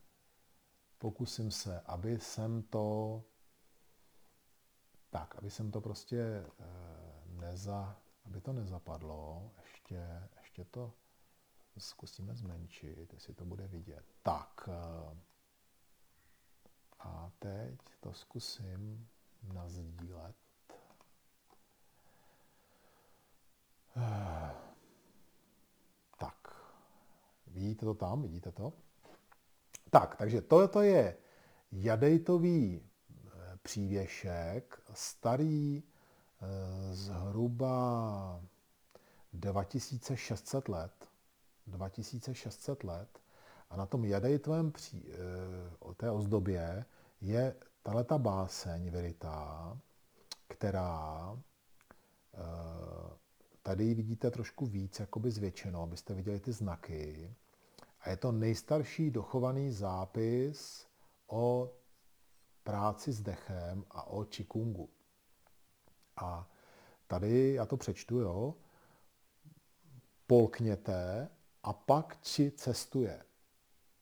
pokusím 0.98 1.52
se, 1.52 1.82
aby 1.86 2.20
jsem 2.20 2.64
to, 2.64 3.24
tak, 5.10 5.36
aby 5.36 5.50
jsem 5.50 5.72
to 5.72 5.82
prostě 5.82 6.22
eh, 6.22 6.64
neza, 7.28 8.00
aby 8.26 8.42
to 8.42 8.54
nezapadlo. 8.54 9.52
Ještě, 9.62 10.30
ještě 10.38 10.66
to 10.66 10.94
zkusíme 11.78 12.36
zmenšit, 12.36 13.14
jestli 13.14 13.34
to 13.34 13.46
bude 13.46 13.68
vidět. 13.68 14.06
Tak, 14.24 14.70
eh, 14.70 15.18
a 17.00 17.32
teď 17.40 17.80
to 18.00 18.14
zkusím 18.14 19.08
nazdílet. 19.54 20.36
Tak, 26.18 26.38
vidíte 27.48 27.86
to 27.86 27.94
tam, 27.94 28.22
vidíte 28.22 28.52
to? 28.52 28.74
Tak, 29.90 30.16
takže 30.16 30.42
tohle 30.42 30.88
je 30.88 31.18
jadejtový 31.72 32.82
eh, 32.82 33.30
přívěšek, 33.62 34.82
starý 34.94 35.84
eh, 35.84 36.96
zhruba 36.96 38.42
2600 39.34 40.70
let. 40.70 40.92
2600 41.68 42.84
let. 42.84 43.20
A 43.70 43.76
na 43.76 43.86
tom 43.86 44.06
jadejtovém 44.06 44.72
pří, 44.72 45.06
eh, 45.10 45.94
té 45.94 46.12
ozdobě 46.12 46.86
je 47.22 47.56
tahle 47.86 48.04
ta 48.04 48.18
báseň 48.18 48.90
veritá, 48.90 49.78
která 50.48 51.38
eh, 52.34 53.18
tady 53.62 53.94
vidíte 53.94 54.32
trošku 54.32 54.66
víc 54.66 55.00
jakoby 55.00 55.32
zvětšeno, 55.32 55.82
abyste 55.82 56.14
viděli 56.14 56.40
ty 56.40 56.52
znaky. 56.52 57.36
A 58.00 58.10
je 58.10 58.18
to 58.18 58.32
nejstarší 58.32 59.12
dochovaný 59.12 59.72
zápis 59.72 60.88
o 61.28 61.74
práci 62.64 63.12
s 63.12 63.22
dechem 63.22 63.86
a 63.92 64.08
o 64.08 64.26
čikungu. 64.26 64.90
A 66.16 66.50
tady, 67.08 67.54
já 67.54 67.66
to 67.66 67.78
přečtu, 67.78 68.20
jo, 68.20 68.56
polkněte 70.28 71.30
a 71.64 71.74
pak 71.74 72.22
či 72.22 72.52
cestuje. 72.52 73.26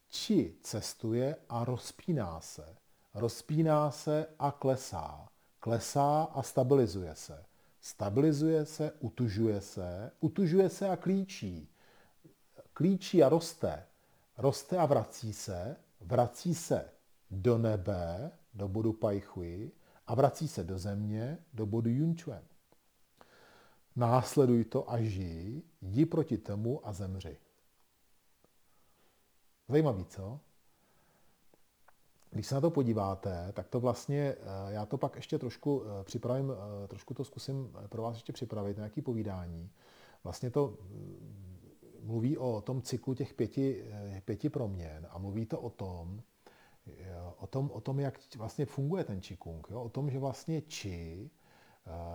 Či 0.08 0.58
cestuje 0.62 1.36
a 1.50 1.66
rozpíná 1.66 2.42
se 2.42 2.83
rozpíná 3.14 3.92
se 3.92 4.28
a 4.40 4.52
klesá. 4.52 5.28
Klesá 5.60 6.24
a 6.24 6.44
stabilizuje 6.44 7.16
se. 7.16 7.46
Stabilizuje 7.82 8.66
se, 8.66 8.92
utužuje 9.00 9.62
se, 9.62 10.12
utužuje 10.20 10.70
se 10.70 10.90
a 10.90 10.96
klíčí. 10.96 11.70
Klíčí 12.74 13.24
a 13.24 13.30
roste. 13.30 13.86
Roste 14.38 14.78
a 14.78 14.86
vrací 14.86 15.34
se, 15.34 15.76
vrací 16.02 16.56
se 16.56 16.90
do 17.32 17.58
nebe, 17.58 18.32
do 18.54 18.68
bodu 18.68 18.94
Pajchui, 18.94 19.72
a 20.08 20.16
vrací 20.16 20.48
se 20.48 20.64
do 20.64 20.80
země, 20.80 21.38
do 21.54 21.66
bodu 21.66 21.90
Yunchuan. 21.90 22.42
následuj 23.96 24.66
to 24.66 24.92
a 24.92 25.02
žij, 25.02 25.62
jdi 25.82 26.06
proti 26.06 26.38
tomu 26.38 26.88
a 26.88 26.94
zemři. 26.94 27.38
Zajímavý, 29.70 30.06
co? 30.06 30.40
Když 32.34 32.48
se 32.48 32.56
na 32.56 32.62
to 32.62 32.70
podíváte, 32.72 33.52
tak 33.54 33.68
to 33.68 33.80
vlastně, 33.80 34.36
eh, 34.40 34.74
já 34.74 34.86
to 34.86 34.98
pak 34.98 35.16
ještě 35.16 35.40
trošku 35.40 35.84
eh, 35.86 36.04
připravím, 36.04 36.52
eh, 36.52 36.88
trošku 36.88 37.14
to 37.14 37.24
zkusím 37.24 37.72
pro 37.90 38.02
vás 38.02 38.16
ještě 38.16 38.34
připravit, 38.34 38.78
nějaké 38.78 39.02
povídání. 39.02 39.70
Vlastně 40.24 40.50
to 40.50 40.78
mluví 42.02 42.38
o 42.38 42.62
tom 42.62 42.82
cyklu 42.82 43.14
těch 43.14 43.34
pěti, 43.34 43.86
pěti 44.26 44.50
proměn 44.50 45.08
a 45.10 45.18
mluví 45.18 45.46
to 45.46 45.60
o 45.60 45.70
tom, 45.70 46.22
o 47.38 47.48
tom, 47.48 47.72
o 47.74 47.82
tom, 47.82 48.00
jak 48.00 48.20
vlastně 48.38 48.66
funguje 48.66 49.04
ten. 49.04 49.22
Jo? 49.70 49.82
O 49.84 49.90
tom, 49.90 50.10
že 50.10 50.20
vlastně 50.20 50.62
Qi 50.62 51.30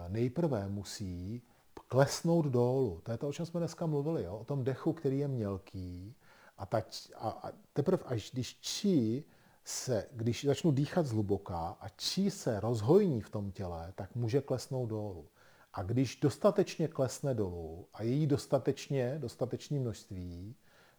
nejprve 0.08 0.68
musí 0.68 1.42
klesnout 1.88 2.46
dolů. 2.46 3.00
To 3.02 3.12
je 3.12 3.18
to, 3.18 3.28
o 3.28 3.32
čem 3.32 3.46
jsme 3.46 3.60
dneska 3.60 3.86
mluvili, 3.86 4.24
jo? 4.24 4.38
o 4.38 4.44
tom 4.44 4.64
dechu, 4.64 4.92
který 4.92 5.18
je 5.18 5.28
mělký. 5.28 6.14
A, 6.58 6.66
ta, 6.66 6.82
a, 7.16 7.28
a 7.28 7.52
teprve 7.72 8.02
až 8.04 8.30
když 8.30 8.54
Qi 8.54 9.24
se, 9.68 10.06
když 10.12 10.44
začnu 10.44 10.70
dýchat 10.70 11.06
zhluboka 11.06 11.76
a 11.80 11.88
čí 11.88 12.30
se 12.30 12.60
rozhojní 12.60 13.20
v 13.20 13.30
tom 13.30 13.52
těle, 13.52 13.92
tak 13.94 14.14
může 14.14 14.40
klesnout 14.40 14.88
dolů. 14.88 15.28
A 15.72 15.82
když 15.82 16.16
dostatečně 16.16 16.88
klesne 16.88 17.34
dolů 17.34 17.86
a 17.94 18.02
je 18.02 18.10
jí 18.10 18.26
dostatečně, 18.26 19.18
dostatečné 19.18 19.78
množství, 19.78 20.56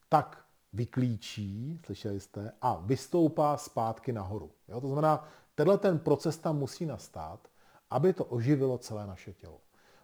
tak 0.10 0.46
vyklíčí, 0.74 1.80
slyšeli 1.86 2.20
jste, 2.20 2.52
a 2.62 2.82
vystoupá 2.86 3.58
zpátky 3.58 4.12
nahoru. 4.12 4.52
Jo? 4.68 4.82
To 4.82 4.88
znamená, 4.88 5.30
tenhle 5.56 5.78
ten 5.78 6.00
proces 6.00 6.38
tam 6.38 6.58
musí 6.58 6.86
nastat, 6.86 7.48
aby 7.90 8.14
to 8.14 8.26
oživilo 8.26 8.78
celé 8.78 9.08
naše 9.08 9.34
tělo. 9.34 9.62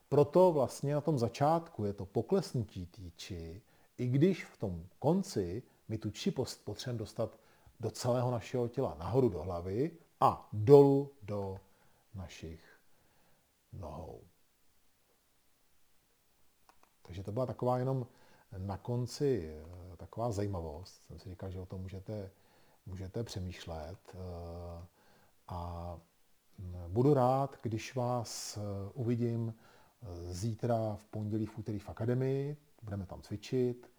Proto 0.09 0.51
vlastně 0.51 0.93
na 0.93 1.01
tom 1.01 1.17
začátku 1.17 1.85
je 1.85 1.93
to 1.93 2.05
poklesnutí 2.05 2.85
té 2.85 3.01
či, 3.15 3.61
i 3.97 4.07
když 4.07 4.45
v 4.45 4.57
tom 4.57 4.85
konci 4.99 5.63
my 5.87 5.97
tu 5.97 6.09
či 6.09 6.31
potřebujeme 6.31 6.99
dostat 6.99 7.39
do 7.79 7.91
celého 7.91 8.31
našeho 8.31 8.67
těla, 8.67 8.95
nahoru 8.99 9.29
do 9.29 9.43
hlavy 9.43 9.91
a 10.19 10.49
dolů 10.53 11.11
do 11.21 11.59
našich 12.13 12.79
nohou. 13.73 14.21
Takže 17.01 17.23
to 17.23 17.31
byla 17.31 17.45
taková 17.45 17.77
jenom 17.77 18.07
na 18.57 18.77
konci 18.77 19.53
eh, 19.93 19.97
taková 19.97 20.31
zajímavost. 20.31 21.03
Jsem 21.07 21.19
si 21.19 21.29
říkal, 21.29 21.51
že 21.51 21.59
o 21.59 21.65
tom 21.65 21.81
můžete, 21.81 22.31
můžete 22.85 23.23
přemýšlet. 23.23 23.99
Eh, 24.13 24.85
a 25.47 25.99
mm, 26.57 26.75
budu 26.87 27.13
rád, 27.13 27.57
když 27.61 27.95
vás 27.95 28.57
eh, 28.57 28.61
uvidím 28.93 29.53
zítra 30.31 30.95
v 30.95 31.05
pondělí, 31.05 31.45
v 31.45 31.57
úterý 31.57 31.79
v 31.79 31.89
akademii. 31.89 32.57
Budeme 32.81 33.05
tam 33.05 33.21
cvičit. 33.21 33.91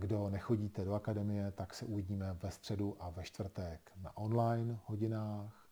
Kdo 0.00 0.30
nechodíte 0.30 0.84
do 0.84 0.94
akademie, 0.94 1.50
tak 1.50 1.74
se 1.74 1.84
uvidíme 1.86 2.32
ve 2.42 2.50
středu 2.50 2.96
a 3.00 3.10
ve 3.10 3.24
čtvrtek 3.24 3.92
na 4.02 4.16
online 4.16 4.78
hodinách. 4.86 5.66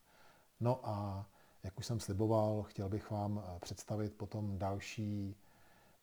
No 0.61 0.81
a 0.89 1.27
jak 1.63 1.79
už 1.79 1.87
jsem 1.87 2.01
sliboval, 2.01 2.63
chtěl 2.63 2.89
bych 2.89 3.11
vám 3.11 3.43
eh, 3.45 3.59
představit 3.61 4.15
potom 4.15 4.59
další, 4.59 5.37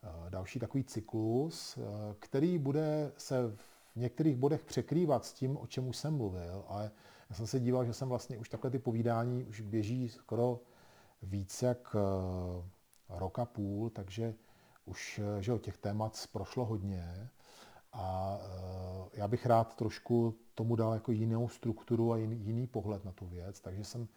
eh, 0.03 0.29
další 0.29 0.59
takový 0.59 0.83
cyklus, 0.83 1.77
eh, 1.77 1.81
který 2.19 2.57
bude 2.57 3.11
se 3.17 3.47
v 3.95 3.95
některých 3.95 4.35
bodech 4.35 4.63
překrývat 4.63 5.25
s 5.25 5.33
tím, 5.33 5.57
o 5.57 5.67
čem 5.67 5.87
už 5.87 5.97
jsem 5.97 6.17
mluvil, 6.17 6.65
ale 6.67 6.91
já 7.29 7.35
jsem 7.35 7.47
se 7.47 7.59
díval, 7.59 7.85
že 7.85 7.93
jsem 7.93 8.09
vlastně 8.09 8.37
už 8.37 8.49
takhle 8.49 8.71
ty 8.71 8.79
povídání 8.79 9.43
už 9.43 9.61
běží 9.61 10.09
skoro 10.09 10.59
víc 11.21 11.61
jak 11.61 11.95
roka 13.09 13.45
půl, 13.45 13.89
takže 13.89 14.33
už 14.85 15.21
že 15.39 15.53
o 15.53 15.57
těch 15.57 15.77
témat 15.77 16.27
prošlo 16.31 16.65
hodně. 16.65 17.29
A 17.95 18.37
eh, 18.41 19.09
já 19.13 19.27
bych 19.27 19.45
rád 19.45 19.75
trošku 19.75 20.35
tomu 20.55 20.75
dal 20.75 20.93
jako 20.93 21.11
jinou 21.11 21.49
strukturu 21.49 22.13
a 22.13 22.17
jiný, 22.17 22.37
jiný 22.39 22.67
pohled 22.67 23.05
na 23.05 23.11
tu 23.11 23.25
věc, 23.25 23.59
takže, 23.59 23.83
jsem, 23.83 24.07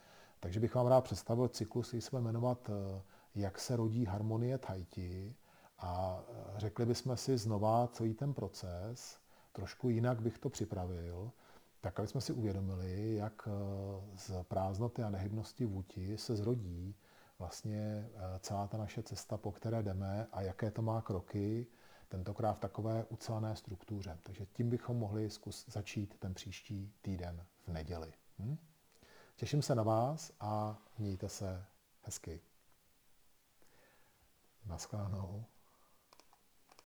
takže 0.40 0.60
bych 0.60 0.74
vám 0.74 0.86
rád 0.86 1.04
představil 1.04 1.48
cyklus, 1.48 1.88
který 1.88 2.02
bude 2.10 2.22
jmenovat 2.22 2.70
eh, 2.70 3.02
Jak 3.34 3.58
se 3.58 3.76
rodí 3.76 4.04
harmonie 4.04 4.58
Tajti 4.58 5.34
a 5.78 6.20
eh, 6.28 6.34
řekli 6.56 6.86
bychom 6.86 7.16
si 7.16 7.38
znova 7.38 7.88
celý 7.92 8.14
ten 8.14 8.34
proces, 8.34 9.18
trošku 9.52 9.90
jinak 9.90 10.22
bych 10.22 10.38
to 10.38 10.48
připravil, 10.48 11.32
tak 11.80 11.98
aby 11.98 12.08
jsme 12.08 12.20
si 12.20 12.32
uvědomili, 12.32 13.14
jak 13.14 13.48
z 14.14 14.32
prázdnoty 14.42 15.02
a 15.02 15.10
nehybnosti 15.10 15.64
vůti 15.64 16.18
se 16.18 16.36
zrodí 16.36 16.94
vlastně 17.38 18.08
celá 18.40 18.66
ta 18.66 18.78
naše 18.78 19.02
cesta, 19.02 19.36
po 19.36 19.52
které 19.52 19.82
jdeme 19.82 20.26
a 20.32 20.42
jaké 20.42 20.70
to 20.70 20.82
má 20.82 21.02
kroky, 21.02 21.66
tentokrát 22.08 22.52
v 22.52 22.60
takové 22.60 23.04
ucelené 23.04 23.56
struktuře. 23.56 24.18
Takže 24.22 24.46
tím 24.46 24.70
bychom 24.70 24.96
mohli 24.96 25.30
zkus 25.30 25.66
začít 25.68 26.18
ten 26.18 26.34
příští 26.34 26.92
týden 27.02 27.46
v 27.66 27.72
neděli. 27.72 28.12
Hm? 28.38 28.56
Těším 29.36 29.62
se 29.62 29.74
na 29.74 29.82
vás 29.82 30.32
a 30.40 30.78
mějte 30.98 31.28
se 31.28 31.64
hezky. 32.02 32.40
Naschledanou. 34.66 35.44